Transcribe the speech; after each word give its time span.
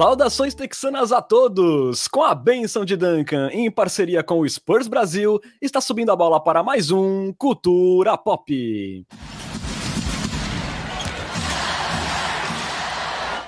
Saudações 0.00 0.54
texanas 0.54 1.12
a 1.12 1.20
todos! 1.20 2.08
Com 2.08 2.22
a 2.22 2.34
benção 2.34 2.86
de 2.86 2.96
Duncan, 2.96 3.50
em 3.52 3.70
parceria 3.70 4.22
com 4.22 4.40
o 4.40 4.48
Spurs 4.48 4.88
Brasil, 4.88 5.38
está 5.60 5.78
subindo 5.78 6.10
a 6.10 6.16
bola 6.16 6.42
para 6.42 6.62
mais 6.62 6.90
um 6.90 7.34
Cultura 7.34 8.16
Pop. 8.16 9.06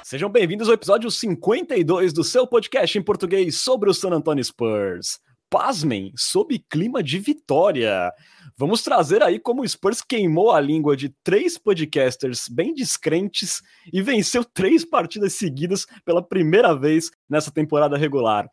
Sejam 0.04 0.28
bem-vindos 0.28 0.68
ao 0.68 0.74
episódio 0.74 1.10
52 1.10 2.12
do 2.12 2.22
seu 2.22 2.46
podcast 2.46 2.98
em 2.98 3.02
português 3.02 3.56
sobre 3.56 3.88
o 3.88 3.94
San 3.94 4.10
Antonio 4.10 4.44
Spurs. 4.44 5.20
Pasmem, 5.52 6.14
sob 6.16 6.58
clima 6.60 7.02
de 7.02 7.18
vitória. 7.18 8.10
Vamos 8.56 8.82
trazer 8.82 9.22
aí 9.22 9.38
como 9.38 9.60
o 9.60 9.68
Spurs 9.68 10.00
queimou 10.00 10.50
a 10.50 10.58
língua 10.58 10.96
de 10.96 11.10
três 11.22 11.58
podcasters 11.58 12.48
bem 12.48 12.72
descrentes 12.72 13.60
e 13.92 14.00
venceu 14.00 14.46
três 14.46 14.82
partidas 14.82 15.34
seguidas 15.34 15.84
pela 16.06 16.22
primeira 16.26 16.74
vez 16.74 17.10
nessa 17.28 17.50
temporada 17.50 17.98
regular. 17.98 18.48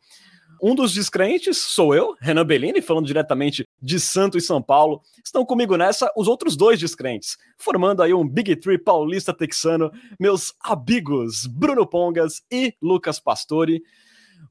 Um 0.62 0.74
dos 0.74 0.92
descrentes 0.92 1.56
sou 1.56 1.94
eu, 1.94 2.14
Renan 2.20 2.44
Bellini, 2.44 2.82
falando 2.82 3.06
diretamente 3.06 3.64
de 3.80 3.98
Santos 3.98 4.44
e 4.44 4.46
São 4.46 4.60
Paulo. 4.60 5.00
Estão 5.24 5.42
comigo 5.42 5.78
nessa 5.78 6.12
os 6.14 6.28
outros 6.28 6.54
dois 6.54 6.78
descrentes, 6.78 7.38
formando 7.56 8.02
aí 8.02 8.12
um 8.12 8.28
Big 8.28 8.56
Three 8.56 8.76
paulista 8.76 9.32
texano, 9.32 9.90
meus 10.18 10.52
amigos 10.62 11.46
Bruno 11.46 11.86
Pongas 11.86 12.42
e 12.52 12.74
Lucas 12.82 13.18
Pastore. 13.18 13.82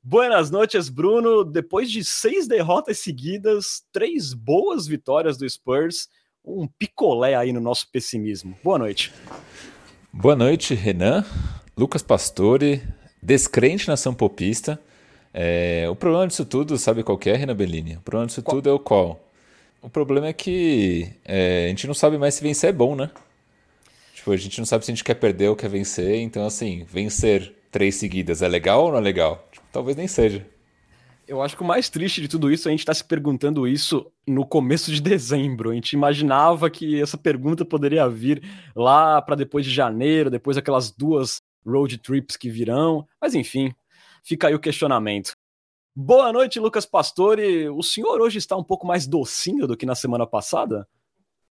Buenas 0.01 0.49
noites, 0.49 0.87
Bruno. 0.87 1.43
Depois 1.43 1.91
de 1.91 2.03
seis 2.05 2.47
derrotas 2.47 2.99
seguidas, 2.99 3.83
três 3.91 4.33
boas 4.33 4.87
vitórias 4.87 5.37
do 5.37 5.47
Spurs, 5.47 6.07
um 6.43 6.67
picolé 6.67 7.35
aí 7.35 7.51
no 7.51 7.59
nosso 7.59 7.91
pessimismo. 7.91 8.57
Boa 8.63 8.79
noite. 8.79 9.13
Boa 10.11 10.35
noite, 10.35 10.73
Renan, 10.73 11.25
Lucas 11.77 12.01
Pastore, 12.01 12.81
descrente 13.21 13.87
nação 13.87 14.13
popista. 14.13 14.79
É, 15.33 15.85
o 15.89 15.95
problema 15.95 16.27
disso 16.27 16.45
tudo, 16.45 16.77
sabe 16.77 17.03
qual 17.03 17.19
é, 17.25 17.35
Renan 17.35 17.55
Bellini? 17.55 17.97
O 17.97 18.01
problema 18.01 18.27
disso 18.27 18.41
qual? 18.41 18.55
tudo 18.55 18.69
é 18.69 18.73
o 18.73 18.79
qual? 18.79 19.19
O 19.81 19.89
problema 19.89 20.27
é 20.27 20.33
que 20.33 21.11
é, 21.25 21.65
a 21.65 21.69
gente 21.69 21.85
não 21.85 21.93
sabe 21.93 22.17
mais 22.17 22.35
se 22.35 22.41
vencer 22.41 22.69
é 22.69 22.73
bom, 22.73 22.95
né? 22.95 23.11
Tipo, 24.15 24.31
a 24.31 24.37
gente 24.37 24.57
não 24.59 24.65
sabe 24.65 24.85
se 24.85 24.91
a 24.91 24.95
gente 24.95 25.03
quer 25.03 25.15
perder 25.15 25.49
ou 25.49 25.55
quer 25.55 25.69
vencer, 25.69 26.15
então 26.15 26.45
assim, 26.45 26.85
vencer 26.89 27.53
três 27.71 27.95
seguidas 27.95 28.41
é 28.41 28.47
legal 28.47 28.85
ou 28.85 28.91
não 28.91 28.97
é 28.97 29.01
legal? 29.01 29.47
Talvez 29.71 29.95
nem 29.95 30.07
seja. 30.07 30.45
Eu 31.27 31.43
acho 31.43 31.55
que 31.55 31.61
o 31.61 31.65
mais 31.65 31.89
triste 31.89 32.21
de 32.21 32.27
tudo 32.27 32.51
isso, 32.51 32.67
a 32.67 32.71
gente 32.71 32.79
está 32.79 32.93
se 32.93 33.03
perguntando 33.03 33.67
isso 33.67 34.11
no 34.27 34.43
começo 34.43 34.91
de 34.91 34.99
dezembro. 34.99 35.69
A 35.69 35.75
gente 35.75 35.93
imaginava 35.93 36.71
que 36.71 36.99
essa 36.99 37.17
pergunta 37.17 37.63
poderia 37.63 38.09
vir 38.09 38.41
lá 38.75 39.21
para 39.21 39.35
depois 39.35 39.63
de 39.63 39.71
janeiro, 39.71 40.31
depois 40.31 40.57
aquelas 40.57 40.89
duas 40.89 41.39
road 41.63 41.99
trips 41.99 42.35
que 42.35 42.49
virão. 42.49 43.05
Mas 43.21 43.35
enfim, 43.35 43.71
fica 44.23 44.47
aí 44.47 44.55
o 44.55 44.59
questionamento. 44.59 45.33
Boa 45.95 46.33
noite, 46.33 46.59
Lucas 46.59 46.85
Pastore. 46.85 47.69
O 47.69 47.83
senhor 47.83 48.21
hoje 48.21 48.39
está 48.39 48.55
um 48.55 48.63
pouco 48.63 48.87
mais 48.87 49.05
docinho 49.05 49.67
do 49.67 49.77
que 49.77 49.85
na 49.85 49.93
semana 49.93 50.25
passada? 50.25 50.87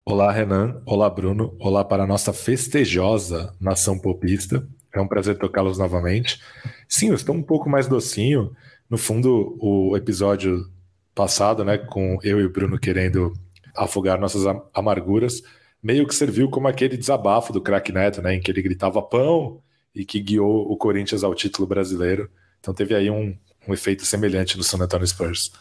Olá, 0.06 0.30
Renan. 0.30 0.82
Olá, 0.86 1.08
Bruno. 1.08 1.56
Olá 1.58 1.82
para 1.82 2.04
a 2.04 2.06
nossa 2.06 2.32
festejosa 2.32 3.56
nação 3.60 3.98
popista. 3.98 4.68
É 4.94 5.00
um 5.00 5.08
prazer 5.08 5.36
tocá-los 5.36 5.76
novamente. 5.76 6.40
Sim, 6.88 7.08
eu 7.08 7.14
estou 7.14 7.34
um 7.34 7.42
pouco 7.42 7.68
mais 7.68 7.88
docinho. 7.88 8.54
No 8.88 8.96
fundo, 8.96 9.58
o 9.60 9.96
episódio 9.96 10.70
passado, 11.14 11.64
né, 11.64 11.78
com 11.78 12.18
eu 12.22 12.40
e 12.40 12.44
o 12.44 12.50
Bruno 12.50 12.78
querendo 12.78 13.32
afogar 13.76 14.20
nossas 14.20 14.42
amarguras, 14.72 15.42
meio 15.82 16.06
que 16.06 16.14
serviu 16.14 16.48
como 16.48 16.68
aquele 16.68 16.96
desabafo 16.96 17.52
do 17.52 17.60
craque 17.60 17.92
Neto, 17.92 18.22
né, 18.22 18.34
em 18.34 18.40
que 18.40 18.50
ele 18.50 18.62
gritava 18.62 19.02
pão 19.02 19.60
e 19.94 20.04
que 20.04 20.20
guiou 20.20 20.70
o 20.70 20.76
Corinthians 20.76 21.24
ao 21.24 21.34
título 21.34 21.66
brasileiro. 21.66 22.30
Então 22.60 22.72
teve 22.72 22.94
aí 22.94 23.10
um, 23.10 23.36
um 23.66 23.74
efeito 23.74 24.04
semelhante 24.04 24.56
no 24.56 24.62
San 24.62 24.78
Antonio 24.78 25.06
Spurs. 25.06 25.52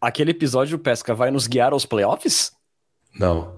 Aquele 0.00 0.30
episódio, 0.30 0.78
Pesca, 0.78 1.14
vai 1.14 1.30
nos 1.30 1.46
guiar 1.46 1.72
aos 1.72 1.86
playoffs? 1.86 2.52
Não. 3.18 3.56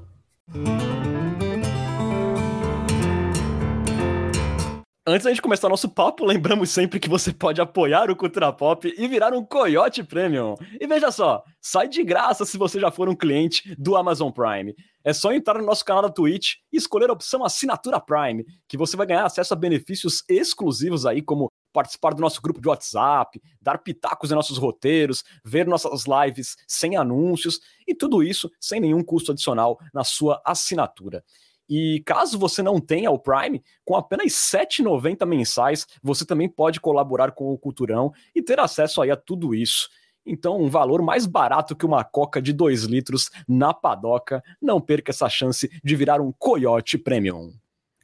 Antes 5.10 5.24
da 5.24 5.30
gente 5.30 5.40
começar 5.40 5.70
nosso 5.70 5.88
papo, 5.88 6.22
lembramos 6.28 6.68
sempre 6.68 7.00
que 7.00 7.08
você 7.08 7.32
pode 7.32 7.62
apoiar 7.62 8.10
o 8.10 8.14
Cultura 8.14 8.52
Pop 8.52 8.94
e 8.94 9.08
virar 9.08 9.32
um 9.32 9.42
Coyote 9.42 10.04
Premium. 10.04 10.54
E 10.78 10.86
veja 10.86 11.10
só, 11.10 11.42
sai 11.62 11.88
de 11.88 12.04
graça 12.04 12.44
se 12.44 12.58
você 12.58 12.78
já 12.78 12.90
for 12.90 13.08
um 13.08 13.16
cliente 13.16 13.74
do 13.78 13.96
Amazon 13.96 14.30
Prime. 14.30 14.74
É 15.02 15.14
só 15.14 15.32
entrar 15.32 15.58
no 15.58 15.64
nosso 15.64 15.82
canal 15.82 16.02
da 16.02 16.10
Twitch 16.10 16.56
e 16.70 16.76
escolher 16.76 17.08
a 17.08 17.14
opção 17.14 17.42
Assinatura 17.42 17.98
Prime, 17.98 18.44
que 18.68 18.76
você 18.76 18.98
vai 18.98 19.06
ganhar 19.06 19.24
acesso 19.24 19.54
a 19.54 19.56
benefícios 19.56 20.22
exclusivos 20.28 21.06
aí, 21.06 21.22
como 21.22 21.50
participar 21.72 22.12
do 22.12 22.20
nosso 22.20 22.42
grupo 22.42 22.60
de 22.60 22.68
WhatsApp, 22.68 23.40
dar 23.62 23.78
pitacos 23.78 24.30
em 24.30 24.34
nossos 24.34 24.58
roteiros, 24.58 25.24
ver 25.42 25.66
nossas 25.66 26.04
lives 26.04 26.54
sem 26.66 26.96
anúncios 26.96 27.60
e 27.86 27.94
tudo 27.94 28.22
isso 28.22 28.50
sem 28.60 28.78
nenhum 28.78 29.02
custo 29.02 29.32
adicional 29.32 29.78
na 29.94 30.04
sua 30.04 30.42
assinatura. 30.44 31.24
E 31.68 32.02
caso 32.06 32.38
você 32.38 32.62
não 32.62 32.80
tenha 32.80 33.10
o 33.10 33.18
Prime, 33.18 33.62
com 33.84 33.94
apenas 33.94 34.52
R$ 34.52 34.60
7,90 34.66 35.26
mensais, 35.26 35.86
você 36.02 36.24
também 36.24 36.48
pode 36.48 36.80
colaborar 36.80 37.32
com 37.32 37.52
o 37.52 37.58
Culturão 37.58 38.12
e 38.34 38.42
ter 38.42 38.58
acesso 38.58 39.02
aí 39.02 39.10
a 39.10 39.16
tudo 39.16 39.54
isso. 39.54 39.88
Então, 40.24 40.60
um 40.60 40.68
valor 40.68 41.02
mais 41.02 41.26
barato 41.26 41.74
que 41.74 41.86
uma 41.86 42.04
coca 42.04 42.40
de 42.40 42.52
2 42.52 42.84
litros 42.84 43.30
na 43.48 43.72
padoca. 43.72 44.42
Não 44.60 44.80
perca 44.80 45.10
essa 45.10 45.28
chance 45.28 45.70
de 45.82 45.96
virar 45.96 46.20
um 46.20 46.32
Coyote 46.32 46.98
Premium. 46.98 47.52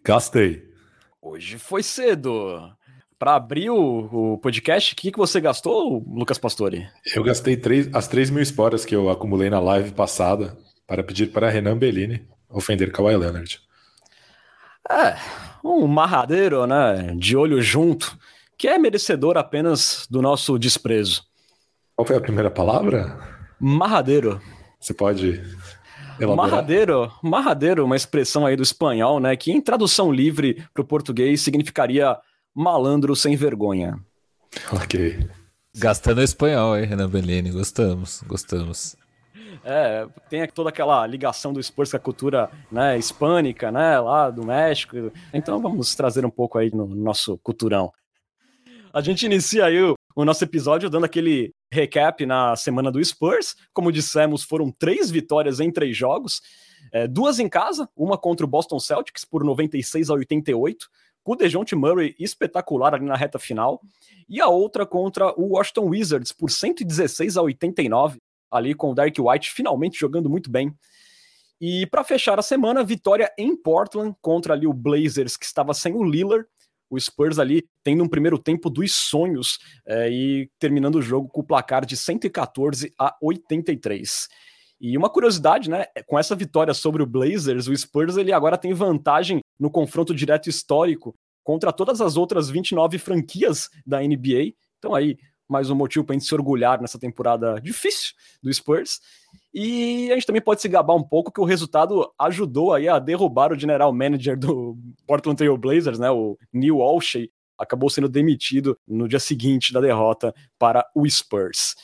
Gastei. 0.03 0.63
Hoje 1.21 1.59
foi 1.59 1.83
cedo. 1.83 2.71
Para 3.19 3.37
abrir 3.37 3.71
o, 3.71 4.35
o 4.35 4.39
podcast, 4.39 4.93
o 4.93 4.97
que, 4.97 5.13
que 5.13 5.19
você 5.19 5.41
gastou, 5.41 6.05
Lucas 6.07 6.37
Pastore? 6.37 6.89
Eu 7.15 7.23
gastei 7.23 7.57
três, 7.57 7.89
as 7.95 8.09
3 8.09 8.29
mil 8.29 8.43
esporas 8.43 8.85
que 8.85 8.95
eu 8.95 9.09
acumulei 9.09 9.49
na 9.49 9.61
live 9.61 9.93
passada 9.93 10.57
para 10.87 11.03
pedir 11.03 11.31
para 11.31 11.49
Renan 11.49 11.79
Bellini 11.79 12.27
ofender 12.49 12.91
Kawhi 12.93 13.17
Leonard. 13.17 13.61
É, 14.91 15.17
um 15.65 15.87
marradeiro, 15.87 16.67
né, 16.67 17.15
de 17.17 17.37
olho 17.37 17.61
junto, 17.63 18.17
que 18.57 18.69
é 18.69 18.79
merecedor 18.79 19.37
apenas 19.37 20.07
do 20.11 20.21
nosso 20.21 20.59
desprezo. 20.59 21.23
Qual 21.97 22.07
foi 22.07 22.17
a 22.17 22.21
primeira 22.21 22.51
palavra? 22.51 23.19
Marradeiro. 23.59 24.41
Você 24.79 24.93
pode 24.93 25.43
elaborar? 26.21 26.51
Marradeiro, 26.51 27.13
marradeiro, 27.23 27.85
uma 27.85 27.97
expressão 27.97 28.45
aí 28.45 28.57
do 28.57 28.63
espanhol, 28.63 29.19
né, 29.21 29.37
que 29.37 29.51
em 29.51 29.61
tradução 29.61 30.13
livre 30.13 30.63
para 30.73 30.83
o 30.83 30.87
português 30.87 31.41
significaria 31.41 32.17
malandro 32.55 33.17
sem 33.17 33.37
vergonha. 33.37 33.99
Ok. 34.73 35.27
Gastando 35.77 36.23
espanhol, 36.23 36.79
hein, 36.79 36.85
Renan 36.85 37.09
Bellini? 37.09 37.51
Gostamos, 37.51 38.23
gostamos. 38.27 38.97
É, 39.65 40.07
tem 40.29 40.47
toda 40.49 40.69
aquela 40.69 41.07
ligação 41.07 41.53
do 41.53 41.63
Spurs 41.63 41.91
com 41.91 41.97
a 41.97 42.01
cultura 42.01 42.51
né, 42.71 42.99
hispânica, 42.99 43.73
né, 43.73 43.99
lá 43.99 44.31
do 44.31 44.45
México. 44.45 45.11
Então 45.33 45.61
vamos 45.61 45.95
trazer 45.95 46.27
um 46.27 46.31
pouco 46.31 46.59
aí 46.59 46.71
no 46.71 46.87
nosso 46.87 47.39
culturão. 47.39 47.91
A 48.93 49.01
gente 49.01 49.25
inicia 49.25 49.65
aí 49.65 49.83
o, 49.83 49.95
o 50.15 50.25
nosso 50.25 50.45
episódio 50.45 50.91
dando 50.91 51.05
aquele 51.05 51.51
recap 51.73 52.25
na 52.27 52.55
semana 52.55 52.93
do 52.93 53.03
Spurs. 53.03 53.57
Como 53.73 53.91
dissemos, 53.91 54.45
foram 54.45 54.71
três 54.71 55.11
vitórias 55.11 55.59
em 55.61 55.73
três 55.73 55.97
jogos. 55.97 56.41
É, 56.93 57.09
duas 57.09 57.39
em 57.39 57.49
casa, 57.49 57.89
uma 57.97 58.19
contra 58.19 58.45
o 58.45 58.49
Boston 58.49 58.79
Celtics 58.79 59.25
por 59.25 59.43
96 59.43 60.11
a 60.11 60.15
88, 60.15 60.89
com 61.25 61.33
o 61.33 61.37
DeJounte 61.37 61.75
Murray 61.75 62.15
espetacular 62.21 62.95
ali 62.95 63.07
na 63.07 63.17
reta 63.17 63.39
final, 63.39 63.81
e 64.29 64.41
a 64.41 64.49
outra 64.49 64.85
contra 64.85 65.33
o 65.41 65.55
Washington 65.55 65.87
Wizards 65.87 66.33
por 66.33 66.51
116 66.51 67.37
a 67.37 67.43
89, 67.43 68.19
ali 68.51 68.75
com 68.75 68.91
o 68.91 68.95
Dark 68.95 69.15
White 69.19 69.53
finalmente 69.53 69.99
jogando 69.99 70.31
muito 70.31 70.51
bem. 70.51 70.75
E 71.61 71.87
para 71.87 72.05
fechar 72.05 72.39
a 72.39 72.43
semana, 72.43 72.85
vitória 72.85 73.33
em 73.39 73.57
Portland 73.57 74.15
contra 74.21 74.55
ali 74.55 74.67
o 74.67 74.73
Blazers, 74.73 75.37
que 75.37 75.45
estava 75.47 75.73
sem 75.73 75.95
o 75.95 76.03
Lillard. 76.03 76.47
O 76.91 77.01
Spurs 77.01 77.39
ali 77.39 77.65
tendo 77.83 78.05
um 78.05 78.09
primeiro 78.09 78.39
tempo 78.39 78.69
dos 78.69 78.95
sonhos 78.95 79.59
é, 79.87 80.11
e 80.11 80.51
terminando 80.59 80.97
o 80.97 81.03
jogo 81.03 81.29
com 81.29 81.41
o 81.41 81.45
placar 81.45 81.85
de 81.87 81.97
114 81.97 82.93
a 82.99 83.17
83. 83.21 84.29
E 84.81 84.97
uma 84.99 85.09
curiosidade, 85.09 85.71
né? 85.71 85.87
Com 86.07 86.19
essa 86.19 86.37
vitória 86.37 86.75
sobre 86.75 87.03
o 87.03 87.07
Blazers, 87.07 87.69
o 87.69 87.77
Spurs 87.77 88.17
ele 88.17 88.33
agora 88.33 88.59
tem 88.59 88.75
vantagem 88.75 89.41
no 89.59 89.71
confronto 89.71 90.15
direto 90.15 90.51
histórico 90.51 91.15
contra 91.43 91.73
todas 91.73 92.01
as 92.01 92.17
outras 92.17 92.51
29 92.51 92.99
franquias 92.99 93.71
da 93.87 94.01
NBA. 94.01 94.53
Então 94.79 94.95
aí 94.95 95.17
mais 95.49 95.71
um 95.71 95.75
motivo 95.75 96.05
para 96.05 96.15
a 96.15 96.19
gente 96.19 96.29
se 96.29 96.35
orgulhar 96.35 96.81
nessa 96.81 96.99
temporada 96.99 97.61
difícil 97.61 98.15
do 98.43 98.53
Spurs. 98.53 99.01
E 99.53 100.11
a 100.11 100.15
gente 100.15 100.27
também 100.27 100.43
pode 100.43 100.61
se 100.61 100.69
gabar 100.69 100.95
um 100.95 101.03
pouco 101.03 101.33
que 101.33 101.41
o 101.41 101.45
resultado 101.45 102.11
ajudou 102.19 102.73
aí 102.73 102.89
a 102.89 102.99
derrubar 102.99 103.53
o 103.53 103.59
general 103.59 103.93
manager 103.93 104.39
do 104.39 104.77
Portland 105.07 105.37
Trail 105.37 105.57
Blazers, 105.57 105.99
né, 105.99 106.11
o 106.11 106.37
Neil 106.53 106.79
Olshey, 106.79 107.31
acabou 107.59 107.89
sendo 107.89 108.09
demitido 108.09 108.79
no 108.87 109.09
dia 109.09 109.21
seguinte 109.21 109.73
da 109.73 109.81
derrota 109.81 110.35
para 110.59 110.85
o 110.95 111.09
Spurs. 111.09 111.77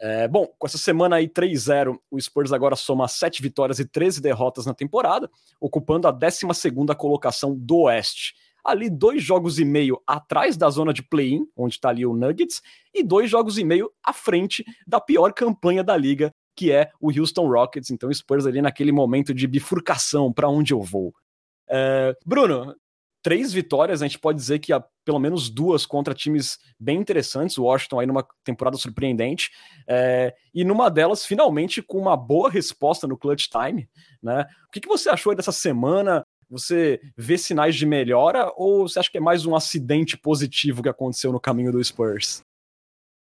É, 0.00 0.26
bom, 0.26 0.46
com 0.58 0.66
essa 0.66 0.76
semana 0.76 1.16
aí 1.16 1.28
3-0, 1.28 1.96
o 2.10 2.20
Spurs 2.20 2.52
agora 2.52 2.74
soma 2.74 3.06
7 3.06 3.40
vitórias 3.40 3.78
e 3.78 3.84
13 3.84 4.20
derrotas 4.20 4.66
na 4.66 4.74
temporada, 4.74 5.30
ocupando 5.60 6.08
a 6.08 6.12
12ª 6.12 6.94
colocação 6.96 7.56
do 7.56 7.82
Oeste. 7.82 8.34
Ali 8.64 8.88
dois 8.88 9.22
jogos 9.22 9.58
e 9.58 9.64
meio 9.64 10.00
atrás 10.06 10.56
da 10.56 10.70
zona 10.70 10.92
de 10.92 11.02
play-in, 11.02 11.46
onde 11.56 11.74
está 11.74 11.90
ali 11.90 12.06
o 12.06 12.14
Nuggets, 12.14 12.62
e 12.94 13.02
dois 13.02 13.30
jogos 13.30 13.58
e 13.58 13.64
meio 13.64 13.90
à 14.02 14.12
frente 14.12 14.64
da 14.86 15.00
pior 15.00 15.32
campanha 15.32 15.84
da 15.84 15.96
liga, 15.96 16.32
que 16.56 16.72
é 16.72 16.90
o 17.00 17.10
Houston 17.10 17.48
Rockets. 17.48 17.90
Então, 17.90 18.12
Spurs 18.12 18.46
ali 18.46 18.62
naquele 18.62 18.92
momento 18.92 19.34
de 19.34 19.46
bifurcação, 19.46 20.32
para 20.32 20.48
onde 20.48 20.72
eu 20.72 20.80
vou. 20.80 21.12
É, 21.68 22.16
Bruno, 22.24 22.74
três 23.22 23.52
vitórias, 23.52 24.02
a 24.02 24.06
gente 24.06 24.18
pode 24.18 24.38
dizer 24.38 24.58
que 24.58 24.72
há 24.72 24.84
pelo 25.04 25.18
menos 25.18 25.50
duas 25.50 25.84
contra 25.86 26.14
times 26.14 26.58
bem 26.78 26.98
interessantes, 26.98 27.58
o 27.58 27.64
Washington 27.64 28.00
aí 28.00 28.06
numa 28.06 28.26
temporada 28.44 28.76
surpreendente, 28.76 29.50
é, 29.88 30.34
e 30.54 30.64
numa 30.64 30.90
delas, 30.90 31.26
finalmente, 31.26 31.82
com 31.82 31.98
uma 31.98 32.16
boa 32.16 32.50
resposta 32.50 33.06
no 33.06 33.16
clutch 33.16 33.48
time, 33.48 33.88
né? 34.22 34.46
O 34.66 34.70
que, 34.70 34.80
que 34.80 34.88
você 34.88 35.08
achou 35.08 35.34
dessa 35.34 35.52
semana? 35.52 36.23
Você 36.54 37.00
vê 37.16 37.36
sinais 37.36 37.74
de 37.74 37.84
melhora 37.84 38.52
ou 38.56 38.88
você 38.88 39.00
acha 39.00 39.10
que 39.10 39.18
é 39.18 39.20
mais 39.20 39.44
um 39.44 39.56
acidente 39.56 40.16
positivo 40.16 40.84
que 40.84 40.88
aconteceu 40.88 41.32
no 41.32 41.40
caminho 41.40 41.72
do 41.72 41.82
Spurs? 41.82 42.42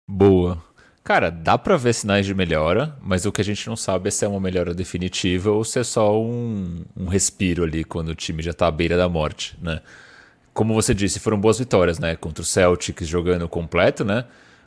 Boa. 0.10 0.64
Cara, 1.04 1.30
dá 1.30 1.58
para 1.58 1.76
ver 1.76 1.94
sinais 1.94 2.26
de 2.26 2.34
melhora, 2.34 2.98
mas 3.02 3.26
o 3.26 3.32
que 3.32 3.42
a 3.42 3.44
gente 3.44 3.68
não 3.68 3.76
sabe 3.76 4.08
é 4.08 4.12
se 4.12 4.24
é 4.24 4.30
uma 4.30 4.40
melhora 4.40 4.74
definitiva 4.74 5.52
ou 5.52 5.66
se 5.66 5.78
é 5.78 5.84
só 5.84 6.18
um, 6.22 6.86
um 6.96 7.08
respiro 7.08 7.66
ali 7.66 7.84
quando 7.84 8.10
o 8.10 8.16
time 8.16 8.42
já 8.42 8.54
tá 8.54 8.68
à 8.68 8.72
beira 8.72 8.96
da 8.96 9.10
morte, 9.10 9.58
né? 9.62 9.82
Como 10.54 10.74
você 10.74 10.94
disse, 10.94 11.20
foram 11.20 11.38
boas 11.38 11.60
vitórias, 11.60 12.00
né? 12.00 12.16
Contra 12.16 12.42
o 12.42 12.46
Celtics 12.46 13.10
jogando 13.10 13.48
completo, 13.50 14.06
né? 14.06 14.24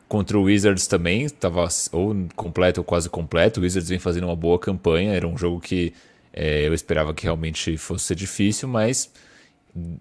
Contra 0.07 0.39
o 0.39 0.43
Wizards 0.43 0.87
também, 0.87 1.31
tava 1.31 1.67
ou 1.93 2.15
completo 2.37 2.81
ou 2.81 2.85
quase 2.85 3.09
completo. 3.09 3.59
O 3.59 3.62
Wizards 3.62 3.89
vem 3.89 3.99
fazendo 3.99 4.25
uma 4.25 4.37
boa 4.37 4.59
campanha, 4.59 5.15
era 5.15 5.27
um 5.27 5.37
jogo 5.37 5.61
que 5.61 5.95
é, 6.32 6.67
eu 6.67 6.75
esperava 6.75 7.12
que 7.12 7.25
realmente 7.25 7.77
fosse 7.77 8.06
ser 8.06 8.15
difícil, 8.15 8.69
mas 8.69 9.11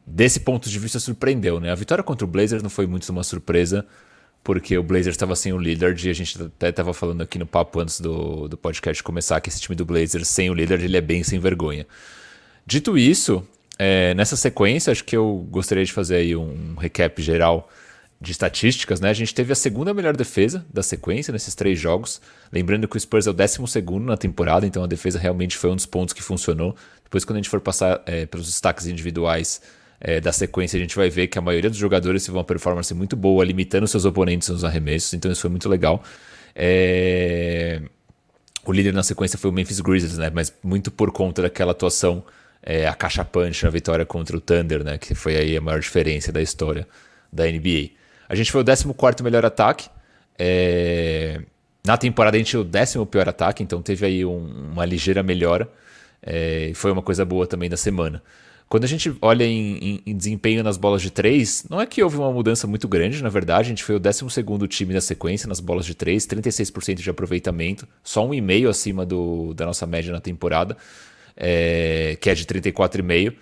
desse 0.05 0.39
ponto 0.39 0.69
de 0.69 0.79
vista 0.79 0.99
surpreendeu, 0.99 1.59
né? 1.59 1.71
A 1.71 1.75
vitória 1.75 2.03
contra 2.03 2.25
o 2.25 2.27
Blazers 2.27 2.63
não 2.63 2.69
foi 2.69 2.87
muito 2.87 3.07
uma 3.09 3.23
surpresa, 3.23 3.85
porque 4.43 4.77
o 4.77 4.83
Blazers 4.83 5.15
estava 5.15 5.35
sem 5.35 5.53
o 5.53 5.57
Lillard 5.57 6.07
e 6.07 6.09
a 6.09 6.13
gente 6.13 6.41
até 6.41 6.69
estava 6.69 6.93
falando 6.93 7.21
aqui 7.21 7.37
no 7.37 7.45
papo 7.45 7.79
antes 7.79 7.99
do, 7.99 8.47
do 8.47 8.57
podcast 8.57 9.03
começar 9.03 9.39
que 9.41 9.49
esse 9.49 9.59
time 9.59 9.75
do 9.75 9.85
Blazers 9.85 10.27
sem 10.27 10.49
o 10.49 10.53
Lillard 10.53 10.83
ele 10.83 10.97
é 10.97 11.01
bem 11.01 11.23
sem 11.23 11.39
vergonha. 11.39 11.85
Dito 12.65 12.97
isso, 12.97 13.45
é, 13.77 14.13
nessa 14.13 14.35
sequência 14.35 14.91
acho 14.91 15.03
que 15.03 15.15
eu 15.15 15.47
gostaria 15.49 15.83
de 15.83 15.91
fazer 15.91 16.17
aí 16.17 16.35
um 16.35 16.75
recap 16.75 17.21
geral 17.21 17.69
de 18.21 18.31
estatísticas, 18.31 18.99
né? 18.99 19.09
A 19.09 19.13
gente 19.13 19.33
teve 19.33 19.53
a 19.53 19.55
segunda 19.55 19.93
melhor 19.93 20.15
defesa 20.15 20.65
da 20.71 20.83
sequência 20.83 21.31
nesses 21.31 21.55
três 21.55 21.79
jogos. 21.79 22.21
Lembrando 22.51 22.87
que 22.87 22.97
o 22.97 22.99
Spurs 22.99 23.27
é 23.27 23.29
o 23.29 23.33
12 23.33 23.59
na 24.01 24.17
temporada, 24.17 24.65
então 24.65 24.83
a 24.83 24.87
defesa 24.87 25.19
realmente 25.19 25.57
foi 25.57 25.69
um 25.69 25.75
dos 25.75 25.85
pontos 25.85 26.13
que 26.13 26.23
funcionou. 26.23 26.75
Depois, 27.03 27.23
quando 27.23 27.37
a 27.37 27.39
gente 27.39 27.49
for 27.49 27.61
passar 27.61 28.01
é, 28.05 28.25
pelos 28.25 28.47
destaques 28.47 28.87
individuais, 28.87 29.61
é, 29.99 30.19
da 30.21 30.31
sequência, 30.31 30.77
a 30.77 30.79
gente 30.79 30.95
vai 30.95 31.09
ver 31.09 31.27
que 31.27 31.37
a 31.37 31.41
maioria 31.41 31.69
dos 31.69 31.77
jogadores 31.77 32.23
teve 32.23 32.37
uma 32.37 32.43
performance 32.43 32.93
muito 32.93 33.15
boa, 33.15 33.43
limitando 33.43 33.87
seus 33.87 34.05
oponentes 34.05 34.47
nos 34.49 34.63
arremessos, 34.63 35.13
então 35.13 35.31
isso 35.31 35.41
foi 35.41 35.49
muito 35.49 35.67
legal. 35.67 36.03
É... 36.55 37.81
O 38.65 38.71
líder 38.71 38.93
na 38.93 39.03
sequência 39.03 39.37
foi 39.37 39.49
o 39.49 39.53
Memphis 39.53 39.79
Grizzlies, 39.79 40.17
né? 40.17 40.29
mas 40.33 40.53
muito 40.63 40.91
por 40.91 41.11
conta 41.11 41.41
daquela 41.41 41.71
atuação, 41.71 42.23
é, 42.61 42.87
a 42.87 42.93
caixa 42.93 43.25
punch 43.25 43.63
na 43.63 43.69
vitória 43.69 44.05
contra 44.05 44.35
o 44.37 44.41
Thunder, 44.41 44.83
né? 44.83 44.97
que 44.97 45.15
foi 45.15 45.37
aí 45.37 45.57
a 45.57 45.61
maior 45.61 45.79
diferença 45.79 46.31
da 46.31 46.41
história 46.41 46.87
da 47.31 47.45
NBA. 47.45 47.91
A 48.27 48.35
gente 48.35 48.51
foi 48.51 48.61
o 48.61 48.65
14 48.65 49.23
melhor 49.23 49.45
ataque. 49.45 49.89
É... 50.37 51.41
Na 51.85 51.97
temporada 51.97 52.35
a 52.35 52.39
gente 52.39 52.51
foi 52.51 52.61
o 52.61 52.63
décimo 52.63 53.05
pior 53.05 53.27
ataque, 53.27 53.63
então 53.63 53.81
teve 53.81 54.05
aí 54.05 54.25
um, 54.25 54.71
uma 54.71 54.85
ligeira 54.85 55.23
melhora. 55.23 55.69
É... 56.21 56.71
Foi 56.75 56.91
uma 56.91 57.01
coisa 57.01 57.23
boa 57.25 57.47
também 57.47 57.69
da 57.69 57.77
semana. 57.77 58.21
Quando 58.69 58.83
a 58.83 58.87
gente 58.87 59.11
olha 59.19 59.43
em, 59.43 59.77
em, 59.77 60.01
em, 60.05 60.15
desempenho 60.15 60.63
nas 60.63 60.77
bolas 60.77 61.01
de 61.01 61.09
três, 61.09 61.65
não 61.67 61.81
é 61.81 61.87
que 61.87 62.03
houve 62.03 62.17
uma 62.17 62.31
mudança 62.31 62.67
muito 62.67 62.87
grande, 62.87 63.23
na 63.23 63.29
verdade. 63.29 63.61
A 63.61 63.69
gente 63.69 63.83
foi 63.83 63.95
o 63.95 63.99
12 63.99 64.23
time 64.67 64.93
da 64.93 65.01
sequência 65.01 65.47
nas 65.47 65.59
bolas 65.59 65.87
de 65.87 65.95
três, 65.95 66.27
36% 66.27 66.95
de 66.95 67.09
aproveitamento, 67.09 67.87
só 68.03 68.23
um 68.23 68.31
e 68.31 68.39
meio 68.39 68.69
acima 68.69 69.07
do, 69.07 69.55
da 69.55 69.65
nossa 69.65 69.87
média 69.87 70.13
na 70.13 70.21
temporada, 70.21 70.77
é, 71.35 72.15
que 72.21 72.29
é 72.29 72.35
de 72.35 72.45
34,5%. 72.45 73.33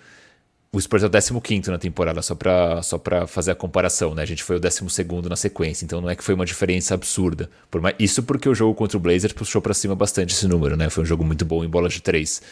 O 0.70 0.78
Spurs 0.78 1.02
é 1.02 1.06
o 1.06 1.40
15 1.40 1.70
na 1.70 1.78
temporada, 1.78 2.20
só 2.20 2.34
para 2.34 2.82
só 2.82 3.00
fazer 3.26 3.52
a 3.52 3.54
comparação, 3.54 4.14
né? 4.14 4.22
A 4.22 4.26
gente 4.26 4.42
foi 4.44 4.56
o 4.56 4.60
12 4.60 4.82
na 5.26 5.36
sequência, 5.36 5.86
então 5.86 5.98
não 6.00 6.10
é 6.10 6.14
que 6.14 6.22
foi 6.22 6.34
uma 6.34 6.44
diferença 6.44 6.92
absurda. 6.92 7.48
Por 7.70 7.80
mais, 7.80 7.94
isso 7.98 8.22
porque 8.22 8.46
o 8.46 8.54
jogo 8.54 8.74
contra 8.74 8.98
o 8.98 9.00
Blazers 9.00 9.32
puxou 9.32 9.62
para 9.62 9.72
cima 9.72 9.94
bastante 9.94 10.34
esse 10.34 10.46
número, 10.46 10.76
né? 10.76 10.90
Foi 10.90 11.02
um 11.04 11.06
jogo 11.06 11.24
muito 11.24 11.42
bom 11.46 11.64
em 11.64 11.68
bolas 11.68 11.94
de 11.94 12.02
três. 12.02 12.42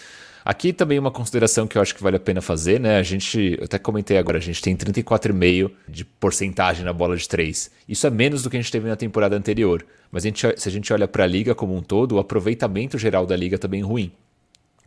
Aqui 0.42 0.72
também 0.72 0.98
uma 0.98 1.10
consideração 1.10 1.66
que 1.66 1.76
eu 1.76 1.82
acho 1.82 1.94
que 1.94 2.02
vale 2.02 2.16
a 2.16 2.20
pena 2.20 2.40
fazer, 2.40 2.80
né? 2.80 2.98
A 2.98 3.02
gente, 3.02 3.56
eu 3.58 3.64
até 3.64 3.78
comentei 3.78 4.16
agora, 4.16 4.38
a 4.38 4.40
gente 4.40 4.62
tem 4.62 4.74
34,5% 4.74 5.72
de 5.86 6.04
porcentagem 6.04 6.84
na 6.84 6.94
bola 6.94 7.16
de 7.16 7.28
3. 7.28 7.70
Isso 7.86 8.06
é 8.06 8.10
menos 8.10 8.44
do 8.44 8.48
que 8.48 8.56
a 8.56 8.60
gente 8.60 8.70
teve 8.72 8.88
na 8.88 8.96
temporada 8.96 9.36
anterior. 9.36 9.84
Mas 10.10 10.24
a 10.24 10.28
gente, 10.28 10.54
se 10.56 10.68
a 10.68 10.72
gente 10.72 10.90
olha 10.92 11.08
para 11.08 11.24
a 11.24 11.26
liga 11.26 11.54
como 11.54 11.76
um 11.76 11.82
todo, 11.82 12.12
o 12.12 12.18
aproveitamento 12.18 12.96
geral 12.96 13.26
da 13.26 13.36
liga 13.36 13.58
também 13.58 13.82
tá 13.82 13.88
ruim. 13.88 14.12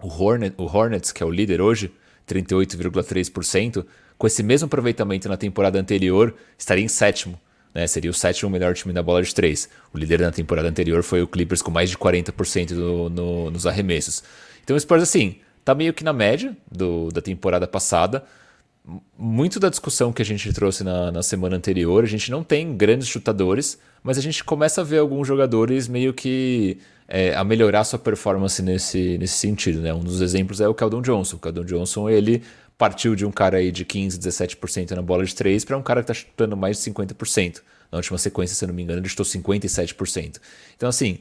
O, 0.01 0.07
Hornet, 0.07 0.55
o 0.57 0.63
Hornets, 0.63 1.11
que 1.11 1.21
é 1.21 1.25
o 1.25 1.29
líder 1.29 1.59
hoje, 1.59 1.91
38,3%, 2.29 3.85
com 4.17 4.27
esse 4.27 4.43
mesmo 4.43 4.67
aproveitamento 4.67 5.27
na 5.27 5.37
temporada 5.37 5.79
anterior, 5.79 6.35
estaria 6.57 6.83
em 6.83 6.87
sétimo. 6.87 7.39
Né, 7.73 7.85
seria 7.85 8.09
o 8.09 8.13
sétimo 8.13 8.49
melhor 8.49 8.73
time 8.73 8.93
da 8.93 9.03
bola 9.03 9.21
de 9.21 9.33
três. 9.33 9.69
O 9.93 9.97
líder 9.97 10.19
na 10.21 10.31
temporada 10.31 10.67
anterior 10.67 11.03
foi 11.03 11.21
o 11.21 11.27
Clippers 11.27 11.61
com 11.61 11.69
mais 11.69 11.89
de 11.89 11.97
40% 11.97 12.71
no, 12.71 13.09
no, 13.09 13.51
nos 13.51 13.67
arremessos. 13.67 14.23
Então 14.63 14.75
o 14.75 14.79
Spurs, 14.79 15.03
assim, 15.03 15.37
tá 15.63 15.75
meio 15.75 15.93
que 15.93 16.03
na 16.03 16.13
média 16.13 16.55
do, 16.71 17.09
da 17.09 17.21
temporada 17.21 17.67
passada. 17.67 18.23
Muito 19.17 19.59
da 19.59 19.69
discussão 19.69 20.11
que 20.11 20.21
a 20.21 20.25
gente 20.25 20.51
trouxe 20.51 20.83
na, 20.83 21.11
na 21.11 21.21
semana 21.21 21.57
anterior, 21.57 22.03
a 22.03 22.07
gente 22.07 22.31
não 22.31 22.43
tem 22.43 22.75
grandes 22.75 23.07
chutadores, 23.07 23.77
mas 24.01 24.17
a 24.17 24.21
gente 24.21 24.43
começa 24.43 24.81
a 24.81 24.83
ver 24.83 24.97
alguns 24.97 25.27
jogadores 25.27 25.87
meio 25.87 26.11
que 26.11 26.79
é, 27.09 27.35
a 27.35 27.43
melhorar 27.43 27.83
sua 27.83 27.97
performance 27.97 28.61
nesse, 28.61 29.17
nesse 29.17 29.33
sentido. 29.33 29.81
Né? 29.81 29.91
Um 29.91 29.99
dos 29.99 30.21
exemplos 30.21 30.61
é 30.61 30.67
o 30.67 30.75
Keldon 30.75 31.01
Johnson. 31.01 31.37
O 31.37 31.39
Keldon 31.39 31.65
Johnson 31.65 32.07
ele 32.07 32.43
partiu 32.77 33.15
de 33.15 33.25
um 33.25 33.31
cara 33.31 33.57
aí 33.57 33.71
de 33.71 33.83
15, 33.83 34.19
17% 34.19 34.91
na 34.91 35.01
bola 35.01 35.25
de 35.25 35.33
3 35.33 35.65
para 35.65 35.75
um 35.75 35.81
cara 35.81 36.01
que 36.03 36.11
está 36.11 36.13
chutando 36.13 36.55
mais 36.55 36.77
de 36.77 36.91
50%. 36.91 37.61
Na 37.91 37.97
última 37.97 38.19
sequência, 38.19 38.55
se 38.55 38.63
eu 38.63 38.67
não 38.67 38.75
me 38.75 38.83
engano, 38.83 38.99
ele 39.01 39.09
chutou 39.09 39.25
57%. 39.25 40.37
Então, 40.77 40.87
assim, 40.87 41.17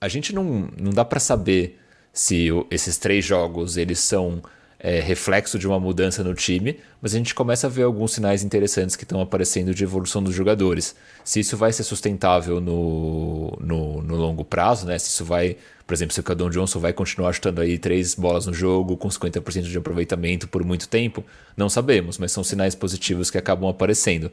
a 0.00 0.06
gente 0.06 0.32
não, 0.32 0.70
não 0.80 0.92
dá 0.92 1.04
para 1.04 1.18
saber 1.18 1.80
se 2.12 2.48
esses 2.70 2.96
três 2.96 3.24
jogos 3.24 3.76
eles 3.76 3.98
são 3.98 4.40
é, 4.84 5.00
reflexo 5.00 5.58
de 5.58 5.66
uma 5.66 5.80
mudança 5.80 6.22
no 6.22 6.34
time, 6.34 6.78
mas 7.00 7.14
a 7.14 7.16
gente 7.16 7.34
começa 7.34 7.66
a 7.66 7.70
ver 7.70 7.84
alguns 7.84 8.12
sinais 8.12 8.44
interessantes 8.44 8.94
que 8.94 9.04
estão 9.04 9.18
aparecendo 9.18 9.74
de 9.74 9.82
evolução 9.82 10.22
dos 10.22 10.34
jogadores. 10.34 10.94
Se 11.24 11.40
isso 11.40 11.56
vai 11.56 11.72
ser 11.72 11.84
sustentável 11.84 12.60
no, 12.60 13.56
no, 13.62 14.02
no 14.02 14.14
longo 14.14 14.44
prazo, 14.44 14.84
né? 14.84 14.98
Se 14.98 15.08
isso 15.08 15.24
vai, 15.24 15.56
por 15.86 15.94
exemplo, 15.94 16.12
se 16.12 16.20
o 16.20 16.22
Cadon 16.22 16.50
Johnson 16.50 16.80
vai 16.80 16.92
continuar 16.92 17.32
chutando 17.32 17.62
aí 17.62 17.78
três 17.78 18.14
bolas 18.14 18.44
no 18.44 18.52
jogo 18.52 18.94
com 18.94 19.08
50% 19.08 19.62
de 19.62 19.78
aproveitamento 19.78 20.46
por 20.46 20.62
muito 20.62 20.86
tempo, 20.86 21.24
não 21.56 21.70
sabemos, 21.70 22.18
mas 22.18 22.30
são 22.30 22.44
sinais 22.44 22.74
positivos 22.74 23.30
que 23.30 23.38
acabam 23.38 23.70
aparecendo. 23.70 24.30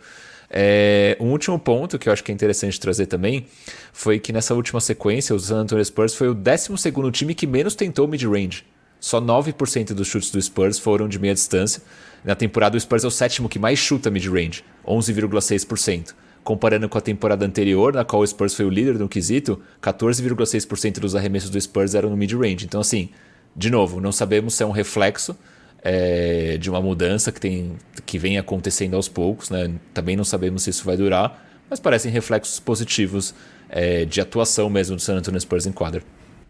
É, 0.49 1.15
um 1.21 1.31
último 1.31 1.57
ponto 1.57 1.97
que 1.97 2.09
eu 2.09 2.13
acho 2.13 2.25
que 2.25 2.29
é 2.29 2.35
interessante 2.35 2.77
trazer 2.77 3.05
também 3.05 3.45
foi 3.93 4.19
que 4.19 4.33
nessa 4.33 4.53
última 4.53 4.81
sequência, 4.81 5.33
o 5.33 5.39
San 5.39 5.61
Antonio 5.61 5.85
Spurs 5.85 6.13
foi 6.13 6.27
o 6.27 6.33
12 6.33 6.73
time 7.13 7.33
que 7.33 7.47
menos 7.47 7.73
tentou 7.73 8.05
mid-range. 8.05 8.65
Só 9.01 9.19
9% 9.19 9.93
dos 9.93 10.07
chutes 10.07 10.29
do 10.29 10.39
Spurs 10.39 10.77
foram 10.77 11.09
de 11.09 11.17
meia 11.17 11.33
distância. 11.33 11.81
Na 12.23 12.35
temporada, 12.35 12.77
o 12.77 12.79
Spurs 12.79 13.03
é 13.03 13.07
o 13.07 13.11
sétimo 13.11 13.49
que 13.49 13.57
mais 13.57 13.79
chuta 13.79 14.11
mid-range, 14.11 14.63
11,6%. 14.85 16.13
Comparando 16.43 16.87
com 16.87 16.99
a 16.99 17.01
temporada 17.01 17.43
anterior, 17.43 17.93
na 17.93 18.05
qual 18.05 18.21
o 18.21 18.27
Spurs 18.27 18.53
foi 18.53 18.63
o 18.63 18.69
líder 18.69 18.99
no 18.99 19.09
quesito, 19.09 19.59
14,6% 19.81 20.99
dos 20.99 21.15
arremessos 21.15 21.49
do 21.49 21.59
Spurs 21.59 21.95
eram 21.95 22.11
no 22.11 22.15
mid-range. 22.15 22.65
Então, 22.65 22.79
assim, 22.79 23.09
de 23.55 23.71
novo, 23.71 23.99
não 23.99 24.11
sabemos 24.11 24.53
se 24.53 24.61
é 24.61 24.67
um 24.67 24.71
reflexo 24.71 25.35
é, 25.81 26.57
de 26.59 26.69
uma 26.69 26.79
mudança 26.79 27.31
que, 27.31 27.41
tem, 27.41 27.75
que 28.05 28.19
vem 28.19 28.37
acontecendo 28.37 28.95
aos 28.95 29.09
poucos. 29.09 29.49
Né? 29.49 29.73
Também 29.95 30.15
não 30.15 30.23
sabemos 30.23 30.61
se 30.61 30.69
isso 30.69 30.85
vai 30.85 30.95
durar, 30.95 31.43
mas 31.67 31.79
parecem 31.79 32.11
reflexos 32.11 32.59
positivos 32.59 33.33
é, 33.67 34.05
de 34.05 34.21
atuação 34.21 34.69
mesmo 34.69 34.95
do 34.95 35.01
San 35.01 35.15
Antonio 35.15 35.41
Spurs 35.41 35.65
em 35.65 35.71
quadra. 35.71 36.03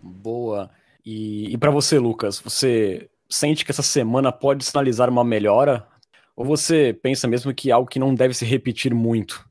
Boa. 0.03 0.70
E, 1.05 1.53
e 1.53 1.58
para 1.58 1.72
você, 1.72 1.98
Lucas, 1.98 2.39
você 2.39 3.10
sente 3.29 3.63
que 3.65 3.72
essa 3.72 3.81
semana 3.81 4.31
pode 4.31 4.63
sinalizar 4.65 5.10
uma 5.10 5.24
melhora? 5.24 5.88
Ou 6.36 6.46
você 6.46 6.98
pensa 7.01 7.27
mesmo 7.27 7.53
que 7.53 7.70
é 7.70 7.74
algo 7.74 7.89
que 7.89 8.00
não 8.00 8.13
deve 8.13 8.34
se 8.34 8.46
repetir 8.46 8.93
muito? 8.93 9.46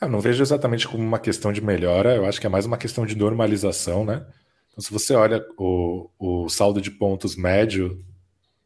Eu 0.00 0.08
não 0.08 0.20
vejo 0.20 0.42
exatamente 0.42 0.86
como 0.86 1.02
uma 1.02 1.18
questão 1.18 1.52
de 1.52 1.62
melhora, 1.62 2.14
eu 2.14 2.26
acho 2.26 2.40
que 2.40 2.46
é 2.46 2.50
mais 2.50 2.66
uma 2.66 2.76
questão 2.76 3.06
de 3.06 3.16
normalização, 3.16 4.04
né? 4.04 4.26
Então, 4.68 4.84
se 4.84 4.92
você 4.92 5.14
olha 5.14 5.42
o, 5.56 6.10
o 6.18 6.48
saldo 6.50 6.82
de 6.82 6.90
pontos 6.90 7.34
médio 7.34 8.04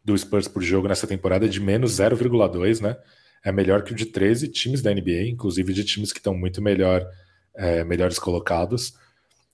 do 0.04 0.16
Spurs 0.18 0.48
por 0.48 0.60
jogo 0.60 0.88
nessa 0.88 1.06
temporada 1.06 1.46
é 1.46 1.48
de 1.48 1.60
menos 1.60 1.92
0,2, 1.92 2.80
né? 2.80 2.96
É 3.44 3.52
melhor 3.52 3.84
que 3.84 3.92
o 3.92 3.94
de 3.94 4.06
13 4.06 4.48
times 4.48 4.82
da 4.82 4.92
NBA, 4.92 5.28
inclusive 5.28 5.72
de 5.72 5.84
times 5.84 6.12
que 6.12 6.18
estão 6.18 6.34
muito 6.34 6.60
melhor, 6.60 7.06
é, 7.54 7.84
melhores 7.84 8.18
colocados. 8.18 8.94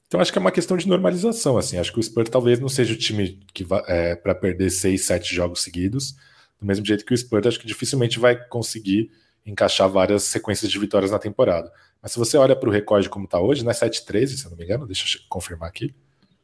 Então 0.07 0.21
acho 0.21 0.33
que 0.33 0.39
é 0.39 0.41
uma 0.41 0.53
questão 0.53 0.77
de 0.77 0.89
normalização, 0.89 1.59
assim. 1.59 1.79
Acho 1.79 1.93
que 1.93 1.99
o 1.99 2.03
Spurs 2.03 2.31
talvez 2.31 2.61
não 2.61 2.69
seja 2.69 2.95
o 2.95 2.97
time 2.97 3.41
que 3.53 3.67
é, 3.89 4.15
para 4.15 4.35
perder 4.35 4.71
6, 4.71 5.05
7 5.05 5.35
jogos 5.35 5.63
seguidos, 5.63 6.13
do 6.61 6.67
mesmo 6.67 6.85
jeito 6.87 7.05
que 7.05 7.13
o 7.13 7.19
Spurs 7.19 7.47
acho 7.47 7.61
que 7.61 7.67
dificilmente 7.67 8.19
vai 8.19 8.37
conseguir 8.49 9.11
encaixar 9.45 9.89
várias 9.89 10.25
sequências 10.25 10.71
de 10.71 10.79
vitórias 10.79 11.11
na 11.11 11.19
temporada. 11.19 11.73
Mas 12.03 12.13
se 12.13 12.19
você 12.19 12.37
olha 12.37 12.57
para 12.57 12.69
o 12.69 12.73
recorde 12.73 13.09
como 13.09 13.25
está 13.25 13.41
hoje, 13.41 13.65
né, 13.65 13.73
7-13, 13.73 14.27
se 14.29 14.45
eu 14.45 14.51
não 14.51 14.59
me 14.59 14.65
engano, 14.65 14.87
deixa 14.87 15.19
eu 15.19 15.23
confirmar 15.29 15.69
aqui, 15.69 15.95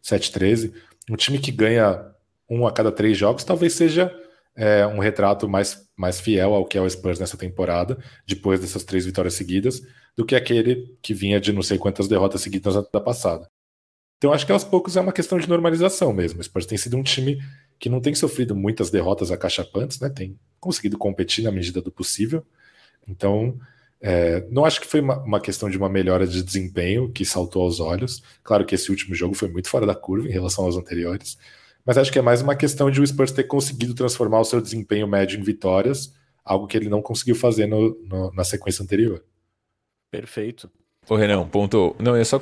7-13, 0.03 0.73
um 1.11 1.17
time 1.17 1.39
que 1.39 1.51
ganha 1.51 2.05
um 2.49 2.67
a 2.67 2.73
cada 2.73 2.93
três 2.93 3.17
jogos 3.17 3.45
talvez 3.45 3.73
seja 3.73 4.13
é, 4.55 4.87
um 4.87 4.99
retrato 4.99 5.49
mais, 5.49 5.89
mais 5.97 6.21
fiel 6.21 6.55
ao 6.55 6.67
que 6.67 6.77
é 6.77 6.81
o 6.81 6.89
Spurs 6.89 7.19
nessa 7.19 7.37
temporada, 7.37 7.99
depois 8.27 8.61
dessas 8.61 8.85
três 8.85 9.05
vitórias 9.05 9.35
seguidas, 9.35 9.81
do 10.17 10.25
que 10.25 10.37
aquele 10.37 10.97
que 11.01 11.15
vinha 11.15 11.41
de 11.41 11.53
não 11.53 11.63
sei 11.63 11.79
quantas 11.79 12.07
derrotas 12.07 12.43
seguidas 12.43 12.75
da 12.93 13.01
passada. 13.01 13.49
Então 14.23 14.33
acho 14.33 14.47
que 14.47 14.53
aos 14.53 14.63
poucos 14.63 14.97
é 14.97 15.01
uma 15.01 15.13
questão 15.13 15.37
de 15.37 15.49
normalização 15.49 16.13
mesmo. 16.13 16.39
O 16.39 16.45
Spurs 16.45 16.65
tem 16.65 16.79
sido 16.79 16.97
um 16.97 17.03
time 17.03 17.43
que 17.77 17.89
não 17.89 18.01
tem 18.01 18.15
sofrido 18.15 18.55
muitas 18.55 18.89
derrotas 18.89 19.33
acachapantes, 19.33 19.99
né? 19.99 20.09
Tem 20.09 20.39
conseguido 20.61 20.97
competir 20.97 21.43
na 21.43 21.51
medida 21.51 21.83
do 21.83 21.91
possível. 21.91 22.47
Então 23.09 23.59
é, 24.01 24.47
não 24.49 24.65
acho 24.65 24.81
que 24.81 24.87
foi 24.87 25.01
uma, 25.01 25.19
uma, 25.25 25.41
questão 25.41 25.69
de 25.69 25.77
uma 25.77 25.89
melhora 25.89 26.25
de 26.25 26.41
desempenho 26.41 27.11
que 27.11 27.25
saltou 27.25 27.63
aos 27.63 27.81
olhos. 27.81 28.23
Claro 28.45 28.65
que 28.65 28.77
esse 28.77 28.93
último 28.93 29.13
jogo 29.13 29.35
foi 29.35 29.49
muito 29.49 29.69
fora 29.69 29.85
da 29.85 29.95
curva 29.95 30.29
em 30.29 30.33
relação 30.33 30.67
aos 30.67 30.77
anteriores, 30.77 31.37
mas 31.85 31.99
acho 31.99 32.13
que 32.13 32.19
é 32.21 32.23
mais 32.23 32.43
uma 32.43 32.55
questão 32.55 32.93
de 32.93 33.01
o 33.01 33.05
Spurs 33.05 33.33
ter 33.33 33.43
conseguido 33.43 33.93
transformar 33.93 34.39
o 34.39 34.45
seu 34.45 34.61
desempenho 34.61 35.09
médio 35.09 35.37
em 35.37 35.43
vitórias, 35.43 36.15
algo 36.45 36.69
que 36.69 36.77
ele 36.77 36.89
não 36.89 37.03
conseguiu 37.03 37.35
fazer 37.35 37.67
no, 37.67 37.99
no, 38.05 38.33
na 38.33 38.45
sequência 38.45 38.85
anterior. 38.85 39.21
Perfeito. 40.13 40.71
Ô 41.09 41.17
Renan, 41.17 41.45
ponto. 41.49 41.97
Não, 41.99 42.15
é 42.15 42.23
só 42.23 42.39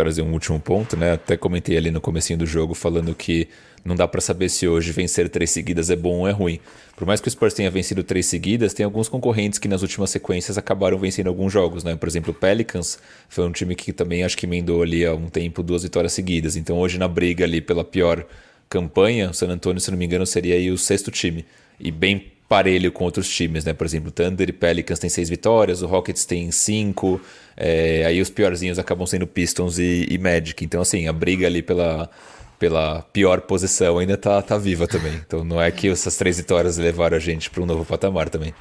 trazer 0.00 0.22
um 0.22 0.32
último 0.32 0.58
ponto, 0.58 0.96
né? 0.96 1.12
Até 1.12 1.36
comentei 1.36 1.76
ali 1.76 1.90
no 1.90 2.00
comecinho 2.00 2.38
do 2.38 2.46
jogo 2.46 2.72
falando 2.72 3.14
que 3.14 3.46
não 3.84 3.94
dá 3.94 4.08
para 4.08 4.20
saber 4.20 4.48
se 4.48 4.66
hoje 4.66 4.92
vencer 4.92 5.28
três 5.28 5.50
seguidas 5.50 5.90
é 5.90 5.96
bom 5.96 6.20
ou 6.20 6.28
é 6.28 6.30
ruim. 6.30 6.58
Por 6.96 7.06
mais 7.06 7.20
que 7.20 7.28
o 7.28 7.30
Spurs 7.30 7.52
tenha 7.52 7.70
vencido 7.70 8.02
três 8.02 8.24
seguidas, 8.24 8.72
tem 8.72 8.84
alguns 8.84 9.10
concorrentes 9.10 9.58
que 9.58 9.68
nas 9.68 9.82
últimas 9.82 10.08
sequências 10.08 10.56
acabaram 10.56 10.98
vencendo 10.98 11.26
alguns 11.26 11.52
jogos, 11.52 11.84
né? 11.84 11.94
Por 11.96 12.08
exemplo, 12.08 12.30
o 12.30 12.34
Pelicans 12.34 12.98
foi 13.28 13.46
um 13.46 13.52
time 13.52 13.74
que 13.74 13.92
também 13.92 14.24
acho 14.24 14.38
que 14.38 14.46
emendou 14.46 14.82
ali 14.82 15.04
há 15.04 15.14
um 15.14 15.28
tempo 15.28 15.62
duas 15.62 15.82
vitórias 15.82 16.14
seguidas. 16.14 16.56
Então 16.56 16.78
hoje 16.78 16.98
na 16.98 17.06
briga 17.06 17.44
ali 17.44 17.60
pela 17.60 17.84
pior 17.84 18.24
campanha, 18.70 19.28
o 19.30 19.34
San 19.34 19.48
Antonio, 19.48 19.80
se 19.80 19.90
não 19.90 19.98
me 19.98 20.06
engano, 20.06 20.24
seria 20.24 20.54
aí 20.54 20.70
o 20.70 20.78
sexto 20.78 21.10
time. 21.10 21.44
E 21.78 21.90
bem 21.90 22.32
parelho 22.50 22.90
com 22.90 23.04
outros 23.04 23.30
times, 23.30 23.64
né? 23.64 23.72
Por 23.72 23.86
exemplo, 23.86 24.10
Thunder 24.10 24.48
e 24.48 24.52
Pelicans 24.52 24.98
têm 24.98 25.08
seis 25.08 25.28
vitórias, 25.28 25.82
o 25.82 25.86
Rockets 25.86 26.24
tem 26.24 26.50
cinco, 26.50 27.20
é, 27.56 28.04
aí 28.04 28.20
os 28.20 28.28
piorzinhos 28.28 28.76
acabam 28.76 29.06
sendo 29.06 29.24
Pistons 29.24 29.78
e, 29.78 30.04
e, 30.10 30.18
Magic. 30.18 30.64
Então, 30.64 30.82
assim, 30.82 31.06
a 31.06 31.12
briga 31.12 31.46
ali 31.46 31.62
pela, 31.62 32.10
pela 32.58 33.02
pior 33.12 33.42
posição 33.42 33.98
ainda 33.98 34.16
tá, 34.16 34.42
tá 34.42 34.58
viva 34.58 34.88
também. 34.88 35.14
Então, 35.24 35.44
não 35.44 35.62
é 35.62 35.70
que 35.70 35.88
essas 35.88 36.16
três 36.16 36.38
vitórias 36.38 36.76
levaram 36.76 37.16
a 37.16 37.20
gente 37.20 37.48
para 37.48 37.62
um 37.62 37.66
novo 37.66 37.84
patamar 37.84 38.28
também. 38.28 38.52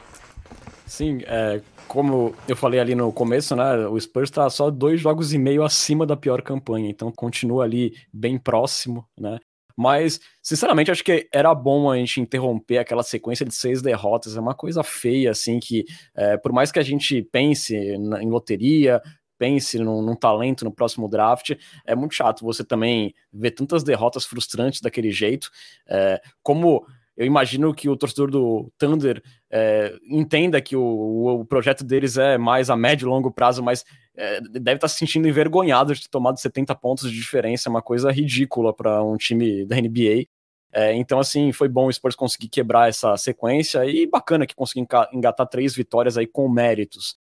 Sim, 0.86 1.24
é, 1.26 1.60
como 1.88 2.36
eu 2.48 2.56
falei 2.56 2.80
ali 2.80 2.94
no 2.94 3.12
começo, 3.12 3.56
né? 3.56 3.88
O 3.88 4.00
Spurs 4.00 4.30
está 4.30 4.48
só 4.52 4.70
dois 4.70 5.02
jogos 5.02 5.34
e 5.34 5.40
meio 5.40 5.64
acima 5.64 6.06
da 6.06 6.16
pior 6.16 6.44
campanha, 6.44 6.92
então 6.92 7.12
continua 7.12 7.64
ali 7.64 7.94
bem 8.14 8.38
próximo, 8.38 9.04
né? 9.20 9.40
Mas, 9.82 10.20
sinceramente, 10.44 10.92
acho 10.92 11.06
que 11.06 11.30
era 11.34 11.56
bom 11.56 11.90
a 11.90 11.96
gente 11.96 12.20
interromper 12.20 12.80
aquela 12.80 13.02
sequência 13.02 13.46
de 13.46 13.56
seis 13.56 13.82
derrotas. 13.82 14.36
É 14.36 14.40
uma 14.42 14.54
coisa 14.54 14.84
feia, 14.84 15.32
assim, 15.32 15.58
que 15.58 15.86
é, 16.14 16.36
por 16.36 16.52
mais 16.52 16.70
que 16.70 16.80
a 16.80 16.84
gente 16.84 17.22
pense 17.22 17.74
em 17.74 18.30
loteria, 18.30 19.02
pense 19.38 19.80
num, 19.80 20.02
num, 20.02 20.18
talento 20.18 20.66
no 20.66 20.72
próximo 20.72 21.08
draft. 21.08 21.52
É 21.86 21.96
muito 21.96 22.14
chato 22.14 22.44
você 22.44 22.62
também 22.62 23.14
ver 23.32 23.52
tantas 23.52 23.82
derrotas 23.82 24.26
frustrantes 24.26 24.82
daquele 24.82 25.12
jeito. 25.12 25.50
É, 25.88 26.22
como 26.44 26.86
eu 27.20 27.26
imagino 27.26 27.74
que 27.74 27.90
o 27.90 27.98
torcedor 27.98 28.32
do 28.32 28.72
Thunder 28.78 29.22
é, 29.52 29.94
entenda 30.10 30.62
que 30.62 30.74
o, 30.74 31.42
o, 31.42 31.46
projeto 31.46 31.84
deles 31.84 32.18
é 32.18 32.38
mais 32.38 32.70
a 32.70 32.78
médio 32.78 33.06
e 33.06 33.10
longo 33.10 33.30
prazo, 33.30 33.62
mas 33.62 33.84
é, 34.16 34.40
deve 34.40 34.76
estar 34.78 34.88
se 34.88 34.96
sentindo 34.96 35.28
envergonhado 35.28 35.94
de 35.94 36.04
ter 36.04 36.08
tomado 36.08 36.40
70 36.40 36.74
pontos 36.76 37.12
de 37.12 37.18
diferença, 37.18 37.68
é 37.68 37.70
uma 37.70 37.82
coisa 37.82 38.10
ridícula 38.10 38.74
para 38.74 39.04
um 39.04 39.18
time 39.18 39.66
da 39.66 39.76
NBA. 39.76 40.28
É, 40.72 40.94
então, 40.94 41.20
assim, 41.20 41.52
foi 41.52 41.68
bom 41.68 41.88
o 41.88 41.92
Spurs 41.92 42.16
conseguir 42.16 42.48
quebrar 42.48 42.88
essa 42.88 43.18
sequência 43.18 43.86
e 43.86 44.08
bacana 44.08 44.48
que 44.48 44.56
conseguiu 44.56 44.88
engatar 45.12 45.46
três 45.46 45.76
vitórias 45.76 46.18
aí 46.18 46.26
com 46.26 46.48
méritos. 46.48 47.18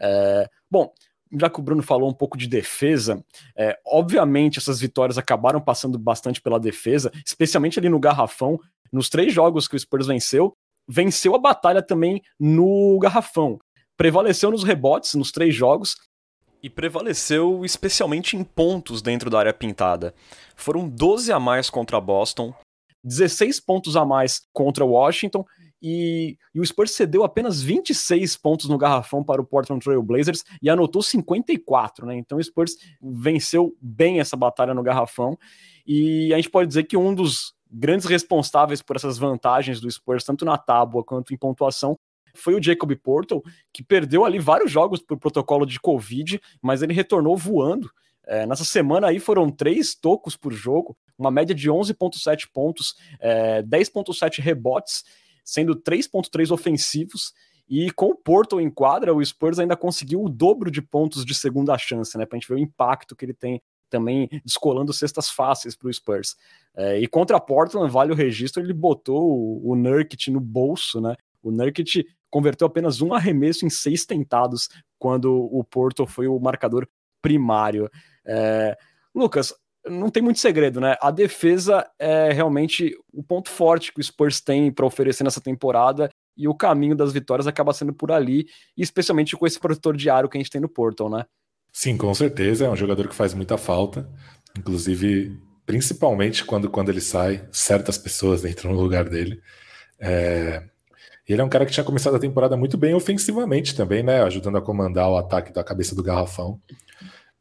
É, 0.00 0.50
bom, 0.68 0.92
já 1.32 1.48
que 1.48 1.60
o 1.60 1.62
Bruno 1.62 1.82
falou 1.82 2.08
um 2.08 2.14
pouco 2.14 2.36
de 2.36 2.48
defesa, 2.48 3.24
é, 3.56 3.78
obviamente 3.86 4.58
essas 4.58 4.80
vitórias 4.80 5.18
acabaram 5.18 5.60
passando 5.60 5.98
bastante 5.98 6.40
pela 6.40 6.58
defesa, 6.58 7.12
especialmente 7.24 7.78
ali 7.78 7.88
no 7.88 8.00
garrafão, 8.00 8.58
nos 8.96 9.10
três 9.10 9.30
jogos 9.30 9.68
que 9.68 9.76
o 9.76 9.78
Spurs 9.78 10.06
venceu, 10.06 10.56
venceu 10.88 11.34
a 11.34 11.38
batalha 11.38 11.82
também 11.82 12.22
no 12.40 12.98
garrafão. 12.98 13.58
Prevaleceu 13.94 14.50
nos 14.50 14.64
rebotes 14.64 15.12
nos 15.14 15.30
três 15.30 15.54
jogos 15.54 15.96
e 16.62 16.70
prevaleceu 16.70 17.62
especialmente 17.62 18.38
em 18.38 18.42
pontos 18.42 19.02
dentro 19.02 19.28
da 19.28 19.38
área 19.38 19.52
pintada. 19.52 20.14
Foram 20.56 20.88
12 20.88 21.30
a 21.30 21.38
mais 21.38 21.68
contra 21.68 22.00
Boston, 22.00 22.54
16 23.04 23.60
pontos 23.60 23.96
a 23.96 24.06
mais 24.06 24.40
contra 24.50 24.82
Washington 24.82 25.44
e, 25.82 26.38
e, 26.54 26.60
o 26.60 26.64
Spurs 26.64 26.92
cedeu 26.92 27.22
apenas 27.22 27.60
26 27.60 28.38
pontos 28.38 28.66
no 28.66 28.78
garrafão 28.78 29.22
para 29.22 29.42
o 29.42 29.46
Portland 29.46 29.84
Trail 29.84 30.02
Blazers 30.02 30.42
e 30.62 30.70
anotou 30.70 31.02
54, 31.02 32.06
né? 32.06 32.16
Então 32.16 32.38
o 32.38 32.42
Spurs 32.42 32.76
venceu 33.00 33.76
bem 33.78 34.20
essa 34.20 34.36
batalha 34.36 34.72
no 34.72 34.82
garrafão 34.82 35.38
e 35.86 36.32
a 36.32 36.36
gente 36.36 36.48
pode 36.48 36.68
dizer 36.68 36.84
que 36.84 36.96
um 36.96 37.14
dos 37.14 37.55
grandes 37.70 38.06
responsáveis 38.06 38.82
por 38.82 38.96
essas 38.96 39.18
vantagens 39.18 39.80
do 39.80 39.90
Spurs, 39.90 40.24
tanto 40.24 40.44
na 40.44 40.56
tábua 40.56 41.04
quanto 41.04 41.34
em 41.34 41.36
pontuação, 41.36 41.98
foi 42.34 42.54
o 42.54 42.62
Jacob 42.62 42.94
Portal, 42.96 43.42
que 43.72 43.82
perdeu 43.82 44.24
ali 44.24 44.38
vários 44.38 44.70
jogos 44.70 45.00
por 45.00 45.18
protocolo 45.18 45.66
de 45.66 45.80
Covid, 45.80 46.40
mas 46.62 46.82
ele 46.82 46.92
retornou 46.92 47.36
voando. 47.36 47.90
É, 48.26 48.46
nessa 48.46 48.64
semana 48.64 49.08
aí 49.08 49.18
foram 49.18 49.50
três 49.50 49.94
tocos 49.94 50.36
por 50.36 50.52
jogo, 50.52 50.96
uma 51.18 51.30
média 51.30 51.54
de 51.54 51.70
11,7 51.70 52.48
pontos, 52.52 52.94
é, 53.20 53.62
10,7 53.62 54.40
rebotes, 54.40 55.04
sendo 55.44 55.74
3,3 55.74 56.50
ofensivos. 56.50 57.32
E 57.68 57.90
com 57.92 58.06
o 58.06 58.14
Portal 58.14 58.60
em 58.60 58.70
quadra, 58.70 59.14
o 59.14 59.24
Spurs 59.24 59.58
ainda 59.58 59.76
conseguiu 59.76 60.22
o 60.22 60.28
dobro 60.28 60.70
de 60.70 60.82
pontos 60.82 61.24
de 61.24 61.34
segunda 61.34 61.76
chance, 61.78 62.16
né? 62.16 62.26
Pra 62.26 62.38
gente 62.38 62.48
ver 62.48 62.54
o 62.54 62.58
impacto 62.58 63.16
que 63.16 63.24
ele 63.24 63.34
tem 63.34 63.60
também 63.88 64.28
descolando 64.44 64.92
cestas 64.92 65.28
fáceis 65.28 65.76
para 65.76 65.88
o 65.88 65.92
Spurs. 65.92 66.36
É, 66.76 66.98
e 66.98 67.06
contra 67.06 67.36
a 67.36 67.40
Portland, 67.40 67.90
vale 67.90 68.12
o 68.12 68.16
registro, 68.16 68.62
ele 68.62 68.72
botou 68.72 69.22
o, 69.22 69.72
o 69.72 69.76
Nurkic 69.76 70.30
no 70.30 70.40
bolso, 70.40 71.00
né? 71.00 71.16
O 71.42 71.50
Nurkic 71.50 72.04
converteu 72.30 72.66
apenas 72.66 73.00
um 73.00 73.14
arremesso 73.14 73.64
em 73.64 73.70
seis 73.70 74.04
tentados 74.04 74.68
quando 74.98 75.32
o 75.34 75.62
Porto 75.64 76.06
foi 76.06 76.26
o 76.26 76.38
marcador 76.38 76.86
primário. 77.22 77.90
É, 78.26 78.76
Lucas, 79.14 79.54
não 79.88 80.10
tem 80.10 80.22
muito 80.22 80.40
segredo, 80.40 80.80
né? 80.80 80.96
A 81.00 81.10
defesa 81.10 81.88
é 81.98 82.32
realmente 82.32 82.96
o 83.12 83.22
ponto 83.22 83.48
forte 83.48 83.92
que 83.92 84.00
o 84.00 84.04
Spurs 84.04 84.40
tem 84.40 84.70
para 84.70 84.86
oferecer 84.86 85.24
nessa 85.24 85.40
temporada 85.40 86.10
e 86.36 86.48
o 86.48 86.54
caminho 86.54 86.94
das 86.94 87.12
vitórias 87.12 87.46
acaba 87.46 87.72
sendo 87.72 87.94
por 87.94 88.12
ali, 88.12 88.46
especialmente 88.76 89.36
com 89.36 89.46
esse 89.46 89.58
protetor 89.58 89.96
de 89.96 90.10
aro 90.10 90.28
que 90.28 90.36
a 90.36 90.40
gente 90.40 90.50
tem 90.50 90.60
no 90.60 90.68
Porto, 90.68 91.08
né? 91.08 91.24
Sim, 91.76 91.94
com 91.98 92.12
certeza. 92.14 92.64
É 92.64 92.70
um 92.70 92.74
jogador 92.74 93.06
que 93.06 93.14
faz 93.14 93.34
muita 93.34 93.58
falta. 93.58 94.08
Inclusive, 94.58 95.38
principalmente 95.66 96.42
quando, 96.42 96.70
quando 96.70 96.88
ele 96.88 97.02
sai, 97.02 97.46
certas 97.52 97.98
pessoas 97.98 98.46
entram 98.46 98.72
no 98.72 98.80
lugar 98.80 99.06
dele. 99.10 99.42
É... 100.00 100.62
Ele 101.28 101.42
é 101.42 101.44
um 101.44 101.50
cara 101.50 101.66
que 101.66 101.72
tinha 101.72 101.84
começado 101.84 102.16
a 102.16 102.18
temporada 102.18 102.56
muito 102.56 102.78
bem 102.78 102.94
ofensivamente 102.94 103.74
também, 103.76 104.02
né? 104.02 104.22
Ajudando 104.22 104.56
a 104.56 104.62
comandar 104.62 105.10
o 105.10 105.18
ataque 105.18 105.52
da 105.52 105.62
cabeça 105.62 105.94
do 105.94 106.02
garrafão. 106.02 106.58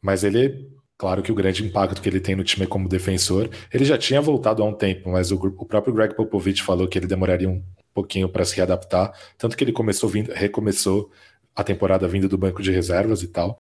Mas 0.01 0.25
ele, 0.25 0.69
claro 0.97 1.23
que 1.23 1.31
o 1.31 1.35
grande 1.35 1.65
impacto 1.65 2.01
que 2.01 2.09
ele 2.09 2.19
tem 2.19 2.35
no 2.35 2.43
time 2.43 2.67
como 2.67 2.89
defensor, 2.89 3.49
ele 3.73 3.85
já 3.85 3.97
tinha 3.97 4.19
voltado 4.19 4.61
há 4.61 4.65
um 4.65 4.73
tempo, 4.73 5.11
mas 5.11 5.31
o, 5.31 5.35
o 5.35 5.65
próprio 5.65 5.93
Greg 5.93 6.13
Popovich 6.13 6.61
falou 6.61 6.89
que 6.89 6.99
ele 6.99 7.07
demoraria 7.07 7.49
um 7.49 7.63
pouquinho 7.93 8.27
para 8.27 8.43
se 8.43 8.57
readaptar, 8.57 9.13
tanto 9.37 9.55
que 9.55 9.63
ele 9.63 9.71
começou 9.71 10.09
vindo, 10.09 10.33
recomeçou 10.33 11.09
a 11.55 11.63
temporada 11.63 12.05
vindo 12.05 12.27
do 12.27 12.37
banco 12.37 12.61
de 12.61 12.71
reservas 12.71 13.23
e 13.23 13.29
tal. 13.29 13.61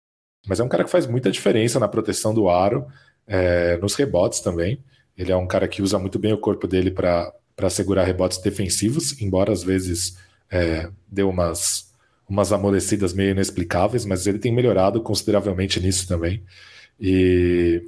Mas 0.47 0.61
é 0.61 0.65
um 0.65 0.69
cara 0.69 0.85
que 0.85 0.91
faz 0.91 1.07
muita 1.07 1.31
diferença 1.31 1.81
na 1.81 1.89
proteção 1.89 2.33
do 2.33 2.49
aro, 2.49 2.87
é, 3.27 3.77
nos 3.79 3.95
rebotes 3.95 4.41
também. 4.41 4.83
Ele 5.17 5.33
é 5.33 5.37
um 5.37 5.47
cara 5.47 5.67
que 5.67 5.83
usa 5.83 5.99
muito 5.99 6.19
bem 6.19 6.33
o 6.33 6.39
corpo 6.39 6.67
dele 6.67 6.91
para 6.91 7.71
segurar 7.71 8.05
rebotes 8.05 8.39
defensivos, 8.39 9.21
embora 9.21 9.53
às 9.53 9.63
vezes 9.63 10.17
é, 10.51 10.89
dê 11.09 11.23
umas, 11.23 11.93
umas 12.29 12.53
amolecidas 12.53 13.13
meio 13.13 13.31
inexplicáveis, 13.31 14.05
mas 14.05 14.27
ele 14.27 14.39
tem 14.39 14.53
melhorado 14.53 15.01
consideravelmente 15.03 15.81
nisso 15.81 16.07
também. 16.07 16.43
E, 17.01 17.83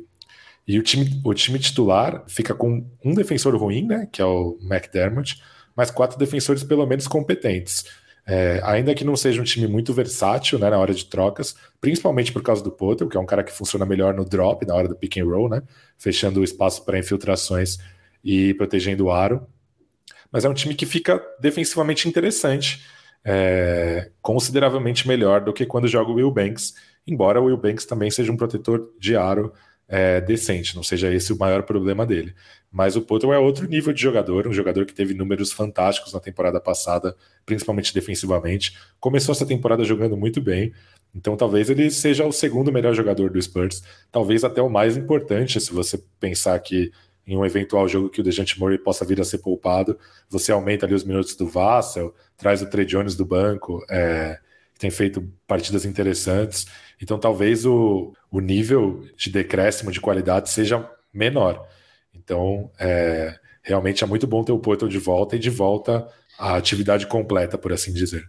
e 0.67 0.79
o, 0.79 0.83
time, 0.83 1.21
o 1.25 1.35
time 1.35 1.59
titular 1.59 2.25
fica 2.29 2.55
com 2.55 2.85
um 3.05 3.15
defensor 3.15 3.55
ruim, 3.57 3.87
né, 3.87 4.09
que 4.11 4.21
é 4.21 4.25
o 4.25 4.59
McDermott, 4.63 5.41
mas 5.77 5.91
quatro 5.91 6.19
defensores 6.19 6.65
pelo 6.65 6.87
menos 6.87 7.07
competentes. 7.07 7.85
É, 8.31 8.61
ainda 8.63 8.95
que 8.95 9.07
não 9.07 9.17
seja 9.17 9.41
um 9.41 9.45
time 9.45 9.67
muito 9.67 9.95
versátil 9.95 10.59
né, 10.59 10.69
na 10.69 10.77
hora 10.79 10.93
de 10.93 11.07
trocas, 11.07 11.57
principalmente 11.81 12.31
por 12.31 12.43
causa 12.43 12.63
do 12.63 12.71
Potter, 12.71 13.09
que 13.09 13.17
é 13.17 13.21
um 13.21 13.25
cara 13.25 13.43
que 13.43 13.51
funciona 13.51 13.87
melhor 13.87 14.13
no 14.13 14.23
drop, 14.23 14.67
na 14.67 14.75
hora 14.75 14.87
do 14.87 14.95
pick 14.95 15.17
and 15.17 15.25
roll, 15.25 15.49
né, 15.49 15.63
fechando 15.97 16.41
o 16.41 16.45
espaço 16.45 16.85
para 16.85 16.99
infiltrações 16.99 17.79
e 18.23 18.53
protegendo 18.53 19.07
o 19.07 19.11
aro. 19.11 19.47
mas 20.31 20.45
é 20.45 20.49
um 20.49 20.53
time 20.53 20.75
que 20.75 20.85
fica 20.85 21.25
defensivamente 21.41 22.07
interessante, 22.07 22.85
é, 23.25 24.11
consideravelmente 24.21 25.09
melhor 25.09 25.41
do 25.41 25.53
que 25.53 25.65
quando 25.65 25.89
joga 25.89 26.11
o 26.11 26.17
Will 26.17 26.31
Banks, 26.31 26.75
embora 27.07 27.41
o 27.41 27.47
Will 27.47 27.57
Banks 27.57 27.87
também 27.87 28.11
seja 28.11 28.31
um 28.31 28.37
protetor 28.37 28.91
de 29.01 29.17
aro 29.17 29.55
é, 29.89 30.21
decente, 30.21 30.77
não 30.77 30.83
seja 30.83 31.13
esse 31.13 31.33
o 31.33 31.39
maior 31.39 31.63
problema 31.63 32.05
dele. 32.05 32.35
Mas 32.71 32.95
o 32.95 33.03
Potter 33.03 33.31
é 33.31 33.39
outro 33.39 33.67
nível 33.67 33.93
de 33.93 34.03
jogador, 34.03 34.47
um 34.47 34.53
jogador 34.53 34.85
que 34.85 34.93
teve 34.93 35.15
números 35.15 35.51
fantásticos 35.51 36.13
na 36.13 36.21
temporada 36.21 36.61
passada, 36.61 37.17
principalmente 37.47 37.95
defensivamente. 37.95 38.77
Começou 39.01 39.33
essa 39.33 39.47
temporada 39.47 39.83
jogando 39.85 40.17
muito 40.17 40.41
bem, 40.41 40.73
então 41.15 41.37
talvez 41.37 41.71
ele 41.71 41.91
seja 41.91 42.27
o 42.27 42.33
segundo 42.33 42.71
melhor 42.71 42.95
jogador 42.95 43.31
do 43.31 43.41
Spurs, 43.41 43.83
talvez 44.13 44.45
até 44.45 44.61
o 44.61 44.69
mais 44.69 44.97
importante, 44.97 45.59
se 45.59 45.73
você 45.73 45.99
pensar 46.21 46.59
que 46.61 46.93
em 47.27 47.37
um 47.37 47.45
eventual 47.45 47.87
jogo 47.87 48.09
que 48.09 48.21
o 48.21 48.25
Dejante 48.25 48.59
Murray 48.59 48.79
possa 48.79 49.05
vir 49.05 49.21
a 49.21 49.25
ser 49.25 49.39
poupado, 49.39 49.99
você 50.31 50.51
aumenta 50.51 50.87
ali 50.87 50.95
os 50.95 51.05
minutos 51.05 51.37
do 51.37 51.47
Vassell, 51.47 52.15
traz 52.37 52.63
o 52.63 52.71
Trey 52.71 52.87
Jones 52.87 53.15
do 53.15 53.25
banco, 53.25 53.85
é, 53.91 54.39
tem 54.79 54.91
feito 54.91 55.29
partidas 55.47 55.85
interessantes. 55.85 56.67
Então 57.03 57.19
talvez 57.19 57.67
o, 57.67 58.15
o 58.31 58.41
nível 58.41 59.05
de 59.17 59.31
decréscimo 59.31 59.91
de 59.91 60.01
qualidade 60.01 60.49
seja 60.49 60.89
menor. 61.13 61.67
Então, 62.15 62.71
é, 62.79 63.39
realmente 63.63 64.05
é 64.05 64.07
muito 64.07 64.27
bom 64.27 64.45
ter 64.45 64.53
o 64.53 64.59
Porto 64.59 64.89
de 64.89 64.99
volta 64.99 65.37
e 65.37 65.39
de 65.39 65.51
volta 65.51 66.07
à 66.39 66.57
atividade 66.57 67.07
completa, 67.07 67.59
por 67.59 67.73
assim 67.73 67.93
dizer. 67.93 68.29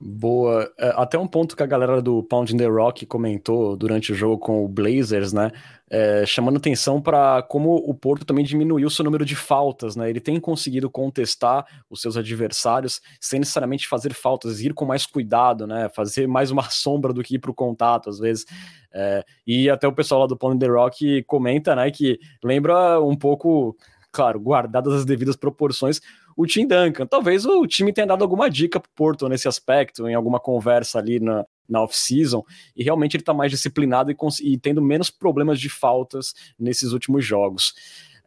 Boa. 0.00 0.70
É, 0.78 0.92
até 0.96 1.18
um 1.18 1.26
ponto 1.26 1.56
que 1.56 1.62
a 1.62 1.66
galera 1.66 2.02
do 2.02 2.22
Pound 2.24 2.52
in 2.52 2.58
the 2.58 2.66
Rock 2.66 3.06
comentou 3.06 3.76
durante 3.76 4.12
o 4.12 4.14
jogo 4.14 4.38
com 4.38 4.64
o 4.64 4.68
Blazers, 4.68 5.32
né? 5.32 5.50
É, 5.88 6.26
chamando 6.26 6.56
atenção 6.56 7.00
para 7.00 7.42
como 7.42 7.76
o 7.76 7.94
Porto 7.94 8.24
também 8.24 8.44
diminuiu 8.44 8.90
seu 8.90 9.04
número 9.04 9.24
de 9.24 9.36
faltas, 9.36 9.94
né? 9.94 10.10
Ele 10.10 10.20
tem 10.20 10.38
conseguido 10.40 10.90
contestar 10.90 11.64
os 11.88 12.02
seus 12.02 12.16
adversários 12.16 13.00
sem 13.20 13.38
necessariamente 13.38 13.86
fazer 13.86 14.12
faltas, 14.12 14.60
ir 14.60 14.74
com 14.74 14.84
mais 14.84 15.06
cuidado, 15.06 15.66
né? 15.66 15.88
Fazer 15.94 16.26
mais 16.26 16.50
uma 16.50 16.64
sombra 16.70 17.12
do 17.12 17.22
que 17.22 17.36
ir 17.36 17.38
para 17.38 17.52
o 17.52 17.54
contato, 17.54 18.10
às 18.10 18.18
vezes. 18.18 18.44
É, 18.92 19.24
e 19.46 19.70
até 19.70 19.86
o 19.86 19.92
pessoal 19.92 20.22
lá 20.22 20.26
do 20.26 20.36
Pound 20.36 20.56
in 20.56 20.58
the 20.58 20.66
Rock 20.66 21.22
comenta, 21.22 21.74
né? 21.76 21.90
Que 21.90 22.18
lembra 22.42 23.00
um 23.00 23.16
pouco, 23.16 23.76
claro, 24.10 24.40
guardadas 24.40 24.92
as 24.92 25.04
devidas 25.04 25.36
proporções, 25.36 26.00
o 26.36 26.46
Tim 26.46 26.66
Duncan. 26.66 27.06
Talvez 27.06 27.44
o 27.44 27.66
time 27.66 27.92
tenha 27.92 28.06
dado 28.06 28.22
alguma 28.22 28.48
dica 28.48 28.80
pro 28.80 28.90
Porto 28.94 29.28
nesse 29.28 29.48
aspecto, 29.48 30.08
em 30.08 30.14
alguma 30.14 30.40
conversa 30.40 30.98
ali 30.98 31.20
na, 31.20 31.44
na 31.68 31.82
off-season, 31.82 32.42
e 32.76 32.82
realmente 32.82 33.16
ele 33.16 33.22
está 33.22 33.34
mais 33.34 33.50
disciplinado 33.50 34.10
e, 34.10 34.16
e, 34.42 34.58
tendo 34.58 34.82
menos 34.82 35.10
problemas 35.10 35.60
de 35.60 35.68
faltas 35.68 36.34
nesses 36.58 36.92
últimos 36.92 37.24
jogos. 37.24 37.74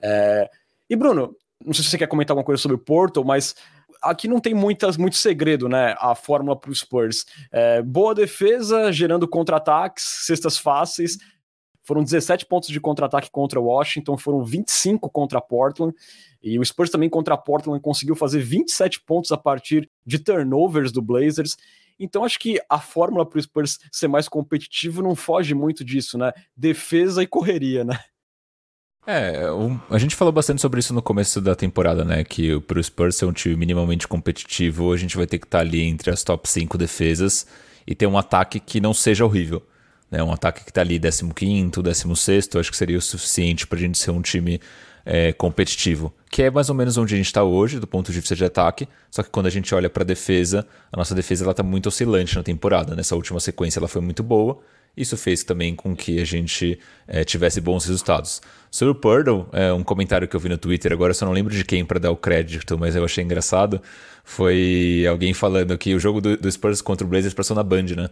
É... 0.01 0.49
E 0.89 0.95
Bruno, 0.95 1.35
não 1.65 1.73
sei 1.73 1.83
se 1.83 1.89
você 1.89 1.97
quer 1.97 2.07
comentar 2.07 2.33
alguma 2.33 2.45
coisa 2.45 2.61
sobre 2.61 2.75
o 2.75 2.79
Porto, 2.79 3.23
mas 3.25 3.55
aqui 4.01 4.27
não 4.27 4.39
tem 4.39 4.53
muitas, 4.53 4.97
muito 4.97 5.15
segredo, 5.15 5.67
né? 5.67 5.95
A 5.99 6.15
fórmula 6.15 6.55
para 6.55 6.71
os 6.71 6.79
Spurs. 6.79 7.25
É, 7.51 7.81
boa 7.81 8.13
defesa, 8.13 8.91
gerando 8.91 9.27
contra-ataques, 9.27 10.03
cestas 10.25 10.57
fáceis, 10.57 11.17
foram 11.87 12.03
17 12.03 12.45
pontos 12.45 12.67
de 12.67 12.81
contra-ataque 12.81 13.31
contra 13.31 13.61
Washington, 13.61 14.17
foram 14.17 14.43
25 14.43 15.09
contra 15.09 15.39
Portland. 15.39 15.95
E 16.43 16.59
o 16.59 16.65
Spurs 16.65 16.89
também 16.89 17.09
contra 17.09 17.37
Portland 17.37 17.79
conseguiu 17.81 18.13
fazer 18.13 18.41
27 18.41 19.01
pontos 19.03 19.31
a 19.31 19.37
partir 19.37 19.89
de 20.05 20.19
turnovers 20.19 20.91
do 20.91 21.01
Blazers. 21.01 21.55
Então 21.97 22.25
acho 22.25 22.37
que 22.39 22.61
a 22.69 22.77
fórmula 22.77 23.25
para 23.25 23.39
o 23.39 23.41
Spurs 23.41 23.79
ser 23.89 24.09
mais 24.09 24.27
competitivo 24.27 25.01
não 25.01 25.15
foge 25.15 25.55
muito 25.55 25.85
disso, 25.85 26.17
né? 26.17 26.33
Defesa 26.57 27.23
e 27.23 27.27
correria, 27.27 27.85
né? 27.85 27.97
É, 29.05 29.49
um, 29.49 29.79
a 29.89 29.97
gente 29.97 30.13
falou 30.13 30.33
bastante 30.33 30.61
sobre 30.61 30.81
isso 30.81 30.93
no 30.93 31.01
começo 31.01 31.39
da 31.39 31.55
temporada, 31.55 32.03
né? 32.03 32.25
Que 32.25 32.59
para 32.59 32.79
o 32.79 32.83
Spurs 32.83 33.15
ser 33.15 33.23
um 33.23 33.31
time 33.31 33.55
minimamente 33.55 34.05
competitivo, 34.05 34.91
a 34.91 34.97
gente 34.97 35.15
vai 35.15 35.25
ter 35.25 35.39
que 35.39 35.45
estar 35.47 35.59
tá 35.59 35.63
ali 35.63 35.81
entre 35.83 36.11
as 36.11 36.21
top 36.21 36.49
5 36.49 36.77
defesas 36.77 37.47
e 37.87 37.95
ter 37.95 38.07
um 38.07 38.17
ataque 38.17 38.59
que 38.59 38.81
não 38.81 38.93
seja 38.93 39.23
horrível. 39.23 39.65
Né? 40.09 40.23
Um 40.23 40.31
ataque 40.31 40.63
que 40.63 40.71
está 40.71 40.81
ali 40.81 40.99
15, 40.99 41.81
16, 41.81 42.49
acho 42.55 42.71
que 42.71 42.77
seria 42.77 42.97
o 42.97 43.01
suficiente 43.01 43.67
para 43.67 43.77
a 43.77 43.81
gente 43.81 43.97
ser 43.97 44.11
um 44.11 44.21
time 44.21 44.59
é, 45.05 45.31
competitivo, 45.31 46.13
que 46.29 46.43
é 46.43 46.51
mais 46.51 46.69
ou 46.69 46.75
menos 46.75 46.97
onde 46.97 47.13
a 47.13 47.17
gente 47.17 47.27
está 47.27 47.41
hoje, 47.41 47.79
do 47.79 47.87
ponto 47.87 48.11
de 48.11 48.19
vista 48.19 48.35
de 48.35 48.43
ataque. 48.43 48.87
Só 49.09 49.23
que 49.23 49.29
quando 49.29 49.47
a 49.47 49.49
gente 49.49 49.73
olha 49.73 49.89
para 49.89 50.03
a 50.03 50.05
defesa, 50.05 50.67
a 50.91 50.97
nossa 50.97 51.15
defesa 51.15 51.49
está 51.49 51.63
muito 51.63 51.87
oscilante 51.87 52.35
na 52.35 52.43
temporada. 52.43 52.93
Nessa 52.93 53.15
última 53.15 53.39
sequência 53.39 53.79
ela 53.79 53.87
foi 53.87 54.01
muito 54.01 54.21
boa, 54.21 54.59
isso 54.97 55.15
fez 55.15 55.43
também 55.43 55.75
com 55.75 55.95
que 55.95 56.19
a 56.19 56.25
gente 56.25 56.79
é, 57.07 57.23
tivesse 57.23 57.61
bons 57.61 57.85
resultados. 57.85 58.41
Sobre 58.71 58.91
o 58.91 58.95
Purdle, 58.95 59.47
é, 59.53 59.71
um 59.71 59.83
comentário 59.83 60.27
que 60.27 60.35
eu 60.35 60.39
vi 60.39 60.49
no 60.49 60.57
Twitter, 60.57 60.91
agora 60.91 61.11
eu 61.11 61.15
só 61.15 61.25
não 61.25 61.31
lembro 61.31 61.53
de 61.53 61.63
quem 61.63 61.85
para 61.85 61.99
dar 61.99 62.11
o 62.11 62.17
crédito, 62.17 62.77
mas 62.77 62.95
eu 62.95 63.05
achei 63.05 63.23
engraçado. 63.23 63.81
Foi 64.23 65.05
alguém 65.09 65.33
falando 65.33 65.77
que 65.77 65.95
o 65.95 65.99
jogo 65.99 66.19
do, 66.19 66.35
do 66.35 66.51
Spurs 66.51 66.81
contra 66.81 67.05
o 67.05 67.09
Blazers 67.09 67.33
passou 67.33 67.55
na 67.55 67.63
Band, 67.63 67.83
né? 67.95 68.09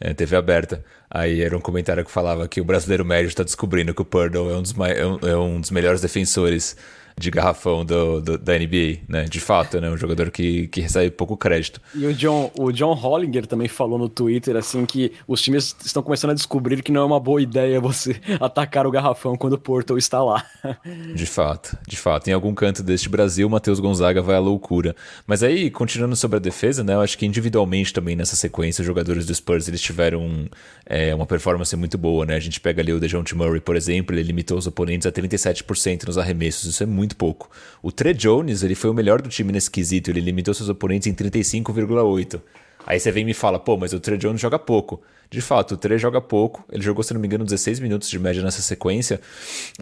É, 0.00 0.14
TV 0.14 0.34
aberta. 0.36 0.82
Aí 1.10 1.42
era 1.42 1.56
um 1.56 1.60
comentário 1.60 2.04
que 2.04 2.10
falava 2.10 2.48
que 2.48 2.60
o 2.60 2.64
brasileiro 2.64 3.04
médio 3.04 3.28
está 3.28 3.42
descobrindo 3.42 3.92
que 3.92 4.00
o 4.00 4.04
Purdle 4.04 4.50
é 4.50 4.56
um 4.56 4.62
dos, 4.62 4.74
é 4.78 5.06
um, 5.06 5.18
é 5.28 5.36
um 5.36 5.60
dos 5.60 5.70
melhores 5.70 6.00
defensores 6.00 6.74
de 7.18 7.30
garrafão 7.30 7.84
do, 7.84 8.20
do, 8.20 8.38
da 8.38 8.58
NBA, 8.58 9.00
né? 9.08 9.24
De 9.24 9.40
fato, 9.40 9.80
né? 9.80 9.90
Um 9.90 9.96
jogador 9.96 10.30
que, 10.30 10.68
que 10.68 10.80
recebe 10.80 11.10
pouco 11.10 11.36
crédito. 11.36 11.80
E 11.94 12.06
o 12.06 12.14
John, 12.14 12.50
o 12.58 12.72
John 12.72 12.94
Hollinger 12.94 13.46
também 13.46 13.68
falou 13.68 13.98
no 13.98 14.08
Twitter, 14.08 14.56
assim, 14.56 14.86
que 14.86 15.12
os 15.26 15.42
times 15.42 15.74
estão 15.84 16.02
começando 16.02 16.30
a 16.30 16.34
descobrir 16.34 16.82
que 16.82 16.92
não 16.92 17.02
é 17.02 17.04
uma 17.04 17.20
boa 17.20 17.42
ideia 17.42 17.80
você 17.80 18.16
atacar 18.40 18.86
o 18.86 18.90
garrafão 18.90 19.36
quando 19.36 19.54
o 19.54 19.58
Porto 19.58 19.98
está 19.98 20.22
lá. 20.22 20.44
De 21.14 21.26
fato, 21.26 21.76
de 21.86 21.96
fato. 21.96 22.28
Em 22.28 22.32
algum 22.32 22.54
canto 22.54 22.82
deste 22.82 23.08
Brasil, 23.08 23.46
o 23.46 23.50
Matheus 23.50 23.80
Gonzaga 23.80 24.22
vai 24.22 24.36
à 24.36 24.40
loucura. 24.40 24.94
Mas 25.26 25.42
aí, 25.42 25.70
continuando 25.70 26.16
sobre 26.16 26.36
a 26.36 26.40
defesa, 26.40 26.84
né? 26.84 26.94
Eu 26.94 27.00
acho 27.00 27.18
que 27.18 27.26
individualmente 27.26 27.92
também 27.92 28.14
nessa 28.14 28.36
sequência, 28.36 28.82
os 28.82 28.86
jogadores 28.86 29.26
do 29.26 29.34
Spurs, 29.34 29.68
eles 29.68 29.80
tiveram 29.80 30.48
é, 30.86 31.14
uma 31.14 31.26
performance 31.26 31.74
muito 31.76 31.98
boa, 31.98 32.24
né? 32.24 32.36
A 32.36 32.40
gente 32.40 32.60
pega 32.60 32.80
ali 32.80 32.92
o 32.92 33.00
DeJounte 33.00 33.34
Murray, 33.34 33.60
por 33.60 33.76
exemplo, 33.76 34.14
ele 34.14 34.22
limitou 34.22 34.56
os 34.56 34.66
oponentes 34.66 35.06
a 35.06 35.12
37% 35.12 36.06
nos 36.06 36.18
arremessos. 36.18 36.64
Isso 36.64 36.82
é 36.82 36.86
muito 36.86 37.07
muito 37.08 37.16
pouco. 37.16 37.50
O 37.82 37.90
Tre 37.90 38.12
Jones, 38.12 38.62
ele 38.62 38.74
foi 38.74 38.90
o 38.90 38.94
melhor 38.94 39.22
do 39.22 39.28
time 39.28 39.50
nesse 39.50 39.70
quesito, 39.70 40.10
ele 40.10 40.20
limitou 40.20 40.52
seus 40.52 40.68
oponentes 40.68 41.08
em 41.08 41.14
35,8. 41.14 42.40
Aí 42.86 43.00
você 43.00 43.10
vem 43.10 43.22
e 43.22 43.26
me 43.26 43.34
fala, 43.34 43.58
pô, 43.58 43.76
mas 43.76 43.92
o 43.92 44.00
Tre 44.00 44.16
Jones 44.16 44.40
joga 44.40 44.58
pouco. 44.58 45.02
De 45.30 45.42
fato, 45.42 45.74
o 45.74 45.76
Tre 45.76 45.98
joga 45.98 46.22
pouco. 46.22 46.64
Ele 46.72 46.82
jogou, 46.82 47.02
se 47.02 47.12
não 47.12 47.20
me 47.20 47.26
engano, 47.26 47.44
16 47.44 47.80
minutos 47.80 48.08
de 48.08 48.18
média 48.18 48.42
nessa 48.42 48.62
sequência. 48.62 49.20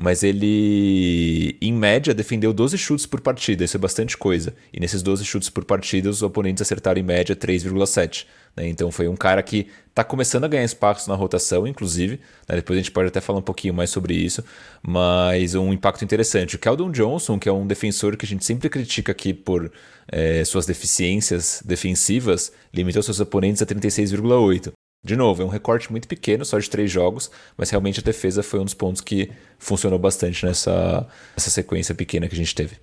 Mas 0.01 0.25
ele, 0.25 1.57
em 1.61 1.73
média, 1.73 2.13
defendeu 2.13 2.53
12 2.53 2.77
chutes 2.77 3.07
por 3.07 3.21
partida. 3.21 3.63
Isso 3.63 3.77
é 3.77 3.81
bastante 3.81 4.17
coisa. 4.17 4.55
E 4.73 4.81
nesses 4.81 5.03
12 5.03 5.25
chutes 5.25 5.49
por 5.49 5.65
partida, 5.65 6.11
os 6.11 6.21
oponentes 6.23 6.63
acertaram 6.63 7.01
em 7.01 7.05
média 7.05 7.37
3,7. 7.37 8.27
Né? 8.57 8.69
Então 8.69 8.91
foi 8.91 9.07
um 9.09 9.17
cara 9.17 9.43
que 9.43 9.69
está 9.89 10.03
começando 10.03 10.45
a 10.45 10.49
ganhar 10.49 10.65
espaço 10.65 11.09
na 11.09 11.15
rotação, 11.15 11.67
inclusive. 11.67 12.21
Né? 12.49 12.57
Depois 12.57 12.79
a 12.79 12.83
gente 12.83 12.91
pode 12.91 13.09
até 13.09 13.21
falar 13.21 13.39
um 13.39 13.43
pouquinho 13.43 13.75
mais 13.75 13.91
sobre 13.91 14.15
isso. 14.15 14.43
Mas 14.83 15.55
um 15.55 15.73
impacto 15.73 16.05
interessante. 16.05 16.57
O 16.57 16.59
Keldon 16.59 16.91
Johnson, 16.91 17.39
que 17.39 17.49
é 17.49 17.53
um 17.53 17.67
defensor 17.67 18.17
que 18.17 18.25
a 18.25 18.29
gente 18.29 18.45
sempre 18.45 18.69
critica 18.69 19.13
aqui 19.13 19.35
por 19.35 19.71
é, 20.09 20.45
suas 20.45 20.67
deficiências 20.67 21.63
defensivas, 21.65 22.53
limitou 22.73 23.03
seus 23.03 23.21
oponentes 23.21 23.63
a 23.63 23.67
36,8. 23.67 24.73
De 25.05 25.15
novo, 25.15 25.41
é 25.41 25.45
um 25.45 25.49
recorte 25.49 25.91
muito 25.93 26.09
pequeno, 26.09 26.45
só 26.45 26.59
de 26.59 26.69
três 26.69 26.91
jogos, 26.91 27.31
mas 27.57 27.71
realmente 27.71 28.01
a 28.01 28.03
defesa 28.03 28.43
foi 28.43 28.59
um 28.59 28.65
dos 28.65 28.75
pontos 28.75 29.01
que 29.01 29.31
funcionou 29.57 30.01
bastante 30.01 30.45
nessa, 30.45 31.07
nessa 31.37 31.49
sequência 31.49 31.95
pequena 31.95 32.27
que 32.29 32.35
a 32.35 32.39
gente 32.39 32.53
teve. 32.53 32.77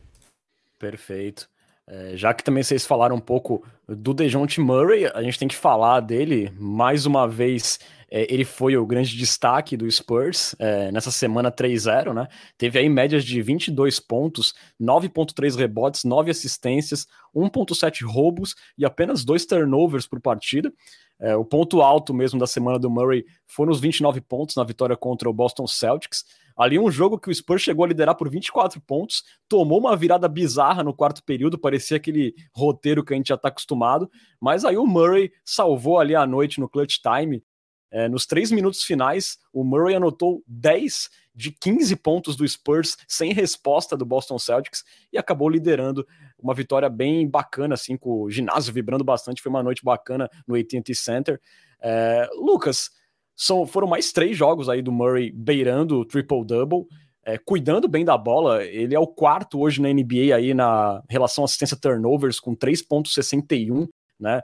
Perfeito. 0.79 1.49
É, 1.86 2.15
já 2.15 2.34
que 2.34 2.43
também 2.43 2.63
vocês 2.63 2.86
falaram 2.86 3.17
um 3.17 3.22
pouco 3.22 3.63
do 3.88 4.13
Dejounte 4.13 4.62
Murray, 4.62 5.06
a 5.13 5.22
gente 5.22 5.38
tem 5.38 5.48
que 5.48 5.56
falar 5.56 6.00
dele 6.00 6.52
mais 6.58 7.06
uma 7.06 7.28
vez. 7.28 7.78
É, 8.10 8.32
ele 8.34 8.46
foi 8.46 8.78
o 8.78 8.86
grande 8.86 9.17
destaque 9.17 9.76
do 9.76 9.89
Spurs 9.91 10.56
é, 10.60 10.91
nessa 10.91 11.12
semana 11.12 11.52
3-0, 11.52 12.13
né? 12.13 12.28
Teve 12.58 12.80
aí 12.80 12.88
médias 12.88 13.26
de 13.26 13.41
22 13.41 14.00
pontos, 14.00 14.54
9,3 14.80 15.58
rebotes, 15.58 16.06
9 16.06 16.32
assistências, 16.32 17.06
1,7 17.36 18.06
roubos 18.06 18.56
e 18.78 18.86
apenas 18.86 19.26
dois 19.26 19.46
turnovers 19.46 20.08
por 20.08 20.22
partida. 20.22 20.72
É, 21.19 21.36
o 21.36 21.43
ponto 21.43 21.82
alto 21.82 22.13
mesmo 22.13 22.39
da 22.39 22.48
semana 22.48 22.80
do 22.80 22.89
Murray 22.89 23.26
foram 23.46 23.72
os 23.72 23.80
29 23.80 24.22
pontos 24.22 24.56
na 24.56 24.63
vitória 24.63 24.96
contra 24.96 25.30
o 25.30 25.34
Boston 25.34 25.67
Celtics. 25.67 26.24
Ali 26.58 26.78
um 26.78 26.92
jogo 26.92 27.20
que 27.20 27.30
o 27.30 27.36
Spurs 27.36 27.62
chegou 27.62 27.86
a 27.86 27.88
liderar 27.88 28.16
por 28.16 28.30
24 28.30 28.80
pontos, 28.82 29.24
tomou 29.48 29.80
uma 29.80 29.96
virada 29.96 30.28
bizarra 30.28 30.84
no 30.84 30.94
quarto 30.94 31.24
período, 31.24 31.58
parecia 31.58 31.98
aquele 31.98 32.34
roteiro 32.54 33.04
que 33.04 33.13
a 33.13 33.18
gente 33.18 33.30
já 33.30 33.36
está 33.36 33.48
acostumado, 33.48 34.10
mas 34.39 34.63
aí 34.66 34.78
o 34.78 34.86
Murray 34.86 35.32
salvou 35.44 36.00
ali 36.00 36.16
a 36.16 36.26
noite 36.26 36.60
no 36.60 36.70
clutch 36.70 36.98
time. 36.98 37.44
É, 37.92 38.10
nos 38.10 38.26
três 38.26 38.52
minutos 38.52 38.84
finais, 38.84 39.38
o 39.54 39.63
Murray 39.63 39.96
anotou 39.96 40.44
10 40.48 41.10
de 41.36 41.52
15 41.52 41.96
pontos 41.98 42.36
do 42.36 42.48
Spurs 42.48 42.98
sem 43.08 43.34
resposta 43.34 43.98
do 43.98 44.06
Boston 44.06 44.38
Celtics 44.38 44.84
e 45.12 45.18
acabou 45.18 45.50
liderando 45.50 46.06
uma 46.39 46.54
vitória 46.54 46.89
bem 46.89 47.28
bacana, 47.28 47.74
assim, 47.74 47.98
com 47.98 48.24
o 48.24 48.30
ginásio 48.30 48.74
vibrando 48.74 49.04
bastante. 49.04 49.42
Foi 49.42 49.50
uma 49.50 49.63
noite 49.63 49.84
bacana 49.84 50.30
no 50.48 50.56
AT&T 50.56 50.94
Center. 50.96 51.39
É, 51.82 52.28
Lucas, 52.34 52.92
são, 53.36 53.65
foram 53.65 53.88
mais 53.88 54.12
três 54.12 54.38
jogos 54.38 54.69
aí 54.69 54.82
do 54.82 54.91
Murray 54.91 55.32
beirando 55.32 56.00
o 56.00 56.06
triple-double. 56.06 56.86
é, 57.26 57.38
cuidando 57.38 57.88
bem 57.88 58.04
da 58.04 58.17
bola. 58.17 58.63
Ele 58.63 58.93
é 58.93 59.00
o 59.00 59.08
quarto 59.08 59.60
hoje 59.60 59.82
na 59.82 59.89
NBA 59.91 60.36
aí 60.36 60.54
na 60.54 61.02
relação 61.10 61.43
assistência 61.43 61.78
turnovers 61.78 62.39
com 62.39 62.56
3.61, 62.56 63.88
né? 64.19 64.41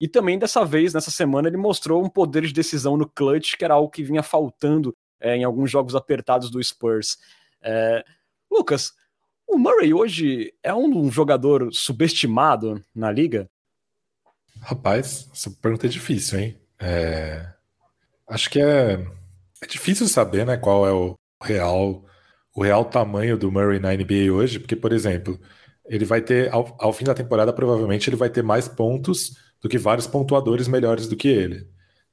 E 0.00 0.06
também 0.06 0.38
dessa 0.38 0.64
vez, 0.64 0.94
nessa 0.94 1.10
semana, 1.10 1.48
ele 1.48 1.56
mostrou 1.56 2.04
um 2.04 2.08
poder 2.08 2.46
de 2.46 2.52
decisão 2.52 2.96
no 2.96 3.08
clutch, 3.08 3.56
que 3.56 3.64
era 3.64 3.74
algo 3.74 3.90
que 3.90 4.04
vinha 4.04 4.22
faltando 4.22 4.94
é, 5.20 5.36
em 5.36 5.44
alguns 5.44 5.70
jogos 5.70 5.94
apertados 5.94 6.50
do 6.50 6.62
Spurs. 6.62 7.18
É, 7.60 8.04
Lucas, 8.50 8.92
o 9.46 9.58
Murray 9.58 9.92
hoje 9.92 10.54
é 10.62 10.72
um 10.74 11.10
jogador 11.10 11.72
subestimado 11.72 12.84
na 12.94 13.10
liga? 13.10 13.50
Rapaz, 14.60 15.28
essa 15.32 15.50
pergunta 15.50 15.86
é 15.86 15.90
difícil, 15.90 16.38
hein? 16.38 16.60
É... 16.78 17.57
Acho 18.28 18.50
que 18.50 18.60
é... 18.60 19.04
é 19.62 19.66
difícil 19.66 20.06
saber 20.08 20.46
né, 20.46 20.56
qual 20.56 20.86
é 20.86 20.92
o 20.92 21.14
real, 21.42 22.04
o 22.54 22.62
real 22.62 22.84
tamanho 22.84 23.36
do 23.38 23.50
Murray 23.50 23.78
na 23.78 23.94
NBA 23.94 24.32
hoje, 24.32 24.58
porque, 24.58 24.76
por 24.76 24.92
exemplo, 24.92 25.38
ele 25.86 26.04
vai 26.04 26.20
ter, 26.20 26.52
ao, 26.52 26.76
ao 26.78 26.92
fim 26.92 27.04
da 27.04 27.14
temporada, 27.14 27.52
provavelmente 27.52 28.08
ele 28.08 28.16
vai 28.16 28.30
ter 28.30 28.42
mais 28.42 28.68
pontos 28.68 29.36
do 29.60 29.68
que 29.68 29.78
vários 29.78 30.06
pontuadores 30.06 30.68
melhores 30.68 31.08
do 31.08 31.16
que 31.16 31.28
ele. 31.28 31.66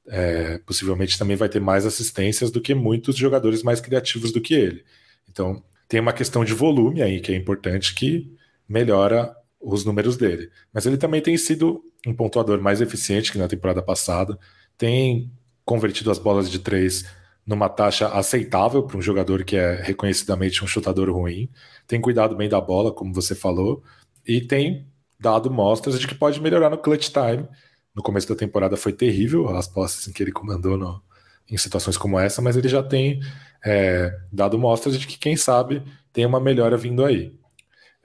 É, 0.08 0.58
possivelmente 0.58 1.18
também 1.18 1.36
vai 1.36 1.48
ter 1.48 1.60
mais 1.60 1.84
assistências 1.84 2.50
do 2.50 2.60
que 2.60 2.74
muitos 2.74 3.16
jogadores 3.16 3.62
mais 3.62 3.80
criativos 3.80 4.32
do 4.32 4.40
que 4.40 4.54
ele. 4.54 4.84
Então, 5.28 5.62
tem 5.88 6.00
uma 6.00 6.12
questão 6.12 6.44
de 6.44 6.54
volume 6.54 7.02
aí 7.02 7.20
que 7.20 7.32
é 7.32 7.36
importante 7.36 7.94
que 7.94 8.32
melhora 8.68 9.34
os 9.60 9.84
números 9.84 10.16
dele. 10.16 10.50
Mas 10.72 10.86
ele 10.86 10.96
também 10.96 11.20
tem 11.20 11.36
sido 11.36 11.82
um 12.06 12.14
pontuador 12.14 12.60
mais 12.60 12.80
eficiente 12.80 13.32
que 13.32 13.38
na 13.38 13.48
temporada 13.48 13.82
passada, 13.82 14.38
tem 14.78 15.30
convertido 15.66 16.10
as 16.10 16.18
bolas 16.18 16.48
de 16.48 16.60
três 16.60 17.04
numa 17.44 17.68
taxa 17.68 18.08
aceitável 18.08 18.84
para 18.84 18.96
um 18.96 19.02
jogador 19.02 19.44
que 19.44 19.56
é 19.56 19.82
reconhecidamente 19.82 20.64
um 20.64 20.66
chutador 20.66 21.10
ruim, 21.10 21.50
tem 21.86 22.00
cuidado 22.00 22.34
bem 22.34 22.48
da 22.48 22.60
bola, 22.60 22.92
como 22.92 23.12
você 23.12 23.34
falou, 23.34 23.82
e 24.26 24.40
tem 24.40 24.86
dado 25.18 25.50
mostras 25.50 25.98
de 25.98 26.06
que 26.06 26.14
pode 26.14 26.40
melhorar 26.40 26.70
no 26.70 26.78
clutch 26.78 27.10
time. 27.10 27.46
No 27.94 28.02
começo 28.02 28.28
da 28.28 28.34
temporada 28.34 28.76
foi 28.76 28.92
terrível 28.92 29.48
as 29.56 29.66
posses 29.68 30.08
em 30.08 30.12
que 30.12 30.22
ele 30.22 30.32
comandou 30.32 30.76
no, 30.76 31.02
em 31.50 31.56
situações 31.56 31.96
como 31.96 32.18
essa, 32.18 32.40
mas 32.40 32.56
ele 32.56 32.68
já 32.68 32.82
tem 32.82 33.20
é, 33.64 34.16
dado 34.32 34.58
mostras 34.58 34.98
de 34.98 35.06
que, 35.06 35.18
quem 35.18 35.36
sabe, 35.36 35.82
tem 36.12 36.26
uma 36.26 36.40
melhora 36.40 36.76
vindo 36.76 37.04
aí. 37.04 37.32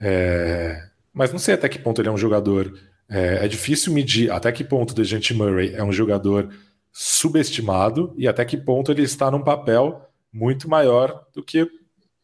É, 0.00 0.82
mas 1.12 1.30
não 1.30 1.38
sei 1.38 1.54
até 1.54 1.68
que 1.68 1.78
ponto 1.78 2.00
ele 2.00 2.08
é 2.08 2.12
um 2.12 2.16
jogador. 2.16 2.72
É, 3.08 3.44
é 3.44 3.48
difícil 3.48 3.92
medir 3.92 4.30
até 4.30 4.50
que 4.50 4.64
ponto 4.64 4.92
o 4.92 4.94
Dejante 4.94 5.34
Murray 5.34 5.74
é 5.74 5.84
um 5.84 5.92
jogador 5.92 6.48
subestimado 6.92 8.12
e 8.16 8.28
até 8.28 8.44
que 8.44 8.56
ponto 8.56 8.92
ele 8.92 9.02
está 9.02 9.30
num 9.30 9.42
papel 9.42 10.08
muito 10.32 10.68
maior 10.68 11.26
do 11.34 11.42
que 11.42 11.68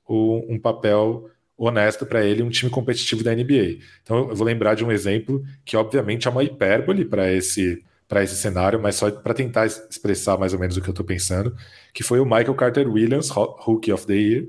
o, 0.06 0.44
um 0.48 0.58
papel 0.58 1.30
honesto 1.56 2.06
para 2.06 2.24
ele, 2.24 2.42
um 2.42 2.50
time 2.50 2.70
competitivo 2.70 3.24
da 3.24 3.34
NBA. 3.34 3.78
Então 4.02 4.28
eu 4.28 4.36
vou 4.36 4.46
lembrar 4.46 4.74
de 4.74 4.84
um 4.84 4.92
exemplo 4.92 5.42
que 5.64 5.76
obviamente 5.76 6.28
é 6.28 6.30
uma 6.30 6.44
hipérbole 6.44 7.04
para 7.04 7.32
esse 7.32 7.82
para 8.06 8.22
esse 8.24 8.36
cenário, 8.36 8.80
mas 8.80 8.96
só 8.96 9.10
para 9.10 9.34
tentar 9.34 9.66
expressar 9.66 10.38
mais 10.38 10.54
ou 10.54 10.58
menos 10.58 10.78
o 10.78 10.80
que 10.80 10.88
eu 10.88 10.92
estou 10.92 11.04
pensando, 11.04 11.54
que 11.92 12.02
foi 12.02 12.18
o 12.18 12.24
Michael 12.24 12.54
Carter 12.54 12.90
Williams, 12.90 13.28
Rookie 13.28 13.92
of 13.92 14.06
the 14.06 14.14
Year. 14.14 14.46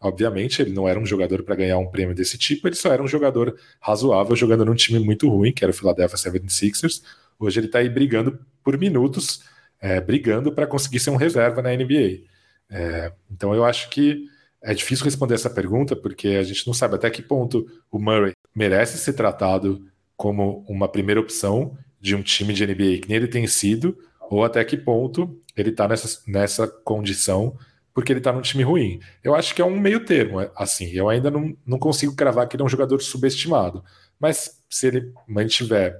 Obviamente, 0.00 0.62
ele 0.62 0.72
não 0.72 0.88
era 0.88 0.98
um 0.98 1.04
jogador 1.04 1.42
para 1.42 1.54
ganhar 1.54 1.76
um 1.76 1.86
prêmio 1.86 2.14
desse 2.14 2.38
tipo, 2.38 2.66
ele 2.66 2.74
só 2.74 2.90
era 2.90 3.02
um 3.02 3.06
jogador 3.06 3.58
razoável 3.78 4.34
jogando 4.34 4.64
num 4.64 4.74
time 4.74 4.98
muito 4.98 5.28
ruim, 5.28 5.52
que 5.52 5.62
era 5.62 5.70
o 5.70 5.74
Philadelphia 5.74 6.16
76ers. 6.16 7.02
Hoje 7.38 7.60
ele 7.60 7.66
está 7.66 7.80
aí 7.80 7.90
brigando 7.90 8.38
por 8.62 8.78
minutos, 8.78 9.42
é, 9.84 10.00
brigando 10.00 10.50
para 10.50 10.66
conseguir 10.66 10.98
ser 10.98 11.10
um 11.10 11.16
reserva 11.16 11.60
na 11.60 11.68
NBA. 11.76 12.22
É, 12.70 13.12
então 13.30 13.54
eu 13.54 13.66
acho 13.66 13.90
que 13.90 14.24
é 14.62 14.72
difícil 14.72 15.04
responder 15.04 15.34
essa 15.34 15.50
pergunta, 15.50 15.94
porque 15.94 16.28
a 16.28 16.42
gente 16.42 16.66
não 16.66 16.72
sabe 16.72 16.94
até 16.94 17.10
que 17.10 17.20
ponto 17.20 17.66
o 17.90 17.98
Murray 17.98 18.32
merece 18.54 18.96
ser 18.96 19.12
tratado 19.12 19.86
como 20.16 20.64
uma 20.66 20.88
primeira 20.88 21.20
opção 21.20 21.76
de 22.00 22.16
um 22.16 22.22
time 22.22 22.54
de 22.54 22.66
NBA 22.66 23.02
que 23.02 23.08
nem 23.08 23.18
ele 23.18 23.28
tem 23.28 23.46
sido, 23.46 23.94
ou 24.30 24.42
até 24.42 24.64
que 24.64 24.74
ponto 24.74 25.38
ele 25.54 25.68
está 25.68 25.86
nessa, 25.86 26.22
nessa 26.26 26.66
condição 26.66 27.54
porque 27.92 28.10
ele 28.10 28.20
está 28.20 28.32
num 28.32 28.40
time 28.40 28.62
ruim. 28.62 29.00
Eu 29.22 29.34
acho 29.34 29.54
que 29.54 29.60
é 29.60 29.64
um 29.66 29.78
meio 29.78 30.02
termo, 30.02 30.40
é, 30.40 30.50
assim. 30.56 30.90
Eu 30.92 31.10
ainda 31.10 31.30
não, 31.30 31.54
não 31.64 31.78
consigo 31.78 32.16
cravar 32.16 32.48
que 32.48 32.56
ele 32.56 32.62
é 32.62 32.66
um 32.66 32.70
jogador 32.70 33.00
subestimado. 33.02 33.84
Mas 34.18 34.62
se 34.70 34.86
ele 34.86 35.12
mantiver 35.28 35.94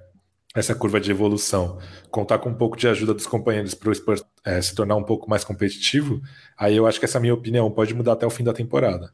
essa 0.55 0.75
curva 0.75 1.01
de 1.01 1.11
evolução, 1.11 1.79
contar 2.11 2.39
com 2.39 2.49
um 2.49 2.55
pouco 2.55 2.77
de 2.77 2.87
ajuda 2.87 3.13
dos 3.13 3.27
companheiros 3.27 3.75
para 3.75 3.91
o 3.91 3.95
Spurs 3.95 4.25
é, 4.45 4.63
se 4.63 4.75
tornar 4.75 4.95
um 4.95 5.03
pouco 5.03 5.29
mais 5.29 5.43
competitivo, 5.43 6.23
aí 6.57 6.77
eu 6.77 6.87
acho 6.87 6.99
que 6.99 7.05
essa 7.05 7.19
minha 7.19 7.35
opinião 7.35 7.71
pode 7.71 7.93
mudar 7.93 8.13
até 8.13 8.25
o 8.25 8.31
fim 8.31 8.45
da 8.45 8.53
temporada. 8.53 9.13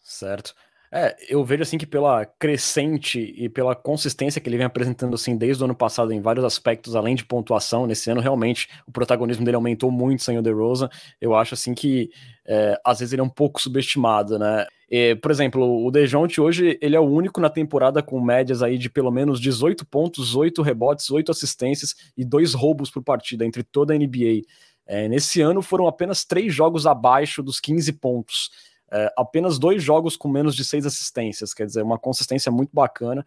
Certo. 0.00 0.54
É, 0.94 1.16
eu 1.26 1.42
vejo 1.42 1.62
assim 1.62 1.78
que 1.78 1.86
pela 1.86 2.26
crescente 2.26 3.18
e 3.18 3.48
pela 3.48 3.74
consistência 3.74 4.42
que 4.42 4.48
ele 4.48 4.58
vem 4.58 4.66
apresentando 4.66 5.14
assim 5.14 5.34
desde 5.34 5.62
o 5.62 5.64
ano 5.64 5.74
passado 5.74 6.12
em 6.12 6.20
vários 6.20 6.44
aspectos, 6.44 6.94
além 6.94 7.14
de 7.14 7.24
pontuação, 7.24 7.86
nesse 7.86 8.10
ano 8.10 8.20
realmente 8.20 8.68
o 8.86 8.92
protagonismo 8.92 9.42
dele 9.42 9.54
aumentou 9.56 9.90
muito 9.90 10.22
sem 10.22 10.36
o 10.36 10.42
DeRozan. 10.42 10.90
Eu 11.18 11.34
acho 11.34 11.54
assim 11.54 11.72
que 11.72 12.10
é, 12.46 12.78
às 12.84 12.98
vezes 12.98 13.14
ele 13.14 13.22
é 13.22 13.24
um 13.24 13.28
pouco 13.28 13.58
subestimado, 13.58 14.38
né? 14.38 14.66
E, 14.94 15.14
por 15.14 15.30
exemplo, 15.30 15.86
o 15.86 15.90
Dejounte 15.90 16.38
hoje 16.38 16.78
ele 16.82 16.94
é 16.94 17.00
o 17.00 17.08
único 17.08 17.40
na 17.40 17.48
temporada 17.48 18.02
com 18.02 18.20
médias 18.20 18.62
aí 18.62 18.76
de 18.76 18.90
pelo 18.90 19.10
menos 19.10 19.40
18 19.40 19.86
pontos, 19.86 20.36
8 20.36 20.60
rebotes, 20.60 21.10
8 21.10 21.30
assistências 21.30 21.94
e 22.14 22.22
dois 22.22 22.52
roubos 22.52 22.90
por 22.90 23.02
partida 23.02 23.46
entre 23.46 23.62
toda 23.62 23.94
a 23.94 23.96
NBA. 23.96 24.42
É, 24.86 25.08
nesse 25.08 25.40
ano 25.40 25.62
foram 25.62 25.86
apenas 25.86 26.26
três 26.26 26.54
jogos 26.54 26.86
abaixo 26.86 27.42
dos 27.42 27.58
15 27.58 27.90
pontos. 27.94 28.50
É, 28.94 29.10
apenas 29.16 29.58
dois 29.58 29.82
jogos 29.82 30.16
com 30.18 30.28
menos 30.28 30.54
de 30.54 30.62
seis 30.62 30.84
assistências, 30.84 31.54
quer 31.54 31.64
dizer, 31.64 31.82
uma 31.82 31.98
consistência 31.98 32.52
muito 32.52 32.68
bacana. 32.74 33.24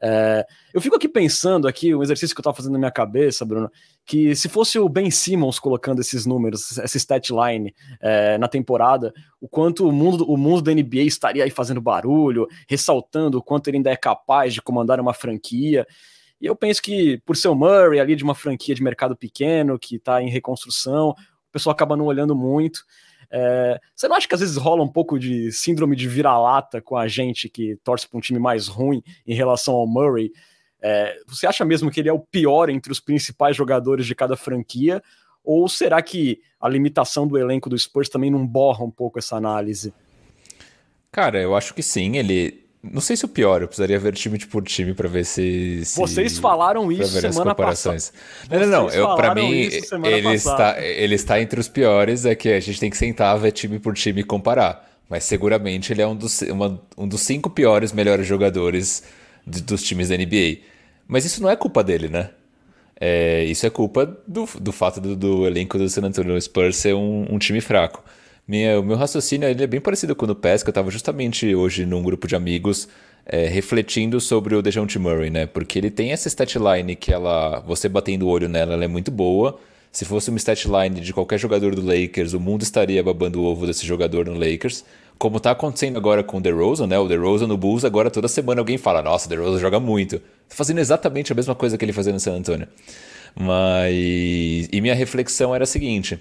É, 0.00 0.46
eu 0.72 0.80
fico 0.80 0.96
aqui 0.96 1.06
pensando 1.06 1.68
aqui, 1.68 1.94
um 1.94 2.02
exercício 2.02 2.34
que 2.34 2.40
eu 2.40 2.42
estava 2.42 2.56
fazendo 2.56 2.72
na 2.72 2.78
minha 2.78 2.90
cabeça, 2.90 3.44
Bruno, 3.44 3.70
que 4.06 4.34
se 4.34 4.48
fosse 4.48 4.78
o 4.78 4.88
Ben 4.88 5.10
Simmons 5.10 5.58
colocando 5.58 6.00
esses 6.00 6.24
números, 6.24 6.78
essa 6.78 6.96
stat 6.96 7.30
line 7.30 7.74
é, 8.00 8.38
na 8.38 8.48
temporada, 8.48 9.12
o 9.38 9.46
quanto 9.46 9.86
o 9.86 9.92
mundo, 9.92 10.24
o 10.24 10.38
mundo 10.38 10.62
da 10.62 10.72
NBA 10.72 11.02
estaria 11.02 11.44
aí 11.44 11.50
fazendo 11.50 11.82
barulho, 11.82 12.48
ressaltando 12.66 13.36
o 13.36 13.42
quanto 13.42 13.68
ele 13.68 13.76
ainda 13.76 13.90
é 13.90 13.96
capaz 13.96 14.54
de 14.54 14.62
comandar 14.62 14.98
uma 14.98 15.12
franquia. 15.12 15.86
E 16.40 16.46
eu 16.46 16.56
penso 16.56 16.80
que, 16.80 17.18
por 17.26 17.36
ser 17.36 17.48
o 17.48 17.54
Murray 17.54 18.00
ali 18.00 18.16
de 18.16 18.24
uma 18.24 18.34
franquia 18.34 18.74
de 18.74 18.82
mercado 18.82 19.14
pequeno, 19.14 19.78
que 19.78 19.96
está 19.96 20.22
em 20.22 20.30
reconstrução, 20.30 21.10
o 21.10 21.52
pessoal 21.52 21.74
acaba 21.74 21.98
não 21.98 22.06
olhando 22.06 22.34
muito. 22.34 22.80
É, 23.30 23.80
você 23.94 24.08
não 24.08 24.16
acha 24.16 24.28
que 24.28 24.34
às 24.34 24.40
vezes 24.40 24.56
rola 24.56 24.82
um 24.82 24.88
pouco 24.88 25.18
de 25.18 25.50
síndrome 25.52 25.96
de 25.96 26.08
vira-lata 26.08 26.80
com 26.80 26.96
a 26.96 27.08
gente 27.08 27.48
que 27.48 27.76
torce 27.84 28.08
para 28.08 28.18
um 28.18 28.20
time 28.20 28.38
mais 28.38 28.68
ruim 28.68 29.02
em 29.26 29.34
relação 29.34 29.74
ao 29.74 29.86
Murray? 29.86 30.32
É, 30.80 31.16
você 31.26 31.46
acha 31.46 31.64
mesmo 31.64 31.90
que 31.90 32.00
ele 32.00 32.08
é 32.08 32.12
o 32.12 32.18
pior 32.18 32.68
entre 32.68 32.90
os 32.90 33.00
principais 33.00 33.56
jogadores 33.56 34.06
de 34.06 34.14
cada 34.14 34.36
franquia? 34.36 35.02
Ou 35.44 35.68
será 35.68 36.00
que 36.02 36.40
a 36.60 36.68
limitação 36.68 37.26
do 37.26 37.36
elenco 37.36 37.68
do 37.68 37.78
Spurs 37.78 38.08
também 38.08 38.30
não 38.30 38.46
borra 38.46 38.84
um 38.84 38.90
pouco 38.90 39.18
essa 39.18 39.36
análise? 39.36 39.92
Cara, 41.10 41.40
eu 41.40 41.54
acho 41.54 41.74
que 41.74 41.82
sim. 41.82 42.16
Ele, 42.16 42.61
não 42.82 43.00
sei 43.00 43.16
se 43.16 43.24
o 43.24 43.28
pior, 43.28 43.62
eu 43.62 43.68
precisaria 43.68 43.96
ver 43.96 44.12
time 44.12 44.36
por 44.38 44.64
time 44.64 44.92
para 44.92 45.08
ver 45.08 45.24
se, 45.24 45.84
se, 45.84 45.96
Vocês 45.96 46.38
falaram 46.38 46.90
isso 46.90 47.20
semana 47.20 47.54
passada. 47.54 47.96
Não, 48.50 48.58
não, 48.58 48.66
não. 48.66 48.90
Eu, 48.90 49.14
para 49.14 49.32
mim, 49.36 49.68
ele 50.04 50.34
está, 50.34 50.82
ele 50.82 51.14
está 51.14 51.40
entre 51.40 51.60
os 51.60 51.68
piores. 51.68 52.26
É 52.26 52.34
que 52.34 52.48
a 52.48 52.58
gente 52.58 52.80
tem 52.80 52.90
que 52.90 52.96
sentar, 52.96 53.38
ver 53.38 53.52
time 53.52 53.78
por 53.78 53.94
time 53.94 54.22
e 54.22 54.24
comparar. 54.24 54.90
Mas 55.08 55.22
seguramente 55.22 55.92
ele 55.92 56.02
é 56.02 56.06
um 56.06 56.16
dos, 56.16 56.42
uma, 56.42 56.80
um 56.98 57.06
dos 57.06 57.20
cinco 57.20 57.48
piores 57.48 57.92
melhores 57.92 58.26
jogadores 58.26 59.04
de, 59.46 59.62
dos 59.62 59.82
times 59.84 60.08
da 60.08 60.16
NBA. 60.16 60.62
Mas 61.06 61.24
isso 61.24 61.40
não 61.40 61.50
é 61.50 61.54
culpa 61.54 61.84
dele, 61.84 62.08
né? 62.08 62.30
É, 62.98 63.44
isso 63.44 63.64
é 63.64 63.70
culpa 63.70 64.06
do, 64.26 64.48
do 64.60 64.72
fato 64.72 65.00
do, 65.00 65.14
do 65.14 65.46
elenco 65.46 65.78
do 65.78 65.88
San 65.88 66.02
Antonio 66.02 66.40
Spurs 66.40 66.76
ser 66.76 66.94
um, 66.94 67.26
um 67.30 67.38
time 67.38 67.60
fraco. 67.60 68.02
Minha, 68.46 68.80
o 68.80 68.82
meu 68.82 68.96
raciocínio 68.96 69.48
ele 69.48 69.62
é 69.62 69.66
bem 69.66 69.80
parecido 69.80 70.16
com 70.16 70.24
o 70.24 70.28
do 70.28 70.34
Pesca. 70.34 70.68
Eu 70.68 70.72
estava 70.72 70.90
justamente 70.90 71.54
hoje 71.54 71.86
num 71.86 72.02
grupo 72.02 72.26
de 72.26 72.34
amigos 72.34 72.88
é, 73.24 73.46
refletindo 73.46 74.20
sobre 74.20 74.54
o 74.54 74.62
DeJounte 74.62 74.98
Murray, 74.98 75.30
né? 75.30 75.46
Porque 75.46 75.78
ele 75.78 75.90
tem 75.90 76.12
essa 76.12 76.28
statline 76.28 76.96
que 76.96 77.12
ela, 77.12 77.60
você 77.60 77.88
batendo 77.88 78.26
o 78.26 78.28
olho 78.28 78.48
nela, 78.48 78.74
ela 78.74 78.84
é 78.84 78.88
muito 78.88 79.10
boa. 79.10 79.58
Se 79.92 80.04
fosse 80.04 80.30
uma 80.30 80.38
statline 80.38 81.00
de 81.00 81.12
qualquer 81.12 81.38
jogador 81.38 81.74
do 81.74 81.82
Lakers, 81.82 82.32
o 82.32 82.40
mundo 82.40 82.62
estaria 82.62 83.02
babando 83.02 83.40
o 83.40 83.44
ovo 83.44 83.66
desse 83.66 83.86
jogador 83.86 84.26
no 84.26 84.34
Lakers. 84.34 84.84
Como 85.18 85.36
está 85.36 85.52
acontecendo 85.52 85.96
agora 85.98 86.24
com 86.24 86.38
o 86.38 86.40
DeRozan, 86.40 86.88
né? 86.88 86.98
O 86.98 87.06
DeRozan 87.06 87.46
no 87.46 87.56
Bulls, 87.56 87.84
agora 87.84 88.10
toda 88.10 88.26
semana 88.26 88.60
alguém 88.60 88.76
fala, 88.76 89.02
nossa, 89.02 89.26
o 89.26 89.28
DeRozan 89.28 89.60
joga 89.60 89.78
muito. 89.78 90.18
Tá 90.18 90.56
fazendo 90.56 90.80
exatamente 90.80 91.30
a 91.30 91.34
mesma 91.34 91.54
coisa 91.54 91.78
que 91.78 91.84
ele 91.84 91.92
fazia 91.92 92.12
no 92.12 92.18
San 92.18 92.32
Antonio. 92.32 92.66
Mas... 93.36 93.94
E 94.72 94.80
minha 94.80 94.94
reflexão 94.94 95.54
era 95.54 95.62
a 95.64 95.66
seguinte 95.66 96.18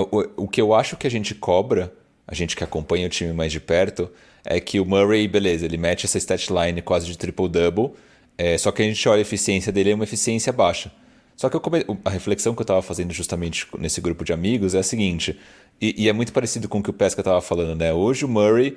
o, 0.00 0.44
o 0.44 0.48
que 0.48 0.60
eu 0.60 0.74
acho 0.74 0.96
que 0.96 1.06
a 1.06 1.10
gente 1.10 1.34
cobra, 1.34 1.92
a 2.26 2.34
gente 2.34 2.56
que 2.56 2.64
acompanha 2.64 3.06
o 3.06 3.10
time 3.10 3.32
mais 3.32 3.52
de 3.52 3.60
perto, 3.60 4.10
é 4.44 4.60
que 4.60 4.80
o 4.80 4.84
Murray, 4.84 5.26
beleza, 5.26 5.64
ele 5.64 5.76
mete 5.76 6.04
essa 6.04 6.18
stat 6.18 6.52
line 6.52 6.82
quase 6.82 7.06
de 7.06 7.16
triple-double, 7.16 7.92
é, 8.36 8.58
só 8.58 8.72
que 8.72 8.82
a 8.82 8.84
gente 8.84 9.08
olha 9.08 9.18
a 9.18 9.22
eficiência 9.22 9.72
dele, 9.72 9.92
é 9.92 9.94
uma 9.94 10.04
eficiência 10.04 10.52
baixa. 10.52 10.92
Só 11.36 11.48
que 11.48 11.58
come... 11.58 11.84
a 12.04 12.10
reflexão 12.10 12.54
que 12.54 12.60
eu 12.60 12.64
estava 12.64 12.82
fazendo 12.82 13.12
justamente 13.12 13.66
nesse 13.78 14.00
grupo 14.00 14.24
de 14.24 14.32
amigos 14.32 14.74
é 14.74 14.78
a 14.78 14.82
seguinte, 14.82 15.38
e, 15.80 16.04
e 16.04 16.08
é 16.08 16.12
muito 16.12 16.32
parecido 16.32 16.68
com 16.68 16.78
o 16.78 16.82
que 16.82 16.90
o 16.90 16.92
Pesca 16.92 17.20
estava 17.20 17.40
falando, 17.40 17.78
né? 17.78 17.92
Hoje 17.92 18.24
o 18.24 18.28
Murray, 18.28 18.76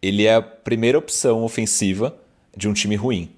ele 0.00 0.26
é 0.26 0.34
a 0.34 0.42
primeira 0.42 0.98
opção 0.98 1.42
ofensiva 1.42 2.16
de 2.56 2.68
um 2.68 2.72
time 2.72 2.96
ruim. 2.96 3.30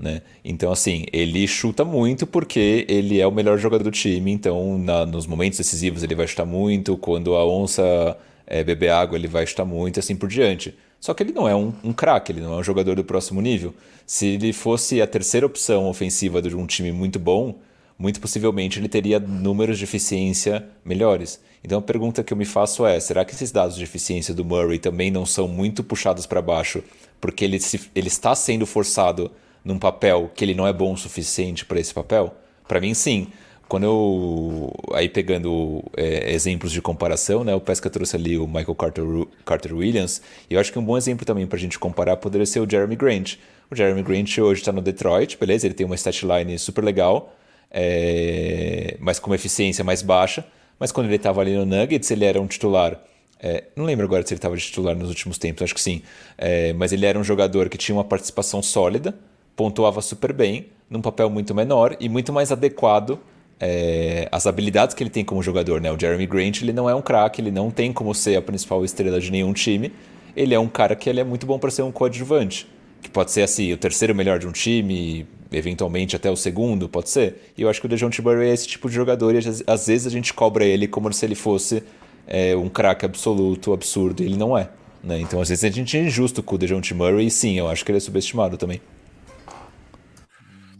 Né? 0.00 0.22
Então, 0.42 0.72
assim, 0.72 1.04
ele 1.12 1.46
chuta 1.46 1.84
muito 1.84 2.26
porque 2.26 2.86
ele 2.88 3.20
é 3.20 3.26
o 3.26 3.30
melhor 3.30 3.58
jogador 3.58 3.84
do 3.84 3.90
time. 3.90 4.32
Então, 4.32 4.78
na, 4.78 5.04
nos 5.04 5.26
momentos 5.26 5.58
decisivos, 5.58 6.02
ele 6.02 6.14
vai 6.14 6.26
chutar 6.26 6.46
muito. 6.46 6.96
Quando 6.96 7.34
a 7.34 7.46
onça 7.46 8.16
é, 8.46 8.64
beber 8.64 8.90
água, 8.90 9.18
ele 9.18 9.28
vai 9.28 9.46
chutar 9.46 9.66
muito 9.66 9.98
e 9.98 10.00
assim 10.00 10.16
por 10.16 10.28
diante. 10.28 10.74
Só 10.98 11.12
que 11.12 11.22
ele 11.22 11.32
não 11.32 11.46
é 11.46 11.54
um, 11.54 11.72
um 11.84 11.92
craque, 11.92 12.32
ele 12.32 12.40
não 12.40 12.54
é 12.54 12.56
um 12.56 12.62
jogador 12.62 12.96
do 12.96 13.04
próximo 13.04 13.42
nível. 13.42 13.74
Se 14.06 14.26
ele 14.26 14.54
fosse 14.54 15.02
a 15.02 15.06
terceira 15.06 15.46
opção 15.46 15.86
ofensiva 15.86 16.40
de 16.40 16.56
um 16.56 16.66
time 16.66 16.92
muito 16.92 17.18
bom, 17.18 17.56
muito 17.98 18.20
possivelmente 18.20 18.78
ele 18.78 18.88
teria 18.88 19.20
números 19.20 19.76
de 19.76 19.84
eficiência 19.84 20.66
melhores. 20.82 21.40
Então 21.62 21.78
a 21.78 21.82
pergunta 21.82 22.24
que 22.24 22.32
eu 22.32 22.36
me 22.36 22.46
faço 22.46 22.86
é: 22.86 22.98
será 23.00 23.24
que 23.24 23.34
esses 23.34 23.52
dados 23.52 23.76
de 23.76 23.84
eficiência 23.84 24.34
do 24.34 24.44
Murray 24.44 24.78
também 24.78 25.10
não 25.10 25.24
são 25.26 25.46
muito 25.46 25.84
puxados 25.84 26.26
para 26.26 26.40
baixo 26.40 26.82
porque 27.20 27.44
ele, 27.44 27.60
se, 27.60 27.90
ele 27.94 28.08
está 28.08 28.34
sendo 28.34 28.66
forçado 28.66 29.30
num 29.64 29.78
papel 29.78 30.30
que 30.34 30.44
ele 30.44 30.54
não 30.54 30.66
é 30.66 30.72
bom 30.72 30.92
o 30.92 30.96
suficiente 30.96 31.64
para 31.64 31.78
esse 31.80 31.92
papel? 31.92 32.34
Para 32.66 32.80
mim, 32.80 32.94
sim. 32.94 33.28
Quando 33.68 33.84
eu. 33.84 34.72
Aí 34.94 35.08
pegando 35.08 35.84
é, 35.96 36.32
exemplos 36.32 36.72
de 36.72 36.82
comparação, 36.82 37.44
né? 37.44 37.54
O 37.54 37.60
Pesca 37.60 37.88
trouxe 37.88 38.16
ali 38.16 38.36
o 38.36 38.46
Michael 38.46 38.74
Carter, 38.74 39.04
Carter 39.44 39.76
Williams. 39.76 40.20
E 40.48 40.54
eu 40.54 40.60
acho 40.60 40.72
que 40.72 40.78
um 40.78 40.84
bom 40.84 40.96
exemplo 40.96 41.24
também 41.24 41.46
para 41.46 41.56
a 41.56 41.60
gente 41.60 41.78
comparar 41.78 42.16
poderia 42.16 42.46
ser 42.46 42.60
o 42.60 42.68
Jeremy 42.68 42.96
Grant. 42.96 43.36
O 43.70 43.76
Jeremy 43.76 44.02
Grant 44.02 44.38
hoje 44.38 44.60
está 44.60 44.72
no 44.72 44.82
Detroit, 44.82 45.38
beleza? 45.38 45.66
Ele 45.66 45.74
tem 45.74 45.86
uma 45.86 45.94
statline 45.94 46.58
super 46.58 46.82
legal, 46.82 47.32
é, 47.70 48.96
mas 48.98 49.20
com 49.20 49.30
uma 49.30 49.36
eficiência 49.36 49.84
mais 49.84 50.02
baixa. 50.02 50.44
Mas 50.76 50.90
quando 50.90 51.06
ele 51.06 51.16
estava 51.16 51.40
ali 51.40 51.54
no 51.54 51.64
Nuggets, 51.64 52.10
ele 52.10 52.24
era 52.24 52.40
um 52.40 52.48
titular. 52.48 53.00
É, 53.42 53.64
não 53.76 53.84
lembro 53.84 54.04
agora 54.04 54.26
se 54.26 54.34
ele 54.34 54.38
estava 54.38 54.56
de 54.56 54.64
titular 54.64 54.96
nos 54.96 55.08
últimos 55.08 55.38
tempos, 55.38 55.62
acho 55.62 55.74
que 55.74 55.80
sim. 55.80 56.02
É, 56.36 56.72
mas 56.72 56.92
ele 56.92 57.06
era 57.06 57.18
um 57.18 57.24
jogador 57.24 57.68
que 57.68 57.78
tinha 57.78 57.94
uma 57.94 58.04
participação 58.04 58.62
sólida, 58.62 59.14
pontuava 59.56 60.00
super 60.00 60.32
bem, 60.32 60.66
num 60.88 61.00
papel 61.00 61.30
muito 61.30 61.54
menor 61.54 61.96
e 62.00 62.08
muito 62.08 62.32
mais 62.32 62.50
adequado 62.50 63.18
é, 63.60 64.26
as 64.32 64.46
habilidades 64.46 64.94
que 64.94 65.02
ele 65.02 65.10
tem 65.10 65.22
como 65.22 65.42
jogador, 65.42 65.80
né? 65.80 65.92
O 65.92 66.00
Jeremy 66.00 66.26
Grant, 66.26 66.62
ele 66.62 66.72
não 66.72 66.88
é 66.88 66.94
um 66.94 67.02
craque, 67.02 67.42
ele 67.42 67.50
não 67.50 67.70
tem 67.70 67.92
como 67.92 68.14
ser 68.14 68.36
a 68.36 68.42
principal 68.42 68.82
estrela 68.84 69.20
de 69.20 69.30
nenhum 69.30 69.52
time. 69.52 69.92
Ele 70.34 70.54
é 70.54 70.58
um 70.58 70.66
cara 70.66 70.96
que 70.96 71.10
ele 71.10 71.20
é 71.20 71.24
muito 71.24 71.44
bom 71.44 71.58
para 71.58 71.70
ser 71.70 71.82
um 71.82 71.92
coadjuvante, 71.92 72.66
que 73.02 73.10
pode 73.10 73.30
ser 73.30 73.42
assim, 73.42 73.70
o 73.72 73.76
terceiro 73.76 74.14
melhor 74.14 74.38
de 74.38 74.46
um 74.46 74.52
time, 74.52 75.26
eventualmente 75.52 76.16
até 76.16 76.30
o 76.30 76.36
segundo, 76.36 76.88
pode 76.88 77.10
ser. 77.10 77.52
E 77.56 77.62
eu 77.62 77.68
acho 77.68 77.80
que 77.80 77.86
o 77.86 77.88
DeJounte 77.88 78.22
Murray 78.22 78.48
é 78.48 78.54
esse 78.54 78.66
tipo 78.66 78.88
de 78.88 78.94
jogador 78.94 79.34
e 79.34 79.38
às 79.66 79.86
vezes 79.86 80.06
a 80.06 80.10
gente 80.10 80.32
cobra 80.32 80.64
ele 80.64 80.88
como 80.88 81.12
se 81.12 81.26
ele 81.26 81.34
fosse 81.34 81.82
é, 82.26 82.56
um 82.56 82.68
craque 82.68 83.04
absoluto, 83.04 83.72
absurdo, 83.72 84.22
ele 84.22 84.36
não 84.36 84.56
é. 84.56 84.70
Né? 85.02 85.20
Então 85.20 85.40
às 85.40 85.48
vezes 85.48 85.64
a 85.64 85.70
gente 85.70 85.96
é 85.98 86.02
injusto 86.02 86.42
com 86.42 86.54
o 86.54 86.58
DeJounte 86.58 86.94
Murray 86.94 87.26
e 87.26 87.30
sim, 87.30 87.58
eu 87.58 87.68
acho 87.68 87.84
que 87.84 87.90
ele 87.90 87.98
é 87.98 88.00
subestimado 88.00 88.56
também. 88.56 88.80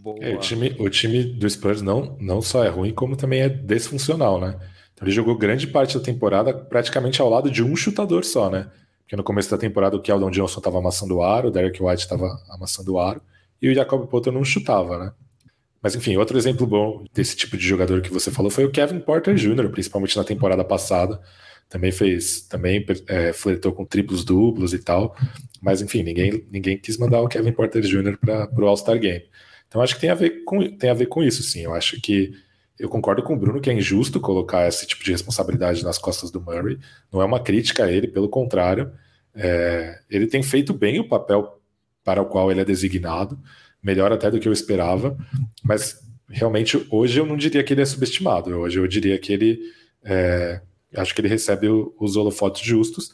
Boa. 0.03 0.19
É, 0.21 0.35
o, 0.35 0.39
time, 0.39 0.75
o 0.79 0.89
time 0.89 1.23
do 1.23 1.49
Spurs 1.49 1.83
não, 1.83 2.17
não 2.21 2.41
só 2.41 2.65
é 2.65 2.69
ruim, 2.69 2.93
como 2.93 3.17
também 3.17 3.43
é 3.43 3.49
desfuncional, 3.49 4.41
né? 4.41 4.57
Então 4.95 5.07
ele 5.07 5.15
jogou 5.15 5.37
grande 5.37 5.67
parte 5.67 5.97
da 5.97 6.05
temporada 6.05 6.55
praticamente 6.55 7.21
ao 7.21 7.29
lado 7.29 7.51
de 7.51 7.63
um 7.63 7.77
chutador 7.77 8.25
só, 8.25 8.51
né? 8.51 8.71
Porque 9.03 9.17
no 9.17 9.25
começo 9.25 9.51
da 9.51 9.59
temporada 9.59 9.97
o 9.97 10.01
Keldon 10.01 10.31
Johnson 10.31 10.59
estava 10.59 10.79
amassando 10.79 11.17
o 11.17 11.23
aro, 11.23 11.49
o 11.49 11.51
Derek 11.51 11.83
White 11.83 12.03
estava 12.03 12.41
amassando 12.49 12.95
o 12.95 12.99
aro, 12.99 13.21
e 13.61 13.69
o 13.69 13.75
Jacob 13.75 14.07
Potter 14.09 14.33
não 14.33 14.45
chutava, 14.45 14.99
né? 14.99 15.13
Mas 15.83 15.95
enfim, 15.95 16.17
outro 16.17 16.37
exemplo 16.37 16.67
bom 16.67 17.05
desse 17.13 17.35
tipo 17.35 17.57
de 17.57 17.67
jogador 17.67 18.03
que 18.03 18.13
você 18.13 18.31
falou 18.31 18.51
foi 18.51 18.65
o 18.65 18.71
Kevin 18.71 19.01
Porter 19.01 19.35
Jr., 19.35 19.71
principalmente 19.71 20.17
na 20.17 20.25
temporada 20.25 20.63
passada. 20.63 21.21
Também 21.69 21.91
fez, 21.91 22.43
também 22.43 22.85
é, 23.07 23.33
flertou 23.33 23.73
com 23.73 23.85
triplos 23.85 24.25
duplos 24.25 24.75
e 24.75 24.79
tal. 24.79 25.17
Mas 25.63 25.81
enfim, 25.81 26.03
ninguém, 26.03 26.47
ninguém 26.51 26.79
quis 26.79 26.99
mandar 26.99 27.21
o 27.23 27.29
Kevin 27.29 27.53
Porter 27.53 27.83
Jr. 27.83 28.19
para 28.19 28.51
o 28.59 28.67
All-Star 28.67 28.99
Game. 28.99 29.25
Então 29.71 29.81
acho 29.81 29.95
que 29.95 30.01
tem 30.01 30.11
a 30.11 30.15
ver 30.17 30.43
com, 30.43 30.69
tem 30.77 30.91
a 30.91 30.95
ver 30.95 31.07
com 31.07 31.23
isso, 31.23 31.45
sim. 31.45 31.61
Eu 31.61 31.73
acho 31.73 32.01
que 32.01 32.33
eu 32.77 32.89
concordo 32.89 33.23
com 33.23 33.35
o 33.35 33.37
Bruno 33.37 33.61
que 33.61 33.71
é 33.71 33.73
injusto 33.73 34.19
colocar 34.19 34.67
esse 34.67 34.85
tipo 34.85 35.05
de 35.05 35.13
responsabilidade 35.13 35.85
nas 35.85 35.97
costas 35.97 36.33
do 36.33 36.41
Murray. 36.41 36.77
Não 37.13 37.23
é 37.23 37.25
uma 37.25 37.39
crítica 37.39 37.85
a 37.85 37.93
ele, 37.93 38.09
pelo 38.09 38.29
contrário. 38.29 38.91
É, 39.33 40.01
ele 40.11 40.27
tem 40.27 40.43
feito 40.43 40.75
bem 40.75 40.99
o 40.99 41.09
papel 41.09 41.61
para 42.03 42.21
o 42.21 42.27
qual 42.27 42.51
ele 42.51 42.61
é 42.61 42.65
designado, 42.65 43.39
melhor 43.81 44.11
até 44.13 44.29
do 44.29 44.41
que 44.41 44.49
eu 44.49 44.53
esperava, 44.53 45.17
mas 45.63 46.01
realmente 46.29 46.85
hoje 46.91 47.21
eu 47.21 47.27
não 47.27 47.37
diria 47.37 47.63
que 47.63 47.73
ele 47.73 47.83
é 47.83 47.85
subestimado. 47.87 48.51
Hoje 48.51 48.81
eu 48.81 48.89
diria 48.89 49.19
que 49.19 49.33
ele 49.33 49.61
é, 50.03 50.61
acho 50.97 51.15
que 51.15 51.21
ele 51.21 51.29
recebe 51.29 51.69
os 51.69 52.17
holofotes 52.17 52.63
justos 52.67 53.13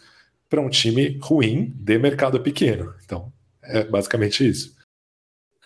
para 0.48 0.60
um 0.60 0.70
time 0.70 1.18
ruim 1.20 1.74
de 1.74 1.98
mercado 1.98 2.40
pequeno. 2.40 2.94
Então 3.04 3.30
é 3.62 3.84
basicamente 3.84 4.48
isso. 4.48 4.75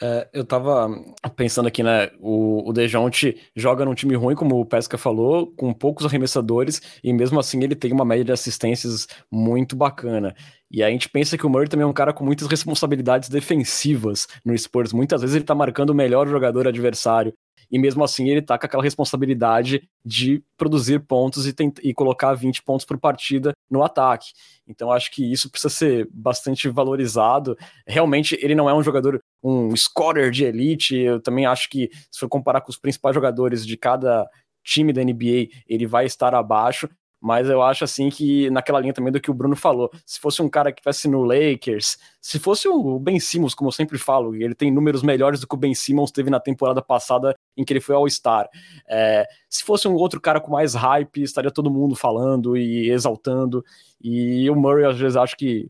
É, 0.02 0.28
eu 0.32 0.44
tava 0.46 0.88
pensando 1.36 1.68
aqui, 1.68 1.82
né? 1.82 2.10
O, 2.18 2.70
o 2.70 2.72
Dejounte 2.72 3.36
joga 3.54 3.84
num 3.84 3.94
time 3.94 4.14
ruim, 4.14 4.34
como 4.34 4.58
o 4.58 4.64
Pesca 4.64 4.96
falou, 4.96 5.48
com 5.48 5.74
poucos 5.74 6.06
arremessadores, 6.06 6.80
e 7.04 7.12
mesmo 7.12 7.38
assim 7.38 7.62
ele 7.62 7.74
tem 7.74 7.92
uma 7.92 8.04
média 8.04 8.24
de 8.24 8.32
assistências 8.32 9.06
muito 9.30 9.76
bacana. 9.76 10.34
E 10.70 10.82
a 10.82 10.88
gente 10.88 11.08
pensa 11.08 11.36
que 11.36 11.44
o 11.44 11.50
Murray 11.50 11.68
também 11.68 11.84
é 11.84 11.86
um 11.86 11.92
cara 11.92 12.12
com 12.12 12.24
muitas 12.24 12.48
responsabilidades 12.48 13.28
defensivas 13.28 14.26
no 14.44 14.56
Spurs. 14.56 14.92
Muitas 14.92 15.20
vezes 15.20 15.36
ele 15.36 15.44
tá 15.44 15.54
marcando 15.54 15.90
o 15.90 15.94
melhor 15.94 16.26
jogador 16.28 16.66
adversário 16.66 17.34
e 17.70 17.78
mesmo 17.78 18.02
assim 18.02 18.28
ele 18.28 18.42
tá 18.42 18.58
com 18.58 18.66
aquela 18.66 18.82
responsabilidade 18.82 19.88
de 20.04 20.42
produzir 20.56 21.00
pontos 21.00 21.46
e, 21.46 21.54
e 21.82 21.94
colocar 21.94 22.34
20 22.34 22.62
pontos 22.62 22.84
por 22.84 22.98
partida 22.98 23.52
no 23.70 23.84
ataque. 23.84 24.30
Então 24.70 24.92
acho 24.92 25.10
que 25.10 25.30
isso 25.30 25.50
precisa 25.50 25.68
ser 25.68 26.08
bastante 26.12 26.68
valorizado. 26.68 27.56
Realmente 27.86 28.38
ele 28.40 28.54
não 28.54 28.70
é 28.70 28.74
um 28.74 28.82
jogador, 28.82 29.20
um 29.42 29.74
scorer 29.76 30.30
de 30.30 30.44
elite. 30.44 30.96
Eu 30.96 31.20
também 31.20 31.44
acho 31.44 31.68
que 31.68 31.90
se 32.10 32.20
for 32.20 32.28
comparar 32.28 32.60
com 32.60 32.70
os 32.70 32.78
principais 32.78 33.14
jogadores 33.14 33.66
de 33.66 33.76
cada 33.76 34.28
time 34.64 34.92
da 34.92 35.02
NBA, 35.02 35.48
ele 35.66 35.86
vai 35.86 36.06
estar 36.06 36.34
abaixo, 36.34 36.88
mas 37.20 37.48
eu 37.48 37.62
acho 37.62 37.84
assim 37.84 38.08
que 38.08 38.48
naquela 38.50 38.80
linha 38.80 38.92
também 38.92 39.12
do 39.12 39.20
que 39.20 39.30
o 39.30 39.34
Bruno 39.34 39.54
falou, 39.54 39.90
se 40.06 40.18
fosse 40.18 40.40
um 40.40 40.48
cara 40.48 40.72
que 40.72 40.80
estivesse 40.80 41.06
no 41.06 41.22
Lakers, 41.22 41.98
se 42.20 42.38
fosse 42.38 42.66
o 42.66 42.98
Ben 42.98 43.20
Simmons, 43.20 43.54
como 43.54 43.68
eu 43.68 43.72
sempre 43.72 43.98
falo, 43.98 44.34
ele 44.34 44.54
tem 44.54 44.70
números 44.70 45.02
melhores 45.02 45.40
do 45.40 45.46
que 45.46 45.54
o 45.54 45.58
Ben 45.58 45.74
Simmons 45.74 46.10
teve 46.10 46.30
na 46.30 46.40
temporada 46.40 46.80
passada 46.80 47.36
em 47.56 47.64
que 47.64 47.72
ele 47.72 47.80
foi 47.80 47.94
All-Star. 47.94 48.48
É, 48.88 49.26
se 49.48 49.62
fosse 49.62 49.86
um 49.86 49.94
outro 49.94 50.20
cara 50.20 50.40
com 50.40 50.50
mais 50.50 50.74
hype, 50.74 51.22
estaria 51.22 51.50
todo 51.50 51.70
mundo 51.70 51.94
falando 51.94 52.56
e 52.56 52.90
exaltando. 52.90 53.62
E 54.00 54.48
o 54.48 54.56
Murray, 54.56 54.86
às 54.86 54.98
vezes, 54.98 55.16
acho 55.16 55.36
que 55.36 55.68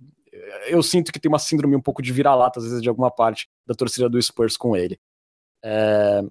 eu 0.68 0.82
sinto 0.82 1.12
que 1.12 1.18
tem 1.18 1.28
uma 1.28 1.38
síndrome 1.38 1.76
um 1.76 1.80
pouco 1.80 2.02
de 2.02 2.12
vira-lata, 2.12 2.60
às 2.60 2.64
vezes, 2.64 2.82
de 2.82 2.88
alguma 2.88 3.10
parte 3.10 3.48
da 3.66 3.74
torcida 3.74 4.08
do 4.08 4.20
Spurs 4.20 4.56
com 4.56 4.76
ele. 4.76 4.98
É, 5.62 6.22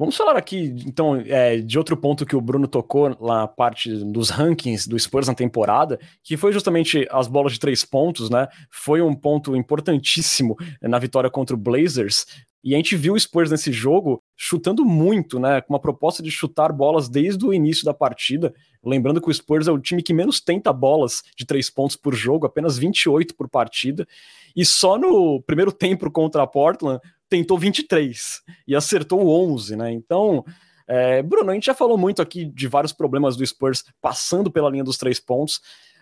Vamos 0.00 0.16
falar 0.16 0.34
aqui, 0.34 0.74
então, 0.86 1.14
é, 1.14 1.58
de 1.58 1.76
outro 1.76 1.94
ponto 1.94 2.24
que 2.24 2.34
o 2.34 2.40
Bruno 2.40 2.66
tocou 2.66 3.14
na 3.20 3.46
parte 3.46 3.94
dos 4.02 4.30
rankings 4.30 4.88
do 4.88 4.98
Spurs 4.98 5.28
na 5.28 5.34
temporada, 5.34 6.00
que 6.24 6.38
foi 6.38 6.54
justamente 6.54 7.06
as 7.10 7.28
bolas 7.28 7.52
de 7.52 7.60
três 7.60 7.84
pontos, 7.84 8.30
né? 8.30 8.48
Foi 8.70 9.02
um 9.02 9.14
ponto 9.14 9.54
importantíssimo 9.54 10.56
na 10.80 10.98
vitória 10.98 11.28
contra 11.28 11.54
o 11.54 11.58
Blazers. 11.58 12.24
E 12.64 12.72
a 12.72 12.78
gente 12.78 12.96
viu 12.96 13.12
o 13.12 13.20
Spurs 13.20 13.50
nesse 13.50 13.72
jogo 13.72 14.22
chutando 14.34 14.86
muito, 14.86 15.38
né? 15.38 15.60
Com 15.60 15.74
uma 15.74 15.78
proposta 15.78 16.22
de 16.22 16.30
chutar 16.30 16.72
bolas 16.72 17.06
desde 17.06 17.44
o 17.44 17.52
início 17.52 17.84
da 17.84 17.92
partida. 17.92 18.54
Lembrando 18.82 19.20
que 19.20 19.28
o 19.28 19.34
Spurs 19.34 19.68
é 19.68 19.70
o 19.70 19.78
time 19.78 20.02
que 20.02 20.14
menos 20.14 20.40
tenta 20.40 20.72
bolas 20.72 21.22
de 21.36 21.44
três 21.44 21.68
pontos 21.68 21.94
por 21.94 22.14
jogo, 22.14 22.46
apenas 22.46 22.78
28 22.78 23.36
por 23.36 23.50
partida. 23.50 24.08
E 24.56 24.64
só 24.64 24.96
no 24.96 25.42
primeiro 25.42 25.70
tempo 25.70 26.10
contra 26.10 26.42
a 26.42 26.46
Portland 26.46 27.00
tentou 27.30 27.56
23 27.56 28.42
e 28.66 28.74
acertou 28.74 29.26
11, 29.52 29.76
né? 29.76 29.92
Então, 29.92 30.44
é, 30.86 31.22
Bruno, 31.22 31.52
a 31.52 31.54
gente 31.54 31.66
já 31.66 31.74
falou 31.74 31.96
muito 31.96 32.20
aqui 32.20 32.44
de 32.44 32.66
vários 32.66 32.92
problemas 32.92 33.36
do 33.36 33.46
Spurs 33.46 33.84
passando 34.02 34.50
pela 34.50 34.68
linha 34.68 34.82
dos 34.82 34.98
três 34.98 35.20
pontos, 35.20 35.60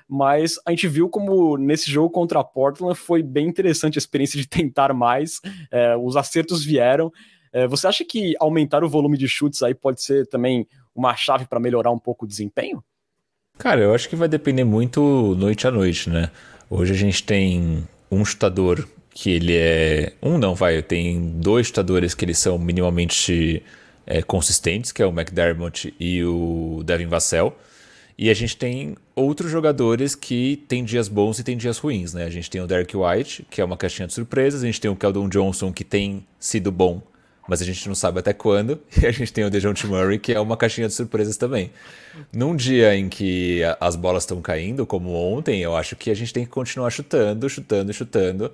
mas 0.08 0.58
a 0.66 0.70
gente 0.70 0.88
viu 0.88 1.10
como 1.10 1.58
nesse 1.58 1.90
jogo 1.90 2.08
contra 2.08 2.40
a 2.40 2.44
Portland 2.44 2.98
foi 2.98 3.22
bem 3.22 3.46
interessante 3.46 3.98
a 3.98 4.00
experiência 4.00 4.40
de 4.40 4.48
tentar 4.48 4.94
mais, 4.94 5.40
é, 5.70 5.94
os 5.94 6.16
acertos 6.16 6.64
vieram. 6.64 7.12
É, 7.52 7.66
você 7.66 7.86
acha 7.86 8.04
que 8.04 8.34
aumentar 8.40 8.82
o 8.82 8.88
volume 8.88 9.18
de 9.18 9.28
chutes 9.28 9.62
aí 9.62 9.74
pode 9.74 10.02
ser 10.02 10.26
também 10.26 10.66
uma 10.94 11.14
chave 11.14 11.46
para 11.46 11.60
melhorar 11.60 11.90
um 11.90 11.98
pouco 11.98 12.24
o 12.24 12.28
desempenho? 12.28 12.82
Cara, 13.58 13.80
eu 13.80 13.94
acho 13.94 14.08
que 14.08 14.16
vai 14.16 14.28
depender 14.28 14.64
muito 14.64 15.34
noite 15.36 15.66
a 15.66 15.70
noite, 15.70 16.08
né? 16.08 16.30
Hoje 16.70 16.92
a 16.92 16.96
gente 16.96 17.22
tem 17.22 17.86
um 18.10 18.24
chutador 18.24 18.86
que 19.20 19.30
ele 19.30 19.56
é. 19.56 20.12
Um 20.22 20.38
não, 20.38 20.54
vai, 20.54 20.80
tem 20.80 21.32
dois 21.40 21.66
chutadores 21.66 22.14
que 22.14 22.24
eles 22.24 22.38
são 22.38 22.56
minimamente 22.56 23.64
é, 24.06 24.22
consistentes, 24.22 24.92
que 24.92 25.02
é 25.02 25.06
o 25.06 25.10
McDermott 25.10 25.92
e 25.98 26.22
o 26.22 26.82
Devin 26.84 27.08
Vassell. 27.08 27.52
E 28.16 28.30
a 28.30 28.34
gente 28.34 28.56
tem 28.56 28.94
outros 29.16 29.50
jogadores 29.50 30.14
que 30.14 30.64
tem 30.68 30.84
dias 30.84 31.08
bons 31.08 31.40
e 31.40 31.42
tem 31.42 31.56
dias 31.56 31.78
ruins, 31.78 32.14
né? 32.14 32.26
A 32.26 32.30
gente 32.30 32.48
tem 32.48 32.60
o 32.60 32.66
Derek 32.68 32.96
White, 32.96 33.44
que 33.50 33.60
é 33.60 33.64
uma 33.64 33.76
caixinha 33.76 34.06
de 34.06 34.14
surpresas, 34.14 34.62
a 34.62 34.66
gente 34.66 34.80
tem 34.80 34.88
o 34.88 34.94
Keldon 34.94 35.28
Johnson, 35.28 35.72
que 35.72 35.82
tem 35.82 36.24
sido 36.38 36.70
bom, 36.70 37.02
mas 37.48 37.60
a 37.60 37.64
gente 37.64 37.88
não 37.88 37.96
sabe 37.96 38.20
até 38.20 38.32
quando. 38.32 38.80
E 39.02 39.04
a 39.04 39.10
gente 39.10 39.32
tem 39.32 39.44
o 39.44 39.50
DeJounte 39.50 39.84
Murray, 39.88 40.20
que 40.20 40.32
é 40.32 40.38
uma 40.38 40.56
caixinha 40.56 40.86
de 40.86 40.94
surpresas 40.94 41.36
também. 41.36 41.72
Num 42.32 42.54
dia 42.54 42.94
em 42.94 43.08
que 43.08 43.62
as 43.80 43.96
bolas 43.96 44.22
estão 44.22 44.40
caindo, 44.40 44.86
como 44.86 45.10
ontem, 45.12 45.60
eu 45.60 45.74
acho 45.76 45.96
que 45.96 46.08
a 46.08 46.14
gente 46.14 46.32
tem 46.32 46.44
que 46.44 46.50
continuar 46.50 46.90
chutando, 46.90 47.48
chutando, 47.48 47.92
chutando, 47.92 48.52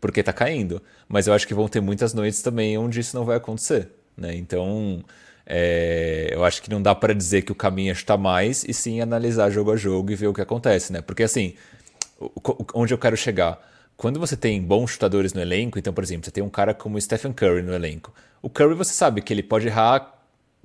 porque 0.00 0.22
tá 0.22 0.32
caindo. 0.32 0.82
Mas 1.08 1.26
eu 1.26 1.34
acho 1.34 1.46
que 1.46 1.54
vão 1.54 1.68
ter 1.68 1.80
muitas 1.80 2.14
noites 2.14 2.42
também 2.42 2.76
onde 2.78 3.00
isso 3.00 3.16
não 3.16 3.24
vai 3.24 3.36
acontecer. 3.36 3.88
Né? 4.16 4.34
Então, 4.36 5.04
é, 5.46 6.30
eu 6.32 6.44
acho 6.44 6.62
que 6.62 6.70
não 6.70 6.82
dá 6.82 6.94
para 6.94 7.14
dizer 7.14 7.42
que 7.42 7.52
o 7.52 7.54
caminho 7.54 7.90
é 7.90 7.94
chutar 7.94 8.18
mais, 8.18 8.64
e 8.64 8.72
sim 8.72 9.00
analisar 9.00 9.50
jogo 9.50 9.72
a 9.72 9.76
jogo 9.76 10.10
e 10.10 10.14
ver 10.14 10.26
o 10.26 10.34
que 10.34 10.42
acontece. 10.42 10.92
Né? 10.92 11.00
Porque 11.00 11.22
assim, 11.22 11.54
onde 12.74 12.92
eu 12.92 12.98
quero 12.98 13.16
chegar? 13.16 13.66
Quando 13.96 14.20
você 14.20 14.36
tem 14.36 14.62
bons 14.62 14.92
chutadores 14.92 15.32
no 15.32 15.40
elenco, 15.40 15.78
então, 15.78 15.92
por 15.92 16.04
exemplo, 16.04 16.24
você 16.24 16.30
tem 16.30 16.42
um 16.42 16.50
cara 16.50 16.72
como 16.72 17.00
Stephen 17.00 17.32
Curry 17.32 17.62
no 17.62 17.74
elenco. 17.74 18.14
O 18.40 18.48
Curry, 18.48 18.74
você 18.74 18.92
sabe 18.92 19.20
que 19.20 19.32
ele 19.32 19.42
pode 19.42 19.66
errar 19.66 20.18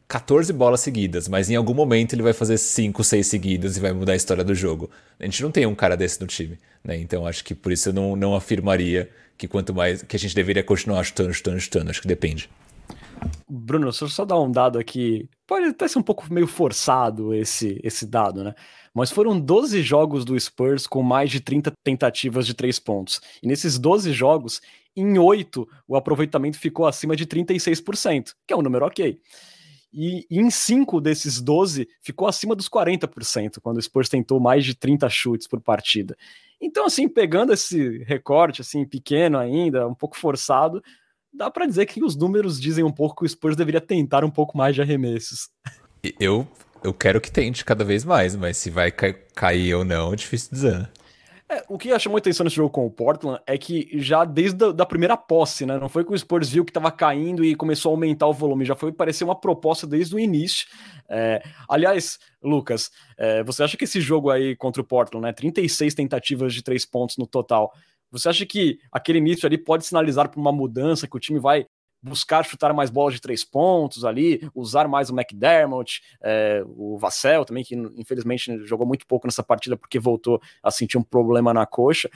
14 0.08 0.54
bolas 0.54 0.82
seguidas, 0.82 1.28
mas 1.28 1.50
em 1.50 1.56
algum 1.56 1.74
momento 1.74 2.14
ele 2.14 2.22
vai 2.22 2.34
fazer 2.34 2.58
5, 2.58 3.04
6 3.04 3.26
seguidas 3.26 3.78
e 3.78 3.80
vai 3.80 3.92
mudar 3.92 4.14
a 4.14 4.16
história 4.16 4.44
do 4.44 4.54
jogo. 4.54 4.92
A 5.20 5.26
gente 5.26 5.42
não 5.42 5.50
tem 5.50 5.66
um 5.66 5.74
cara 5.74 5.98
desse 5.98 6.22
no 6.22 6.28
time, 6.28 6.60
né? 6.84 6.98
Então 6.98 7.26
acho 7.26 7.44
que 7.44 7.56
por 7.56 7.72
isso 7.72 7.90
eu 7.90 7.94
não, 7.94 8.16
não 8.16 8.36
afirmaria 8.36 9.10
que 9.38 9.48
quanto 9.48 9.74
mais 9.74 10.02
que 10.04 10.16
a 10.16 10.20
gente 10.20 10.36
deveria 10.36 10.64
continuar 10.64 11.04
chutando, 11.04 11.34
chutando, 11.34 11.60
chutando. 11.60 11.90
Acho 11.90 12.02
que 12.02 12.08
depende. 12.08 12.50
Bruno, 13.48 13.92
só, 13.92 14.08
só 14.08 14.26
dar 14.26 14.40
um 14.40 14.52
dado 14.52 14.78
aqui. 14.78 15.30
Pode 15.48 15.68
até 15.68 15.88
ser 15.88 16.00
um 16.00 16.04
pouco 16.04 16.32
meio 16.32 16.48
forçado 16.48 17.34
esse, 17.34 17.80
esse 17.84 18.06
dado, 18.06 18.44
né? 18.44 18.54
Mas 18.94 19.12
foram 19.12 19.40
12 19.40 19.82
jogos 19.82 20.24
do 20.26 20.40
Spurs 20.40 20.86
com 20.86 21.02
mais 21.02 21.32
de 21.32 21.40
30 21.40 21.72
tentativas 21.84 22.46
de 22.46 22.54
três 22.54 22.80
pontos. 22.80 23.22
E 23.42 23.48
nesses 23.48 23.80
12 23.80 24.12
jogos, 24.14 24.62
em 24.96 25.18
8, 25.18 25.68
o 25.88 25.96
aproveitamento 25.96 26.60
ficou 26.60 26.86
acima 26.86 27.16
de 27.16 27.26
36%, 27.26 28.34
que 28.46 28.54
é 28.54 28.58
um 28.58 28.62
número 28.62 28.86
ok. 28.86 29.20
E, 29.92 30.26
e 30.30 30.40
em 30.40 30.50
5 30.50 31.00
desses 31.00 31.40
12, 31.40 31.88
ficou 32.02 32.28
acima 32.28 32.56
dos 32.56 32.68
40%, 32.68 33.60
quando 33.62 33.78
o 33.78 33.82
Spurs 33.82 34.10
tentou 34.10 34.40
mais 34.40 34.66
de 34.66 34.76
30 34.76 35.08
chutes 35.10 35.48
por 35.48 35.62
partida. 35.62 36.18
Então, 36.66 36.86
assim, 36.86 37.10
pegando 37.10 37.52
esse 37.52 37.98
recorte, 38.06 38.62
assim, 38.62 38.86
pequeno 38.86 39.38
ainda, 39.38 39.86
um 39.86 39.94
pouco 39.94 40.16
forçado, 40.18 40.82
dá 41.34 41.52
para 41.52 41.66
dizer 41.66 41.86
que 41.86 42.02
os 42.02 42.16
números 42.16 42.58
dizem 42.60 42.86
um 42.86 42.92
pouco 42.92 43.18
que 43.18 43.26
o 43.26 43.30
Spurs 43.30 43.58
deveria 43.58 43.82
tentar 43.82 44.24
um 44.24 44.32
pouco 44.32 44.58
mais 44.58 44.74
de 44.74 44.82
arremessos. 44.82 45.50
Eu, 46.18 46.48
eu 46.82 46.94
quero 46.94 47.20
que 47.20 47.30
tente 47.30 47.66
cada 47.66 47.84
vez 47.84 48.06
mais, 48.06 48.34
mas 48.34 48.56
se 48.56 48.70
vai 48.70 48.92
ca 48.92 49.12
cair 49.36 49.76
ou 49.76 49.84
não 49.84 50.14
é 50.14 50.16
difícil 50.16 50.52
dizer. 50.54 50.90
É, 51.50 51.64
o 51.68 51.78
que 51.78 51.98
chamou 52.00 52.18
atenção 52.18 52.44
nesse 52.44 52.56
jogo 52.56 52.70
com 52.70 52.86
o 52.86 52.92
Portland 52.92 53.42
é 53.46 53.58
que 53.58 53.90
já 54.00 54.24
desde 54.24 54.64
a 54.66 54.72
da 54.72 54.86
primeira 54.86 55.18
posse, 55.18 55.66
né? 55.66 55.78
Não 55.78 55.90
foi 55.90 56.04
que 56.06 56.14
o 56.14 56.18
Spurs 56.18 56.50
viu 56.50 56.64
que 56.64 56.72
estava 56.72 56.92
caindo 56.92 57.44
e 57.44 57.54
começou 57.54 57.92
a 57.92 57.94
aumentar 57.94 58.28
o 58.28 58.34
volume, 58.34 58.66
já 58.66 58.76
foi 58.76 58.92
parecer 58.92 59.24
uma 59.24 59.40
proposta 59.40 59.86
desde 59.86 60.16
o 60.16 60.20
início. 60.20 60.66
É, 61.10 61.44
aliás, 61.70 62.18
Lucas, 62.42 62.90
é, 63.18 63.44
você 63.44 63.64
acha 63.64 63.78
que 63.78 63.84
esse 63.84 64.00
jogo 64.00 64.30
aí 64.30 64.56
contra 64.56 64.82
o 64.82 64.86
Portland, 64.86 65.26
né? 65.26 65.34
36 65.34 65.94
tentativas 65.94 66.54
de 66.54 66.64
três 66.64 66.86
pontos 66.86 67.18
no 67.18 67.28
total. 67.28 67.72
Você 68.10 68.30
acha 68.30 68.46
que 68.46 68.80
aquele 68.92 69.18
início 69.18 69.46
ali 69.46 69.58
pode 69.58 69.86
sinalizar 69.86 70.30
para 70.30 70.40
uma 70.40 70.52
mudança, 70.52 71.08
que 71.08 71.18
o 71.18 71.20
time 71.20 71.40
vai 71.40 71.66
buscar 72.04 72.44
chutar 72.44 72.74
mais 72.74 72.90
bolas 72.90 73.14
de 73.14 73.22
três 73.22 73.46
pontos 73.46 74.04
ali, 74.04 74.48
usar 74.54 74.88
mais 74.90 75.10
o 75.10 75.16
McDermott, 75.18 76.02
é, 76.22 76.62
o 76.68 76.98
Vassell 76.98 77.46
também, 77.46 77.64
que 77.64 77.76
infelizmente 77.96 78.66
jogou 78.66 78.86
muito 78.86 79.08
pouco 79.08 79.26
nessa 79.26 79.42
partida 79.42 79.78
porque 79.78 79.98
voltou 79.98 80.42
a 80.62 80.70
sentir 80.70 80.98
um 80.98 81.04
problema 81.04 81.54
na 81.54 81.66
coxa. 81.66 82.10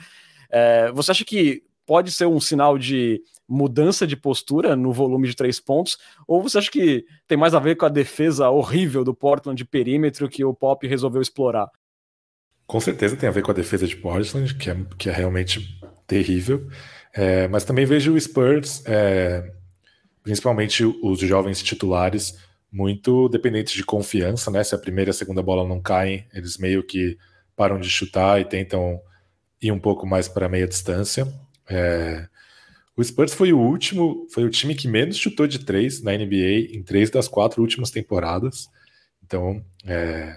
É, 0.50 0.92
você 0.92 1.10
acha 1.10 1.24
que 1.24 1.62
pode 1.86 2.12
ser 2.12 2.26
um 2.26 2.38
sinal 2.38 2.76
de 2.76 3.22
mudança 3.48 4.06
de 4.06 4.14
postura 4.14 4.76
no 4.76 4.92
volume 4.92 5.26
de 5.26 5.34
três 5.34 5.58
pontos, 5.58 5.96
ou 6.26 6.42
você 6.42 6.58
acha 6.58 6.70
que 6.70 7.06
tem 7.26 7.38
mais 7.38 7.54
a 7.54 7.58
ver 7.58 7.76
com 7.76 7.86
a 7.86 7.88
defesa 7.88 8.50
horrível 8.50 9.02
do 9.02 9.14
Portland 9.14 9.56
de 9.56 9.64
perímetro 9.64 10.28
que 10.28 10.44
o 10.44 10.52
Pop 10.52 10.86
resolveu 10.86 11.22
explorar? 11.22 11.70
Com 12.66 12.78
certeza 12.78 13.16
tem 13.16 13.26
a 13.26 13.32
ver 13.32 13.42
com 13.42 13.50
a 13.50 13.54
defesa 13.54 13.86
de 13.86 13.96
Portland, 13.96 14.54
que 14.54 14.68
é, 14.68 14.76
que 14.98 15.08
é 15.08 15.12
realmente 15.12 15.80
terrível. 16.06 16.68
É, 17.14 17.48
mas 17.48 17.64
também 17.64 17.86
vejo 17.86 18.12
o 18.12 18.20
Spurs 18.20 18.84
é, 18.84 19.50
principalmente 20.28 20.84
os 20.84 21.20
jovens 21.20 21.62
titulares, 21.62 22.38
muito 22.70 23.30
dependentes 23.30 23.72
de 23.72 23.82
confiança, 23.82 24.50
né? 24.50 24.62
Se 24.62 24.74
a 24.74 24.78
primeira 24.78 25.08
e 25.08 25.12
a 25.12 25.14
segunda 25.14 25.42
bola 25.42 25.66
não 25.66 25.80
caem, 25.80 26.26
eles 26.34 26.58
meio 26.58 26.82
que 26.82 27.16
param 27.56 27.80
de 27.80 27.88
chutar 27.88 28.38
e 28.38 28.44
tentam 28.44 29.00
ir 29.58 29.72
um 29.72 29.78
pouco 29.78 30.06
mais 30.06 30.28
para 30.28 30.46
meia 30.46 30.68
distância. 30.68 31.26
É... 31.66 32.28
O 32.94 33.02
Spurs 33.02 33.32
foi 33.32 33.54
o 33.54 33.58
último, 33.58 34.26
foi 34.30 34.44
o 34.44 34.50
time 34.50 34.74
que 34.74 34.86
menos 34.86 35.16
chutou 35.16 35.46
de 35.46 35.60
três 35.60 36.02
na 36.02 36.12
NBA 36.12 36.74
em 36.76 36.82
três 36.82 37.08
das 37.08 37.26
quatro 37.26 37.62
últimas 37.62 37.90
temporadas. 37.90 38.68
Então, 39.24 39.64
é... 39.86 40.36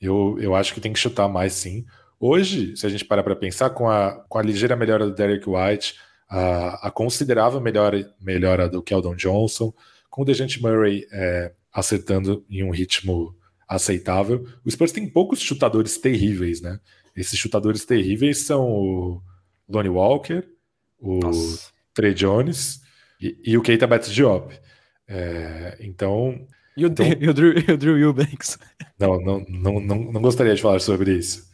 eu, 0.00 0.38
eu 0.40 0.54
acho 0.54 0.72
que 0.72 0.80
tem 0.80 0.94
que 0.94 0.98
chutar 0.98 1.28
mais 1.28 1.52
sim. 1.52 1.84
Hoje, 2.18 2.74
se 2.74 2.86
a 2.86 2.88
gente 2.88 3.04
parar 3.04 3.22
para 3.22 3.36
pensar, 3.36 3.68
com 3.68 3.86
a, 3.86 4.12
com 4.30 4.38
a 4.38 4.42
ligeira 4.42 4.74
melhora 4.74 5.04
do 5.04 5.14
Derek 5.14 5.46
White, 5.46 5.94
a, 6.28 6.88
a 6.88 6.90
considerável 6.90 7.60
melhora, 7.60 8.12
melhora 8.20 8.68
do 8.68 8.82
Keldon 8.82 9.14
Johnson, 9.14 9.72
com 10.10 10.22
o 10.22 10.24
Dejante 10.24 10.60
Murray 10.60 11.06
é, 11.12 11.52
acertando 11.72 12.44
em 12.48 12.62
um 12.62 12.70
ritmo 12.70 13.34
aceitável. 13.68 14.46
O 14.64 14.70
Spurs 14.70 14.92
tem 14.92 15.08
poucos 15.08 15.40
chutadores 15.40 15.98
terríveis, 15.98 16.60
né? 16.60 16.80
Esses 17.14 17.38
chutadores 17.38 17.84
terríveis 17.84 18.44
são 18.46 18.68
o 18.68 19.22
Lonnie 19.68 19.90
Walker, 19.90 20.42
o 20.98 21.18
Nossa. 21.18 21.70
Trey 21.94 22.14
Jones 22.14 22.80
e, 23.20 23.36
e 23.44 23.56
o 23.56 23.62
Keita 23.62 23.86
Betts 23.86 24.12
Diop. 24.12 24.58
É, 25.08 25.76
então. 25.80 26.46
E 26.76 26.84
o, 26.84 26.88
então, 26.88 27.06
e 27.06 27.28
o, 27.28 27.34
Drew, 27.34 27.58
e 27.58 27.72
o 27.72 27.78
Drew 27.78 27.98
Eubanks. 27.98 28.58
Não, 28.98 29.20
não, 29.20 29.44
não, 29.46 29.78
não, 29.78 29.98
não 30.10 30.22
gostaria 30.22 30.54
de 30.54 30.62
falar 30.62 30.80
sobre 30.80 31.12
isso. 31.12 31.46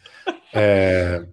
É, 0.55 1.27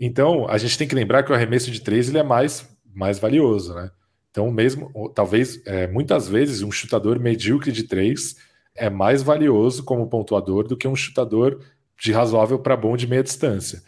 então, 0.00 0.48
a 0.48 0.58
gente 0.58 0.76
tem 0.76 0.88
que 0.88 0.94
lembrar 0.96 1.22
que 1.22 1.30
o 1.30 1.34
arremesso 1.34 1.70
de 1.70 1.80
três 1.80 2.08
ele 2.08 2.18
é 2.18 2.24
mais 2.24 2.68
mais 2.94 3.18
valioso, 3.18 3.74
né? 3.74 3.90
Então, 4.30 4.50
mesmo, 4.50 4.90
talvez, 5.14 5.64
é, 5.64 5.86
muitas 5.86 6.28
vezes, 6.28 6.62
um 6.62 6.72
chutador 6.72 7.20
medíocre 7.20 7.70
de 7.70 7.84
três 7.84 8.36
é 8.74 8.90
mais 8.90 9.22
valioso 9.22 9.84
como 9.84 10.08
pontuador 10.08 10.66
do 10.66 10.76
que 10.76 10.88
um 10.88 10.96
chutador 10.96 11.60
de 12.00 12.10
razoável 12.10 12.58
para 12.58 12.76
bom 12.76 12.96
de 12.96 13.06
meia 13.06 13.22
distância. 13.22 13.82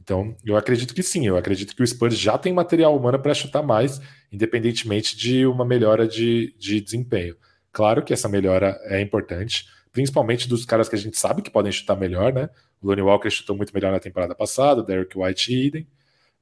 Então, 0.00 0.34
eu 0.44 0.56
acredito 0.56 0.94
que 0.94 1.02
sim, 1.02 1.26
eu 1.26 1.36
acredito 1.36 1.76
que 1.76 1.82
o 1.82 1.86
Spurs 1.86 2.18
já 2.18 2.38
tem 2.38 2.52
material 2.52 2.96
humano 2.96 3.18
para 3.18 3.34
chutar 3.34 3.62
mais, 3.62 4.00
independentemente 4.32 5.14
de 5.16 5.44
uma 5.46 5.64
melhora 5.64 6.08
de, 6.08 6.54
de 6.58 6.80
desempenho. 6.80 7.36
Claro 7.70 8.02
que 8.02 8.12
essa 8.12 8.28
melhora 8.28 8.80
é 8.84 9.00
importante, 9.00 9.66
principalmente 9.92 10.48
dos 10.48 10.64
caras 10.64 10.88
que 10.88 10.96
a 10.96 10.98
gente 10.98 11.18
sabe 11.18 11.42
que 11.42 11.50
podem 11.50 11.70
chutar 11.70 11.96
melhor, 11.96 12.32
né? 12.32 12.48
O 12.80 12.88
Lonnie 12.88 13.02
Walker 13.02 13.30
chutou 13.30 13.54
muito 13.54 13.74
melhor 13.74 13.92
na 13.92 14.00
temporada 14.00 14.34
passada, 14.34 14.80
o 14.80 14.84
Derek 14.84 15.16
White 15.16 15.52
e 15.52 15.66
Eden. 15.66 15.86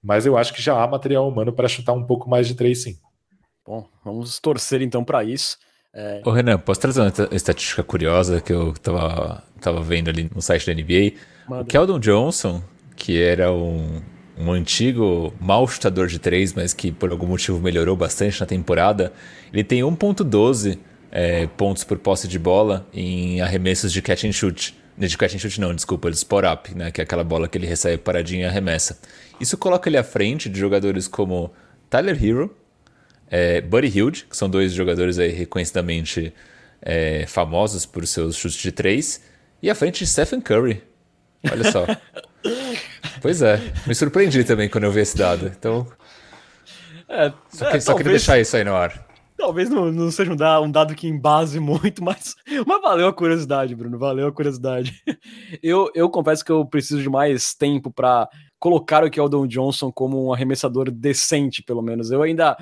Mas 0.02 0.26
eu 0.26 0.36
acho 0.36 0.52
que 0.52 0.62
já 0.62 0.82
há 0.82 0.86
material 0.86 1.28
humano 1.28 1.52
para 1.52 1.68
chutar 1.68 1.92
um 1.92 2.04
pouco 2.04 2.28
mais 2.28 2.46
de 2.46 2.54
três, 2.54 2.82
sim. 2.82 2.96
Bom, 3.66 3.86
vamos 4.04 4.38
torcer 4.38 4.80
então 4.80 5.04
para 5.04 5.24
isso. 5.24 5.58
É... 5.94 6.22
Ô 6.24 6.30
Renan, 6.30 6.58
posso 6.58 6.80
trazer 6.80 7.00
uma 7.00 7.12
estatística 7.32 7.82
curiosa 7.82 8.40
que 8.40 8.52
eu 8.52 8.72
tava, 8.74 9.42
tava 9.60 9.82
vendo 9.82 10.08
ali 10.08 10.30
no 10.34 10.40
site 10.40 10.66
da 10.66 10.74
NBA? 10.74 11.18
Manda. 11.48 11.62
O 11.62 11.66
Keldon 11.66 11.98
Johnson, 11.98 12.62
que 12.96 13.20
era 13.20 13.52
um, 13.52 14.00
um 14.38 14.52
antigo 14.52 15.34
mau 15.40 15.66
chutador 15.66 16.06
de 16.06 16.18
três, 16.18 16.54
mas 16.54 16.72
que 16.72 16.92
por 16.92 17.10
algum 17.10 17.26
motivo 17.26 17.58
melhorou 17.58 17.96
bastante 17.96 18.40
na 18.40 18.46
temporada, 18.46 19.12
ele 19.52 19.64
tem 19.64 19.80
1.12 19.80 20.78
é, 21.10 21.46
pontos 21.48 21.84
por 21.84 21.98
posse 21.98 22.28
de 22.28 22.38
bola 22.38 22.86
em 22.92 23.40
arremessos 23.40 23.92
de 23.92 24.00
catch 24.00 24.24
and 24.24 24.32
shoot. 24.32 24.74
De 24.98 25.16
catch 25.16 25.34
and 25.34 25.38
shoot 25.38 25.60
não, 25.60 25.74
desculpa, 25.74 26.10
de 26.10 26.16
spot 26.16 26.44
up, 26.44 26.74
né, 26.74 26.90
que 26.90 27.00
é 27.00 27.04
aquela 27.04 27.22
bola 27.22 27.46
que 27.46 27.56
ele 27.56 27.66
recebe 27.66 27.98
paradinha 27.98 28.46
e 28.46 28.48
arremessa. 28.48 28.98
Isso 29.40 29.56
coloca 29.56 29.88
ele 29.88 29.96
à 29.96 30.02
frente 30.02 30.48
de 30.48 30.58
jogadores 30.58 31.06
como 31.06 31.52
Tyler 31.88 32.22
Hero, 32.22 32.56
é, 33.30 33.60
Buddy 33.60 33.96
Hilde, 33.96 34.26
que 34.28 34.36
são 34.36 34.50
dois 34.50 34.72
jogadores 34.72 35.18
aí 35.18 35.30
reconhecidamente 35.30 36.34
é, 36.82 37.24
famosos 37.26 37.86
por 37.86 38.06
seus 38.06 38.36
chutes 38.36 38.58
de 38.58 38.72
três, 38.72 39.22
e 39.62 39.70
à 39.70 39.74
frente 39.74 40.00
de 40.00 40.06
Stephen 40.10 40.40
Curry. 40.40 40.82
Olha 41.50 41.70
só. 41.70 41.86
pois 43.22 43.42
é, 43.42 43.60
me 43.86 43.94
surpreendi 43.94 44.44
também 44.44 44.68
quando 44.68 44.84
eu 44.84 44.92
vi 44.92 45.00
esse 45.00 45.16
dado. 45.16 45.46
Então. 45.46 45.86
É, 47.08 47.32
só, 47.50 47.70
que, 47.70 47.76
é, 47.76 47.80
só 47.80 47.86
talvez... 47.92 47.96
queria 47.96 48.12
deixar 48.12 48.40
isso 48.40 48.56
aí 48.56 48.64
no 48.64 48.74
ar. 48.74 49.07
Talvez 49.38 49.70
não, 49.70 49.92
não 49.92 50.10
seja 50.10 50.32
um 50.32 50.36
dado, 50.36 50.64
um 50.64 50.70
dado 50.70 50.96
que 50.96 51.06
embase 51.06 51.60
muito, 51.60 52.02
mas, 52.02 52.34
mas 52.66 52.82
valeu 52.82 53.06
a 53.06 53.12
curiosidade, 53.12 53.72
Bruno. 53.72 53.96
Valeu 53.96 54.26
a 54.26 54.32
curiosidade. 54.32 55.00
Eu, 55.62 55.90
eu 55.94 56.10
confesso 56.10 56.44
que 56.44 56.52
eu 56.52 56.64
preciso 56.64 57.02
de 57.02 57.08
mais 57.08 57.54
tempo 57.54 57.90
para 57.90 58.28
colocar 58.58 59.02
o 59.04 59.10
Keldon 59.10 59.46
Johnson 59.46 59.90
como 59.90 60.26
um 60.26 60.32
arremessador 60.32 60.90
decente, 60.90 61.62
pelo 61.62 61.82
menos. 61.82 62.10
Eu 62.10 62.22
ainda 62.22 62.56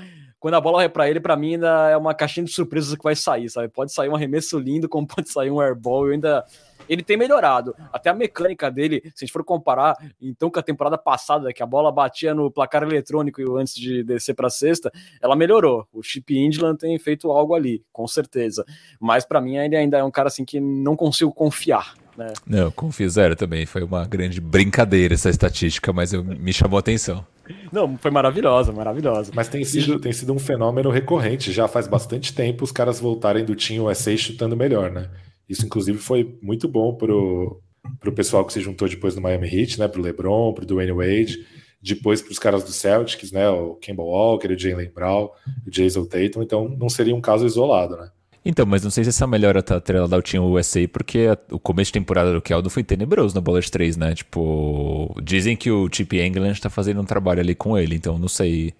quando 0.46 0.54
a 0.54 0.60
bola 0.60 0.76
vai 0.76 0.88
para 0.88 1.10
ele, 1.10 1.18
para 1.18 1.34
mim 1.34 1.54
ainda 1.54 1.90
é 1.90 1.96
uma 1.96 2.14
caixinha 2.14 2.46
de 2.46 2.52
surpresas 2.52 2.94
que 2.94 3.02
vai 3.02 3.16
sair, 3.16 3.50
sabe? 3.50 3.66
Pode 3.66 3.92
sair 3.92 4.08
um 4.08 4.14
arremesso 4.14 4.56
lindo, 4.60 4.88
como 4.88 5.04
pode 5.04 5.28
sair 5.28 5.50
um 5.50 5.60
airball. 5.60 6.06
Eu 6.06 6.12
ainda 6.12 6.44
ele 6.88 7.02
tem 7.02 7.16
melhorado. 7.16 7.74
Até 7.92 8.10
a 8.10 8.14
mecânica 8.14 8.70
dele, 8.70 9.00
se 9.06 9.24
a 9.24 9.26
gente 9.26 9.32
for 9.32 9.42
comparar, 9.42 9.96
então, 10.22 10.48
com 10.48 10.60
a 10.60 10.62
temporada 10.62 10.96
passada, 10.96 11.52
que 11.52 11.64
a 11.64 11.66
bola 11.66 11.90
batia 11.90 12.32
no 12.32 12.48
placar 12.48 12.84
eletrônico 12.84 13.56
antes 13.56 13.74
de 13.74 14.04
descer 14.04 14.34
para 14.34 14.48
sexta, 14.48 14.92
ela 15.20 15.34
melhorou. 15.34 15.84
O 15.92 16.00
Chip 16.00 16.32
Indland 16.38 16.78
tem 16.78 16.96
feito 16.96 17.28
algo 17.32 17.52
ali, 17.52 17.82
com 17.92 18.06
certeza. 18.06 18.64
Mas 19.00 19.24
para 19.24 19.40
mim, 19.40 19.56
ele 19.56 19.74
ainda 19.74 19.98
é 19.98 20.04
um 20.04 20.12
cara 20.12 20.28
assim 20.28 20.44
que 20.44 20.60
não 20.60 20.94
consigo 20.94 21.32
confiar. 21.32 21.96
Né? 22.16 22.32
Não, 22.46 22.70
confio 22.70 23.08
zero 23.08 23.36
também. 23.36 23.66
Foi 23.66 23.82
uma 23.82 24.06
grande 24.06 24.40
brincadeira 24.40 25.14
essa 25.14 25.30
estatística, 25.30 25.92
mas 25.92 26.12
eu, 26.12 26.24
me 26.24 26.52
chamou 26.52 26.76
a 26.76 26.80
atenção. 26.80 27.24
Não, 27.72 27.96
foi 27.98 28.10
maravilhosa, 28.10 28.72
maravilhosa. 28.72 29.32
Mas 29.34 29.48
tem 29.48 29.64
sido, 29.64 29.98
tem 30.00 30.12
sido 30.12 30.32
um 30.32 30.38
fenômeno 30.38 30.90
recorrente. 30.90 31.52
Já 31.52 31.68
faz 31.68 31.86
bastante 31.86 32.34
tempo 32.34 32.64
os 32.64 32.72
caras 32.72 32.98
voltarem 32.98 33.44
do 33.44 33.54
Team 33.54 33.84
USA 33.84 34.16
chutando 34.16 34.56
melhor, 34.56 34.90
né? 34.90 35.10
Isso, 35.48 35.64
inclusive, 35.64 35.98
foi 35.98 36.38
muito 36.42 36.66
bom 36.66 36.94
pro, 36.94 37.60
pro 38.00 38.12
pessoal 38.12 38.44
que 38.44 38.52
se 38.52 38.60
juntou 38.60 38.88
depois 38.88 39.14
no 39.14 39.22
Miami 39.22 39.48
Heat, 39.48 39.78
né? 39.78 39.86
Pro 39.86 40.02
LeBron, 40.02 40.52
pro 40.54 40.66
Dwayne 40.66 40.92
Wade, 40.92 41.46
depois 41.80 42.20
pros 42.20 42.38
caras 42.38 42.64
do 42.64 42.70
Celtics, 42.70 43.30
né? 43.30 43.48
O 43.48 43.74
Kemba 43.76 44.02
Walker, 44.02 44.48
o 44.48 44.58
Jalen 44.58 44.90
Brown, 44.92 45.30
o 45.66 45.70
Jason 45.70 46.04
Tatum. 46.04 46.42
Então, 46.42 46.68
não 46.68 46.88
seria 46.88 47.14
um 47.14 47.20
caso 47.20 47.46
isolado, 47.46 47.96
né? 47.96 48.10
Então, 48.48 48.64
mas 48.64 48.84
não 48.84 48.92
sei 48.92 49.02
se 49.02 49.10
essa 49.10 49.26
melhora 49.26 49.60
tá 49.60 49.74
atrelada 49.74 50.14
ao 50.14 50.22
Team 50.22 50.48
USA, 50.48 50.86
porque 50.86 51.26
o 51.50 51.58
começo 51.58 51.88
de 51.88 51.94
temporada 51.94 52.32
do 52.32 52.40
Keldon 52.40 52.70
foi 52.70 52.84
tenebroso 52.84 53.34
na 53.34 53.60
de 53.60 53.70
três, 53.72 53.96
né? 53.96 54.14
Tipo, 54.14 55.12
dizem 55.20 55.56
que 55.56 55.68
o 55.68 55.88
Chip 55.92 56.16
England 56.16 56.54
tá 56.62 56.70
fazendo 56.70 57.00
um 57.00 57.04
trabalho 57.04 57.40
ali 57.40 57.56
com 57.56 57.76
ele, 57.76 57.96
então 57.96 58.16
não 58.20 58.28
sei 58.28 58.72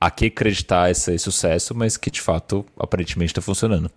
a 0.00 0.12
que 0.12 0.26
acreditar 0.26 0.92
esse 0.92 1.18
sucesso, 1.18 1.74
mas 1.74 1.96
que 1.96 2.08
de 2.08 2.20
fato 2.20 2.64
aparentemente 2.78 3.34
tá 3.34 3.40
funcionando. 3.40 3.90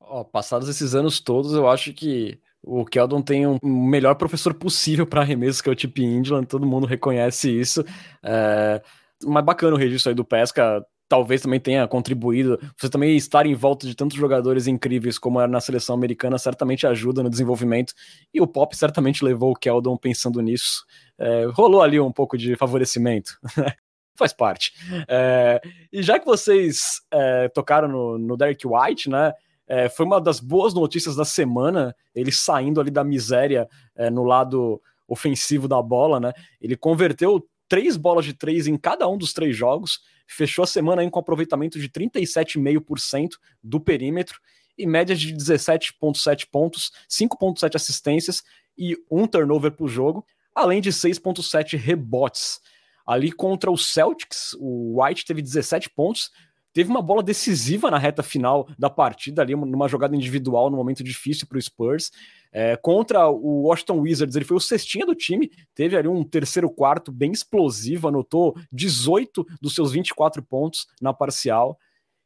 Ó, 0.00 0.22
passados 0.22 0.68
esses 0.68 0.94
anos 0.94 1.18
todos, 1.18 1.52
eu 1.52 1.68
acho 1.68 1.92
que 1.92 2.38
o 2.62 2.84
Keldon 2.84 3.22
tem 3.22 3.44
um, 3.44 3.58
um 3.60 3.88
melhor 3.88 4.14
professor 4.14 4.54
possível 4.54 5.04
para 5.04 5.20
arremesso, 5.20 5.60
que 5.60 5.68
é 5.68 5.72
o 5.72 5.76
Chip 5.76 6.00
Indland, 6.00 6.46
todo 6.46 6.64
mundo 6.64 6.86
reconhece 6.86 7.50
isso. 7.50 7.84
É, 8.22 8.80
mas 9.24 9.44
bacana 9.44 9.74
o 9.74 9.78
registro 9.78 10.10
aí 10.10 10.14
do 10.14 10.24
Pesca, 10.24 10.86
talvez 11.08 11.40
também 11.40 11.58
tenha 11.58 11.86
contribuído. 11.88 12.60
Você 12.76 12.88
também 12.88 13.16
estar 13.16 13.46
em 13.46 13.54
volta 13.54 13.86
de 13.86 13.94
tantos 13.94 14.16
jogadores 14.16 14.66
incríveis 14.66 15.18
como 15.18 15.40
era 15.40 15.48
na 15.48 15.60
seleção 15.60 15.94
americana 15.94 16.38
certamente 16.38 16.86
ajuda 16.86 17.22
no 17.22 17.30
desenvolvimento. 17.30 17.94
E 18.32 18.40
o 18.40 18.46
Pop 18.46 18.76
certamente 18.76 19.24
levou 19.24 19.52
o 19.52 19.56
Keldon 19.56 19.96
pensando 19.96 20.40
nisso. 20.40 20.84
É, 21.18 21.46
rolou 21.46 21.82
ali 21.82 21.98
um 21.98 22.12
pouco 22.12 22.36
de 22.36 22.54
favorecimento. 22.56 23.38
Faz 24.14 24.32
parte. 24.32 24.72
É, 25.08 25.60
e 25.92 26.02
já 26.02 26.18
que 26.18 26.26
vocês 26.26 27.00
é, 27.10 27.48
tocaram 27.48 27.88
no, 27.88 28.18
no 28.18 28.36
Derek 28.36 28.66
White, 28.66 29.08
né? 29.08 29.32
É, 29.66 29.88
foi 29.88 30.06
uma 30.06 30.20
das 30.20 30.40
boas 30.40 30.72
notícias 30.72 31.14
da 31.14 31.26
semana, 31.26 31.94
ele 32.14 32.32
saindo 32.32 32.80
ali 32.80 32.90
da 32.90 33.04
miséria 33.04 33.68
é, 33.94 34.08
no 34.08 34.24
lado 34.24 34.80
ofensivo 35.06 35.68
da 35.68 35.80
bola, 35.80 36.18
né? 36.18 36.32
Ele 36.60 36.74
converteu 36.74 37.46
três 37.68 37.96
bolas 37.96 38.24
de 38.24 38.32
três 38.32 38.66
em 38.66 38.76
cada 38.76 39.06
um 39.06 39.16
dos 39.16 39.32
três 39.32 39.54
jogos, 39.54 40.00
fechou 40.28 40.62
a 40.62 40.66
semana 40.66 41.02
aí 41.02 41.10
com 41.10 41.18
aproveitamento 41.18 41.78
de 41.78 41.88
37,5% 41.88 43.30
do 43.62 43.80
perímetro 43.80 44.38
e 44.76 44.86
média 44.86 45.16
de 45.16 45.34
17,7 45.34 46.46
pontos, 46.50 46.92
5,7 47.10 47.74
assistências 47.74 48.42
e 48.76 48.96
um 49.10 49.26
turnover 49.26 49.72
por 49.72 49.88
jogo, 49.88 50.24
além 50.54 50.80
de 50.80 50.92
6,7 50.92 51.76
rebotes. 51.76 52.60
Ali 53.06 53.32
contra 53.32 53.70
o 53.70 53.76
Celtics, 53.76 54.54
o 54.60 55.02
White 55.02 55.24
teve 55.24 55.42
17 55.42 55.90
pontos, 55.90 56.30
Teve 56.72 56.90
uma 56.90 57.02
bola 57.02 57.24
decisiva 57.24 57.90
na 57.90 57.98
reta 57.98 58.22
final 58.22 58.68
da 58.78 58.88
partida, 58.88 59.42
ali, 59.42 59.56
numa 59.56 59.88
jogada 59.88 60.14
individual, 60.14 60.70
num 60.70 60.76
momento 60.76 61.02
difícil 61.02 61.46
para 61.46 61.58
o 61.58 61.60
Spurs. 61.60 62.12
É, 62.52 62.76
contra 62.76 63.28
o 63.28 63.62
Washington 63.64 64.00
Wizards, 64.00 64.34
ele 64.34 64.44
foi 64.44 64.56
o 64.56 64.60
cestinha 64.60 65.04
do 65.04 65.14
time, 65.14 65.50
teve 65.74 65.96
ali 65.96 66.08
um 66.08 66.24
terceiro 66.24 66.70
quarto 66.70 67.12
bem 67.12 67.32
explosivo, 67.32 68.08
anotou 68.08 68.56
18 68.72 69.46
dos 69.60 69.74
seus 69.74 69.92
24 69.92 70.42
pontos 70.42 70.86
na 71.00 71.12
parcial. 71.12 71.78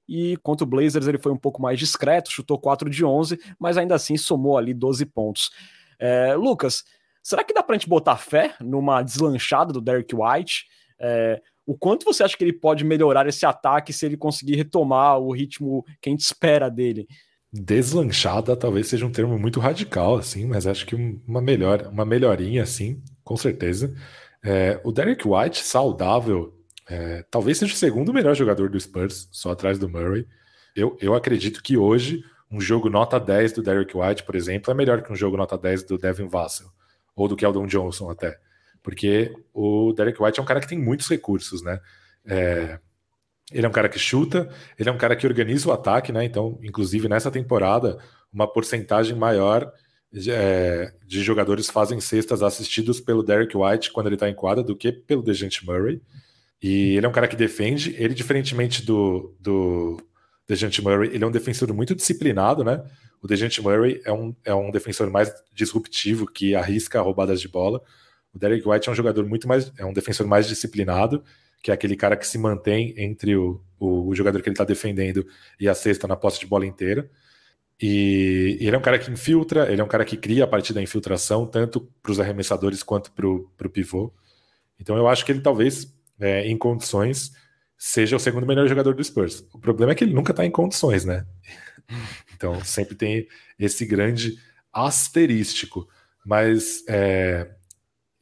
E 0.08 0.36
contra 0.38 0.64
o 0.64 0.66
Blazers 0.66 1.06
ele 1.06 1.18
foi 1.18 1.32
um 1.32 1.36
pouco 1.36 1.62
mais 1.62 1.78
discreto, 1.78 2.30
chutou 2.30 2.58
4 2.58 2.90
de 2.90 3.04
11, 3.04 3.38
mas 3.58 3.76
ainda 3.76 3.94
assim 3.94 4.16
somou 4.16 4.58
ali 4.58 4.74
12 4.74 5.06
pontos. 5.06 5.50
É, 5.98 6.34
Lucas, 6.34 6.84
será 7.22 7.44
que 7.44 7.54
dá 7.54 7.62
para 7.62 7.76
a 7.76 7.78
gente 7.78 7.88
botar 7.88 8.16
fé 8.16 8.54
numa 8.60 9.02
deslanchada 9.02 9.72
do 9.72 9.80
Derek 9.80 10.14
White? 10.14 10.66
É, 10.98 11.40
o 11.64 11.76
quanto 11.76 12.04
você 12.04 12.24
acha 12.24 12.36
que 12.36 12.42
ele 12.42 12.52
pode 12.52 12.84
melhorar 12.84 13.26
esse 13.26 13.46
ataque 13.46 13.92
se 13.92 14.04
ele 14.04 14.16
conseguir 14.16 14.56
retomar 14.56 15.18
o 15.18 15.32
ritmo 15.32 15.84
que 16.00 16.08
a 16.08 16.12
gente 16.12 16.20
espera 16.20 16.68
dele? 16.68 17.06
Deslanchada 17.52 18.56
talvez 18.56 18.88
seja 18.88 19.04
um 19.04 19.12
termo 19.12 19.38
muito 19.38 19.60
radical, 19.60 20.16
assim, 20.16 20.46
mas 20.46 20.66
acho 20.66 20.86
que 20.86 20.94
uma 21.26 21.40
melhor, 21.42 21.88
uma 21.88 22.04
melhorinha, 22.04 22.62
assim, 22.62 23.02
com 23.22 23.36
certeza. 23.36 23.94
É, 24.42 24.80
o 24.82 24.90
Derek 24.90 25.26
White, 25.28 25.62
saudável, 25.64 26.54
é, 26.88 27.24
talvez 27.30 27.58
seja 27.58 27.74
o 27.74 27.76
segundo 27.76 28.12
melhor 28.12 28.34
jogador 28.34 28.70
do 28.70 28.80
Spurs, 28.80 29.28
só 29.30 29.52
atrás 29.52 29.78
do 29.78 29.88
Murray. 29.88 30.26
Eu, 30.74 30.96
eu 31.00 31.14
acredito 31.14 31.62
que 31.62 31.76
hoje 31.76 32.24
um 32.50 32.60
jogo 32.60 32.88
nota 32.88 33.20
10 33.20 33.52
do 33.52 33.62
Derek 33.62 33.96
White, 33.96 34.24
por 34.24 34.34
exemplo, 34.34 34.70
é 34.70 34.74
melhor 34.74 35.02
que 35.02 35.12
um 35.12 35.16
jogo 35.16 35.36
nota 35.36 35.58
10 35.58 35.84
do 35.84 35.98
Devin 35.98 36.26
Vassell, 36.28 36.68
ou 37.14 37.28
do 37.28 37.36
Keldon 37.36 37.66
Johnson 37.66 38.10
até 38.10 38.38
porque 38.82 39.32
o 39.54 39.92
Derek 39.92 40.20
White 40.20 40.40
é 40.40 40.42
um 40.42 40.46
cara 40.46 40.60
que 40.60 40.68
tem 40.68 40.78
muitos 40.78 41.08
recursos, 41.08 41.62
né? 41.62 41.80
É, 42.26 42.78
ele 43.50 43.66
é 43.66 43.68
um 43.68 43.72
cara 43.72 43.88
que 43.88 43.98
chuta, 43.98 44.48
ele 44.78 44.88
é 44.88 44.92
um 44.92 44.98
cara 44.98 45.16
que 45.16 45.26
organiza 45.26 45.68
o 45.68 45.72
ataque, 45.72 46.12
né? 46.12 46.24
Então, 46.24 46.58
inclusive 46.62 47.08
nessa 47.08 47.30
temporada, 47.30 47.98
uma 48.32 48.46
porcentagem 48.46 49.16
maior 49.16 49.70
de, 50.12 50.30
é, 50.30 50.92
de 51.06 51.22
jogadores 51.22 51.70
fazem 51.70 52.00
cestas 52.00 52.42
assistidos 52.42 53.00
pelo 53.00 53.22
Derek 53.22 53.56
White 53.56 53.90
quando 53.92 54.06
ele 54.06 54.16
está 54.16 54.28
em 54.28 54.34
quadra 54.34 54.62
do 54.62 54.76
que 54.76 54.92
pelo 54.92 55.22
Dejante 55.22 55.64
Murray. 55.64 56.00
E 56.62 56.96
ele 56.96 57.06
é 57.06 57.08
um 57.08 57.12
cara 57.12 57.26
que 57.26 57.34
defende, 57.34 57.94
ele, 57.98 58.14
diferentemente 58.14 58.84
do, 58.84 59.34
do 59.40 59.96
Dejante 60.46 60.82
Murray, 60.82 61.10
ele 61.12 61.24
é 61.24 61.26
um 61.26 61.30
defensor 61.30 61.72
muito 61.72 61.94
disciplinado, 61.94 62.62
né? 62.62 62.84
O 63.20 63.26
Dejante 63.26 63.60
Murray 63.60 64.00
é 64.04 64.12
um, 64.12 64.34
é 64.44 64.54
um 64.54 64.70
defensor 64.70 65.10
mais 65.10 65.32
disruptivo 65.54 66.26
que 66.26 66.54
arrisca 66.54 67.00
roubadas 67.00 67.40
de 67.40 67.48
bola. 67.48 67.80
O 68.32 68.38
Derek 68.38 68.66
White 68.66 68.88
é 68.88 68.92
um 68.92 68.94
jogador 68.94 69.26
muito 69.26 69.48
mais, 69.48 69.72
é 69.78 69.84
um 69.84 69.92
defensor 69.92 70.26
mais 70.26 70.46
disciplinado, 70.46 71.22
que 71.62 71.70
é 71.70 71.74
aquele 71.74 71.96
cara 71.96 72.16
que 72.16 72.26
se 72.26 72.36
mantém 72.36 72.92
entre 72.96 73.36
o, 73.36 73.62
o, 73.78 74.08
o 74.08 74.14
jogador 74.14 74.42
que 74.42 74.48
ele 74.48 74.54
está 74.54 74.64
defendendo 74.64 75.24
e 75.60 75.68
a 75.68 75.74
cesta 75.74 76.08
na 76.08 76.16
posse 76.16 76.40
de 76.40 76.46
bola 76.46 76.66
inteira. 76.66 77.08
E, 77.80 78.58
e, 78.60 78.66
ele 78.66 78.76
é 78.76 78.78
um 78.78 78.82
cara 78.82 78.98
que 78.98 79.10
infiltra, 79.10 79.70
ele 79.70 79.80
é 79.80 79.84
um 79.84 79.88
cara 79.88 80.04
que 80.04 80.16
cria 80.16 80.44
a 80.44 80.46
partir 80.46 80.72
da 80.72 80.82
infiltração, 80.82 81.46
tanto 81.46 81.80
para 82.02 82.12
os 82.12 82.20
arremessadores 82.20 82.82
quanto 82.82 83.12
para 83.12 83.26
o 83.26 83.70
pivô. 83.70 84.12
Então 84.78 84.96
eu 84.96 85.06
acho 85.08 85.24
que 85.24 85.30
ele 85.32 85.40
talvez, 85.40 85.94
é, 86.20 86.46
em 86.46 86.58
condições, 86.58 87.32
seja 87.78 88.16
o 88.16 88.20
segundo 88.20 88.46
melhor 88.46 88.66
jogador 88.68 88.94
do 88.94 89.02
Spurs. 89.02 89.44
O 89.52 89.58
problema 89.58 89.92
é 89.92 89.94
que 89.94 90.04
ele 90.04 90.14
nunca 90.14 90.32
está 90.32 90.44
em 90.44 90.50
condições, 90.50 91.04
né? 91.04 91.24
Então 92.34 92.64
sempre 92.64 92.96
tem 92.96 93.28
esse 93.56 93.86
grande 93.86 94.36
asterístico. 94.72 95.88
Mas 96.24 96.82
é, 96.88 97.48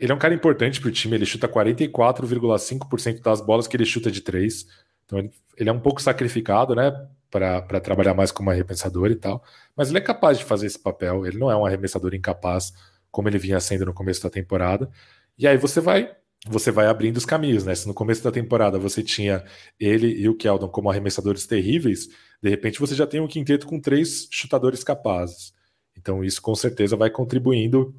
ele 0.00 0.12
é 0.12 0.14
um 0.14 0.18
cara 0.18 0.32
importante 0.32 0.80
para 0.80 0.88
o 0.88 0.92
time, 0.92 1.14
ele 1.14 1.26
chuta 1.26 1.46
44,5% 1.46 3.20
das 3.20 3.42
bolas 3.42 3.68
que 3.68 3.76
ele 3.76 3.84
chuta 3.84 4.10
de 4.10 4.22
três. 4.22 4.66
Então 5.04 5.18
ele, 5.18 5.30
ele 5.58 5.68
é 5.68 5.72
um 5.72 5.78
pouco 5.78 6.00
sacrificado, 6.00 6.74
né? 6.74 6.90
Para 7.30 7.80
trabalhar 7.80 8.14
mais 8.14 8.32
como 8.32 8.50
arremessador 8.50 9.10
e 9.10 9.14
tal. 9.14 9.44
Mas 9.76 9.90
ele 9.90 9.98
é 9.98 10.00
capaz 10.00 10.38
de 10.38 10.44
fazer 10.44 10.66
esse 10.66 10.78
papel. 10.78 11.26
Ele 11.26 11.38
não 11.38 11.50
é 11.50 11.56
um 11.56 11.66
arremessador 11.66 12.14
incapaz, 12.14 12.72
como 13.10 13.28
ele 13.28 13.38
vinha 13.38 13.60
sendo 13.60 13.84
no 13.84 13.92
começo 13.92 14.22
da 14.22 14.30
temporada. 14.30 14.90
E 15.38 15.46
aí 15.46 15.58
você 15.58 15.80
vai 15.80 16.10
você 16.48 16.70
vai 16.70 16.86
abrindo 16.86 17.18
os 17.18 17.26
caminhos, 17.26 17.66
né? 17.66 17.74
Se 17.74 17.86
no 17.86 17.92
começo 17.92 18.24
da 18.24 18.32
temporada 18.32 18.78
você 18.78 19.02
tinha 19.02 19.44
ele 19.78 20.06
e 20.06 20.26
o 20.26 20.34
Keldon 20.34 20.68
como 20.68 20.88
arremessadores 20.90 21.46
terríveis, 21.46 22.08
de 22.42 22.48
repente 22.48 22.80
você 22.80 22.94
já 22.94 23.06
tem 23.06 23.20
um 23.20 23.28
quinteto 23.28 23.66
com 23.66 23.78
três 23.78 24.26
chutadores 24.30 24.82
capazes. 24.82 25.52
Então 25.94 26.24
isso 26.24 26.40
com 26.40 26.54
certeza 26.54 26.96
vai 26.96 27.10
contribuindo 27.10 27.94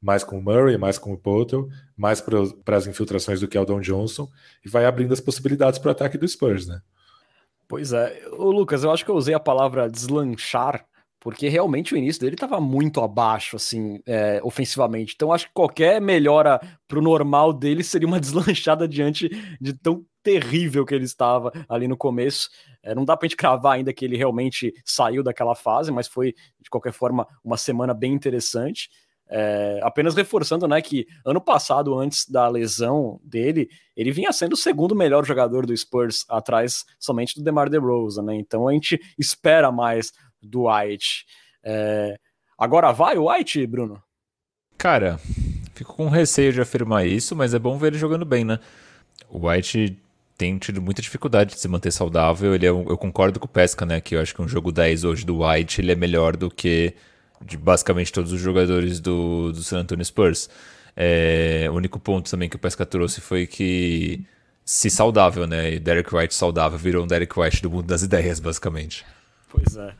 mais 0.00 0.22
com 0.22 0.38
o 0.38 0.42
Murray, 0.42 0.78
mais 0.78 0.98
com 0.98 1.12
o 1.12 1.18
Potter, 1.18 1.60
mais 1.96 2.20
para 2.20 2.76
as 2.76 2.86
infiltrações 2.86 3.40
do 3.40 3.48
Keldon 3.48 3.80
Johnson, 3.80 4.28
e 4.64 4.68
vai 4.68 4.84
abrindo 4.84 5.12
as 5.12 5.20
possibilidades 5.20 5.78
para 5.78 5.88
o 5.88 5.92
ataque 5.92 6.16
do 6.16 6.26
Spurs, 6.26 6.66
né? 6.66 6.80
Pois 7.66 7.92
é. 7.92 8.22
Ô, 8.32 8.50
Lucas, 8.50 8.82
eu 8.82 8.90
acho 8.90 9.04
que 9.04 9.10
eu 9.10 9.16
usei 9.16 9.34
a 9.34 9.40
palavra 9.40 9.90
deslanchar, 9.90 10.86
porque 11.20 11.48
realmente 11.48 11.92
o 11.92 11.96
início 11.96 12.20
dele 12.22 12.34
estava 12.34 12.60
muito 12.60 13.00
abaixo, 13.02 13.56
assim, 13.56 14.00
é, 14.06 14.40
ofensivamente. 14.42 15.12
Então 15.14 15.32
acho 15.32 15.46
que 15.48 15.52
qualquer 15.52 16.00
melhora 16.00 16.60
para 16.86 16.98
o 16.98 17.02
normal 17.02 17.52
dele 17.52 17.82
seria 17.84 18.08
uma 18.08 18.18
deslanchada 18.20 18.88
diante 18.88 19.28
de 19.60 19.72
tão 19.74 20.04
terrível 20.22 20.84
que 20.86 20.94
ele 20.94 21.04
estava 21.04 21.52
ali 21.68 21.88
no 21.88 21.96
começo. 21.96 22.48
É, 22.82 22.94
não 22.94 23.04
dá 23.04 23.16
para 23.16 23.26
a 23.26 23.28
gente 23.28 23.36
cravar 23.36 23.74
ainda 23.74 23.92
que 23.92 24.04
ele 24.04 24.16
realmente 24.16 24.72
saiu 24.84 25.22
daquela 25.22 25.54
fase, 25.54 25.90
mas 25.90 26.06
foi, 26.06 26.34
de 26.60 26.70
qualquer 26.70 26.92
forma, 26.92 27.26
uma 27.44 27.56
semana 27.56 27.92
bem 27.92 28.14
interessante. 28.14 28.88
É, 29.30 29.80
apenas 29.82 30.14
reforçando, 30.14 30.66
né, 30.66 30.80
que 30.80 31.06
ano 31.24 31.40
passado, 31.40 31.98
antes 31.98 32.26
da 32.28 32.48
lesão 32.48 33.20
dele, 33.22 33.68
ele 33.94 34.10
vinha 34.10 34.32
sendo 34.32 34.54
o 34.54 34.56
segundo 34.56 34.94
melhor 34.94 35.24
jogador 35.24 35.66
do 35.66 35.76
Spurs, 35.76 36.24
atrás 36.28 36.84
somente 36.98 37.34
do 37.34 37.44
DeMar 37.44 37.68
DeRozan, 37.68 38.22
né? 38.22 38.36
Então 38.36 38.66
a 38.66 38.72
gente 38.72 38.98
espera 39.18 39.70
mais 39.70 40.12
do 40.42 40.68
White. 40.68 41.26
É, 41.62 42.18
agora 42.56 42.92
vai 42.92 43.18
o 43.18 43.30
White, 43.30 43.66
Bruno? 43.66 44.02
Cara, 44.78 45.18
fico 45.74 45.94
com 45.94 46.08
receio 46.08 46.52
de 46.52 46.60
afirmar 46.60 47.06
isso, 47.06 47.36
mas 47.36 47.52
é 47.52 47.58
bom 47.58 47.76
ver 47.76 47.88
ele 47.88 47.98
jogando 47.98 48.24
bem, 48.24 48.44
né? 48.44 48.58
O 49.28 49.48
White 49.48 50.00
tem 50.38 50.56
tido 50.56 50.80
muita 50.80 51.02
dificuldade 51.02 51.54
de 51.54 51.60
se 51.60 51.66
manter 51.66 51.90
saudável. 51.90 52.54
Ele 52.54 52.64
é 52.64 52.72
um, 52.72 52.88
eu 52.88 52.96
concordo 52.96 53.40
com 53.40 53.46
o 53.46 53.48
Pesca, 53.48 53.84
né? 53.84 54.00
Que 54.00 54.14
eu 54.14 54.20
acho 54.20 54.32
que 54.32 54.40
um 54.40 54.48
jogo 54.48 54.70
10 54.70 55.04
hoje 55.04 55.26
do 55.26 55.44
White 55.44 55.80
ele 55.80 55.92
é 55.92 55.96
melhor 55.96 56.36
do 56.36 56.48
que 56.48 56.94
de 57.44 57.56
basicamente 57.56 58.12
todos 58.12 58.32
os 58.32 58.40
jogadores 58.40 59.00
do, 59.00 59.52
do 59.52 59.62
San 59.62 59.80
Antonio 59.80 60.04
Spurs. 60.04 60.48
É, 60.96 61.68
o 61.70 61.74
único 61.74 61.98
ponto 61.98 62.30
também 62.30 62.48
que 62.48 62.56
o 62.56 62.58
Pesca 62.58 62.84
trouxe 62.84 63.20
foi 63.20 63.46
que 63.46 64.24
se 64.64 64.90
saudável, 64.90 65.46
né? 65.46 65.74
E 65.74 65.78
Derek 65.78 66.14
White 66.14 66.34
saudável 66.34 66.78
virou 66.78 67.04
um 67.04 67.06
Derek 67.06 67.38
White 67.38 67.62
do 67.62 67.70
mundo 67.70 67.86
das 67.86 68.02
ideias, 68.02 68.40
basicamente. 68.40 69.04
Pois 69.48 69.76
é. 69.76 69.94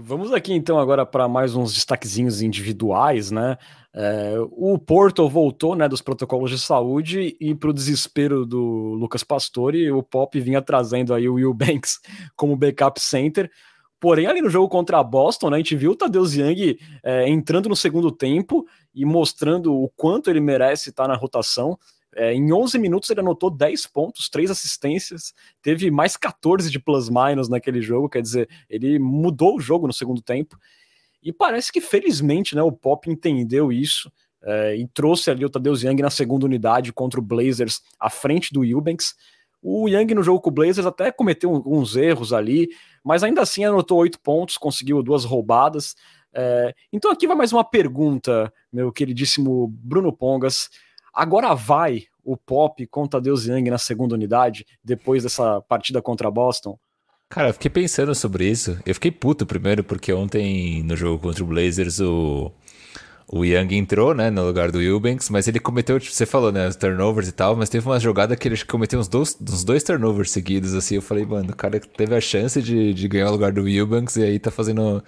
Vamos 0.00 0.32
aqui 0.32 0.54
então 0.54 0.78
agora 0.78 1.04
para 1.04 1.26
mais 1.26 1.56
uns 1.56 1.74
destaquezinhos 1.74 2.40
individuais, 2.40 3.32
né? 3.32 3.58
É, 3.92 4.34
o 4.52 4.78
Porto 4.78 5.28
voltou 5.28 5.74
né, 5.74 5.88
dos 5.88 6.00
protocolos 6.00 6.50
de 6.50 6.58
saúde 6.58 7.36
e 7.40 7.52
para 7.52 7.70
o 7.70 7.72
desespero 7.72 8.46
do 8.46 8.94
Lucas 8.94 9.24
Pastore, 9.24 9.90
o 9.90 10.04
Pop 10.04 10.38
vinha 10.38 10.62
trazendo 10.62 11.12
aí 11.12 11.28
o 11.28 11.34
Will 11.34 11.52
Banks 11.52 11.98
como 12.36 12.56
backup 12.56 13.00
center. 13.00 13.50
Porém, 14.00 14.26
ali 14.26 14.40
no 14.40 14.48
jogo 14.48 14.68
contra 14.68 14.98
a 14.98 15.02
Boston, 15.02 15.50
né, 15.50 15.56
a 15.56 15.58
gente 15.58 15.74
viu 15.74 15.92
o 15.92 15.96
Tadeusz 15.96 16.34
Young 16.34 16.78
é, 17.02 17.28
entrando 17.28 17.68
no 17.68 17.74
segundo 17.74 18.12
tempo 18.12 18.64
e 18.94 19.04
mostrando 19.04 19.74
o 19.74 19.88
quanto 19.96 20.30
ele 20.30 20.40
merece 20.40 20.90
estar 20.90 21.08
na 21.08 21.16
rotação. 21.16 21.76
É, 22.14 22.32
em 22.32 22.52
11 22.52 22.78
minutos 22.78 23.10
ele 23.10 23.20
anotou 23.20 23.50
10 23.50 23.86
pontos, 23.88 24.28
3 24.28 24.50
assistências, 24.50 25.34
teve 25.60 25.90
mais 25.90 26.16
14 26.16 26.70
de 26.70 26.78
plus-minus 26.78 27.48
naquele 27.48 27.82
jogo, 27.82 28.08
quer 28.08 28.22
dizer, 28.22 28.48
ele 28.70 28.98
mudou 28.98 29.56
o 29.56 29.60
jogo 29.60 29.86
no 29.86 29.92
segundo 29.92 30.22
tempo. 30.22 30.56
E 31.22 31.32
parece 31.32 31.72
que 31.72 31.80
felizmente 31.80 32.54
né, 32.54 32.62
o 32.62 32.72
Pop 32.72 33.10
entendeu 33.10 33.72
isso 33.72 34.10
é, 34.42 34.76
e 34.76 34.86
trouxe 34.88 35.30
ali 35.30 35.44
o 35.44 35.50
Tadeusz 35.50 35.82
Young 35.82 36.00
na 36.00 36.10
segunda 36.10 36.46
unidade 36.46 36.92
contra 36.92 37.18
o 37.18 37.22
Blazers 37.22 37.82
à 37.98 38.08
frente 38.08 38.52
do 38.52 38.64
Eubanks. 38.64 39.14
O 39.62 39.88
Young 39.88 40.14
no 40.14 40.22
jogo 40.22 40.40
com 40.40 40.50
o 40.50 40.52
Blazers 40.52 40.86
até 40.86 41.10
cometeu 41.10 41.50
alguns 41.54 41.96
erros 41.96 42.32
ali, 42.32 42.68
mas 43.04 43.22
ainda 43.22 43.42
assim 43.42 43.64
anotou 43.64 43.98
oito 43.98 44.20
pontos, 44.20 44.56
conseguiu 44.56 45.02
duas 45.02 45.24
roubadas. 45.24 45.94
É, 46.32 46.74
então 46.92 47.10
aqui 47.10 47.26
vai 47.26 47.36
mais 47.36 47.52
uma 47.52 47.64
pergunta, 47.64 48.52
meu 48.72 48.92
queridíssimo 48.92 49.68
Bruno 49.68 50.12
Pongas. 50.12 50.68
Agora 51.12 51.54
vai 51.54 52.04
o 52.22 52.36
Pop 52.36 52.86
contra 52.86 53.20
Deus 53.20 53.46
Young 53.46 53.70
na 53.70 53.78
segunda 53.78 54.14
unidade, 54.14 54.66
depois 54.84 55.22
dessa 55.22 55.60
partida 55.62 56.02
contra 56.02 56.30
Boston? 56.30 56.78
Cara, 57.28 57.48
eu 57.48 57.52
fiquei 57.52 57.70
pensando 57.70 58.14
sobre 58.14 58.48
isso. 58.48 58.78
Eu 58.86 58.94
fiquei 58.94 59.10
puto 59.10 59.44
primeiro, 59.44 59.84
porque 59.84 60.12
ontem 60.12 60.82
no 60.82 60.96
jogo 60.96 61.18
contra 61.18 61.44
o 61.44 61.46
Blazers 61.46 62.00
o 62.00 62.52
o 63.30 63.44
Young 63.44 63.74
entrou, 63.74 64.14
né, 64.14 64.30
no 64.30 64.44
lugar 64.46 64.70
do 64.70 64.80
Eubanks, 64.80 65.28
mas 65.28 65.46
ele 65.46 65.60
cometeu, 65.60 66.00
tipo, 66.00 66.14
você 66.14 66.24
falou, 66.24 66.50
né, 66.50 66.66
os 66.66 66.76
turnovers 66.76 67.28
e 67.28 67.32
tal, 67.32 67.54
mas 67.54 67.68
teve 67.68 67.86
uma 67.86 68.00
jogada 68.00 68.34
que 68.34 68.48
ele 68.48 68.56
cometeu 68.64 68.98
uns 68.98 69.06
dois, 69.06 69.36
uns 69.40 69.64
dois 69.64 69.82
turnovers 69.82 70.30
seguidos, 70.30 70.74
assim, 70.74 70.94
eu 70.94 71.02
falei, 71.02 71.26
mano, 71.26 71.50
o 71.50 71.56
cara 71.56 71.78
teve 71.78 72.16
a 72.16 72.20
chance 72.22 72.62
de, 72.62 72.94
de 72.94 73.06
ganhar 73.06 73.28
o 73.28 73.32
lugar 73.32 73.52
do 73.52 73.68
Eubanks 73.68 74.16
e 74.16 74.22
aí 74.22 74.38
tá 74.38 74.50
fazendo 74.50 75.02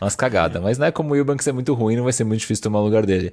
umas 0.00 0.14
cagadas. 0.14 0.62
Mas, 0.62 0.76
né, 0.76 0.90
como 0.90 1.14
o 1.14 1.16
Eubanks 1.16 1.46
é 1.48 1.52
muito 1.52 1.72
ruim, 1.72 1.96
não 1.96 2.04
vai 2.04 2.12
ser 2.12 2.24
muito 2.24 2.40
difícil 2.40 2.62
tomar 2.62 2.80
o 2.80 2.84
lugar 2.84 3.06
dele. 3.06 3.32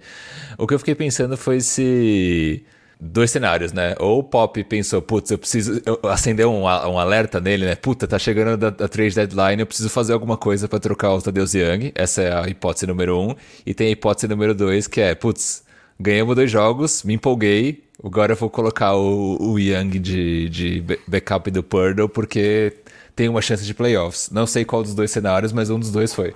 O 0.57 0.65
que 0.65 0.73
eu 0.73 0.79
fiquei 0.79 0.95
pensando 0.95 1.35
foi 1.35 1.59
se 1.59 2.63
dois 2.99 3.31
cenários, 3.31 3.71
né? 3.71 3.95
Ou 3.99 4.19
o 4.19 4.23
Pop 4.23 4.61
pensou, 4.65 5.01
putz, 5.01 5.31
eu 5.31 5.37
preciso 5.37 5.81
acender 6.03 6.45
um, 6.45 6.63
um 6.63 6.99
alerta 6.99 7.39
nele, 7.39 7.65
né? 7.65 7.75
Puta, 7.75 8.07
tá 8.07 8.19
chegando 8.19 8.65
a, 8.65 8.67
a 8.67 8.87
trade 8.87 9.15
deadline, 9.15 9.61
eu 9.61 9.65
preciso 9.65 9.89
fazer 9.89 10.13
alguma 10.13 10.35
coisa 10.35 10.67
para 10.67 10.79
trocar 10.79 11.13
o 11.13 11.21
Tadeusz 11.21 11.53
Young. 11.53 11.91
Essa 11.95 12.21
é 12.21 12.33
a 12.33 12.47
hipótese 12.49 12.85
número 12.87 13.17
um. 13.17 13.35
E 13.65 13.73
tem 13.73 13.87
a 13.87 13.91
hipótese 13.91 14.27
número 14.27 14.53
dois, 14.53 14.87
que 14.87 14.99
é, 14.99 15.15
putz, 15.15 15.63
ganhamos 15.99 16.35
dois 16.35 16.51
jogos, 16.51 17.03
me 17.03 17.13
empolguei, 17.13 17.83
agora 18.03 18.33
eu 18.33 18.37
vou 18.37 18.49
colocar 18.49 18.95
o, 18.95 19.37
o 19.39 19.59
Young 19.59 19.99
de, 19.99 20.49
de 20.49 20.83
backup 21.07 21.49
do 21.51 21.63
Purdle, 21.63 22.09
porque 22.09 22.73
tem 23.15 23.29
uma 23.29 23.41
chance 23.41 23.65
de 23.65 23.73
playoffs. 23.73 24.29
Não 24.29 24.45
sei 24.45 24.65
qual 24.65 24.83
dos 24.83 24.93
dois 24.93 25.11
cenários, 25.11 25.53
mas 25.53 25.69
um 25.69 25.79
dos 25.79 25.91
dois 25.91 26.13
foi. 26.13 26.33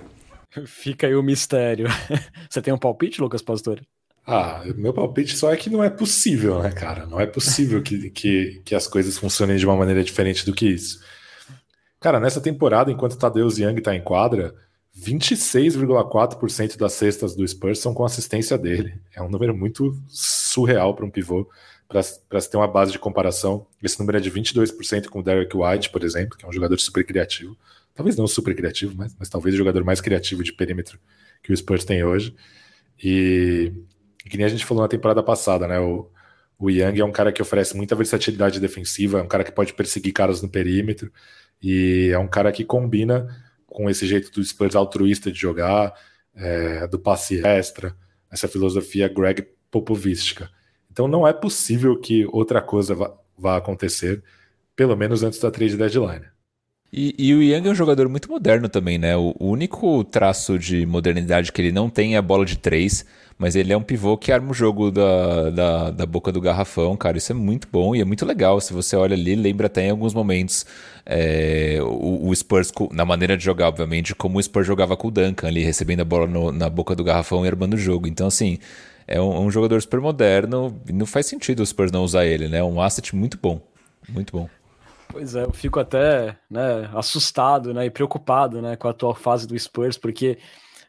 Fica 0.66 1.06
aí 1.06 1.14
o 1.14 1.22
mistério. 1.22 1.88
Você 2.48 2.62
tem 2.62 2.72
um 2.72 2.78
palpite, 2.78 3.20
Lucas 3.20 3.42
Pastore? 3.42 3.82
Ah, 4.26 4.62
meu 4.76 4.92
palpite 4.92 5.36
só 5.36 5.52
é 5.52 5.56
que 5.56 5.68
não 5.68 5.84
é 5.84 5.90
possível, 5.90 6.62
né, 6.62 6.70
cara? 6.70 7.04
Não 7.06 7.20
é 7.20 7.26
possível 7.26 7.82
que, 7.82 8.08
que, 8.10 8.62
que 8.64 8.74
as 8.74 8.86
coisas 8.86 9.18
funcionem 9.18 9.56
de 9.56 9.66
uma 9.66 9.76
maneira 9.76 10.02
diferente 10.02 10.46
do 10.46 10.54
que 10.54 10.66
isso. 10.66 11.00
Cara, 12.00 12.18
nessa 12.18 12.40
temporada, 12.40 12.90
enquanto 12.90 13.18
Tadeusz 13.18 13.58
Young 13.58 13.80
tá 13.80 13.94
em 13.94 14.02
quadra, 14.02 14.54
26,4% 14.96 16.76
das 16.76 16.92
cestas 16.92 17.34
do 17.34 17.46
Spurs 17.46 17.78
são 17.80 17.92
com 17.92 18.04
assistência 18.04 18.56
dele. 18.56 19.00
É 19.14 19.22
um 19.22 19.28
número 19.28 19.54
muito 19.54 19.94
surreal 20.08 20.94
para 20.94 21.04
um 21.04 21.10
pivô, 21.10 21.48
para 21.88 22.02
se 22.02 22.50
ter 22.50 22.56
uma 22.56 22.68
base 22.68 22.92
de 22.92 22.98
comparação. 22.98 23.66
Esse 23.82 23.98
número 23.98 24.18
é 24.18 24.20
de 24.20 24.30
22% 24.30 25.08
com 25.08 25.18
o 25.18 25.22
Derek 25.22 25.54
White, 25.56 25.90
por 25.90 26.02
exemplo, 26.02 26.38
que 26.38 26.44
é 26.44 26.48
um 26.48 26.52
jogador 26.52 26.78
super 26.78 27.04
criativo. 27.04 27.56
Talvez 27.94 28.16
não 28.16 28.26
super 28.26 28.54
criativo, 28.54 28.94
mas, 28.96 29.14
mas 29.18 29.28
talvez 29.28 29.54
o 29.54 29.58
jogador 29.58 29.84
mais 29.84 30.00
criativo 30.00 30.42
de 30.42 30.52
perímetro 30.52 30.98
que 31.42 31.52
o 31.52 31.56
Spurs 31.56 31.84
tem 31.84 32.04
hoje. 32.04 32.34
E 33.02 33.72
que 34.28 34.36
nem 34.36 34.46
a 34.46 34.48
gente 34.48 34.64
falou 34.64 34.82
na 34.82 34.88
temporada 34.88 35.22
passada, 35.22 35.68
né? 35.68 35.78
O, 35.78 36.10
o 36.58 36.70
Young 36.70 37.00
é 37.00 37.04
um 37.04 37.12
cara 37.12 37.32
que 37.32 37.42
oferece 37.42 37.76
muita 37.76 37.94
versatilidade 37.94 38.60
defensiva, 38.60 39.18
é 39.18 39.22
um 39.22 39.28
cara 39.28 39.44
que 39.44 39.52
pode 39.52 39.72
perseguir 39.74 40.12
caras 40.12 40.40
no 40.40 40.48
perímetro 40.48 41.12
e 41.62 42.10
é 42.12 42.18
um 42.18 42.28
cara 42.28 42.52
que 42.52 42.64
combina 42.64 43.28
com 43.66 43.90
esse 43.90 44.06
jeito 44.06 44.30
do 44.30 44.42
Spurs 44.42 44.76
altruísta 44.76 45.32
de 45.32 45.38
jogar, 45.38 45.92
é, 46.34 46.86
do 46.86 46.98
passe 46.98 47.44
extra, 47.44 47.96
essa 48.30 48.48
filosofia 48.48 49.08
Greg 49.08 49.46
Popovística. 49.70 50.48
Então 50.90 51.08
não 51.08 51.26
é 51.26 51.32
possível 51.32 51.98
que 51.98 52.24
outra 52.26 52.62
coisa 52.62 52.94
vá, 52.94 53.12
vá 53.36 53.56
acontecer, 53.56 54.22
pelo 54.76 54.96
menos 54.96 55.22
antes 55.22 55.40
da 55.40 55.50
trade 55.50 55.76
deadline. 55.76 56.26
E, 56.92 57.12
e, 57.18 57.34
o 57.34 57.42
Young 57.42 57.66
é 57.66 57.70
um 57.72 57.74
jogador 57.74 58.08
muito 58.08 58.30
moderno 58.30 58.68
também, 58.68 58.98
né? 58.98 59.16
O, 59.16 59.34
o, 59.40 59.48
único 59.48 60.04
traço 60.04 60.56
de 60.56 60.86
modernidade 60.86 61.50
que 61.50 61.60
ele 61.60 61.72
não 61.72 61.90
tem 61.90 62.14
é 62.14 62.18
a 62.18 62.22
bola 62.22 62.46
de 62.46 62.56
três, 62.56 63.04
mas 63.36 63.56
ele 63.56 63.72
é 63.72 63.76
um 63.76 63.82
pivô 63.82 64.16
que 64.16 64.30
arma 64.30 64.50
o 64.50 64.54
jogo 64.54 64.90
da, 64.90 65.50
da, 65.50 65.90
da, 65.90 66.06
boca 66.06 66.30
do 66.30 66.40
garrafão, 66.40 66.96
cara. 66.96 67.18
Isso 67.18 67.32
é 67.32 67.34
muito 67.34 67.68
bom 67.70 67.94
e 67.94 68.00
é 68.00 68.04
muito 68.04 68.24
legal. 68.24 68.60
Se 68.60 68.72
você 68.72 68.96
olha 68.96 69.14
ali, 69.14 69.34
lembra 69.34 69.66
até 69.66 69.86
em 69.86 69.90
alguns 69.90 70.14
momentos 70.14 70.64
é, 71.04 71.78
o, 71.82 72.28
o, 72.28 72.34
Spurs, 72.34 72.72
na 72.92 73.04
maneira 73.04 73.36
de 73.36 73.44
jogar, 73.44 73.68
obviamente, 73.68 74.14
como 74.14 74.38
o 74.38 74.42
Spurs 74.42 74.66
jogava 74.66 74.96
com 74.96 75.08
o 75.08 75.10
Duncan 75.10 75.48
ali, 75.48 75.64
recebendo 75.64 76.00
a 76.00 76.04
bola 76.04 76.26
no, 76.26 76.52
na 76.52 76.70
boca 76.70 76.94
do 76.94 77.02
garrafão 77.02 77.44
e 77.44 77.48
armando 77.48 77.74
o 77.74 77.78
jogo. 77.78 78.06
Então, 78.06 78.28
assim, 78.28 78.58
é 79.06 79.20
um, 79.20 79.46
um 79.46 79.50
jogador 79.50 79.80
super 79.82 80.00
moderno. 80.00 80.80
Não 80.92 81.06
faz 81.06 81.26
sentido 81.26 81.60
o 81.60 81.66
Spurs 81.66 81.90
não 81.90 82.04
usar 82.04 82.24
ele, 82.24 82.48
né? 82.48 82.58
É 82.58 82.64
um 82.64 82.80
asset 82.80 83.14
muito 83.16 83.36
bom. 83.40 83.60
Muito 84.08 84.32
bom. 84.32 84.48
Pois 85.08 85.34
é, 85.34 85.44
eu 85.44 85.52
fico 85.52 85.78
até 85.78 86.36
né, 86.50 86.90
assustado 86.92 87.72
né, 87.72 87.86
e 87.86 87.90
preocupado 87.90 88.60
né, 88.60 88.74
com 88.74 88.88
a 88.88 88.90
atual 88.90 89.14
fase 89.14 89.46
do 89.46 89.56
Spurs, 89.56 89.96
porque 89.96 90.38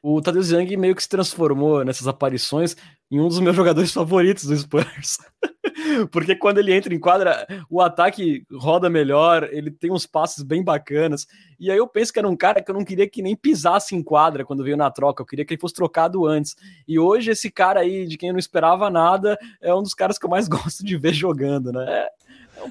o 0.07 0.21
Tadeusz 0.21 0.51
Young 0.51 0.77
meio 0.77 0.93
que 0.93 1.01
se 1.01 1.09
transformou 1.09 1.83
nessas 1.83 2.07
aparições 2.07 2.77
em 3.09 3.19
um 3.19 3.27
dos 3.27 3.39
meus 3.39 3.55
jogadores 3.57 3.91
favoritos 3.91 4.45
do 4.45 4.55
Spurs. 4.55 5.17
porque 6.11 6.35
quando 6.35 6.59
ele 6.59 6.71
entra 6.71 6.93
em 6.93 6.99
quadra, 6.99 7.47
o 7.67 7.81
ataque 7.81 8.45
roda 8.51 8.87
melhor, 8.87 9.49
ele 9.51 9.71
tem 9.71 9.91
uns 9.91 10.05
passes 10.05 10.43
bem 10.43 10.63
bacanas. 10.63 11.25
E 11.59 11.71
aí 11.71 11.77
eu 11.77 11.87
penso 11.87 12.13
que 12.13 12.19
era 12.19 12.29
um 12.29 12.35
cara 12.35 12.61
que 12.61 12.69
eu 12.69 12.75
não 12.75 12.85
queria 12.85 13.09
que 13.09 13.23
nem 13.23 13.35
pisasse 13.35 13.95
em 13.95 14.03
quadra 14.03 14.45
quando 14.45 14.63
veio 14.63 14.77
na 14.77 14.91
troca, 14.91 15.23
eu 15.23 15.25
queria 15.25 15.43
que 15.43 15.55
ele 15.55 15.61
fosse 15.61 15.73
trocado 15.73 16.27
antes. 16.27 16.55
E 16.87 16.99
hoje 16.99 17.31
esse 17.31 17.49
cara 17.49 17.79
aí, 17.79 18.05
de 18.05 18.15
quem 18.15 18.29
eu 18.29 18.33
não 18.33 18.39
esperava 18.39 18.91
nada, 18.91 19.39
é 19.59 19.73
um 19.73 19.81
dos 19.81 19.95
caras 19.95 20.19
que 20.19 20.25
eu 20.27 20.29
mais 20.29 20.47
gosto 20.49 20.85
de 20.85 20.95
ver 20.97 21.13
jogando, 21.13 21.71
né? 21.71 21.83
É 21.89 22.09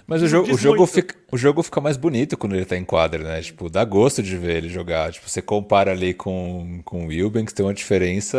mas 0.06 0.22
o 0.22 0.28
jogo, 0.28 0.52
o, 0.52 0.58
jogo 0.58 0.86
fica, 0.86 1.14
o 1.30 1.36
jogo 1.36 1.62
fica 1.62 1.80
mais 1.80 1.96
bonito 1.96 2.36
quando 2.36 2.54
ele 2.54 2.64
tá 2.64 2.76
em 2.76 2.84
quadra, 2.84 3.22
né? 3.22 3.42
Tipo, 3.42 3.68
dá 3.68 3.84
gosto 3.84 4.22
de 4.22 4.36
ver 4.36 4.56
ele 4.56 4.68
jogar. 4.68 5.12
Tipo, 5.12 5.28
você 5.28 5.42
compara 5.42 5.92
ali 5.92 6.14
com, 6.14 6.80
com 6.84 7.04
o 7.04 7.08
Wilbanks, 7.08 7.52
tem 7.52 7.64
uma 7.64 7.74
diferença 7.74 8.38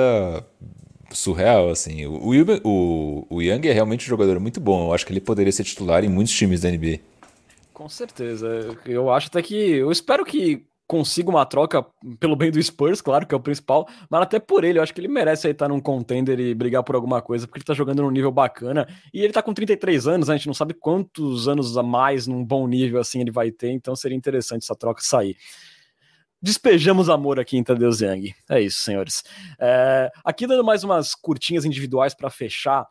surreal, 1.12 1.70
assim. 1.70 2.06
O, 2.06 2.30
Wilben, 2.30 2.62
o, 2.64 3.26
o 3.30 3.42
Young 3.42 3.68
é 3.68 3.74
realmente 3.74 4.06
um 4.06 4.10
jogador 4.10 4.40
muito 4.40 4.60
bom. 4.60 4.88
Eu 4.88 4.94
acho 4.94 5.06
que 5.06 5.14
ele 5.14 5.22
poderia 5.22 5.52
ser 5.52 5.64
titular 5.64 6.04
em 6.04 6.10
muitos 6.10 6.34
times 6.34 6.62
da 6.62 6.70
NBA. 6.70 7.00
Com 7.74 7.90
certeza. 7.90 8.78
Eu 8.86 9.12
acho 9.12 9.28
até 9.28 9.42
que. 9.42 9.56
Eu 9.56 9.92
espero 9.92 10.24
que 10.26 10.66
consiga 10.88 11.30
uma 11.30 11.46
troca 11.46 11.86
pelo 12.20 12.36
bem 12.36 12.52
do 12.52 12.62
Spurs, 12.62 13.02
claro 13.02 13.26
que 13.26 13.34
é 13.34 13.38
o 13.38 13.42
principal, 13.42 13.88
mas 14.10 14.22
até 14.22 14.40
por 14.40 14.64
ele, 14.64 14.80
eu 14.80 14.84
acho 14.84 14.94
que 14.94 15.02
ele 15.02 15.08
merece 15.08 15.48
aí 15.48 15.52
estar 15.52 15.68
num 15.68 15.80
contender 15.80 16.40
e 16.40 16.54
brigar 16.54 16.84
por 16.84 16.96
alguma 16.96 17.22
coisa, 17.22 17.48
porque 17.48 17.60
ele 17.60 17.66
tá 17.66 17.74
jogando 17.74 18.04
num 18.04 18.12
nível 18.12 18.32
bacana, 18.32 18.88
e 19.14 19.22
ele 19.22 19.34
tá 19.34 19.42
com 19.42 19.54
33 19.54 20.08
anos, 20.08 20.28
né? 20.28 20.36
a 20.36 20.38
gente 20.38 20.48
não 20.48 20.54
sabe 20.54 20.74
quantos 20.74 21.48
anos 21.48 21.78
a 21.78 21.84
mais 21.84 22.28
num 22.28 22.44
bom 22.44 22.68
nível 22.68 23.00
assim 23.00 23.22
ele 23.22 23.32
vai 23.32 23.52
ter, 23.52 23.72
então 23.72 23.96
seria 23.96 24.16
interessante 24.16 24.64
essa 24.64 24.76
troca 24.76 25.02
sair. 25.02 25.36
despejamos 26.42 27.10
amor 27.10 27.40
aqui 27.40 27.58
em 27.58 27.64
Tadeu 27.64 27.92
Zhang. 27.92 28.34
É 28.48 28.62
isso, 28.62 28.82
senhores. 28.82 29.24
É, 29.60 30.12
aqui 30.24 30.46
dando 30.46 30.64
mais 30.64 30.84
umas 30.84 31.16
curtinhas 31.16 31.66
individuais 31.66 32.14
para 32.14 32.30
fechar. 32.30 32.86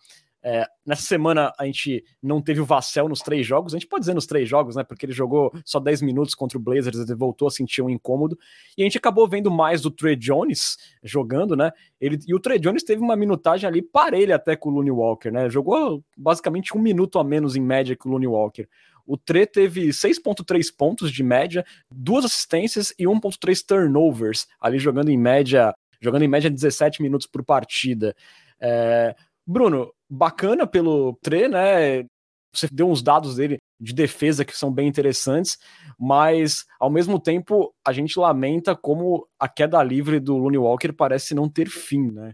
É, 0.47 0.66
nessa 0.84 1.01
semana 1.01 1.51
a 1.59 1.64
gente 1.64 2.05
não 2.22 2.38
teve 2.38 2.61
o 2.61 2.66
Vassell 2.66 3.09
nos 3.09 3.20
três 3.20 3.47
jogos, 3.47 3.72
a 3.72 3.78
gente 3.78 3.88
pode 3.88 4.03
dizer 4.03 4.12
nos 4.12 4.26
três 4.26 4.47
jogos, 4.47 4.76
né? 4.76 4.84
Porque 4.84 5.07
ele 5.07 5.12
jogou 5.14 5.51
só 5.64 5.80
10 5.80 6.03
minutos 6.03 6.34
contra 6.34 6.59
o 6.59 6.61
Blazers 6.61 7.09
e 7.09 7.14
voltou 7.14 7.49
a 7.49 7.51
sentir 7.51 7.80
um 7.80 7.88
incômodo. 7.88 8.38
E 8.76 8.82
a 8.82 8.84
gente 8.84 8.99
acabou 8.99 9.26
vendo 9.26 9.51
mais 9.51 9.80
do 9.80 9.90
Trey 9.90 10.14
Jones 10.14 10.76
jogando, 11.03 11.57
né? 11.57 11.72
Ele, 11.99 12.18
e 12.28 12.34
o 12.34 12.38
Trey 12.38 12.59
Jones 12.59 12.82
teve 12.82 13.01
uma 13.01 13.16
minutagem 13.16 13.66
ali 13.66 13.80
parelha 13.80 14.36
até 14.36 14.55
com 14.55 14.68
o 14.68 14.72
Looney 14.72 14.90
Walker, 14.90 15.30
né? 15.30 15.49
Jogou 15.49 16.05
basicamente 16.14 16.76
um 16.76 16.80
minuto 16.80 17.18
a 17.18 17.24
menos 17.24 17.57
em 17.57 17.62
média 17.62 17.97
que 17.97 18.07
o 18.07 18.11
Looney 18.11 18.28
Walker. 18.28 18.68
O 19.07 19.16
Tre 19.16 19.47
teve 19.47 19.88
6.3 19.88 20.66
pontos 20.76 21.11
de 21.11 21.22
média, 21.22 21.64
duas 21.90 22.26
assistências 22.26 22.92
e 22.99 23.05
1.3 23.05 23.64
turnovers, 23.66 24.47
ali 24.61 24.78
jogando 24.78 25.09
em 25.09 25.16
média, 25.16 25.74
jogando 26.03 26.22
em 26.22 26.28
média 26.28 26.51
17 26.51 27.01
minutos 27.01 27.26
por 27.26 27.42
partida. 27.42 28.14
É, 28.61 29.14
Bruno, 29.47 29.92
bacana 30.09 30.66
pelo 30.66 31.18
Tre, 31.22 31.49
né? 31.49 32.05
Você 32.53 32.68
deu 32.70 32.88
uns 32.88 33.03
dados 33.03 33.36
dele 33.36 33.59
de 33.80 33.92
defesa 33.92 34.45
que 34.45 34.57
são 34.57 34.72
bem 34.72 34.88
interessantes, 34.88 35.59
mas 35.99 36.64
ao 36.78 36.88
mesmo 36.88 37.18
tempo 37.18 37.74
a 37.84 37.92
gente 37.92 38.18
lamenta 38.18 38.76
como 38.76 39.26
a 39.38 39.49
queda 39.49 39.82
livre 39.82 40.20
do 40.20 40.36
Looney 40.36 40.59
Walker 40.59 40.92
parece 40.92 41.34
não 41.34 41.49
ter 41.49 41.68
fim, 41.68 42.12
né? 42.12 42.32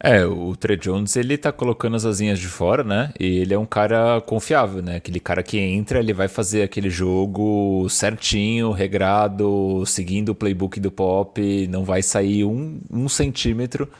É, 0.00 0.24
o 0.24 0.54
Trey 0.54 0.76
Jones, 0.76 1.16
ele 1.16 1.36
tá 1.36 1.50
colocando 1.50 1.96
as 1.96 2.04
asinhas 2.04 2.38
de 2.38 2.46
fora, 2.46 2.84
né? 2.84 3.12
E 3.18 3.38
ele 3.38 3.52
é 3.52 3.58
um 3.58 3.66
cara 3.66 4.20
confiável, 4.20 4.80
né? 4.80 4.96
Aquele 4.96 5.18
cara 5.18 5.42
que 5.42 5.58
entra, 5.58 5.98
ele 5.98 6.12
vai 6.12 6.28
fazer 6.28 6.62
aquele 6.62 6.88
jogo 6.88 7.88
certinho, 7.88 8.70
regrado, 8.70 9.84
seguindo 9.86 10.28
o 10.28 10.34
playbook 10.36 10.78
do 10.78 10.92
Pop, 10.92 11.66
não 11.66 11.84
vai 11.84 12.00
sair 12.00 12.44
um, 12.44 12.80
um 12.88 13.08
centímetro 13.08 13.90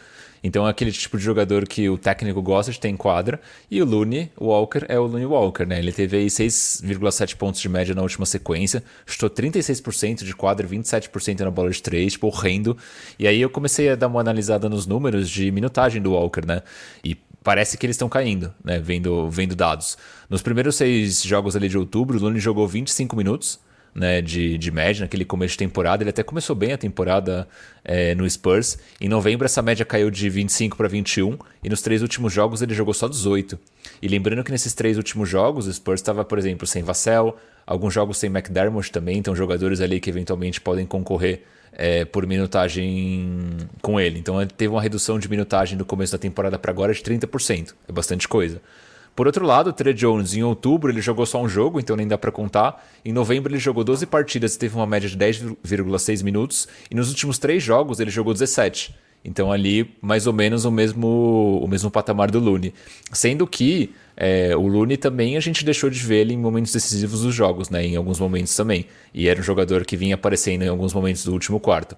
então 0.48 0.66
é 0.66 0.70
aquele 0.70 0.90
tipo 0.90 1.18
de 1.18 1.22
jogador 1.22 1.68
que 1.68 1.90
o 1.90 1.98
técnico 1.98 2.40
gosta 2.40 2.72
de 2.72 2.80
ter 2.80 2.88
em 2.88 2.96
quadra. 2.96 3.38
E 3.70 3.82
o 3.82 3.84
Looney 3.84 4.32
Walker 4.40 4.86
é 4.88 4.98
o 4.98 5.02
Looney 5.02 5.26
Walker, 5.26 5.66
né? 5.66 5.78
Ele 5.78 5.92
teve 5.92 6.16
aí 6.16 6.26
6,7 6.26 7.36
pontos 7.36 7.60
de 7.60 7.68
média 7.68 7.94
na 7.94 8.00
última 8.00 8.24
sequência, 8.24 8.82
chutou 9.04 9.28
36% 9.28 10.24
de 10.24 10.34
quadra, 10.34 10.66
27% 10.66 11.40
na 11.40 11.50
bola 11.50 11.70
de 11.70 11.82
3, 11.82 12.14
tipo, 12.14 12.28
horrendo. 12.28 12.78
E 13.18 13.28
aí 13.28 13.38
eu 13.38 13.50
comecei 13.50 13.90
a 13.90 13.94
dar 13.94 14.06
uma 14.06 14.20
analisada 14.20 14.70
nos 14.70 14.86
números 14.86 15.28
de 15.28 15.50
minutagem 15.50 16.00
do 16.00 16.12
Walker, 16.12 16.46
né? 16.46 16.62
E 17.04 17.14
parece 17.44 17.76
que 17.76 17.84
eles 17.84 17.96
estão 17.96 18.08
caindo, 18.08 18.50
né? 18.64 18.80
Vendo, 18.80 19.28
vendo 19.28 19.54
dados. 19.54 19.98
Nos 20.30 20.40
primeiros 20.40 20.76
seis 20.76 21.22
jogos 21.22 21.56
ali 21.56 21.68
de 21.68 21.76
outubro, 21.76 22.16
o 22.16 22.22
Looney 22.22 22.40
jogou 22.40 22.66
25 22.66 23.14
minutos 23.14 23.60
né, 23.94 24.20
de, 24.20 24.56
de 24.58 24.70
média 24.70 25.02
naquele 25.02 25.24
começo 25.24 25.52
de 25.52 25.58
temporada. 25.58 26.02
Ele 26.02 26.10
até 26.10 26.22
começou 26.22 26.54
bem 26.54 26.72
a 26.72 26.78
temporada 26.78 27.48
é, 27.84 28.14
no 28.14 28.28
Spurs. 28.28 28.78
Em 29.00 29.08
novembro, 29.08 29.44
essa 29.44 29.62
média 29.62 29.84
caiu 29.84 30.10
de 30.10 30.28
25 30.28 30.76
para 30.76 30.88
21 30.88 31.38
e 31.62 31.68
nos 31.68 31.82
três 31.82 32.02
últimos 32.02 32.32
jogos 32.32 32.62
ele 32.62 32.74
jogou 32.74 32.94
só 32.94 33.08
18. 33.08 33.58
E 34.00 34.08
lembrando 34.08 34.44
que 34.44 34.52
nesses 34.52 34.74
três 34.74 34.96
últimos 34.96 35.28
jogos, 35.28 35.66
o 35.66 35.72
Spurs 35.72 36.00
estava, 36.00 36.24
por 36.24 36.38
exemplo, 36.38 36.66
sem 36.66 36.82
Vassell, 36.82 37.36
alguns 37.66 37.92
jogos 37.92 38.18
sem 38.18 38.30
McDermott 38.30 38.90
também, 38.90 39.18
então 39.18 39.34
jogadores 39.34 39.80
ali 39.80 40.00
que 40.00 40.08
eventualmente 40.08 40.60
podem 40.60 40.86
concorrer 40.86 41.42
é, 41.72 42.04
por 42.04 42.26
minutagem 42.26 43.56
com 43.80 44.00
ele. 44.00 44.18
Então 44.18 44.40
ele 44.40 44.50
teve 44.50 44.72
uma 44.72 44.82
redução 44.82 45.18
de 45.18 45.28
minutagem 45.28 45.76
do 45.76 45.84
começo 45.84 46.12
da 46.12 46.18
temporada 46.18 46.58
para 46.58 46.70
agora 46.70 46.92
de 46.92 47.00
30%. 47.00 47.74
É 47.88 47.92
bastante 47.92 48.26
coisa. 48.26 48.60
Por 49.18 49.26
outro 49.26 49.44
lado, 49.44 49.70
o 49.70 49.72
Trey 49.72 49.92
Jones, 49.94 50.34
em 50.34 50.44
outubro, 50.44 50.92
ele 50.92 51.00
jogou 51.00 51.26
só 51.26 51.42
um 51.42 51.48
jogo, 51.48 51.80
então 51.80 51.96
nem 51.96 52.06
dá 52.06 52.16
para 52.16 52.30
contar. 52.30 52.88
Em 53.04 53.12
novembro, 53.12 53.52
ele 53.52 53.58
jogou 53.58 53.82
12 53.82 54.06
partidas 54.06 54.54
e 54.54 54.58
teve 54.60 54.76
uma 54.76 54.86
média 54.86 55.08
de 55.08 55.18
10,6 55.18 56.22
minutos. 56.22 56.68
E 56.88 56.94
nos 56.94 57.08
últimos 57.08 57.36
três 57.36 57.60
jogos, 57.60 57.98
ele 57.98 58.12
jogou 58.12 58.32
17. 58.32 58.94
Então, 59.24 59.50
ali, 59.50 59.92
mais 60.00 60.28
ou 60.28 60.32
menos 60.32 60.64
o 60.64 60.70
mesmo, 60.70 61.58
o 61.60 61.66
mesmo 61.66 61.90
patamar 61.90 62.30
do 62.30 62.38
Lune. 62.38 62.72
Sendo 63.12 63.44
que 63.44 63.92
é, 64.16 64.56
o 64.56 64.68
Lune 64.68 64.96
também 64.96 65.36
a 65.36 65.40
gente 65.40 65.64
deixou 65.64 65.90
de 65.90 65.98
ver 65.98 66.18
ele 66.18 66.34
em 66.34 66.38
momentos 66.38 66.72
decisivos 66.72 67.22
dos 67.22 67.34
jogos, 67.34 67.70
né? 67.70 67.84
Em 67.84 67.96
alguns 67.96 68.20
momentos 68.20 68.54
também. 68.54 68.86
E 69.12 69.26
era 69.26 69.40
um 69.40 69.42
jogador 69.42 69.84
que 69.84 69.96
vinha 69.96 70.14
aparecendo 70.14 70.62
em 70.62 70.68
alguns 70.68 70.94
momentos 70.94 71.24
do 71.24 71.32
último 71.32 71.58
quarto. 71.58 71.96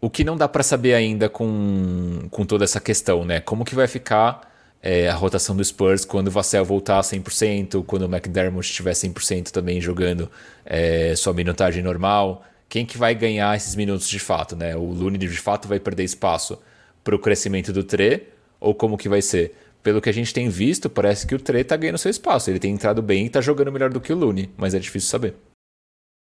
O 0.00 0.08
que 0.08 0.24
não 0.24 0.34
dá 0.34 0.48
para 0.48 0.62
saber 0.62 0.94
ainda 0.94 1.28
com, 1.28 2.26
com 2.30 2.46
toda 2.46 2.64
essa 2.64 2.80
questão, 2.80 3.22
né? 3.22 3.38
Como 3.38 3.66
que 3.66 3.74
vai 3.74 3.86
ficar 3.86 4.47
é, 4.82 5.08
a 5.08 5.14
rotação 5.14 5.56
do 5.56 5.64
Spurs 5.64 6.04
quando 6.04 6.28
o 6.28 6.30
Vassell 6.30 6.64
voltar 6.64 6.98
a 6.98 7.02
100%, 7.02 7.84
quando 7.84 8.02
o 8.02 8.04
McDermott 8.04 8.68
estiver 8.68 8.92
100% 8.92 9.50
também 9.50 9.80
jogando 9.80 10.30
é, 10.64 11.14
sua 11.16 11.32
minutagem 11.32 11.82
normal. 11.82 12.44
Quem 12.68 12.84
que 12.84 12.98
vai 12.98 13.14
ganhar 13.14 13.56
esses 13.56 13.74
minutos 13.74 14.08
de 14.08 14.18
fato? 14.18 14.54
Né? 14.54 14.76
O 14.76 14.84
Looney 14.84 15.18
de 15.18 15.28
fato 15.28 15.66
vai 15.66 15.80
perder 15.80 16.04
espaço 16.04 16.58
para 17.02 17.14
o 17.14 17.18
crescimento 17.18 17.72
do 17.72 17.82
Tre 17.82 18.28
ou 18.60 18.74
como 18.74 18.98
que 18.98 19.08
vai 19.08 19.22
ser? 19.22 19.54
Pelo 19.82 20.00
que 20.00 20.10
a 20.10 20.12
gente 20.12 20.34
tem 20.34 20.48
visto, 20.48 20.90
parece 20.90 21.26
que 21.26 21.34
o 21.34 21.38
Tre 21.38 21.60
está 21.60 21.76
ganhando 21.76 21.98
seu 21.98 22.10
espaço. 22.10 22.50
Ele 22.50 22.58
tem 22.58 22.72
entrado 22.72 23.00
bem 23.00 23.24
e 23.24 23.26
está 23.26 23.40
jogando 23.40 23.72
melhor 23.72 23.90
do 23.90 24.00
que 24.00 24.12
o 24.12 24.16
Looney, 24.16 24.50
mas 24.56 24.74
é 24.74 24.78
difícil 24.78 25.08
saber. 25.08 25.34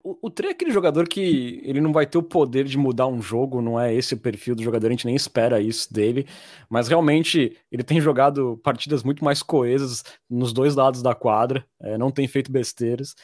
O, 0.03 0.27
o 0.27 0.29
Trey 0.29 0.49
é 0.49 0.53
aquele 0.53 0.71
jogador 0.71 1.07
que 1.07 1.61
ele 1.63 1.81
não 1.81 1.91
vai 1.91 2.05
ter 2.05 2.17
o 2.17 2.23
poder 2.23 2.65
de 2.65 2.77
mudar 2.77 3.07
um 3.07 3.21
jogo, 3.21 3.61
não 3.61 3.79
é 3.79 3.93
esse 3.93 4.13
o 4.13 4.19
perfil 4.19 4.55
do 4.55 4.63
jogador, 4.63 4.87
a 4.87 4.91
gente 4.91 5.05
nem 5.05 5.15
espera 5.15 5.59
isso 5.59 5.91
dele, 5.93 6.25
mas 6.69 6.87
realmente 6.87 7.57
ele 7.71 7.83
tem 7.83 7.99
jogado 7.99 8.57
partidas 8.63 9.03
muito 9.03 9.23
mais 9.23 9.43
coesas 9.43 10.03
nos 10.29 10.53
dois 10.53 10.75
lados 10.75 11.01
da 11.01 11.13
quadra, 11.13 11.65
é, 11.81 11.97
não 11.97 12.11
tem 12.11 12.27
feito 12.27 12.51
besteiras, 12.51 13.15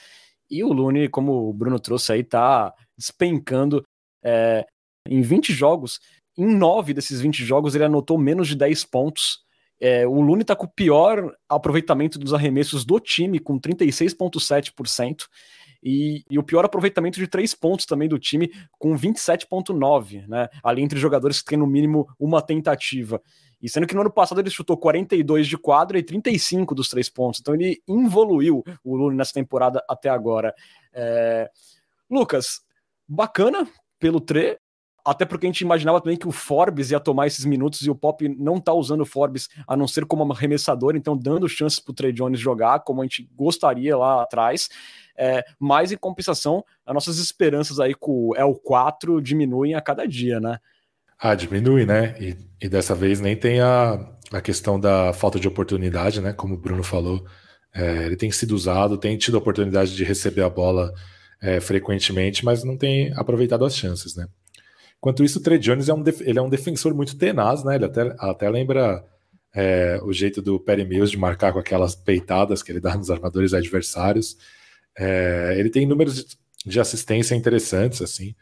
e 0.49 0.63
o 0.63 0.73
Lune, 0.73 1.07
como 1.07 1.49
o 1.49 1.53
Bruno 1.53 1.79
trouxe 1.79 2.11
aí, 2.11 2.23
tá 2.23 2.73
despencando 2.97 3.85
é, 4.23 4.65
em 5.07 5.21
20 5.21 5.53
jogos, 5.53 5.99
em 6.37 6.45
9 6.45 6.93
desses 6.93 7.21
20 7.21 7.45
jogos 7.45 7.75
ele 7.75 7.85
anotou 7.85 8.17
menos 8.17 8.47
de 8.47 8.55
10 8.55 8.83
pontos, 8.85 9.43
é, 9.79 10.07
o 10.07 10.21
Lune 10.21 10.45
tá 10.45 10.55
com 10.55 10.65
o 10.65 10.71
pior 10.71 11.35
aproveitamento 11.49 12.17
dos 12.17 12.33
arremessos 12.33 12.85
do 12.85 13.01
time, 13.01 13.37
com 13.37 13.59
36,7%. 13.59 15.25
E, 15.83 16.23
e, 16.29 16.39
o 16.39 16.43
pior 16.43 16.63
aproveitamento 16.63 17.19
de 17.19 17.27
três 17.27 17.53
pontos 17.53 17.85
também 17.85 18.07
do 18.07 18.17
time, 18.17 18.49
com 18.79 18.95
27,9, 18.95 20.25
né? 20.27 20.47
Ali 20.63 20.81
entre 20.81 20.97
jogadores 20.97 21.41
que 21.41 21.49
têm 21.49 21.57
no 21.57 21.67
mínimo 21.67 22.07
uma 22.17 22.41
tentativa. 22.41 23.21
E 23.61 23.69
sendo 23.69 23.87
que 23.87 23.95
no 23.95 24.01
ano 24.01 24.11
passado 24.11 24.39
ele 24.39 24.49
chutou 24.49 24.77
42 24.77 25.47
de 25.47 25.57
quadra 25.57 25.97
e 25.97 26.03
35 26.03 26.73
dos 26.75 26.89
três 26.89 27.09
pontos. 27.09 27.39
Então 27.39 27.53
ele 27.53 27.81
evoluiu 27.87 28.63
o 28.83 28.95
Lune 28.95 29.15
nessa 29.15 29.33
temporada 29.33 29.83
até 29.89 30.09
agora. 30.09 30.53
É... 30.93 31.49
Lucas, 32.09 32.61
bacana 33.07 33.67
pelo 33.99 34.19
Tre, 34.19 34.59
até 35.05 35.25
porque 35.25 35.45
a 35.45 35.49
gente 35.49 35.61
imaginava 35.61 35.99
também 35.99 36.17
que 36.17 36.27
o 36.27 36.31
Forbes 36.31 36.91
ia 36.91 36.99
tomar 36.99 37.27
esses 37.27 37.43
minutos 37.43 37.81
e 37.81 37.89
o 37.89 37.95
Pop 37.95 38.27
não 38.37 38.59
tá 38.59 38.73
usando 38.73 39.01
o 39.01 39.05
Forbes 39.05 39.49
a 39.67 39.75
não 39.75 39.87
ser 39.87 40.05
como 40.05 40.31
arremessador, 40.31 40.95
então 40.95 41.17
dando 41.17 41.49
chances 41.49 41.79
pro 41.79 41.93
Trey 41.93 42.13
Jones 42.13 42.39
jogar 42.39 42.79
como 42.79 43.01
a 43.01 43.05
gente 43.05 43.29
gostaria 43.35 43.97
lá 43.97 44.23
atrás. 44.23 44.69
É, 45.17 45.43
mas 45.59 45.91
em 45.91 45.97
compensação, 45.97 46.63
as 46.85 46.93
nossas 46.93 47.19
esperanças 47.19 47.79
aí 47.79 47.93
com 47.93 48.29
o 48.29 48.33
L4 48.33 49.21
diminuem 49.21 49.75
a 49.75 49.81
cada 49.81 50.07
dia, 50.07 50.39
né? 50.39 50.57
Ah, 51.19 51.35
diminui, 51.35 51.85
né? 51.85 52.15
E, 52.19 52.37
e 52.61 52.69
dessa 52.69 52.95
vez 52.95 53.19
nem 53.19 53.35
tem 53.35 53.61
a, 53.61 53.99
a 54.31 54.41
questão 54.41 54.79
da 54.79 55.13
falta 55.13 55.39
de 55.39 55.47
oportunidade, 55.47 56.21
né? 56.21 56.33
Como 56.33 56.55
o 56.55 56.57
Bruno 56.57 56.83
falou, 56.83 57.25
é, 57.73 58.05
ele 58.05 58.15
tem 58.15 58.31
sido 58.31 58.55
usado, 58.55 58.97
tem 58.97 59.17
tido 59.17 59.35
a 59.35 59.39
oportunidade 59.39 59.95
de 59.95 60.03
receber 60.03 60.41
a 60.41 60.49
bola 60.49 60.93
é, 61.41 61.59
frequentemente, 61.59 62.43
mas 62.43 62.63
não 62.63 62.77
tem 62.77 63.13
aproveitado 63.15 63.65
as 63.65 63.75
chances, 63.75 64.15
né? 64.15 64.27
Enquanto 65.03 65.21
isso, 65.21 65.39
o 65.39 65.41
Trey 65.41 65.59
Jones 65.59 65.89
é 65.89 65.93
um, 65.93 66.01
ele 66.21 66.39
é 66.39 66.41
um 66.41 66.47
defensor 66.47 66.93
muito 66.93 67.17
tenaz, 67.17 67.61
né? 67.61 67.75
Ele 67.75 67.83
até, 67.83 68.15
até 68.17 68.49
lembra 68.49 69.03
é, 69.53 69.99
o 70.01 70.13
jeito 70.13 70.41
do 70.41 70.57
Perry 70.57 70.85
Mills 70.85 71.11
de 71.11 71.17
marcar 71.17 71.51
com 71.51 71.59
aquelas 71.59 71.93
peitadas 71.93 72.63
que 72.63 72.71
ele 72.71 72.79
dá 72.79 72.95
nos 72.95 73.11
armadores 73.11 73.53
adversários. 73.53 74.37
É, 74.97 75.55
ele 75.57 75.69
tem 75.69 75.85
números 75.85 76.37
de 76.65 76.79
assistência 76.79 77.35
interessantes, 77.35 78.01
assim. 78.01 78.33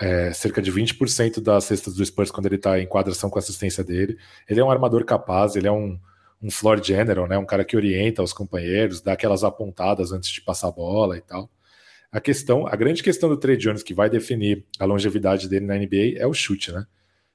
É, 0.00 0.32
cerca 0.32 0.62
de 0.62 0.70
20% 0.70 1.40
das 1.40 1.64
cestas 1.64 1.96
do 1.96 2.06
Spurs 2.06 2.30
quando 2.30 2.46
ele 2.46 2.54
está 2.54 2.78
em 2.78 2.86
quadração 2.86 3.28
com 3.28 3.40
a 3.40 3.42
assistência 3.42 3.82
dele. 3.82 4.16
Ele 4.48 4.60
é 4.60 4.64
um 4.64 4.70
armador 4.70 5.04
capaz, 5.04 5.56
ele 5.56 5.66
é 5.66 5.72
um, 5.72 5.98
um 6.40 6.48
floor 6.48 6.80
general, 6.80 7.26
né? 7.26 7.36
um 7.36 7.44
cara 7.44 7.64
que 7.64 7.76
orienta 7.76 8.22
os 8.22 8.32
companheiros, 8.32 9.00
dá 9.00 9.14
aquelas 9.14 9.42
apontadas 9.42 10.12
antes 10.12 10.30
de 10.30 10.40
passar 10.40 10.68
a 10.68 10.72
bola 10.72 11.18
e 11.18 11.20
tal. 11.22 11.50
A 12.14 12.20
questão, 12.20 12.64
a 12.64 12.76
grande 12.76 13.02
questão 13.02 13.28
do 13.28 13.36
Trey 13.36 13.56
Jones 13.56 13.82
que 13.82 13.92
vai 13.92 14.08
definir 14.08 14.64
a 14.78 14.84
longevidade 14.84 15.48
dele 15.48 15.66
na 15.66 15.74
NBA 15.74 16.16
é 16.16 16.24
o 16.24 16.32
chute, 16.32 16.70
né? 16.70 16.86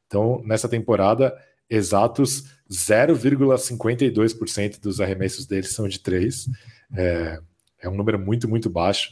Então, 0.08 0.42
nessa 0.46 0.70
temporada, 0.70 1.38
exatos 1.70 2.46
0,52% 2.72 4.80
dos 4.80 5.02
arremessos 5.02 5.46
dele 5.46 5.68
são 5.68 5.86
de 5.86 6.00
três. 6.00 6.50
É, 6.96 7.42
é 7.82 7.90
um 7.90 7.96
número 7.96 8.18
muito, 8.18 8.48
muito 8.48 8.70
baixo. 8.70 9.10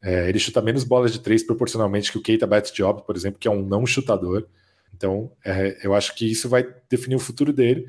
É, 0.00 0.28
ele 0.28 0.38
chuta 0.38 0.62
menos 0.62 0.84
bolas 0.84 1.12
de 1.12 1.18
três 1.18 1.42
proporcionalmente 1.42 2.12
que 2.12 2.18
o 2.18 2.22
Keita 2.22 2.46
Job, 2.72 3.04
por 3.04 3.16
exemplo, 3.16 3.40
que 3.40 3.48
é 3.48 3.50
um 3.50 3.66
não 3.66 3.84
chutador. 3.84 4.46
Então, 4.94 5.32
é, 5.44 5.78
eu 5.82 5.96
acho 5.96 6.14
que 6.14 6.30
isso 6.30 6.48
vai 6.48 6.64
definir 6.88 7.16
o 7.16 7.20
futuro 7.20 7.52
dele, 7.52 7.88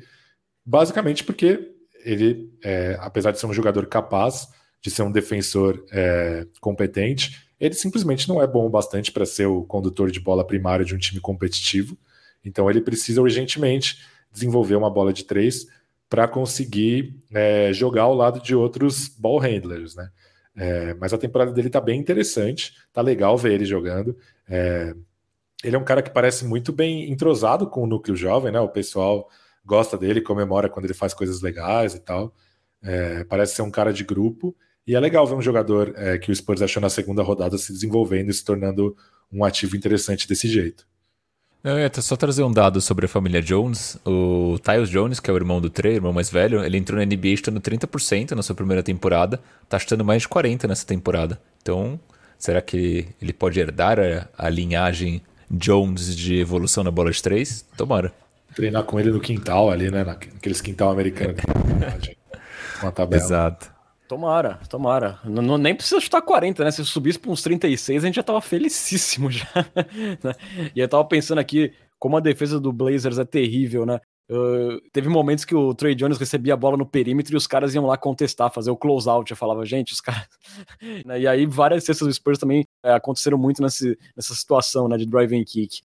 basicamente 0.66 1.22
porque 1.22 1.76
ele, 2.04 2.52
é, 2.64 2.96
apesar 2.98 3.30
de 3.30 3.38
ser 3.38 3.46
um 3.46 3.54
jogador 3.54 3.86
capaz, 3.86 4.48
de 4.82 4.90
ser 4.90 5.02
um 5.02 5.12
defensor 5.12 5.84
é, 5.92 6.46
competente, 6.60 7.48
ele 7.58 7.74
simplesmente 7.74 8.28
não 8.28 8.40
é 8.40 8.46
bom 8.46 8.66
o 8.66 8.70
bastante 8.70 9.12
para 9.12 9.26
ser 9.26 9.46
o 9.46 9.64
condutor 9.64 10.10
de 10.10 10.18
bola 10.18 10.46
primário 10.46 10.84
de 10.84 10.94
um 10.94 10.98
time 10.98 11.20
competitivo. 11.20 11.96
Então 12.44 12.70
ele 12.70 12.80
precisa 12.80 13.20
urgentemente 13.20 13.98
desenvolver 14.32 14.76
uma 14.76 14.90
bola 14.90 15.12
de 15.12 15.24
três 15.24 15.66
para 16.08 16.26
conseguir 16.26 17.16
é, 17.32 17.72
jogar 17.72 18.02
ao 18.02 18.14
lado 18.14 18.40
de 18.40 18.54
outros 18.54 19.08
ball 19.08 19.38
handlers, 19.38 19.94
né? 19.94 20.10
É, 20.56 20.94
mas 20.94 21.12
a 21.12 21.18
temporada 21.18 21.52
dele 21.52 21.68
está 21.68 21.80
bem 21.80 22.00
interessante, 22.00 22.74
tá 22.92 23.00
legal 23.00 23.36
ver 23.38 23.52
ele 23.52 23.64
jogando. 23.64 24.16
É, 24.48 24.94
ele 25.62 25.76
é 25.76 25.78
um 25.78 25.84
cara 25.84 26.02
que 26.02 26.10
parece 26.10 26.44
muito 26.44 26.72
bem 26.72 27.10
entrosado 27.10 27.68
com 27.68 27.84
o 27.84 27.86
núcleo 27.86 28.16
jovem, 28.16 28.50
né? 28.50 28.60
O 28.60 28.68
pessoal 28.68 29.28
gosta 29.64 29.96
dele, 29.96 30.20
comemora 30.20 30.68
quando 30.68 30.86
ele 30.86 30.94
faz 30.94 31.14
coisas 31.14 31.40
legais 31.42 31.94
e 31.94 32.00
tal. 32.00 32.34
É, 32.82 33.24
parece 33.24 33.54
ser 33.54 33.62
um 33.62 33.70
cara 33.70 33.92
de 33.92 34.02
grupo. 34.02 34.56
E 34.86 34.94
é 34.94 35.00
legal 35.00 35.26
ver 35.26 35.34
um 35.34 35.42
jogador 35.42 35.92
é, 35.96 36.18
que 36.18 36.30
o 36.30 36.34
Spurs 36.34 36.62
achou 36.62 36.80
na 36.80 36.88
segunda 36.88 37.22
rodada 37.22 37.56
se 37.58 37.72
desenvolvendo 37.72 38.30
e 38.30 38.34
se 38.34 38.44
tornando 38.44 38.96
um 39.32 39.44
ativo 39.44 39.76
interessante 39.76 40.26
desse 40.26 40.48
jeito. 40.48 40.86
Eu 41.62 41.78
ia 41.78 41.90
só 42.00 42.16
trazer 42.16 42.42
um 42.42 42.50
dado 42.50 42.80
sobre 42.80 43.04
a 43.04 43.08
família 43.08 43.42
Jones. 43.42 43.98
O 44.06 44.58
Tyus 44.60 44.88
Jones, 44.88 45.20
que 45.20 45.30
é 45.30 45.34
o 45.34 45.36
irmão 45.36 45.60
do 45.60 45.68
Trey, 45.68 45.96
irmão 45.96 46.12
mais 46.12 46.30
velho, 46.30 46.64
ele 46.64 46.78
entrou 46.78 46.98
na 46.98 47.04
NBA 47.04 47.28
estando 47.28 47.60
30% 47.60 48.30
na 48.30 48.42
sua 48.42 48.54
primeira 48.54 48.82
temporada, 48.82 49.38
tá 49.68 49.78
chutando 49.78 50.02
mais 50.02 50.22
de 50.22 50.28
40% 50.28 50.66
nessa 50.66 50.86
temporada. 50.86 51.38
Então, 51.60 52.00
será 52.38 52.62
que 52.62 53.08
ele 53.20 53.34
pode 53.34 53.60
herdar 53.60 53.98
a, 54.00 54.26
a 54.38 54.48
linhagem 54.48 55.20
Jones 55.50 56.16
de 56.16 56.36
evolução 56.36 56.82
na 56.82 56.90
bola 56.90 57.10
de 57.10 57.22
três? 57.22 57.66
Tomara. 57.76 58.10
Treinar 58.54 58.84
com 58.84 58.98
ele 58.98 59.10
no 59.10 59.20
quintal 59.20 59.70
ali, 59.70 59.90
né? 59.90 60.02
Naqueles 60.02 60.62
quintal 60.62 60.90
americano. 60.90 61.34
Uma 62.80 62.90
tabela. 62.90 63.22
Exato. 63.22 63.70
Tomara, 64.10 64.58
tomara. 64.68 65.20
Não, 65.24 65.40
não, 65.40 65.56
nem 65.56 65.72
precisa 65.72 66.00
chutar 66.00 66.20
40, 66.20 66.64
né? 66.64 66.72
Se 66.72 66.84
subisse 66.84 67.16
para 67.16 67.30
uns 67.30 67.42
36, 67.42 68.02
a 68.02 68.06
gente 68.08 68.16
já 68.16 68.24
tava 68.24 68.40
felicíssimo 68.40 69.30
já. 69.30 69.46
Né? 70.24 70.34
e 70.74 70.80
eu 70.80 70.88
tava 70.88 71.04
pensando 71.04 71.38
aqui 71.38 71.72
como 71.96 72.16
a 72.16 72.20
defesa 72.20 72.58
do 72.58 72.72
Blazers 72.72 73.18
é 73.18 73.24
terrível, 73.24 73.86
né? 73.86 74.00
Uh, 74.28 74.80
teve 74.92 75.08
momentos 75.08 75.44
que 75.44 75.54
o 75.54 75.72
Trey 75.72 75.94
Jones 75.94 76.18
recebia 76.18 76.54
a 76.54 76.56
bola 76.56 76.76
no 76.76 76.84
perímetro 76.84 77.34
e 77.34 77.36
os 77.36 77.46
caras 77.46 77.72
iam 77.72 77.86
lá 77.86 77.96
contestar, 77.96 78.52
fazer 78.52 78.72
o 78.72 78.76
close-out. 78.76 79.30
Eu 79.30 79.36
falava, 79.36 79.64
gente, 79.64 79.92
os 79.92 80.00
caras. 80.00 80.26
Né? 81.06 81.20
e 81.20 81.28
aí 81.28 81.46
várias 81.46 81.84
cestas 81.84 82.08
do 82.08 82.12
Spurs 82.12 82.38
também 82.38 82.66
é, 82.84 82.92
aconteceram 82.92 83.38
muito 83.38 83.62
nesse, 83.62 83.96
nessa 84.16 84.34
situação 84.34 84.88
né, 84.88 84.96
de 84.96 85.06
driving 85.06 85.44
kick. 85.44 85.82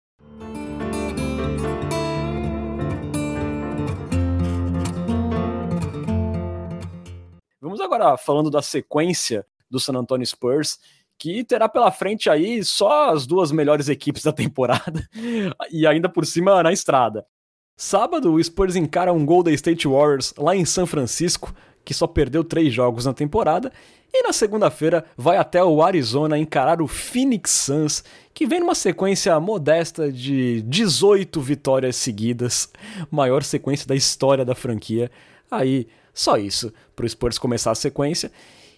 Vamos 7.72 7.80
agora 7.80 8.18
falando 8.18 8.52
da 8.52 8.62
sequência 8.62 9.46
do 9.70 9.80
San 9.80 9.94
Antonio 9.94 10.28
Spurs, 10.28 10.78
que 11.18 11.42
terá 11.42 11.70
pela 11.70 11.90
frente 11.90 12.30
aí 12.30 12.62
só 12.66 13.12
as 13.12 13.26
duas 13.26 13.50
melhores 13.50 13.88
equipes 13.88 14.24
da 14.24 14.34
temporada 14.34 15.08
e 15.72 15.88
ainda 15.88 16.10
por 16.10 16.26
cima 16.26 16.62
na 16.62 16.74
estrada. 16.74 17.26
Sábado, 17.78 18.34
o 18.34 18.44
Spurs 18.44 18.76
encara 18.76 19.14
um 19.14 19.26
Golden 19.26 19.54
State 19.54 19.88
Warriors 19.88 20.34
lá 20.38 20.54
em 20.54 20.66
São 20.66 20.86
Francisco, 20.86 21.56
que 21.86 21.94
só 21.94 22.08
perdeu 22.08 22.44
três 22.44 22.74
jogos 22.74 23.06
na 23.06 23.14
temporada, 23.14 23.72
e 24.14 24.22
na 24.22 24.34
segunda-feira 24.34 25.06
vai 25.16 25.38
até 25.38 25.64
o 25.64 25.82
Arizona 25.82 26.38
encarar 26.38 26.82
o 26.82 26.90
Phoenix 26.90 27.52
Suns, 27.52 28.04
que 28.34 28.46
vem 28.46 28.60
numa 28.60 28.76
sequência 28.76 29.40
modesta 29.40 30.12
de 30.12 30.62
18 30.64 31.40
vitórias 31.40 31.96
seguidas, 31.96 32.70
maior 33.10 33.44
sequência 33.44 33.88
da 33.88 33.96
história 33.96 34.44
da 34.44 34.54
franquia. 34.54 35.10
Aí 35.50 35.88
só 36.14 36.38
isso 36.38 36.74
para 36.96 37.06
o 37.06 37.10
Spurs 37.10 37.38
começar 37.38 37.72
a 37.72 37.76
sequência. 37.76 38.32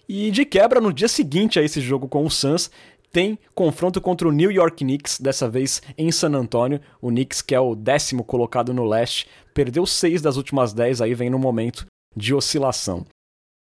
E 0.08 0.30
de 0.30 0.44
quebra, 0.44 0.80
no 0.80 0.92
dia 0.92 1.08
seguinte 1.08 1.58
a 1.58 1.62
esse 1.62 1.80
jogo 1.80 2.08
com 2.08 2.24
o 2.24 2.30
Suns, 2.30 2.70
tem 3.10 3.38
confronto 3.54 4.00
contra 4.00 4.28
o 4.28 4.32
New 4.32 4.50
York 4.50 4.84
Knicks, 4.84 5.20
dessa 5.20 5.48
vez 5.48 5.80
em 5.96 6.10
San 6.10 6.32
Antonio. 6.32 6.80
O 7.00 7.08
Knicks, 7.08 7.40
que 7.40 7.54
é 7.54 7.60
o 7.60 7.74
décimo 7.74 8.24
colocado 8.24 8.74
no 8.74 8.84
leste, 8.84 9.28
perdeu 9.54 9.86
seis 9.86 10.20
das 10.20 10.36
últimas 10.36 10.72
dez, 10.72 11.00
aí 11.00 11.14
vem 11.14 11.30
no 11.30 11.38
momento 11.38 11.86
de 12.16 12.34
oscilação. 12.34 13.06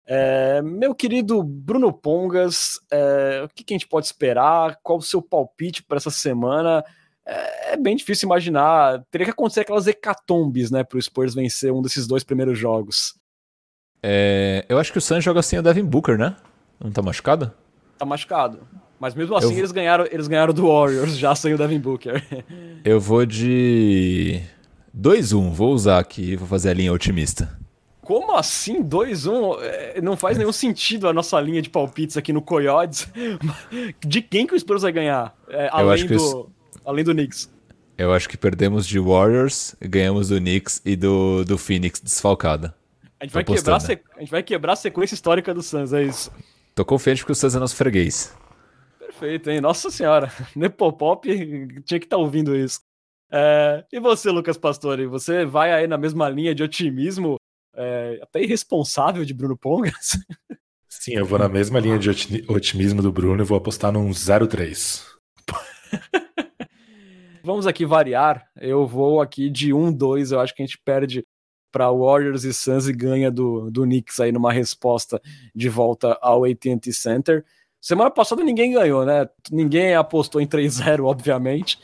É, 0.10 0.62
meu 0.62 0.95
querido 0.95 1.43
Bruno 1.43 1.93
Pongas, 1.93 2.80
é, 2.91 3.43
o 3.43 3.49
que, 3.49 3.64
que, 3.64 3.74
a 3.74 3.78
gente 3.78 3.88
pode 3.88 4.05
esperar? 4.05 4.80
Qual 4.82 4.97
o 4.97 5.03
seu 5.03 5.22
palpite 5.22 5.84
para 5.84 5.97
essa 5.97 6.10
semana? 6.10 6.84
É, 7.26 7.74
é, 7.74 7.78
bem 7.78 7.95
difícil 7.95 8.26
imaginar. 8.26 9.03
Teria 9.12 9.26
que 9.26 9.32
acontecer 9.32 9.60
aquelas 9.62 9.86
hecatombes, 9.86 10.72
né, 10.72 10.84
para 10.84 10.97
o 10.97 11.01
Spurs 11.01 11.36
vencer 11.36 11.72
um 11.72 11.82
desses 11.82 12.08
dois 12.08 12.24
primeiros 12.24 12.58
jogos. 12.58 13.14
É, 14.02 14.66
eu 14.70 14.78
acho 14.78 14.91
que 14.91 14.98
o 14.98 15.02
Suns 15.02 15.24
joga 15.24 15.41
sem 15.41 15.60
o 15.60 15.62
Devin 15.62 15.84
Booker, 15.84 16.18
né? 16.18 16.36
Não 16.80 16.91
tá 16.91 17.02
machucado? 17.02 17.52
Tá 17.98 18.06
machucado. 18.06 18.60
Mas 19.00 19.14
mesmo 19.14 19.36
assim 19.36 19.54
eu... 19.54 19.60
eles 19.60 19.72
ganharam, 19.72 20.08
eles 20.12 20.28
ganharam 20.28 20.54
do 20.54 20.68
Warriors 20.68 21.18
já 21.18 21.36
sem 21.36 21.54
o 21.54 21.58
Devin 21.58 21.80
Booker. 21.80 22.24
eu 22.84 23.00
vou 23.00 23.26
de 23.26 24.41
2-1, 24.98 25.52
vou 25.52 25.74
usar 25.74 26.00
aqui, 26.00 26.36
vou 26.36 26.48
fazer 26.48 26.70
a 26.70 26.74
linha 26.74 26.91
otimista. 26.91 27.58
Como 28.02 28.36
assim 28.36 28.82
2-1? 28.82 29.58
É, 29.62 30.02
não 30.02 30.16
faz 30.16 30.38
nenhum 30.38 30.54
sentido 30.54 31.10
a 31.10 31.14
nossa 31.14 31.39
linha 31.41 31.62
de 31.62 31.70
palpites 31.70 32.16
aqui 32.16 32.32
no 32.32 32.41
Coyotes. 32.41 33.08
De 34.00 34.22
quem 34.22 34.48
que 34.48 34.56
o 34.56 34.60
Spurs 34.60 34.82
vai 34.82 34.93
ganhar? 34.93 35.36
É, 35.50 35.68
além, 35.70 36.08
do, 36.08 36.50
além 36.86 37.04
do 37.04 37.14
Knicks. 37.14 37.52
Eu 37.98 38.14
acho 38.14 38.30
que 38.30 38.38
perdemos 38.38 38.88
de 38.88 38.98
Warriors, 38.98 39.76
ganhamos 39.82 40.30
do 40.30 40.38
Knicks 40.38 40.82
e 40.86 40.95
do, 40.95 41.43
do 41.43 41.58
Phoenix 41.58 42.00
desfalcada. 42.00 42.74
A 43.20 43.26
gente, 43.26 43.34
vai 43.34 43.43
quebrar 43.43 43.78
a 43.78 44.20
gente 44.20 44.32
vai 44.32 44.43
quebrar 44.43 44.74
a 44.74 44.76
sequência 44.76 45.15
histórica 45.15 45.53
do 45.53 45.63
Suns, 45.63 45.91
é 45.91 46.03
isso. 46.03 46.32
Tô 46.76 46.86
confiante 46.86 47.26
que 47.26 47.32
o 47.32 47.36
Suns 47.36 47.55
é 47.55 47.59
nosso 47.59 47.76
freguês. 47.76 48.36
Perfeito, 48.99 49.49
hein? 49.49 49.59
Nossa 49.59 49.89
senhora. 49.89 50.32
Nepopop 50.55 51.28
tinha 51.84 51.99
que 51.99 52.05
estar 52.05 52.18
tá 52.18 52.22
ouvindo 52.22 52.55
isso. 52.55 52.82
É... 53.32 53.84
E 53.91 53.99
você, 53.99 54.30
Lucas 54.30 54.57
Pastore? 54.57 55.07
Você 55.07 55.45
vai 55.45 55.74
aí 55.74 55.88
na 55.88 55.97
mesma 55.97 56.30
linha 56.30 56.53
de 56.53 56.61
otimismo, 56.61 57.38
é... 57.76 58.20
até 58.22 58.43
irresponsável 58.43 59.26
de 59.26 59.34
Bruno 59.34 59.57
Pongas? 59.57 60.11
Sim, 60.88 61.13
eu 61.13 61.26
vou 61.26 61.39
na 61.39 61.49
mesma 61.49 61.80
linha 61.80 61.97
de 61.97 62.09
otimismo 62.47 63.01
do 63.01 63.11
Bruno 63.11 63.41
e 63.41 63.45
vou 63.45 63.57
apostar 63.57 63.91
num 63.91 64.09
0-3. 64.09 65.03
Vamos 67.43 67.65
aqui 67.65 67.86
variar. 67.86 68.45
Eu 68.57 68.86
vou 68.86 69.22
aqui 69.22 69.49
de 69.49 69.72
1-2. 69.72 70.32
Eu 70.32 70.39
acho 70.39 70.53
que 70.53 70.61
a 70.61 70.65
gente 70.65 70.78
perde 70.84 71.24
para 71.72 71.91
Warriors 71.91 72.43
e 72.43 72.53
Suns 72.53 72.88
e 72.88 72.93
ganha 72.93 73.30
do, 73.30 73.70
do 73.70 73.84
Knicks 73.84 74.20
aí 74.20 74.32
numa 74.32 74.51
resposta 74.51 75.22
de 75.53 75.70
volta 75.70 76.18
ao 76.22 76.45
AT&T 76.45 76.91
Center. 76.93 77.45
Semana 77.80 78.09
passada 78.09 78.43
ninguém 78.43 78.74
ganhou, 78.74 79.05
né? 79.05 79.30
Ninguém 79.51 79.95
apostou 79.95 80.41
em 80.41 80.47
3-0, 80.47 81.03
obviamente. 81.05 81.80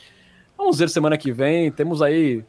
Vamos 0.56 0.78
ver 0.78 0.88
semana 0.88 1.16
que 1.16 1.32
vem. 1.32 1.70
Temos 1.70 2.02
aí. 2.02 2.44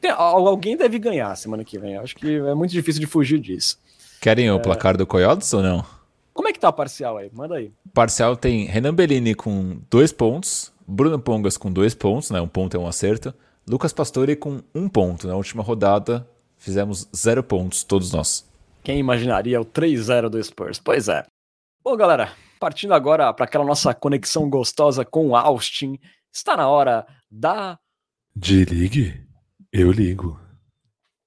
Tem, 0.00 0.10
alguém 0.10 0.76
deve 0.76 0.98
ganhar 0.98 1.34
semana 1.36 1.64
que 1.64 1.78
vem. 1.78 1.96
Acho 1.96 2.14
que 2.14 2.36
é 2.36 2.54
muito 2.54 2.70
difícil 2.70 3.00
de 3.00 3.06
fugir 3.06 3.38
disso. 3.38 3.78
Querem 4.20 4.46
é... 4.46 4.52
o 4.52 4.60
placar 4.60 4.96
do 4.96 5.06
Coyotes 5.06 5.52
ou 5.52 5.62
não? 5.62 5.84
Como 6.32 6.48
é 6.48 6.52
que 6.52 6.60
tá 6.60 6.68
o 6.68 6.72
parcial 6.72 7.16
aí? 7.18 7.30
Manda 7.32 7.56
aí. 7.56 7.72
Parcial 7.92 8.36
tem 8.36 8.64
Renan 8.64 8.94
Bellini 8.94 9.34
com 9.34 9.78
dois 9.90 10.12
pontos, 10.12 10.72
Bruno 10.86 11.18
Pongas 11.18 11.56
com 11.56 11.70
dois 11.70 11.94
pontos, 11.94 12.30
né? 12.30 12.40
Um 12.40 12.48
ponto 12.48 12.76
é 12.76 12.80
um 12.80 12.86
acerto. 12.86 13.34
Lucas 13.68 13.92
Pastore 13.92 14.34
com 14.34 14.60
um 14.74 14.88
ponto. 14.88 15.26
Na 15.26 15.36
última 15.36 15.62
rodada, 15.62 16.26
Fizemos 16.62 17.08
zero 17.14 17.42
pontos, 17.42 17.82
todos 17.82 18.12
nós. 18.12 18.48
Quem 18.84 19.00
imaginaria 19.00 19.60
o 19.60 19.64
3-0 19.64 20.28
do 20.28 20.42
Spurs? 20.42 20.78
Pois 20.78 21.08
é. 21.08 21.24
Bom, 21.82 21.96
galera, 21.96 22.30
partindo 22.60 22.94
agora 22.94 23.32
para 23.34 23.46
aquela 23.46 23.64
nossa 23.64 23.92
conexão 23.92 24.48
gostosa 24.48 25.04
com 25.04 25.34
Austin, 25.34 25.98
está 26.32 26.56
na 26.56 26.68
hora 26.68 27.04
da. 27.28 27.76
De 28.36 28.64
ligue? 28.64 29.20
Eu 29.72 29.90
ligo. 29.90 30.40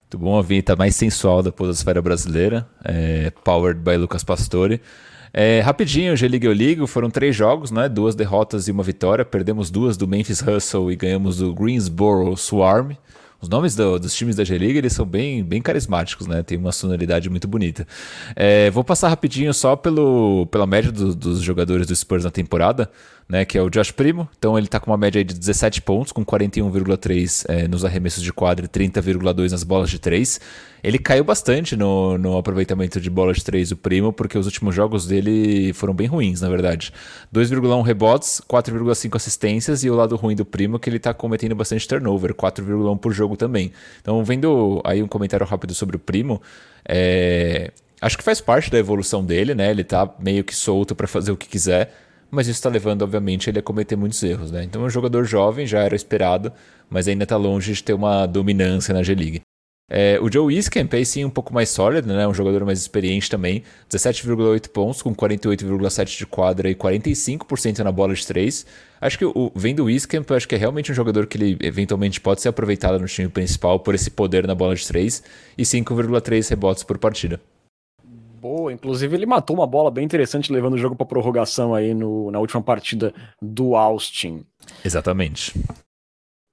Muito 0.03 0.17
bom, 0.17 0.39
a 0.39 0.41
vinheta 0.41 0.73
mais 0.73 0.95
sensual 0.95 1.43
da 1.43 1.51
Podosfera 1.51 2.01
Brasileira, 2.01 2.69
é, 2.85 3.29
powered 3.43 3.81
by 3.81 3.97
Lucas 3.97 4.23
Pastore. 4.23 4.79
É, 5.33 5.59
rapidinho, 5.59 6.15
G-Liga 6.15 6.47
eu 6.47 6.53
ligo, 6.53 6.87
foram 6.87 7.09
três 7.09 7.35
jogos, 7.35 7.71
né? 7.71 7.89
duas 7.89 8.15
derrotas 8.15 8.69
e 8.69 8.71
uma 8.71 8.83
vitória. 8.83 9.25
Perdemos 9.25 9.69
duas 9.69 9.97
do 9.97 10.07
Memphis 10.07 10.41
Hustle 10.41 10.93
e 10.93 10.95
ganhamos 10.95 11.39
do 11.39 11.53
Greensboro 11.53 12.37
Swarm. 12.37 12.95
Os 13.45 13.49
nomes 13.49 13.75
do, 13.75 13.99
dos 13.99 14.15
times 14.15 14.35
da 14.35 14.43
G-League, 14.43 14.75
eles 14.75 14.91
são 14.91 15.05
bem, 15.05 15.43
bem 15.43 15.61
carismáticos, 15.61 16.25
né? 16.25 16.41
Tem 16.41 16.57
uma 16.57 16.71
sonoridade 16.71 17.29
muito 17.29 17.47
bonita. 17.47 17.85
É, 18.35 18.71
vou 18.71 18.83
passar 18.83 19.07
rapidinho 19.07 19.53
só 19.53 19.75
pelo, 19.75 20.47
pela 20.47 20.65
média 20.65 20.91
do, 20.91 21.13
dos 21.13 21.41
jogadores 21.41 21.85
do 21.85 21.95
Spurs 21.95 22.23
na 22.23 22.31
temporada 22.31 22.89
né, 23.27 23.43
que 23.43 23.57
é 23.57 23.61
o 23.61 23.69
Josh 23.69 23.91
Primo. 23.91 24.29
Então 24.37 24.57
ele 24.57 24.67
está 24.67 24.79
com 24.79 24.91
uma 24.91 24.97
média 24.97 25.23
de 25.23 25.33
17 25.33 25.81
pontos, 25.81 26.11
com 26.11 26.23
41,3 26.23 27.45
é, 27.49 27.67
nos 27.67 27.83
arremessos 27.83 28.21
de 28.21 28.31
quadra 28.31 28.65
e 28.65 28.69
30,2 28.69 29.51
nas 29.51 29.63
bolas 29.63 29.89
de 29.89 29.99
3. 29.99 30.39
Ele 30.83 30.99
caiu 30.99 31.23
bastante 31.23 31.75
no, 31.75 32.17
no 32.17 32.37
aproveitamento 32.37 33.01
de 33.01 33.09
bolas 33.09 33.37
de 33.37 33.43
3, 33.43 33.71
o 33.71 33.77
Primo, 33.77 34.13
porque 34.13 34.37
os 34.37 34.45
últimos 34.45 34.75
jogos 34.75 35.07
dele 35.07 35.73
foram 35.73 35.95
bem 35.95 36.05
ruins, 36.05 36.41
na 36.41 36.49
verdade. 36.49 36.93
2,1 37.33 37.81
rebotes, 37.81 38.39
4,5 38.47 39.15
assistências 39.15 39.83
e 39.83 39.89
o 39.89 39.95
lado 39.95 40.15
ruim 40.15 40.35
do 40.35 40.45
Primo 40.45 40.77
que 40.77 40.87
ele 40.87 40.97
está 40.97 41.13
cometendo 41.13 41.55
bastante 41.55 41.87
turnover, 41.87 42.35
4,1 42.35 42.99
por 42.99 43.11
jogo 43.11 43.35
também. 43.35 43.71
Então, 43.99 44.23
vendo 44.23 44.81
aí 44.85 45.01
um 45.01 45.07
comentário 45.07 45.45
rápido 45.45 45.73
sobre 45.73 45.95
o 45.95 45.99
Primo, 45.99 46.39
é, 46.87 47.71
Acho 48.01 48.17
que 48.17 48.23
faz 48.23 48.41
parte 48.41 48.69
da 48.69 48.77
evolução 48.77 49.23
dele, 49.25 49.55
né? 49.55 49.71
Ele 49.71 49.83
tá 49.83 50.07
meio 50.19 50.43
que 50.43 50.53
solto 50.53 50.93
para 50.93 51.07
fazer 51.07 51.31
o 51.31 51.37
que 51.37 51.47
quiser, 51.47 51.91
mas 52.31 52.47
isso 52.47 52.57
está 52.57 52.69
levando, 52.69 53.01
obviamente, 53.01 53.49
ele 53.49 53.59
a 53.59 53.63
cometer 53.63 53.95
muitos 53.95 54.21
erros, 54.23 54.51
né? 54.51 54.63
Então 54.63 54.83
é 54.83 54.85
um 54.85 54.89
jogador 54.89 55.23
jovem, 55.25 55.65
já 55.65 55.79
era 55.79 55.95
esperado, 55.95 56.51
mas 56.89 57.07
ainda 57.07 57.23
está 57.23 57.37
longe 57.37 57.73
de 57.73 57.83
ter 57.83 57.93
uma 57.93 58.25
dominância 58.25 58.93
na 58.93 59.03
G-League. 59.03 59.41
É, 59.87 60.19
o 60.19 60.31
Joe 60.31 60.55
Wiskamp 60.55 60.91
aí 60.95 61.05
sim 61.05 61.23
um 61.23 61.29
pouco 61.29 61.53
mais 61.53 61.69
sólido, 61.69 62.07
né? 62.07 62.27
Um 62.27 62.33
jogador 62.33 62.65
mais 62.65 62.79
experiente 62.79 63.29
também. 63.29 63.63
17,8 63.89 64.69
pontos 64.69 65.01
com 65.01 65.13
48,7 65.13 66.17
de 66.17 66.25
quadra 66.25 66.69
e 66.69 66.75
45% 66.75 67.79
na 67.79 67.91
bola 67.91 68.15
de 68.15 68.25
3. 68.25 68.65
Acho 68.99 69.17
que 69.17 69.25
o, 69.25 69.51
vendo 69.55 69.81
o 69.81 69.85
Wiskamp, 69.85 70.31
acho 70.31 70.47
que 70.47 70.55
é 70.55 70.57
realmente 70.57 70.91
um 70.91 70.95
jogador 70.95 71.27
que 71.27 71.37
ele 71.37 71.57
eventualmente 71.61 72.19
pode 72.19 72.41
ser 72.41 72.49
aproveitado 72.49 72.99
no 72.99 73.05
time 73.05 73.29
principal 73.29 73.79
por 73.79 73.93
esse 73.93 74.09
poder 74.09 74.47
na 74.47 74.55
bola 74.55 74.75
de 74.75 74.85
3 74.87 75.21
e 75.55 75.63
5,3 75.63 76.49
rebotes 76.49 76.83
por 76.83 76.97
partida. 76.97 77.39
Boa, 78.45 78.71
inclusive 78.71 79.15
ele 79.15 79.25
matou 79.25 79.55
uma 79.55 79.65
bola 79.65 79.89
bem 79.89 80.05
interessante 80.05 80.53
levando 80.53 80.75
o 80.75 80.77
jogo 80.77 80.95
para 80.95 81.07
prorrogação 81.07 81.73
aí 81.73 81.95
no, 81.95 82.29
na 82.29 82.37
última 82.37 82.61
partida 82.61 83.11
do 83.41 83.75
Austin. 83.75 84.45
Exatamente. 84.83 85.51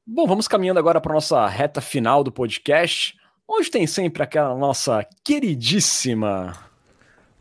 Bom, 0.07 0.26
vamos 0.26 0.49
caminhando 0.49 0.78
agora 0.78 1.03
para 1.03 1.12
nossa 1.12 1.47
reta 1.47 1.82
final 1.82 2.24
do 2.24 2.32
podcast. 2.32 3.14
Hoje 3.47 3.70
tem 3.70 3.86
sempre 3.86 4.22
aquela 4.22 4.55
nossa 4.57 5.07
queridíssima. 5.22 6.57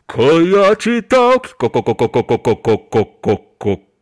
Coyote 0.06 1.00
Talk! 1.00 1.54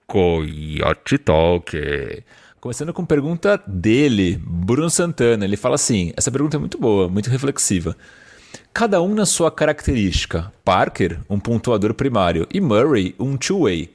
Coyote 0.09 1.19
Talk! 1.19 2.25
Começando 2.61 2.93
com 2.93 3.05
pergunta 3.07 3.63
dele, 3.69 4.37
Bruno 4.45 4.91
Santana. 4.91 5.45
Ele 5.45 5.57
fala 5.57 5.77
assim: 5.77 6.13
essa 6.17 6.33
pergunta 6.33 6.57
é 6.57 6.59
muito 6.59 6.77
boa, 6.77 7.09
muito 7.09 7.31
reflexiva. 7.31 7.97
Cada 8.73 9.03
um 9.03 9.15
na 9.15 9.27
sua 9.27 9.51
característica. 9.51 10.53
Parker, 10.65 11.19
um 11.29 11.41
pontuador 11.41 11.93
primário, 11.93 12.47
e 12.55 12.61
Murray, 12.61 13.15
um 13.19 13.37
two-way. 13.37 13.91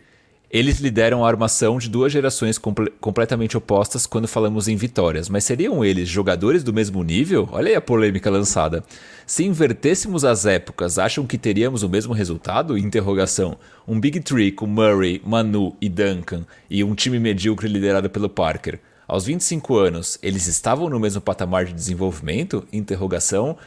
Eles 0.51 0.79
lideram 0.79 1.25
a 1.25 1.27
armação 1.27 1.79
de 1.79 1.89
duas 1.89 2.11
gerações 2.11 2.57
comple 2.57 2.91
completamente 2.99 3.57
opostas 3.57 4.05
quando 4.05 4.27
falamos 4.27 4.67
em 4.67 4.75
vitórias, 4.75 5.27
mas 5.29 5.45
seriam 5.45 5.83
eles 5.83 6.07
jogadores 6.09 6.61
do 6.61 6.73
mesmo 6.73 7.03
nível? 7.03 7.47
Olha 7.51 7.69
aí 7.69 7.75
a 7.75 7.81
polêmica 7.81 8.29
lançada. 8.29 8.83
Se 9.25 9.45
invertêssemos 9.45 10.25
as 10.25 10.45
épocas, 10.45 10.99
acham 10.99 11.25
que 11.25 11.37
teríamos 11.37 11.81
o 11.81 11.89
mesmo 11.89 12.13
resultado? 12.13 12.77
Interrogação. 12.77 13.57
Um 13.87 13.99
Big 13.99 14.19
Three 14.19 14.51
com 14.51 14.67
Murray, 14.67 15.21
Manu 15.25 15.75
e 15.81 15.87
Duncan 15.87 16.45
e 16.69 16.83
um 16.83 16.93
time 16.93 17.17
medíocre 17.17 17.67
liderado 17.67 18.09
pelo 18.09 18.29
Parker. 18.29 18.79
Aos 19.07 19.25
25 19.25 19.77
anos, 19.77 20.17
eles 20.21 20.47
estavam 20.47 20.89
no 20.89 20.99
mesmo 20.99 21.21
patamar 21.21 21.65
de 21.65 21.73
desenvolvimento? 21.73 22.67
Interrogação. 22.73 23.57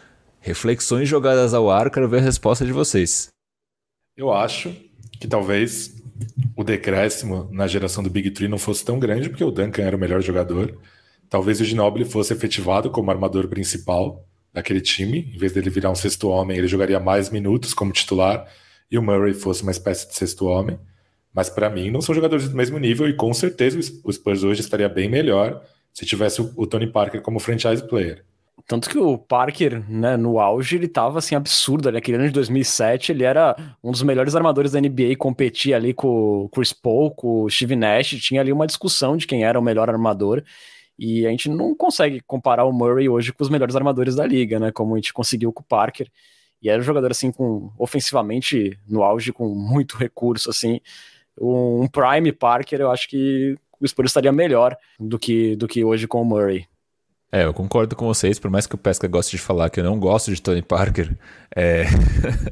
Reflexões 0.48 1.06
jogadas 1.06 1.52
ao 1.52 1.70
ar, 1.70 1.90
quero 1.90 2.08
ver 2.08 2.20
a 2.20 2.22
resposta 2.22 2.64
de 2.64 2.72
vocês. 2.72 3.28
Eu 4.16 4.32
acho 4.32 4.74
que 5.20 5.28
talvez 5.28 5.94
o 6.56 6.64
decréscimo 6.64 7.46
na 7.52 7.66
geração 7.66 8.02
do 8.02 8.08
Big 8.08 8.30
Three 8.30 8.48
não 8.48 8.56
fosse 8.56 8.82
tão 8.82 8.98
grande, 8.98 9.28
porque 9.28 9.44
o 9.44 9.50
Duncan 9.50 9.82
era 9.82 9.94
o 9.94 10.00
melhor 10.00 10.22
jogador. 10.22 10.74
Talvez 11.28 11.60
o 11.60 11.66
Ginobili 11.66 12.06
fosse 12.06 12.32
efetivado 12.32 12.88
como 12.88 13.10
armador 13.10 13.46
principal 13.46 14.26
daquele 14.50 14.80
time. 14.80 15.30
Em 15.34 15.36
vez 15.36 15.52
dele 15.52 15.68
virar 15.68 15.90
um 15.90 15.94
sexto 15.94 16.30
homem, 16.30 16.56
ele 16.56 16.66
jogaria 16.66 16.98
mais 16.98 17.28
minutos 17.28 17.74
como 17.74 17.92
titular 17.92 18.50
e 18.90 18.96
o 18.96 19.02
Murray 19.02 19.34
fosse 19.34 19.62
uma 19.62 19.70
espécie 19.70 20.08
de 20.08 20.14
sexto 20.14 20.46
homem. 20.46 20.80
Mas 21.30 21.50
para 21.50 21.68
mim, 21.68 21.90
não 21.90 22.00
são 22.00 22.14
jogadores 22.14 22.48
do 22.48 22.56
mesmo 22.56 22.78
nível 22.78 23.06
e 23.06 23.12
com 23.12 23.34
certeza 23.34 23.78
o 24.02 24.10
Spurs 24.10 24.42
hoje 24.44 24.62
estaria 24.62 24.88
bem 24.88 25.10
melhor 25.10 25.62
se 25.92 26.06
tivesse 26.06 26.40
o 26.40 26.66
Tony 26.66 26.90
Parker 26.90 27.20
como 27.20 27.38
franchise 27.38 27.86
player. 27.86 28.24
Tanto 28.66 28.90
que 28.90 28.98
o 28.98 29.16
Parker, 29.16 29.82
né, 29.88 30.16
no 30.16 30.38
auge, 30.38 30.76
ele 30.76 30.88
tava 30.88 31.18
assim 31.18 31.34
absurdo. 31.34 31.90
Naquele 31.90 32.18
ano 32.18 32.26
de 32.26 32.32
2007, 32.32 33.12
ele 33.12 33.24
era 33.24 33.56
um 33.82 33.90
dos 33.90 34.02
melhores 34.02 34.34
armadores 34.34 34.72
da 34.72 34.80
NBA, 34.80 35.16
competia 35.16 35.76
ali 35.76 35.94
com 35.94 36.44
o 36.44 36.48
Chris 36.48 36.72
Paul, 36.72 37.10
com 37.10 37.44
o 37.44 37.50
Steve 37.50 37.76
Nash, 37.76 38.08
tinha 38.20 38.40
ali 38.40 38.52
uma 38.52 38.66
discussão 38.66 39.16
de 39.16 39.26
quem 39.26 39.44
era 39.44 39.58
o 39.58 39.62
melhor 39.62 39.88
armador. 39.88 40.42
E 40.98 41.26
a 41.26 41.30
gente 41.30 41.48
não 41.48 41.74
consegue 41.74 42.20
comparar 42.20 42.64
o 42.64 42.72
Murray 42.72 43.08
hoje 43.08 43.32
com 43.32 43.42
os 43.42 43.48
melhores 43.48 43.76
armadores 43.76 44.16
da 44.16 44.26
liga, 44.26 44.58
né, 44.58 44.72
como 44.72 44.94
a 44.94 44.98
gente 44.98 45.12
conseguiu 45.12 45.52
com 45.52 45.62
o 45.62 45.66
Parker. 45.66 46.10
E 46.60 46.68
era 46.68 46.80
um 46.80 46.84
jogador 46.84 47.10
assim 47.10 47.30
com 47.30 47.70
ofensivamente 47.78 48.78
no 48.86 49.02
auge 49.02 49.32
com 49.32 49.48
muito 49.48 49.96
recurso 49.96 50.50
assim. 50.50 50.80
Um 51.40 51.86
prime 51.86 52.32
Parker, 52.32 52.80
eu 52.80 52.90
acho 52.90 53.08
que 53.08 53.54
o 53.80 53.86
Spurs 53.86 54.10
estaria 54.10 54.32
melhor 54.32 54.76
do 54.98 55.18
que 55.18 55.54
do 55.56 55.68
que 55.68 55.84
hoje 55.84 56.08
com 56.08 56.20
o 56.20 56.24
Murray. 56.24 56.66
É, 57.30 57.44
eu 57.44 57.52
concordo 57.52 57.94
com 57.94 58.06
vocês, 58.06 58.38
por 58.38 58.50
mais 58.50 58.66
que 58.66 58.74
o 58.74 58.78
Pesca 58.78 59.06
goste 59.06 59.36
de 59.36 59.42
falar 59.42 59.68
que 59.68 59.78
eu 59.78 59.84
não 59.84 60.00
gosto 60.00 60.34
de 60.34 60.40
Tony 60.40 60.62
Parker, 60.62 61.14
é... 61.54 61.84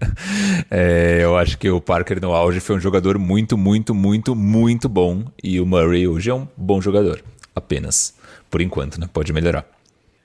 é, 0.70 1.20
eu 1.22 1.34
acho 1.34 1.56
que 1.56 1.70
o 1.70 1.80
Parker 1.80 2.20
no 2.20 2.34
auge 2.34 2.60
foi 2.60 2.76
um 2.76 2.80
jogador 2.80 3.18
muito, 3.18 3.56
muito, 3.56 3.94
muito, 3.94 4.36
muito 4.36 4.86
bom 4.86 5.24
e 5.42 5.58
o 5.58 5.64
Murray 5.64 6.06
hoje 6.06 6.28
é 6.28 6.34
um 6.34 6.46
bom 6.54 6.78
jogador, 6.82 7.22
apenas, 7.54 8.14
por 8.50 8.60
enquanto, 8.60 9.00
né? 9.00 9.08
Pode 9.10 9.32
melhorar. 9.32 9.66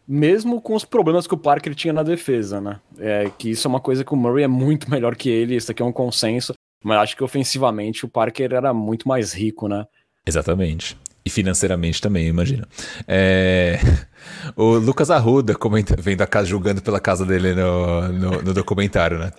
Mesmo 0.06 0.60
com 0.60 0.76
os 0.76 0.84
problemas 0.84 1.26
que 1.26 1.34
o 1.34 1.38
Parker 1.38 1.74
tinha 1.74 1.93
na 1.93 2.04
defesa, 2.04 2.60
né? 2.60 2.82
É, 2.99 3.32
que 3.38 3.52
isso 3.52 3.66
é 3.66 3.70
uma 3.70 3.80
coisa 3.80 4.04
que 4.04 4.14
o 4.14 4.18
Murray 4.18 4.43
é 4.43 4.49
muito 4.49 4.89
melhor 4.91 5.16
que 5.16 5.30
ele, 5.30 5.56
isso 5.56 5.72
aqui 5.72 5.82
é 5.82 5.86
um 5.86 5.93
consenso, 5.93 6.54
mas 6.84 6.97
acho 6.97 7.16
que 7.16 7.24
ofensivamente 7.24 8.04
o 8.04 8.10
Parker 8.10 8.52
era 8.52 8.74
muito 8.74 9.08
mais 9.08 9.32
rico, 9.32 9.70
né? 9.70 9.86
Exatamente. 10.28 10.97
E 11.24 11.30
financeiramente 11.30 12.01
também, 12.01 12.28
imagino. 12.28 12.65
É... 13.07 13.80
O 14.55 14.76
Lucas 14.76 15.09
Arruda 15.09 15.55
comenta, 15.55 15.95
vendo 15.99 16.22
a 16.22 16.28
casa 16.28 16.47
julgando 16.47 16.82
pela 16.82 16.99
casa 16.99 17.26
dele 17.26 17.53
no, 17.53 18.07
no, 18.09 18.41
no 18.41 18.53
documentário, 18.53 19.17
né? 19.17 19.32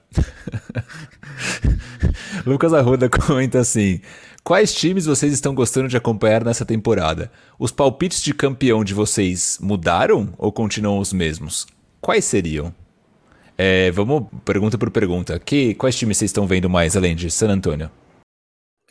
Lucas 2.45 2.73
Arruda 2.73 3.09
comenta 3.09 3.61
assim: 3.61 4.01
Quais 4.45 4.75
times 4.75 5.07
vocês 5.07 5.33
estão 5.33 5.55
gostando 5.55 5.89
de 5.89 5.97
acompanhar 5.97 6.45
nessa 6.45 6.65
temporada? 6.65 7.31
Os 7.59 7.71
palpites 7.71 8.23
de 8.23 8.35
campeão 8.35 8.83
de 8.83 8.93
vocês 8.93 9.59
mudaram 9.61 10.35
ou 10.37 10.51
continuam 10.51 10.99
os 10.99 11.13
mesmos? 11.13 11.67
Quais 12.01 12.25
seriam? 12.25 12.75
É, 13.57 13.91
vamos 13.93 14.27
pergunta 14.45 14.77
por 14.77 14.91
pergunta. 14.91 15.39
Que, 15.39 15.75
quais 15.75 15.95
times 15.95 16.19
vocês 16.19 16.31
estão 16.31 16.47
vendo 16.47 16.69
mais 16.69 16.97
além 16.97 17.15
de 17.15 17.31
San 17.31 17.51
Antonio? 17.51 17.89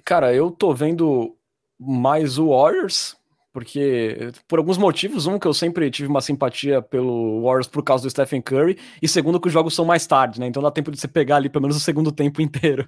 Cara, 0.05 0.33
eu 0.33 0.49
tô 0.49 0.73
vendo 0.73 1.35
mais 1.83 2.37
o 2.37 2.49
Warriors, 2.49 3.15
porque 3.51 4.31
por 4.47 4.59
alguns 4.59 4.77
motivos, 4.77 5.25
um 5.25 5.39
que 5.39 5.47
eu 5.47 5.53
sempre 5.53 5.89
tive 5.89 6.07
uma 6.07 6.21
simpatia 6.21 6.81
pelo 6.81 7.41
Warriors 7.41 7.67
por 7.67 7.83
causa 7.83 8.03
do 8.03 8.09
Stephen 8.09 8.41
Curry, 8.41 8.77
e 9.01 9.07
segundo 9.07 9.39
que 9.39 9.47
os 9.47 9.53
jogos 9.53 9.73
são 9.73 9.83
mais 9.83 10.05
tarde, 10.05 10.39
né? 10.39 10.47
Então 10.47 10.61
dá 10.61 10.69
tempo 10.69 10.91
de 10.91 10.99
você 10.99 11.07
pegar 11.07 11.37
ali 11.37 11.49
pelo 11.49 11.63
menos 11.63 11.75
o 11.75 11.79
segundo 11.79 12.11
tempo 12.11 12.39
inteiro. 12.41 12.87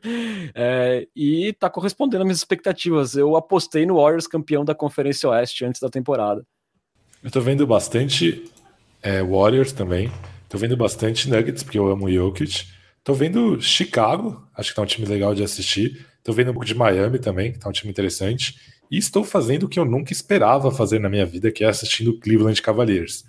É, 0.54 1.08
e 1.16 1.54
tá 1.54 1.70
correspondendo 1.70 2.22
às 2.22 2.26
minhas 2.26 2.38
expectativas. 2.38 3.16
Eu 3.16 3.36
apostei 3.36 3.86
no 3.86 3.96
Warriors 3.96 4.28
campeão 4.28 4.64
da 4.64 4.76
Conferência 4.76 5.28
Oeste 5.30 5.66
antes 5.66 5.82
da 5.82 5.90
temporada. 5.90 6.46
Eu 7.24 7.32
tô 7.32 7.42
vendo 7.42 7.66
bastante 7.66 8.46
é, 9.02 9.24
Warriors 9.24 9.72
também. 9.72 10.12
Tô 10.48 10.58
vendo 10.58 10.78
bastante 10.78 11.30
Nuggets, 11.30 11.64
porque 11.64 11.80
eu 11.80 11.90
amo 11.90 12.12
Jokic. 12.12 12.68
Tô 13.04 13.14
vendo 13.14 13.60
Chicago, 13.60 14.48
acho 14.56 14.70
que 14.70 14.76
tá 14.76 14.82
um 14.82 14.86
time 14.86 15.06
legal 15.06 15.36
de 15.36 15.44
assistir. 15.44 16.06
Tô 16.24 16.32
vendo 16.32 16.52
um 16.52 16.54
pouco 16.54 16.66
de 16.66 16.74
Miami 16.74 17.20
também, 17.20 17.52
que 17.52 17.60
tá 17.60 17.68
um 17.68 17.72
time 17.72 17.92
interessante. 17.92 18.56
E 18.94 18.98
estou 19.00 19.24
fazendo 19.24 19.64
o 19.64 19.68
que 19.68 19.80
eu 19.80 19.86
nunca 19.86 20.14
esperava 20.14 20.70
fazer 20.70 21.00
na 21.00 21.10
minha 21.10 21.26
vida, 21.26 21.52
que 21.52 21.64
é 21.64 21.68
assistindo 21.68 22.20
Cleveland 22.20 22.62
Cavaliers. 22.62 23.26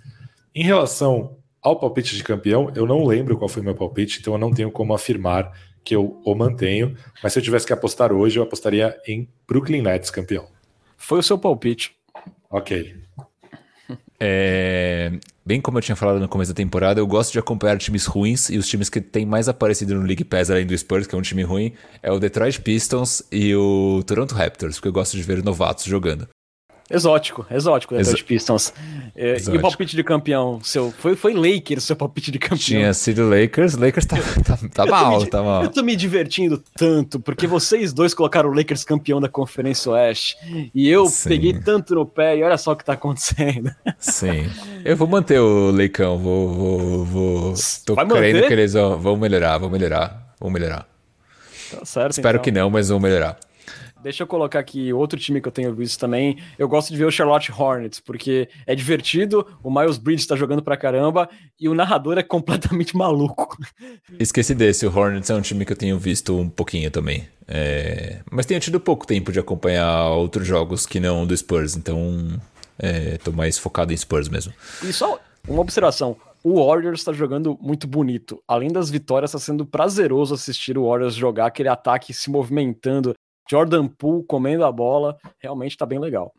Em 0.53 0.63
relação 0.63 1.37
ao 1.59 1.79
palpite 1.79 2.15
de 2.15 2.23
campeão, 2.23 2.71
eu 2.75 2.85
não 2.85 3.03
lembro 3.03 3.35
qual 3.35 3.49
foi 3.49 3.63
meu 3.63 3.73
palpite, 3.73 4.19
então 4.19 4.33
eu 4.33 4.37
não 4.37 4.53
tenho 4.53 4.69
como 4.69 4.93
afirmar 4.93 5.51
que 5.83 5.95
eu 5.95 6.21
o 6.23 6.35
mantenho. 6.35 6.95
Mas 7.23 7.33
se 7.33 7.39
eu 7.39 7.43
tivesse 7.43 7.65
que 7.65 7.73
apostar 7.73 8.13
hoje, 8.13 8.37
eu 8.37 8.43
apostaria 8.43 8.95
em 9.07 9.27
Brooklyn 9.47 9.81
Nets 9.81 10.11
campeão. 10.11 10.45
Foi 10.97 11.17
o 11.17 11.23
seu 11.23 11.35
palpite. 11.35 11.95
Ok. 12.47 13.04
É, 14.19 15.11
bem 15.45 15.59
como 15.59 15.77
eu 15.77 15.81
tinha 15.81 15.95
falado 15.95 16.19
no 16.19 16.27
começo 16.27 16.51
da 16.51 16.55
temporada, 16.55 16.99
eu 16.99 17.07
gosto 17.07 17.33
de 17.33 17.39
acompanhar 17.39 17.77
times 17.77 18.05
ruins 18.05 18.49
e 18.49 18.57
os 18.57 18.67
times 18.67 18.89
que 18.89 19.01
têm 19.01 19.25
mais 19.25 19.49
aparecido 19.49 19.95
no 19.95 20.01
League 20.05 20.23
Pass 20.23 20.49
além 20.49 20.65
do 20.65 20.77
Spurs, 20.77 21.05
que 21.05 21.15
é 21.15 21.17
um 21.17 21.21
time 21.21 21.43
ruim, 21.43 21.73
é 22.01 22.11
o 22.11 22.19
Detroit 22.19 22.61
Pistons 22.61 23.23
e 23.31 23.53
o 23.55 24.03
Toronto 24.05 24.33
Raptors, 24.33 24.75
porque 24.75 24.87
eu 24.87 24.93
gosto 24.93 25.17
de 25.17 25.23
ver 25.23 25.43
novatos 25.43 25.85
jogando. 25.85 26.27
Exótico, 26.89 27.45
exótico, 27.49 27.95
Detroit 27.95 28.15
Exó 28.15 28.27
Pistons. 28.27 28.73
É, 29.15 29.37
exótico. 29.37 29.55
E 29.55 29.57
o 29.57 29.61
palpite 29.61 29.95
de 29.95 30.03
campeão 30.03 30.59
seu? 30.61 30.91
Foi, 30.91 31.15
foi 31.15 31.33
Lakers 31.33 31.83
seu 31.83 31.95
palpite 31.95 32.31
de 32.31 32.37
campeão? 32.37 32.57
Tinha 32.57 32.93
sido 32.93 33.27
Lakers, 33.27 33.75
Lakers 33.75 34.05
tá, 34.05 34.17
tá, 34.45 34.59
tá 34.71 34.85
mal, 34.85 35.19
me, 35.19 35.25
tá 35.27 35.41
mal. 35.41 35.63
Eu 35.63 35.69
tô 35.69 35.81
me 35.81 35.95
divertindo 35.95 36.63
tanto, 36.75 37.19
porque 37.19 37.47
vocês 37.47 37.91
dois 37.91 38.13
colocaram 38.13 38.49
o 38.49 38.53
Lakers 38.53 38.83
campeão 38.83 39.19
da 39.19 39.27
Conferência 39.27 39.91
Oeste, 39.91 40.37
e 40.75 40.87
eu 40.87 41.07
Sim. 41.07 41.29
peguei 41.29 41.53
tanto 41.59 41.95
no 41.95 42.05
pé, 42.05 42.37
e 42.37 42.43
olha 42.43 42.57
só 42.57 42.73
o 42.73 42.75
que 42.75 42.85
tá 42.85 42.93
acontecendo. 42.93 43.73
Sim, 43.97 44.47
eu 44.83 44.95
vou 44.95 45.07
manter 45.07 45.39
o 45.39 45.71
Leicão, 45.71 46.19
vou, 46.19 46.53
vou, 46.53 47.05
vou... 47.05 47.53
Tô 47.83 47.95
Vai 47.95 48.05
crendo 48.05 48.35
manter? 48.35 48.47
que 48.47 48.53
eles 48.53 48.73
vão, 48.73 48.99
vão 48.99 49.17
melhorar, 49.17 49.57
vão 49.57 49.69
melhorar, 49.71 50.35
vão 50.39 50.51
melhorar. 50.51 50.87
Tá 51.71 51.83
certo, 51.83 52.11
Espero 52.11 52.35
então. 52.35 52.43
que 52.43 52.51
não, 52.51 52.69
mas 52.69 52.89
vão 52.89 52.99
melhorar. 52.99 53.39
Deixa 54.01 54.23
eu 54.23 54.27
colocar 54.27 54.59
aqui 54.59 54.93
outro 54.93 55.19
time 55.19 55.41
que 55.41 55.47
eu 55.47 55.51
tenho 55.51 55.73
visto 55.73 55.99
também. 55.99 56.37
Eu 56.59 56.67
gosto 56.67 56.91
de 56.91 56.97
ver 56.97 57.05
o 57.05 57.11
Charlotte 57.11 57.51
Hornets, 57.51 57.99
porque 57.99 58.47
é 58.67 58.75
divertido, 58.75 59.45
o 59.63 59.71
Miles 59.71 59.97
Bridges 59.97 60.27
tá 60.27 60.35
jogando 60.35 60.61
pra 60.61 60.77
caramba 60.77 61.29
e 61.59 61.67
o 61.67 61.73
narrador 61.73 62.17
é 62.17 62.23
completamente 62.23 62.95
maluco. 62.97 63.57
Esqueci 64.19 64.53
desse, 64.53 64.85
o 64.85 64.95
Hornets 64.95 65.29
é 65.29 65.35
um 65.35 65.41
time 65.41 65.65
que 65.65 65.71
eu 65.71 65.77
tenho 65.77 65.97
visto 65.97 66.37
um 66.37 66.49
pouquinho 66.49 66.91
também. 66.91 67.27
É... 67.47 68.19
Mas 68.31 68.45
tenho 68.45 68.59
tido 68.59 68.79
pouco 68.79 69.07
tempo 69.07 69.31
de 69.31 69.39
acompanhar 69.39 70.09
outros 70.09 70.47
jogos 70.47 70.85
que 70.85 70.99
não 70.99 71.25
do 71.25 71.35
Spurs, 71.35 71.75
então 71.75 72.39
é, 72.77 73.17
tô 73.17 73.31
mais 73.31 73.57
focado 73.57 73.93
em 73.93 73.97
Spurs 73.97 74.29
mesmo. 74.29 74.53
E 74.83 74.91
só 74.91 75.19
uma 75.47 75.61
observação: 75.61 76.17
o 76.43 76.63
Warriors 76.63 76.99
está 76.99 77.13
jogando 77.13 77.57
muito 77.61 77.87
bonito. 77.87 78.41
Além 78.47 78.71
das 78.71 78.89
vitórias, 78.89 79.31
está 79.31 79.39
sendo 79.39 79.65
prazeroso 79.65 80.33
assistir 80.33 80.77
o 80.77 80.87
Warriors 80.87 81.15
jogar 81.15 81.47
aquele 81.47 81.69
ataque 81.69 82.13
se 82.13 82.29
movimentando. 82.29 83.13
Jordan 83.49 83.87
Poole 83.87 84.23
comendo 84.25 84.65
a 84.65 84.71
bola, 84.71 85.17
realmente 85.39 85.71
está 85.71 85.85
bem 85.85 85.99
legal. 85.99 86.33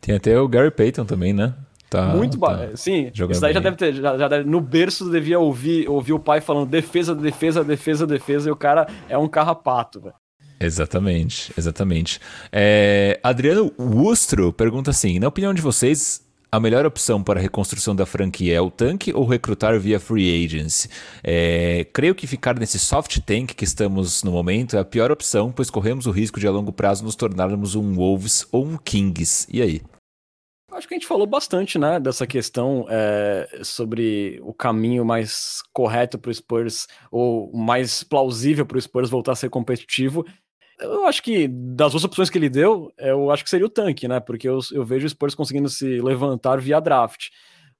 Tem 0.00 0.14
até 0.14 0.38
o 0.38 0.48
Gary 0.48 0.70
Payton 0.70 1.04
também, 1.04 1.32
né? 1.32 1.54
Tá, 1.88 2.08
muito 2.08 2.38
tá 2.38 2.70
Sim, 2.74 3.12
isso 3.14 3.40
daí 3.40 3.54
já 3.54 3.60
deve 3.60 3.76
ter. 3.76 3.94
Já, 3.94 4.18
já 4.18 4.28
deve, 4.28 4.48
no 4.48 4.60
berço 4.60 5.08
devia 5.10 5.38
ouvir, 5.38 5.88
ouvir 5.88 6.12
o 6.12 6.18
pai 6.18 6.40
falando 6.40 6.68
defesa, 6.68 7.14
defesa, 7.14 7.62
defesa, 7.62 8.06
defesa, 8.06 8.48
e 8.48 8.52
o 8.52 8.56
cara 8.56 8.88
é 9.08 9.16
um 9.16 9.28
carrapato, 9.28 10.00
velho. 10.00 10.14
Exatamente, 10.58 11.52
exatamente. 11.56 12.18
É, 12.50 13.20
Adriano 13.22 13.72
Wustro 13.78 14.52
pergunta 14.52 14.90
assim: 14.90 15.18
na 15.18 15.28
opinião 15.28 15.54
de 15.54 15.62
vocês, 15.62 16.25
a 16.56 16.60
melhor 16.60 16.86
opção 16.86 17.22
para 17.22 17.38
a 17.38 17.42
reconstrução 17.42 17.94
da 17.94 18.06
franquia 18.06 18.56
é 18.56 18.60
o 18.60 18.70
tanque 18.70 19.12
ou 19.14 19.26
recrutar 19.26 19.78
via 19.78 20.00
free 20.00 20.44
agency? 20.44 20.88
É, 21.22 21.86
creio 21.92 22.14
que 22.14 22.26
ficar 22.26 22.58
nesse 22.58 22.78
soft 22.78 23.20
tank 23.20 23.54
que 23.54 23.64
estamos 23.64 24.22
no 24.22 24.32
momento 24.32 24.74
é 24.74 24.80
a 24.80 24.84
pior 24.84 25.12
opção, 25.12 25.52
pois 25.52 25.68
corremos 25.68 26.06
o 26.06 26.10
risco 26.10 26.40
de 26.40 26.46
a 26.46 26.50
longo 26.50 26.72
prazo 26.72 27.04
nos 27.04 27.14
tornarmos 27.14 27.74
um 27.74 27.94
Wolves 27.94 28.46
ou 28.50 28.64
um 28.64 28.78
Kings. 28.78 29.46
E 29.52 29.60
aí? 29.60 29.82
Acho 30.72 30.88
que 30.88 30.94
a 30.94 30.96
gente 30.96 31.06
falou 31.06 31.26
bastante, 31.26 31.78
né, 31.78 32.00
dessa 32.00 32.26
questão 32.26 32.86
é, 32.88 33.60
sobre 33.62 34.40
o 34.42 34.52
caminho 34.54 35.04
mais 35.04 35.62
correto 35.74 36.18
para 36.18 36.30
o 36.30 36.34
Spurs, 36.34 36.86
ou 37.10 37.54
mais 37.54 38.02
plausível 38.02 38.64
para 38.64 38.78
o 38.78 38.80
Spurs 38.80 39.10
voltar 39.10 39.32
a 39.32 39.36
ser 39.36 39.50
competitivo. 39.50 40.24
Eu 40.78 41.06
acho 41.06 41.22
que 41.22 41.48
das 41.48 41.92
duas 41.92 42.04
opções 42.04 42.28
que 42.28 42.36
ele 42.36 42.50
deu, 42.50 42.92
eu 42.98 43.30
acho 43.30 43.42
que 43.42 43.50
seria 43.50 43.66
o 43.66 43.70
tanque, 43.70 44.06
né? 44.06 44.20
Porque 44.20 44.48
eu, 44.48 44.58
eu 44.72 44.84
vejo 44.84 45.06
o 45.06 45.08
Spurs 45.08 45.34
conseguindo 45.34 45.68
se 45.68 46.00
levantar 46.00 46.60
via 46.60 46.80
draft. 46.80 47.28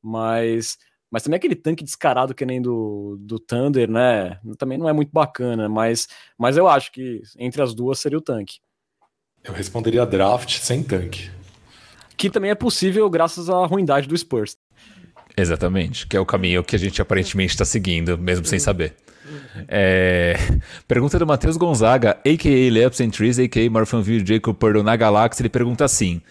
Mas, 0.02 0.78
mas 1.10 1.22
também 1.22 1.36
aquele 1.36 1.54
tanque 1.54 1.84
descarado 1.84 2.34
que 2.34 2.46
nem 2.46 2.60
do, 2.60 3.16
do 3.20 3.38
Thunder, 3.38 3.90
né? 3.90 4.40
Também 4.58 4.78
não 4.78 4.88
é 4.88 4.92
muito 4.92 5.10
bacana. 5.12 5.68
Mas, 5.68 6.08
mas 6.38 6.56
eu 6.56 6.66
acho 6.66 6.90
que 6.90 7.20
entre 7.38 7.60
as 7.60 7.74
duas 7.74 7.98
seria 7.98 8.18
o 8.18 8.22
tanque. 8.22 8.60
Eu 9.44 9.52
responderia 9.52 10.06
draft 10.06 10.58
sem 10.58 10.82
tanque. 10.82 11.30
Que 12.16 12.30
também 12.30 12.50
é 12.50 12.54
possível 12.54 13.08
graças 13.10 13.50
à 13.50 13.66
ruindade 13.66 14.08
do 14.08 14.16
Spurs. 14.16 14.56
Exatamente, 15.36 16.06
que 16.06 16.16
é 16.16 16.20
o 16.20 16.24
caminho 16.24 16.64
que 16.64 16.74
a 16.74 16.78
gente 16.78 17.02
aparentemente 17.02 17.52
está 17.52 17.64
seguindo, 17.64 18.16
mesmo 18.16 18.46
sem 18.46 18.58
saber. 18.58 18.94
É... 19.68 20.34
Pergunta 20.88 21.18
do 21.18 21.26
Matheus 21.26 21.56
Gonzaga, 21.56 22.16
a.k.a. 22.24 22.72
Leops 22.72 23.00
and 23.00 23.10
Trees, 23.10 23.38
a.k.a. 23.38 23.70
Morphanville 23.70 24.24
Jacob 24.26 24.56
Purdle 24.56 24.82
na 24.82 24.96
galáxia. 24.96 25.42
Ele 25.42 25.48
pergunta 25.48 25.84
assim: 25.84 26.22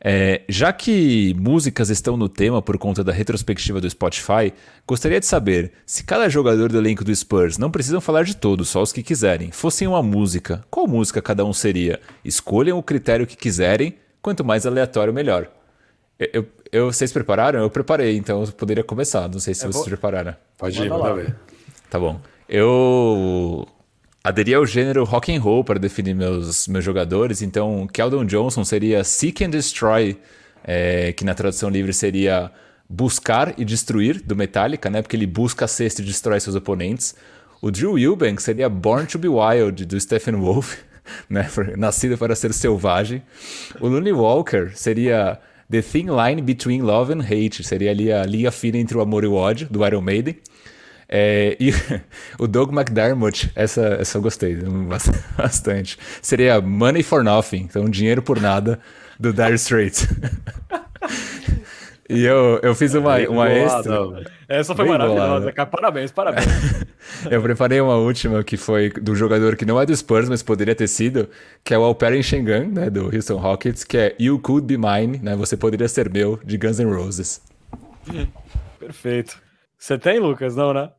é, 0.00 0.42
já 0.48 0.72
que 0.72 1.34
músicas 1.34 1.90
estão 1.90 2.16
no 2.16 2.28
tema 2.28 2.62
por 2.62 2.78
conta 2.78 3.02
da 3.02 3.12
retrospectiva 3.12 3.80
do 3.80 3.90
Spotify, 3.90 4.52
gostaria 4.86 5.18
de 5.18 5.26
saber 5.26 5.72
se 5.84 6.04
cada 6.04 6.28
jogador 6.28 6.70
do 6.70 6.78
elenco 6.78 7.04
do 7.04 7.14
Spurs, 7.14 7.58
não 7.58 7.70
precisam 7.70 8.00
falar 8.00 8.22
de 8.22 8.36
todos, 8.36 8.68
só 8.68 8.80
os 8.80 8.92
que 8.92 9.02
quiserem, 9.02 9.50
fossem 9.50 9.88
uma 9.88 10.02
música, 10.02 10.64
qual 10.70 10.86
música 10.86 11.20
cada 11.20 11.44
um 11.44 11.52
seria? 11.52 12.00
Escolham 12.24 12.78
o 12.78 12.82
critério 12.82 13.26
que 13.26 13.36
quiserem, 13.36 13.96
quanto 14.22 14.44
mais 14.44 14.66
aleatório, 14.66 15.12
melhor. 15.12 15.50
Eu, 16.18 16.46
eu, 16.72 16.92
vocês 16.92 17.12
prepararam? 17.12 17.60
Eu 17.60 17.70
preparei, 17.70 18.16
então 18.16 18.42
eu 18.42 18.52
poderia 18.52 18.82
começar. 18.82 19.28
Não 19.28 19.38
sei 19.38 19.54
se 19.54 19.60
vocês 19.60 19.74
vou... 19.74 19.84
prepararam. 19.84 20.34
Pode 20.56 20.82
ir, 20.82 20.90
manda 20.90 21.14
ver. 21.14 21.36
Tá 21.88 21.98
bom. 21.98 22.20
Eu 22.48 23.66
aderi 24.24 24.52
ao 24.52 24.66
gênero 24.66 25.04
rock 25.04 25.34
and 25.34 25.40
roll 25.40 25.62
para 25.62 25.78
definir 25.78 26.14
meus, 26.14 26.66
meus 26.66 26.84
jogadores, 26.84 27.40
então 27.40 27.86
Keldon 27.86 28.24
Johnson 28.24 28.64
seria 28.64 29.04
Seek 29.04 29.44
and 29.44 29.50
Destroy, 29.50 30.18
é, 30.64 31.12
que 31.12 31.24
na 31.24 31.34
tradução 31.34 31.70
livre 31.70 31.92
seria 31.92 32.50
buscar 32.88 33.54
e 33.58 33.64
destruir, 33.64 34.20
do 34.22 34.34
Metallica, 34.34 34.90
né? 34.90 35.02
Porque 35.02 35.14
ele 35.14 35.26
busca 35.26 35.66
a 35.66 35.68
cesta 35.68 36.02
e 36.02 36.04
destrói 36.04 36.40
seus 36.40 36.56
oponentes. 36.56 37.14
O 37.60 37.70
Drew 37.70 37.98
Eubank 37.98 38.42
seria 38.42 38.68
Born 38.68 39.06
to 39.06 39.18
be 39.18 39.28
Wild, 39.28 39.84
do 39.84 40.00
Stephen 40.00 40.36
Wolf, 40.36 40.78
né? 41.28 41.48
Nascido 41.76 42.18
para 42.18 42.34
ser 42.34 42.52
selvagem. 42.52 43.22
O 43.80 43.88
Looney 43.88 44.12
Walker 44.12 44.72
seria 44.74 45.38
The 45.70 45.82
Thin 45.82 46.06
Line 46.06 46.40
Between 46.42 46.82
Love 46.82 47.12
and 47.12 47.22
Hate, 47.22 47.62
seria 47.62 47.90
ali 47.90 48.10
a 48.10 48.24
linha 48.24 48.50
fina 48.50 48.78
entre 48.78 48.96
o 48.96 49.00
amor 49.00 49.24
e 49.24 49.26
o 49.26 49.34
ódio, 49.34 49.68
do 49.70 49.84
Iron 49.86 50.00
Maiden. 50.00 50.36
É, 51.08 51.56
e 51.58 51.72
o 52.38 52.46
Doug 52.46 52.72
McDermott, 52.72 53.50
essa, 53.54 53.98
essa 54.00 54.18
eu 54.18 54.22
gostei 54.22 54.56
bastante. 55.36 55.98
Seria 56.20 56.60
Money 56.60 57.02
for 57.02 57.22
Nothing, 57.22 57.66
então 57.68 57.88
dinheiro 57.88 58.22
por 58.22 58.40
nada, 58.40 58.80
do 59.18 59.32
Dire 59.32 59.54
Straits. 59.54 60.06
E 62.08 62.24
eu, 62.24 62.58
eu 62.62 62.74
fiz 62.74 62.94
uma, 62.94 63.18
uma 63.28 63.50
extra. 63.50 64.24
Essa 64.48 64.74
foi 64.74 64.86
Bem 64.86 64.92
maravilhosa, 64.92 65.52
cara. 65.52 65.68
Parabéns, 65.68 66.10
parabéns. 66.10 66.46
eu 67.30 67.42
preparei 67.42 67.80
uma 67.82 67.96
última 67.96 68.42
que 68.42 68.56
foi 68.56 68.88
do 68.88 69.14
jogador 69.14 69.56
que 69.56 69.66
não 69.66 69.78
é 69.78 69.84
do 69.84 69.94
Spurs, 69.94 70.26
mas 70.26 70.42
poderia 70.42 70.74
ter 70.74 70.88
sido, 70.88 71.28
que 71.62 71.74
é 71.74 71.78
o 71.78 71.82
Alperen 71.82 72.22
Schengen, 72.22 72.68
né, 72.68 72.88
do 72.88 73.14
Houston 73.14 73.36
Rockets, 73.36 73.84
que 73.84 73.98
é 73.98 74.16
You 74.18 74.38
Could 74.38 74.66
Be 74.66 74.78
Mine, 74.78 75.18
né, 75.18 75.36
você 75.36 75.54
poderia 75.54 75.86
ser 75.86 76.10
meu, 76.10 76.40
de 76.42 76.56
Guns 76.56 76.78
N' 76.78 76.90
Roses. 76.90 77.42
Perfeito. 78.80 79.38
Você 79.76 79.98
tem, 79.98 80.18
Lucas? 80.18 80.56
Não, 80.56 80.72
né? 80.72 80.90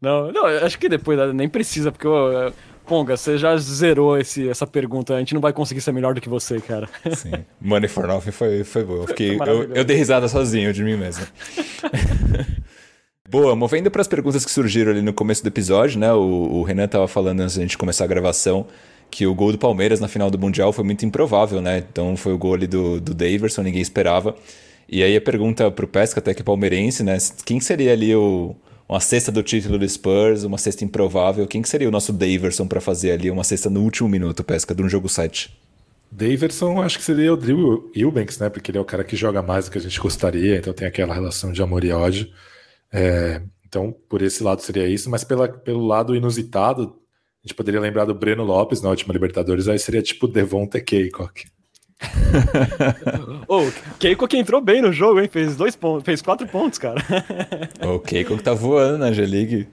Não, 0.00 0.32
não, 0.32 0.46
acho 0.46 0.78
que 0.78 0.88
depois 0.88 1.18
nem 1.34 1.48
precisa, 1.48 1.92
porque 1.92 2.06
eu, 2.06 2.52
Ponga, 2.88 3.16
você 3.16 3.36
já 3.36 3.54
zerou 3.58 4.18
esse, 4.18 4.48
essa 4.48 4.66
pergunta. 4.66 5.14
A 5.14 5.18
gente 5.18 5.34
não 5.34 5.40
vai 5.40 5.52
conseguir 5.52 5.82
ser 5.82 5.92
melhor 5.92 6.14
do 6.14 6.20
que 6.20 6.28
você, 6.28 6.58
cara. 6.58 6.88
Sim. 7.14 7.32
Money 7.60 7.88
for 7.88 8.06
Nothing 8.06 8.30
foi, 8.30 8.64
foi 8.64 8.82
boa. 8.82 9.00
Eu, 9.00 9.06
fiquei, 9.08 9.36
eu, 9.38 9.74
eu 9.74 9.84
dei 9.84 9.96
risada 9.96 10.26
sozinho 10.26 10.72
de 10.72 10.82
mim 10.82 10.96
mesmo. 10.96 11.26
Boa, 13.30 13.54
movendo 13.54 13.90
para 13.90 14.00
as 14.00 14.08
perguntas 14.08 14.42
que 14.42 14.50
surgiram 14.50 14.90
ali 14.90 15.02
no 15.02 15.12
começo 15.12 15.42
do 15.42 15.48
episódio, 15.48 16.00
né? 16.00 16.10
O, 16.14 16.20
o 16.20 16.62
Renan 16.62 16.86
estava 16.86 17.06
falando 17.06 17.40
antes 17.40 17.56
da 17.56 17.62
gente 17.62 17.76
começar 17.76 18.04
a 18.04 18.06
gravação 18.06 18.66
que 19.10 19.26
o 19.26 19.34
gol 19.34 19.52
do 19.52 19.58
Palmeiras 19.58 20.00
na 20.00 20.08
final 20.08 20.30
do 20.30 20.38
Mundial 20.38 20.72
foi 20.72 20.82
muito 20.82 21.04
improvável, 21.04 21.60
né? 21.60 21.84
Então 21.92 22.16
foi 22.16 22.32
o 22.32 22.38
gol 22.38 22.54
ali 22.54 22.66
do, 22.66 22.98
do 22.98 23.12
Daverson, 23.12 23.60
ninguém 23.62 23.82
esperava. 23.82 24.34
E 24.88 25.02
aí 25.02 25.14
a 25.14 25.20
pergunta 25.20 25.70
para 25.70 25.84
o 25.84 25.88
Pesca, 25.88 26.20
até 26.20 26.32
que 26.32 26.40
é 26.40 26.44
palmeirense, 26.44 27.02
né? 27.02 27.18
Quem 27.44 27.60
seria 27.60 27.92
ali 27.92 28.14
o, 28.16 28.56
uma 28.88 29.00
cesta 29.00 29.30
do 29.30 29.42
título 29.42 29.78
do 29.78 29.88
Spurs, 29.88 30.44
uma 30.44 30.56
cesta 30.56 30.84
improvável. 30.84 31.46
Quem 31.46 31.60
que 31.60 31.68
seria 31.68 31.88
o 31.88 31.90
nosso 31.90 32.12
Daverson 32.12 32.66
para 32.66 32.80
fazer 32.80 33.12
ali 33.12 33.30
uma 33.30 33.44
cesta 33.44 33.68
no 33.68 33.82
último 33.82 34.08
minuto, 34.08 34.42
pesca, 34.42 34.74
de 34.74 34.82
um 34.82 34.88
jogo 34.88 35.08
7? 35.08 35.54
Daverson, 36.10 36.80
acho 36.80 36.98
que 36.98 37.04
seria 37.04 37.32
o 37.32 37.36
Drew 37.36 37.90
Eubanks, 37.94 38.38
né? 38.38 38.48
Porque 38.48 38.70
ele 38.70 38.78
é 38.78 38.80
o 38.80 38.84
cara 38.84 39.04
que 39.04 39.14
joga 39.14 39.42
mais 39.42 39.66
do 39.66 39.70
que 39.70 39.78
a 39.78 39.80
gente 39.80 40.00
gostaria, 40.00 40.56
então 40.56 40.72
tem 40.72 40.88
aquela 40.88 41.12
relação 41.12 41.52
de 41.52 41.62
amor 41.62 41.84
e 41.84 41.92
ódio. 41.92 42.32
É, 42.90 43.42
então, 43.66 43.94
por 44.08 44.22
esse 44.22 44.42
lado 44.42 44.62
seria 44.62 44.88
isso, 44.88 45.10
mas 45.10 45.22
pela, 45.22 45.46
pelo 45.46 45.86
lado 45.86 46.16
inusitado, 46.16 46.98
a 47.44 47.46
gente 47.46 47.54
poderia 47.54 47.80
lembrar 47.80 48.06
do 48.06 48.14
Breno 48.14 48.42
Lopes 48.42 48.80
na 48.80 48.88
última 48.88 49.12
Libertadores, 49.12 49.68
aí 49.68 49.78
seria 49.78 50.00
tipo 50.00 50.26
Devonta 50.26 50.80
O 53.48 53.70
Keiko 53.98 54.28
que 54.28 54.36
entrou 54.36 54.60
bem 54.60 54.80
no 54.80 54.92
jogo, 54.92 55.20
hein? 55.20 55.28
Fez 55.30 55.56
dois 55.56 55.74
pontos, 55.74 56.04
fez 56.04 56.22
quatro 56.22 56.46
pontos, 56.46 56.78
cara. 56.78 57.02
o 57.82 57.98
Keiko 57.98 58.36
que 58.36 58.42
tá 58.42 58.54
voando 58.54 58.98
na 58.98 59.12
G-League. 59.12 59.68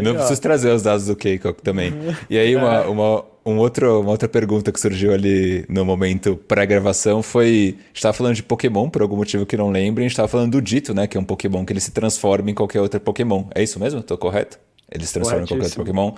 Não 0.00 0.12
ó. 0.12 0.14
preciso 0.14 0.40
trazer 0.40 0.70
os 0.70 0.82
dados 0.82 1.06
do 1.06 1.16
Keiko 1.16 1.52
também. 1.54 1.92
E 2.30 2.38
aí, 2.38 2.54
uma, 2.54 2.76
é. 2.76 2.86
uma, 2.86 3.24
um 3.44 3.58
outro, 3.58 4.00
uma 4.00 4.10
outra 4.10 4.28
pergunta 4.28 4.70
que 4.70 4.78
surgiu 4.78 5.12
ali 5.12 5.64
no 5.68 5.84
momento 5.84 6.36
pré-gravação 6.36 7.22
foi: 7.22 7.76
a 7.78 7.86
gente 7.88 8.02
tava 8.02 8.12
falando 8.12 8.34
de 8.34 8.42
Pokémon, 8.42 8.88
por 8.88 9.02
algum 9.02 9.16
motivo 9.16 9.44
que 9.44 9.56
não 9.56 9.70
lembro, 9.70 10.02
a 10.02 10.06
gente 10.06 10.16
tava 10.16 10.28
falando 10.28 10.52
do 10.52 10.62
Dito, 10.62 10.94
né? 10.94 11.06
Que 11.06 11.16
é 11.16 11.20
um 11.20 11.24
Pokémon 11.24 11.64
que 11.64 11.72
ele 11.72 11.80
se 11.80 11.90
transforma 11.90 12.50
em 12.50 12.54
qualquer 12.54 12.80
outro 12.80 13.00
Pokémon. 13.00 13.44
É 13.54 13.62
isso 13.62 13.80
mesmo? 13.80 14.02
Tô 14.02 14.16
correto? 14.16 14.58
Ele 14.90 15.04
se 15.04 15.12
transforma 15.14 15.42
em 15.42 15.46
qualquer 15.46 15.64
outro 15.64 15.78
Pokémon. 15.78 16.12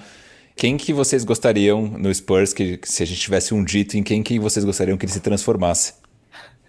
Quem 0.56 0.76
que 0.76 0.92
vocês 0.92 1.24
gostariam 1.24 1.82
no 1.82 2.14
Spurs, 2.14 2.52
que 2.52 2.80
se 2.84 3.02
a 3.02 3.06
gente 3.06 3.20
tivesse 3.20 3.52
um 3.52 3.64
dito, 3.64 3.96
em 3.96 4.02
quem 4.02 4.22
que 4.22 4.38
vocês 4.38 4.64
gostariam 4.64 4.96
que 4.96 5.04
ele 5.04 5.12
se 5.12 5.20
transformasse? 5.20 5.94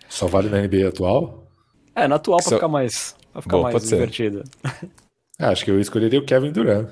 Só 0.10 0.28
vale 0.28 0.50
na 0.50 0.62
NBA 0.62 0.88
atual? 0.88 1.48
É, 1.96 2.08
na 2.08 2.16
atual 2.16 2.40
pra 2.40 2.50
Só... 2.50 2.56
ficar 2.56 2.68
mais, 2.68 3.16
pra 3.32 3.42
ficar 3.42 3.58
Bom, 3.58 3.64
mais 3.64 3.88
divertido. 3.88 4.44
É, 5.38 5.46
acho 5.48 5.66
que 5.66 5.72
eu 5.72 5.80
escolheria 5.80 6.20
o 6.20 6.26
Kevin 6.26 6.52
Durant. 6.52 6.88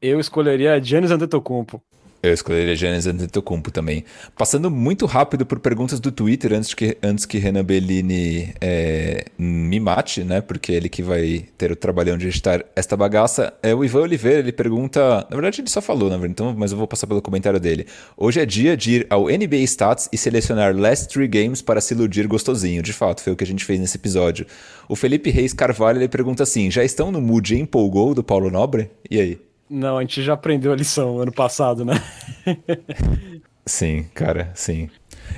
Eu 0.00 0.20
escolheria 0.20 0.78
Giannis 0.82 1.10
Antetokounmpo. 1.10 1.82
Eu 2.20 2.32
escolheria 2.32 2.74
Giannis 2.74 3.06
Antetokounmpo 3.06 3.70
também. 3.70 4.04
Passando 4.36 4.68
muito 4.70 5.06
rápido 5.06 5.46
por 5.46 5.60
perguntas 5.60 6.00
do 6.00 6.10
Twitter 6.10 6.52
antes 6.52 6.74
que, 6.74 6.98
antes 7.00 7.24
que 7.24 7.38
Renan 7.38 7.64
Bellini 7.64 8.52
é, 8.60 9.26
me 9.38 9.78
mate, 9.78 10.24
né? 10.24 10.40
Porque 10.40 10.72
ele 10.72 10.88
que 10.88 11.00
vai 11.00 11.46
ter 11.56 11.70
o 11.70 11.76
trabalhão 11.76 12.18
de 12.18 12.26
editar 12.26 12.64
esta 12.74 12.96
bagaça. 12.96 13.54
É 13.62 13.72
o 13.72 13.84
Ivan 13.84 14.00
Oliveira, 14.00 14.40
ele 14.40 14.50
pergunta... 14.50 15.26
Na 15.30 15.36
verdade, 15.36 15.60
ele 15.60 15.70
só 15.70 15.80
falou, 15.80 16.10
verdade, 16.10 16.32
então, 16.32 16.52
mas 16.56 16.72
eu 16.72 16.78
vou 16.78 16.88
passar 16.88 17.06
pelo 17.06 17.22
comentário 17.22 17.60
dele. 17.60 17.86
Hoje 18.16 18.40
é 18.40 18.46
dia 18.46 18.76
de 18.76 18.96
ir 18.96 19.06
ao 19.08 19.26
NBA 19.28 19.58
Stats 19.58 20.08
e 20.12 20.18
selecionar 20.18 20.76
last 20.76 21.08
three 21.08 21.28
games 21.28 21.62
para 21.62 21.80
se 21.80 21.94
iludir 21.94 22.26
gostosinho. 22.26 22.82
De 22.82 22.92
fato, 22.92 23.22
foi 23.22 23.32
o 23.32 23.36
que 23.36 23.44
a 23.44 23.46
gente 23.46 23.64
fez 23.64 23.78
nesse 23.78 23.96
episódio. 23.96 24.44
O 24.88 24.96
Felipe 24.96 25.30
Reis 25.30 25.52
Carvalho, 25.52 25.98
ele 25.98 26.08
pergunta 26.08 26.42
assim, 26.42 26.68
já 26.68 26.82
estão 26.82 27.12
no 27.12 27.20
mood 27.20 27.56
empolgou 27.56 28.12
do 28.12 28.24
Paulo 28.24 28.50
Nobre? 28.50 28.90
E 29.08 29.20
aí? 29.20 29.47
Não, 29.70 29.98
a 29.98 30.00
gente 30.00 30.22
já 30.22 30.34
aprendeu 30.34 30.72
a 30.72 30.76
lição 30.76 31.18
ano 31.18 31.32
passado, 31.32 31.84
né? 31.84 32.02
sim, 33.66 34.06
cara, 34.14 34.50
sim. 34.54 34.88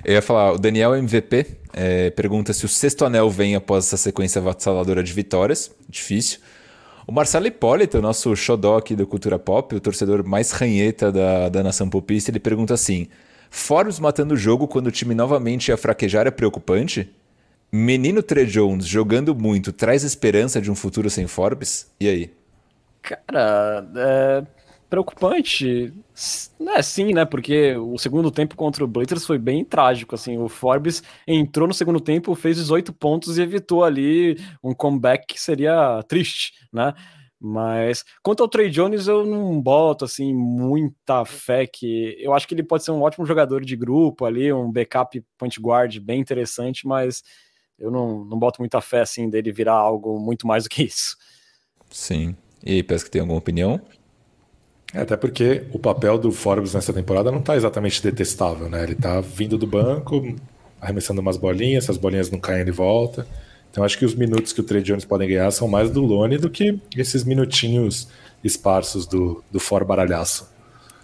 Eu 0.04 0.14
ia 0.14 0.22
falar, 0.22 0.52
o 0.52 0.58
Daniel 0.58 0.94
MVP 0.94 1.46
é, 1.72 2.10
pergunta 2.10 2.52
se 2.52 2.64
o 2.64 2.68
sexto 2.68 3.04
anel 3.04 3.28
vem 3.30 3.54
após 3.54 3.86
essa 3.86 3.96
sequência 3.96 4.40
avassaladora 4.40 5.02
de 5.02 5.12
vitórias. 5.12 5.70
Difícil. 5.88 6.40
O 7.06 7.12
Marcelo 7.12 7.46
Hipólito, 7.46 8.00
nosso 8.00 8.34
xodó 8.36 8.76
aqui 8.76 8.94
do 8.94 9.06
Cultura 9.06 9.38
Pop, 9.38 9.74
o 9.74 9.80
torcedor 9.80 10.24
mais 10.24 10.52
ranheta 10.52 11.10
da, 11.10 11.48
da 11.48 11.62
nação 11.62 11.88
popista, 11.90 12.30
ele 12.30 12.38
pergunta 12.38 12.74
assim: 12.74 13.08
Forbes 13.50 13.98
matando 13.98 14.34
o 14.34 14.36
jogo 14.36 14.68
quando 14.68 14.86
o 14.86 14.92
time 14.92 15.14
novamente 15.14 15.68
ia 15.68 15.76
fraquejar 15.76 16.26
é 16.26 16.30
preocupante? 16.30 17.10
Menino 17.72 18.22
Trey 18.22 18.46
Jones 18.46 18.86
jogando 18.86 19.34
muito 19.34 19.72
traz 19.72 20.02
esperança 20.02 20.60
de 20.60 20.70
um 20.70 20.74
futuro 20.74 21.08
sem 21.08 21.26
Forbes? 21.26 21.86
E 22.00 22.08
aí? 22.08 22.30
Cara, 23.02 23.88
é 23.96 24.60
preocupante. 24.90 25.94
É 26.74 26.82
sim, 26.82 27.14
né? 27.14 27.24
Porque 27.24 27.76
o 27.76 27.96
segundo 27.96 28.30
tempo 28.30 28.56
contra 28.56 28.84
o 28.84 28.88
Blazers 28.88 29.24
foi 29.24 29.38
bem 29.38 29.64
trágico. 29.64 30.16
Assim, 30.16 30.36
o 30.36 30.48
Forbes 30.48 31.02
entrou 31.26 31.68
no 31.68 31.72
segundo 31.72 32.00
tempo, 32.00 32.34
fez 32.34 32.56
18 32.56 32.92
pontos 32.92 33.38
e 33.38 33.42
evitou 33.42 33.84
ali 33.84 34.36
um 34.62 34.74
comeback 34.74 35.26
que 35.26 35.40
seria 35.40 36.02
triste, 36.08 36.52
né? 36.72 36.92
Mas 37.42 38.04
quanto 38.22 38.42
ao 38.42 38.48
Trey 38.48 38.68
Jones, 38.68 39.08
eu 39.08 39.24
não 39.24 39.62
boto 39.62 40.04
assim 40.04 40.34
muita 40.34 41.24
fé 41.24 41.66
que 41.66 42.14
eu 42.18 42.34
acho 42.34 42.46
que 42.46 42.52
ele 42.52 42.62
pode 42.62 42.84
ser 42.84 42.90
um 42.90 43.00
ótimo 43.00 43.24
jogador 43.24 43.64
de 43.64 43.74
grupo 43.76 44.26
ali, 44.26 44.52
um 44.52 44.70
backup 44.70 45.24
point 45.38 45.58
guard 45.58 45.98
bem 46.00 46.20
interessante, 46.20 46.86
mas 46.86 47.22
eu 47.78 47.90
não, 47.90 48.26
não 48.26 48.38
boto 48.38 48.60
muita 48.60 48.82
fé 48.82 49.00
assim 49.00 49.30
dele 49.30 49.50
virar 49.52 49.72
algo 49.72 50.20
muito 50.20 50.46
mais 50.46 50.64
do 50.64 50.68
que 50.68 50.82
isso. 50.82 51.16
Sim, 51.90 52.36
e 52.64 52.72
aí, 52.72 52.82
Pesca, 52.82 53.10
tem 53.10 53.20
alguma 53.20 53.38
opinião? 53.38 53.80
É, 54.92 55.00
até 55.00 55.16
porque 55.16 55.64
o 55.72 55.78
papel 55.78 56.18
do 56.18 56.32
Forbes 56.32 56.74
nessa 56.74 56.92
temporada 56.92 57.30
não 57.30 57.38
está 57.38 57.56
exatamente 57.56 58.02
detestável, 58.02 58.68
né? 58.68 58.82
Ele 58.82 58.92
está 58.92 59.20
vindo 59.20 59.56
do 59.56 59.66
banco, 59.66 60.34
arremessando 60.80 61.20
umas 61.20 61.36
bolinhas, 61.36 61.84
essas 61.84 61.96
bolinhas 61.96 62.30
não 62.30 62.40
caem 62.40 62.64
de 62.64 62.70
volta. 62.70 63.26
Então 63.70 63.84
acho 63.84 63.96
que 63.96 64.04
os 64.04 64.14
minutos 64.14 64.52
que 64.52 64.60
o 64.60 64.64
Trey 64.64 64.82
Jones 64.82 65.04
podem 65.04 65.28
ganhar 65.28 65.50
são 65.52 65.68
mais 65.68 65.90
do 65.90 66.00
Lone 66.00 66.38
do 66.38 66.50
que 66.50 66.78
esses 66.96 67.22
minutinhos 67.24 68.08
esparsos 68.42 69.06
do, 69.06 69.44
do 69.50 69.60
For 69.60 69.84
Baralhaço. 69.84 70.50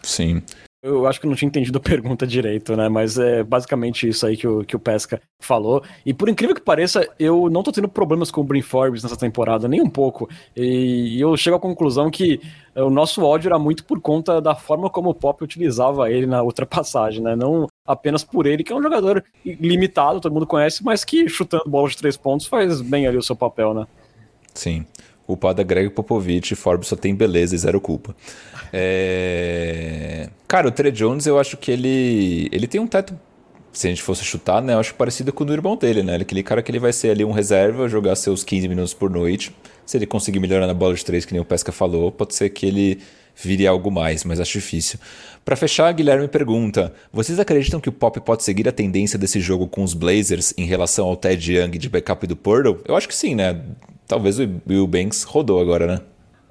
Sim. 0.03 0.43
Eu 0.87 1.05
acho 1.05 1.21
que 1.21 1.27
não 1.27 1.35
tinha 1.35 1.49
entendido 1.49 1.79
a 1.79 1.81
pergunta 1.81 2.25
direito, 2.25 2.77
né? 2.77 2.89
Mas 2.89 3.19
é 3.19 3.43
basicamente 3.43 4.09
isso 4.09 4.25
aí 4.25 4.37
que 4.37 4.47
o, 4.47 4.65
que 4.65 4.77
o 4.77 4.79
Pesca 4.79 5.21
falou. 5.41 5.83
E 6.05 6.15
por 6.15 6.29
incrível 6.29 6.55
que 6.55 6.61
pareça, 6.61 7.09
eu 7.19 7.51
não 7.51 7.65
tô 7.65 7.73
tendo 7.73 7.89
problemas 7.89 8.31
com 8.31 8.41
o 8.41 8.45
Brin 8.45 8.63
Forbes 8.63 9.03
nessa 9.03 9.17
temporada, 9.17 9.67
nem 9.67 9.83
um 9.83 9.91
pouco. 9.91 10.29
E, 10.57 11.21
eu 11.21 11.37
chego 11.37 11.57
à 11.57 11.61
conclusão 11.61 12.09
que 12.09 12.41
é, 12.73 12.83
o 12.85 12.89
nosso 12.89 13.25
ódio 13.25 13.49
era 13.49 13.59
muito 13.59 13.85
por 13.85 14.01
conta 14.01 14.41
da 14.41 14.55
forma 14.55 14.89
como 14.89 15.11
o 15.11 15.15
Pop 15.15 15.43
utilizava 15.43 16.09
ele 16.09 16.27
na 16.27 16.41
outra 16.41 16.65
passagem, 16.65 17.21
né? 17.21 17.35
Não 17.35 17.67
apenas 17.85 18.23
por 18.23 18.47
ele, 18.47 18.63
que 18.63 18.73
é 18.73 18.77
um 18.77 18.83
jogador 18.83 19.25
limitado, 19.45 20.21
todo 20.21 20.33
mundo 20.33 20.47
conhece, 20.47 20.85
mas 20.85 21.05
que 21.05 21.29
chutando 21.29 21.65
bola 21.67 21.89
de 21.89 21.97
três 21.97 22.17
pontos 22.17 22.47
faz 22.47 22.81
bem 22.81 23.09
ali 23.09 23.17
o 23.17 23.23
seu 23.23 23.35
papel, 23.35 23.75
né? 23.75 23.87
Sim. 24.55 24.87
Culpado 25.27 25.61
é 25.61 25.65
Greg 25.65 25.91
Popovich, 25.91 26.55
Forbes 26.55 26.89
só 26.89 26.97
tem 26.97 27.15
beleza 27.15 27.55
e 27.55 27.59
zero 27.59 27.81
culpa. 27.81 28.15
É... 28.73 30.29
Cara, 30.47 30.69
o 30.69 30.71
Trey 30.71 30.93
Jones, 30.93 31.27
eu 31.27 31.39
acho 31.39 31.57
que 31.57 31.73
ele, 31.73 32.49
ele 32.53 32.69
tem 32.69 32.81
um 32.81 32.87
teto, 32.87 33.19
se 33.73 33.89
a 33.89 33.91
gente 33.91 34.03
fosse 34.03 34.25
chutar, 34.25 34.63
né? 34.63 34.75
Eu 34.75 34.79
acho 34.79 34.95
parecido 34.95 35.33
com 35.33 35.43
o 35.43 35.47
do 35.47 35.53
irmão 35.53 35.77
dele, 35.77 36.03
né? 36.03 36.17
Aquele 36.17 36.43
cara 36.43 36.63
que 36.63 36.71
ele 36.71 36.79
vai 36.79 36.93
ser 36.93 37.11
ali 37.11 37.25
um 37.25 37.33
reserva, 37.33 37.89
jogar 37.89 38.15
seus 38.15 38.45
15 38.45 38.69
minutos 38.69 38.95
por 38.95 39.11
noite. 39.11 39.55
Se 39.85 39.97
ele 39.97 40.07
conseguir 40.07 40.39
melhorar 40.39 40.67
na 40.67 40.75
bola 40.75 40.95
de 40.95 41.05
três, 41.05 41.25
que 41.25 41.33
nem 41.33 41.41
o 41.41 41.45
Pesca 41.45 41.73
falou, 41.73 42.13
pode 42.13 42.35
ser 42.35 42.51
que 42.51 42.65
ele 42.65 43.01
vire 43.35 43.67
algo 43.67 43.91
mais, 43.91 44.25
mas 44.25 44.41
acho 44.41 44.53
difícil. 44.53 44.99
Para 45.45 45.57
fechar, 45.57 45.93
Guilherme 45.93 46.27
pergunta: 46.29 46.93
Vocês 47.13 47.39
acreditam 47.39 47.81
que 47.81 47.89
o 47.89 47.93
Pop 47.93 48.19
pode 48.21 48.43
seguir 48.45 48.69
a 48.69 48.73
tendência 48.73 49.19
desse 49.19 49.41
jogo 49.41 49.67
com 49.67 49.83
os 49.83 49.93
Blazers 49.93 50.55
em 50.57 50.65
relação 50.65 51.07
ao 51.07 51.17
Ted 51.17 51.53
Young 51.53 51.71
de 51.79 51.89
backup 51.89 52.27
do 52.27 52.37
Portal? 52.37 52.79
Eu 52.85 52.97
acho 52.97 53.07
que 53.07 53.15
sim, 53.15 53.35
né? 53.35 53.61
Talvez 54.07 54.39
o 54.39 54.47
Bill 54.47 54.87
Banks 54.87 55.23
rodou 55.25 55.61
agora, 55.61 55.87
né? 55.87 56.01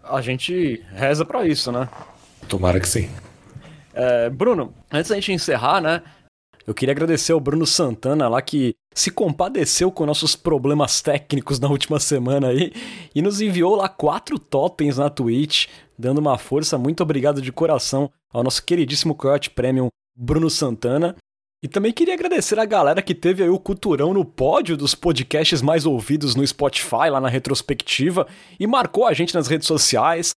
A 0.03 0.21
gente 0.21 0.83
reza 0.91 1.25
para 1.25 1.47
isso, 1.47 1.71
né? 1.71 1.89
Tomara 2.47 2.79
que 2.79 2.87
sim. 2.87 3.09
É, 3.93 4.29
Bruno, 4.29 4.73
antes 4.91 5.09
da 5.09 5.15
gente 5.15 5.31
encerrar, 5.31 5.81
né? 5.81 6.01
Eu 6.67 6.73
queria 6.73 6.91
agradecer 6.91 7.31
ao 7.31 7.39
Bruno 7.39 7.65
Santana 7.65 8.27
lá 8.27 8.41
que 8.41 8.75
se 8.93 9.11
compadeceu 9.11 9.91
com 9.91 10.05
nossos 10.05 10.35
problemas 10.35 11.01
técnicos 11.01 11.59
na 11.59 11.67
última 11.67 11.99
semana 11.99 12.47
aí 12.47 12.73
e 13.13 13.21
nos 13.21 13.39
enviou 13.39 13.75
lá 13.75 13.87
quatro 13.87 14.39
totens 14.39 14.97
na 14.97 15.09
Twitch, 15.09 15.67
dando 15.97 16.17
uma 16.17 16.37
força. 16.37 16.77
Muito 16.77 17.03
obrigado 17.03 17.41
de 17.41 17.51
coração 17.51 18.09
ao 18.33 18.43
nosso 18.43 18.63
queridíssimo 18.63 19.13
Coyote 19.13 19.49
Premium 19.49 19.89
Bruno 20.15 20.49
Santana. 20.49 21.15
E 21.65 21.67
também 21.67 21.91
queria 21.91 22.13
agradecer 22.13 22.59
a 22.59 22.63
galera 22.63 23.01
que 23.01 23.15
teve 23.15 23.41
aí 23.41 23.49
o 23.49 23.57
Culturão 23.57 24.13
no 24.13 24.23
pódio 24.23 24.77
dos 24.77 24.93
podcasts 24.93 25.63
mais 25.63 25.83
ouvidos 25.83 26.35
no 26.35 26.45
Spotify, 26.45 27.09
lá 27.09 27.19
na 27.19 27.27
retrospectiva, 27.27 28.27
e 28.59 28.67
marcou 28.67 29.07
a 29.07 29.13
gente 29.13 29.33
nas 29.33 29.47
redes 29.47 29.67
sociais. 29.67 30.29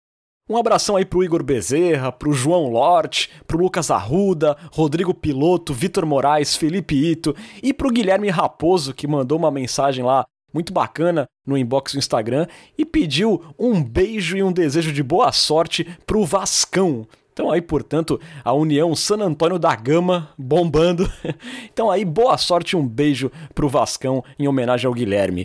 Um 0.48 0.56
abração 0.56 0.94
aí 0.94 1.04
pro 1.04 1.24
Igor 1.24 1.42
Bezerra, 1.42 2.12
pro 2.12 2.32
João 2.32 2.68
Lort, 2.68 3.28
pro 3.44 3.58
Lucas 3.58 3.90
Arruda, 3.90 4.56
Rodrigo 4.70 5.12
Piloto, 5.12 5.74
Vitor 5.74 6.06
Moraes, 6.06 6.54
Felipe 6.54 6.94
Ito 6.94 7.34
e 7.60 7.74
pro 7.74 7.90
Guilherme 7.90 8.28
Raposo, 8.28 8.94
que 8.94 9.08
mandou 9.08 9.36
uma 9.36 9.50
mensagem 9.50 10.04
lá 10.04 10.24
muito 10.54 10.72
bacana 10.72 11.26
no 11.44 11.58
inbox 11.58 11.94
do 11.94 11.98
Instagram 11.98 12.46
e 12.78 12.86
pediu 12.86 13.42
um 13.58 13.82
beijo 13.82 14.36
e 14.36 14.44
um 14.44 14.52
desejo 14.52 14.92
de 14.92 15.02
boa 15.02 15.32
sorte 15.32 15.84
pro 16.06 16.24
Vascão. 16.24 17.04
Então 17.36 17.50
aí, 17.50 17.60
portanto, 17.60 18.18
a 18.42 18.54
União 18.54 18.96
San 18.96 19.18
Antônio 19.18 19.58
da 19.58 19.76
Gama 19.76 20.30
bombando. 20.38 21.06
Então 21.70 21.90
aí, 21.90 22.02
boa 22.06 22.38
sorte 22.38 22.74
um 22.74 22.88
beijo 22.88 23.30
pro 23.54 23.68
Vascão 23.68 24.24
em 24.38 24.48
homenagem 24.48 24.86
ao 24.86 24.94
Guilherme. 24.94 25.44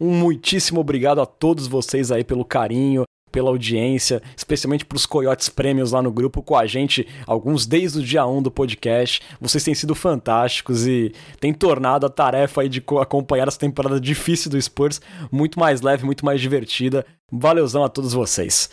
Um 0.00 0.10
muitíssimo 0.12 0.80
obrigado 0.80 1.20
a 1.20 1.26
todos 1.26 1.66
vocês 1.66 2.10
aí 2.10 2.24
pelo 2.24 2.42
carinho, 2.42 3.04
pela 3.30 3.50
audiência, 3.50 4.22
especialmente 4.34 4.86
para 4.86 4.96
os 4.96 5.04
Coyotes 5.04 5.50
Prêmios 5.50 5.92
lá 5.92 6.00
no 6.00 6.10
grupo 6.10 6.42
com 6.42 6.56
a 6.56 6.64
gente, 6.64 7.06
alguns 7.26 7.66
desde 7.66 7.98
o 7.98 8.02
dia 8.02 8.26
1 8.26 8.42
do 8.42 8.50
podcast. 8.50 9.20
Vocês 9.38 9.62
têm 9.62 9.74
sido 9.74 9.94
fantásticos 9.94 10.86
e 10.86 11.12
têm 11.38 11.52
tornado 11.52 12.06
a 12.06 12.10
tarefa 12.10 12.62
aí 12.62 12.68
de 12.70 12.82
acompanhar 12.98 13.46
essa 13.46 13.58
temporada 13.58 14.00
difícil 14.00 14.50
do 14.50 14.60
Spurs 14.60 15.02
muito 15.30 15.60
mais 15.60 15.82
leve, 15.82 16.06
muito 16.06 16.24
mais 16.24 16.40
divertida. 16.40 17.04
Valeuzão 17.30 17.84
a 17.84 17.90
todos 17.90 18.14
vocês. 18.14 18.70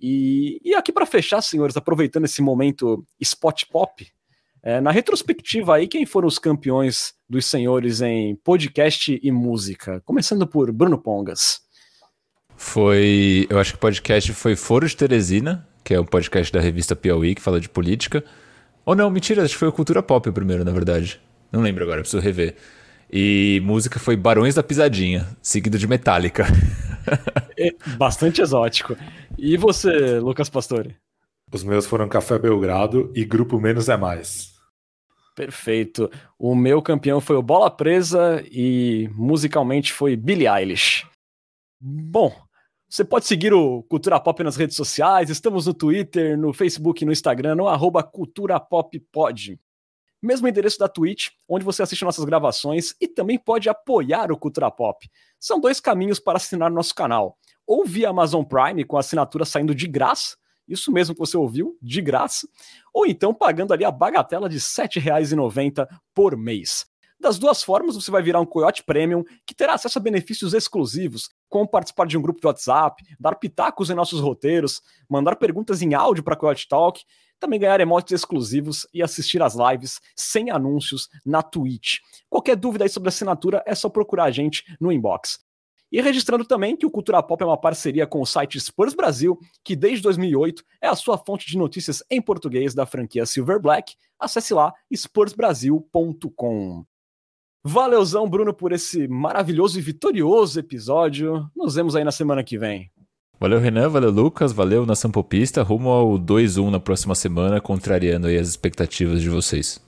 E, 0.00 0.60
e 0.64 0.74
aqui 0.74 0.92
para 0.92 1.04
fechar, 1.04 1.42
senhores, 1.42 1.76
aproveitando 1.76 2.24
esse 2.24 2.40
momento 2.40 3.04
spot 3.20 3.64
pop, 3.70 4.06
é, 4.62 4.80
na 4.80 4.90
retrospectiva 4.90 5.76
aí, 5.76 5.88
quem 5.88 6.04
foram 6.04 6.28
os 6.28 6.38
campeões 6.38 7.14
dos 7.28 7.46
senhores 7.46 8.02
em 8.02 8.36
podcast 8.36 9.18
e 9.22 9.30
música? 9.30 10.02
Começando 10.04 10.46
por 10.46 10.70
Bruno 10.70 10.98
Pongas. 10.98 11.60
Foi. 12.56 13.46
Eu 13.48 13.58
acho 13.58 13.72
que 13.72 13.78
o 13.78 13.80
podcast 13.80 14.32
foi 14.34 14.54
Foro 14.54 14.86
de 14.86 14.94
Teresina, 14.94 15.66
que 15.82 15.94
é 15.94 16.00
um 16.00 16.04
podcast 16.04 16.52
da 16.52 16.60
revista 16.60 16.94
Piauí, 16.94 17.34
que 17.34 17.40
fala 17.40 17.58
de 17.58 17.70
política. 17.70 18.22
Ou 18.84 18.94
não, 18.94 19.10
mentira, 19.10 19.42
acho 19.42 19.54
que 19.54 19.58
foi 19.58 19.68
o 19.68 19.72
Cultura 19.72 20.02
Pop 20.02 20.28
o 20.28 20.32
primeiro, 20.32 20.62
na 20.62 20.72
verdade. 20.72 21.18
Não 21.50 21.62
lembro 21.62 21.82
agora, 21.82 22.02
preciso 22.02 22.22
rever. 22.22 22.54
E 23.10 23.62
música 23.64 23.98
foi 23.98 24.14
Barões 24.14 24.54
da 24.54 24.62
Pisadinha, 24.62 25.26
seguido 25.42 25.78
de 25.78 25.88
Metallica. 25.88 26.46
É 27.58 27.74
bastante 27.96 28.40
exótico. 28.40 28.96
E 29.36 29.56
você, 29.56 30.18
Lucas 30.18 30.48
Pastore? 30.48 30.96
Os 31.52 31.64
meus 31.64 31.86
foram 31.86 32.08
Café 32.08 32.38
Belgrado 32.38 33.12
e 33.14 33.24
Grupo 33.24 33.60
Menos 33.60 33.88
é 33.88 33.96
Mais. 33.96 34.54
Perfeito. 35.34 36.10
O 36.38 36.54
meu 36.54 36.80
campeão 36.80 37.20
foi 37.20 37.36
o 37.36 37.42
Bola 37.42 37.70
Presa 37.70 38.44
e 38.50 39.10
musicalmente 39.14 39.92
foi 39.92 40.16
Billie 40.16 40.46
Eilish. 40.46 41.06
Bom, 41.80 42.34
você 42.88 43.04
pode 43.04 43.26
seguir 43.26 43.54
o 43.54 43.82
Cultura 43.84 44.20
Pop 44.20 44.42
nas 44.42 44.56
redes 44.56 44.76
sociais. 44.76 45.30
Estamos 45.30 45.66
no 45.66 45.72
Twitter, 45.72 46.36
no 46.36 46.52
Facebook 46.52 47.02
e 47.02 47.06
no 47.06 47.12
Instagram, 47.12 47.54
no 47.54 47.68
arroba 47.68 48.02
Cultura 48.02 48.58
Pop 48.58 48.98
Pod. 49.12 49.58
Mesmo 50.22 50.46
endereço 50.46 50.78
da 50.78 50.88
Twitch, 50.88 51.28
onde 51.48 51.64
você 51.64 51.82
assiste 51.82 52.04
nossas 52.04 52.24
gravações 52.24 52.94
e 53.00 53.08
também 53.08 53.38
pode 53.38 53.68
apoiar 53.68 54.30
o 54.30 54.36
Cultura 54.36 54.70
Pop. 54.70 55.08
São 55.38 55.58
dois 55.58 55.80
caminhos 55.80 56.20
para 56.20 56.36
assinar 56.36 56.70
nosso 56.70 56.94
canal. 56.94 57.38
Ou 57.66 57.84
via 57.84 58.10
Amazon 58.10 58.44
Prime, 58.44 58.84
com 58.84 58.96
a 58.96 59.00
assinatura 59.00 59.44
saindo 59.44 59.74
de 59.74 59.86
graça, 59.86 60.36
isso 60.68 60.92
mesmo 60.92 61.14
que 61.14 61.20
você 61.20 61.36
ouviu, 61.36 61.76
de 61.82 62.00
graça, 62.00 62.46
ou 62.94 63.06
então 63.06 63.34
pagando 63.34 63.72
ali 63.72 63.84
a 63.84 63.90
bagatela 63.90 64.48
de 64.48 64.56
R$ 64.56 64.60
7,90 64.62 65.86
por 66.14 66.36
mês. 66.36 66.86
Das 67.20 67.38
duas 67.38 67.62
formas, 67.62 67.96
você 67.96 68.10
vai 68.10 68.22
virar 68.22 68.40
um 68.40 68.46
Coyote 68.46 68.82
Premium, 68.82 69.22
que 69.46 69.54
terá 69.54 69.74
acesso 69.74 69.98
a 69.98 70.02
benefícios 70.02 70.54
exclusivos, 70.54 71.28
como 71.50 71.68
participar 71.68 72.06
de 72.06 72.16
um 72.16 72.22
grupo 72.22 72.40
de 72.40 72.46
WhatsApp, 72.46 73.04
dar 73.20 73.34
pitacos 73.34 73.90
em 73.90 73.94
nossos 73.94 74.20
roteiros, 74.20 74.80
mandar 75.06 75.36
perguntas 75.36 75.82
em 75.82 75.92
áudio 75.92 76.24
para 76.24 76.34
Coyote 76.34 76.66
Talk, 76.66 77.02
também 77.40 77.58
ganhar 77.58 77.80
emotes 77.80 78.12
exclusivos 78.12 78.86
e 78.94 79.02
assistir 79.02 79.42
às 79.42 79.54
lives 79.54 80.00
sem 80.14 80.50
anúncios 80.50 81.08
na 81.24 81.42
Twitch. 81.42 81.98
Qualquer 82.28 82.54
dúvida 82.54 82.84
aí 82.84 82.88
sobre 82.88 83.08
a 83.08 83.10
assinatura 83.10 83.64
é 83.66 83.74
só 83.74 83.88
procurar 83.88 84.24
a 84.24 84.30
gente 84.30 84.64
no 84.80 84.92
inbox. 84.92 85.40
E 85.90 86.00
registrando 86.00 86.44
também 86.44 86.76
que 86.76 86.86
o 86.86 86.90
Cultura 86.90 87.20
Pop 87.20 87.42
é 87.42 87.46
uma 87.46 87.60
parceria 87.60 88.06
com 88.06 88.20
o 88.20 88.26
site 88.26 88.60
Spurs 88.60 88.94
Brasil, 88.94 89.36
que 89.64 89.74
desde 89.74 90.02
2008 90.02 90.62
é 90.80 90.86
a 90.86 90.94
sua 90.94 91.18
fonte 91.18 91.48
de 91.48 91.58
notícias 91.58 92.04
em 92.08 92.22
português 92.22 92.74
da 92.74 92.86
franquia 92.86 93.26
Silver 93.26 93.58
Black. 93.58 93.96
Acesse 94.18 94.54
lá 94.54 94.72
spursbrasil.com. 94.92 96.84
Valeuzão, 97.64 98.28
Bruno, 98.30 98.54
por 98.54 98.72
esse 98.72 99.08
maravilhoso 99.08 99.78
e 99.78 99.82
vitorioso 99.82 100.60
episódio. 100.60 101.50
Nos 101.56 101.74
vemos 101.74 101.96
aí 101.96 102.04
na 102.04 102.12
semana 102.12 102.44
que 102.44 102.56
vem. 102.56 102.90
Valeu, 103.40 103.58
Renan, 103.58 103.88
valeu, 103.88 104.10
Lucas, 104.10 104.52
valeu, 104.52 104.84
Nação 104.84 105.10
Popista. 105.10 105.62
Rumo 105.62 105.88
ao 105.88 106.18
2-1 106.18 106.68
na 106.68 106.78
próxima 106.78 107.14
semana, 107.14 107.58
contrariando 107.58 108.26
aí 108.26 108.36
as 108.36 108.46
expectativas 108.46 109.22
de 109.22 109.30
vocês. 109.30 109.80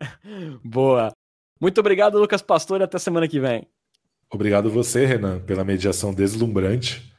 Boa. 0.62 1.10
Muito 1.58 1.80
obrigado, 1.80 2.18
Lucas 2.18 2.42
Pastor, 2.42 2.78
e 2.78 2.84
até 2.84 2.98
semana 2.98 3.26
que 3.26 3.40
vem. 3.40 3.66
Obrigado 4.30 4.68
você, 4.68 5.06
Renan, 5.06 5.40
pela 5.40 5.64
mediação 5.64 6.12
deslumbrante. 6.12 7.10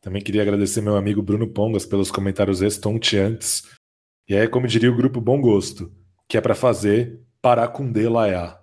Também 0.00 0.22
queria 0.22 0.40
agradecer 0.40 0.80
meu 0.80 0.96
amigo 0.96 1.20
Bruno 1.20 1.46
Pongas 1.46 1.84
pelos 1.84 2.10
comentários 2.10 2.62
estonteantes. 2.62 3.62
E 4.26 4.34
aí, 4.34 4.48
como 4.48 4.66
diria 4.66 4.90
o 4.90 4.96
grupo 4.96 5.20
Bom 5.20 5.38
Gosto, 5.38 5.92
que 6.26 6.38
é 6.38 6.40
para 6.40 6.54
fazer 6.54 7.20
Paracundê 7.42 8.08
Laiá. 8.08 8.58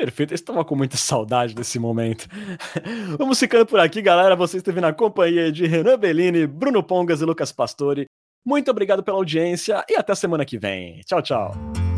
Perfeito, 0.00 0.32
eu 0.32 0.34
estava 0.34 0.64
com 0.64 0.74
muita 0.74 0.96
saudade 0.96 1.54
desse 1.54 1.78
momento. 1.78 2.26
Vamos 3.18 3.38
ficando 3.38 3.66
por 3.66 3.78
aqui, 3.78 4.00
galera. 4.00 4.34
Você 4.34 4.56
esteve 4.56 4.80
na 4.80 4.94
companhia 4.94 5.52
de 5.52 5.66
Renan 5.66 5.98
Bellini, 5.98 6.46
Bruno 6.46 6.82
Pongas 6.82 7.20
e 7.20 7.24
Lucas 7.26 7.52
Pastore. 7.52 8.06
Muito 8.42 8.70
obrigado 8.70 9.02
pela 9.02 9.18
audiência 9.18 9.84
e 9.90 9.96
até 9.96 10.14
semana 10.14 10.46
que 10.46 10.56
vem. 10.56 11.00
Tchau, 11.00 11.20
tchau. 11.20 11.89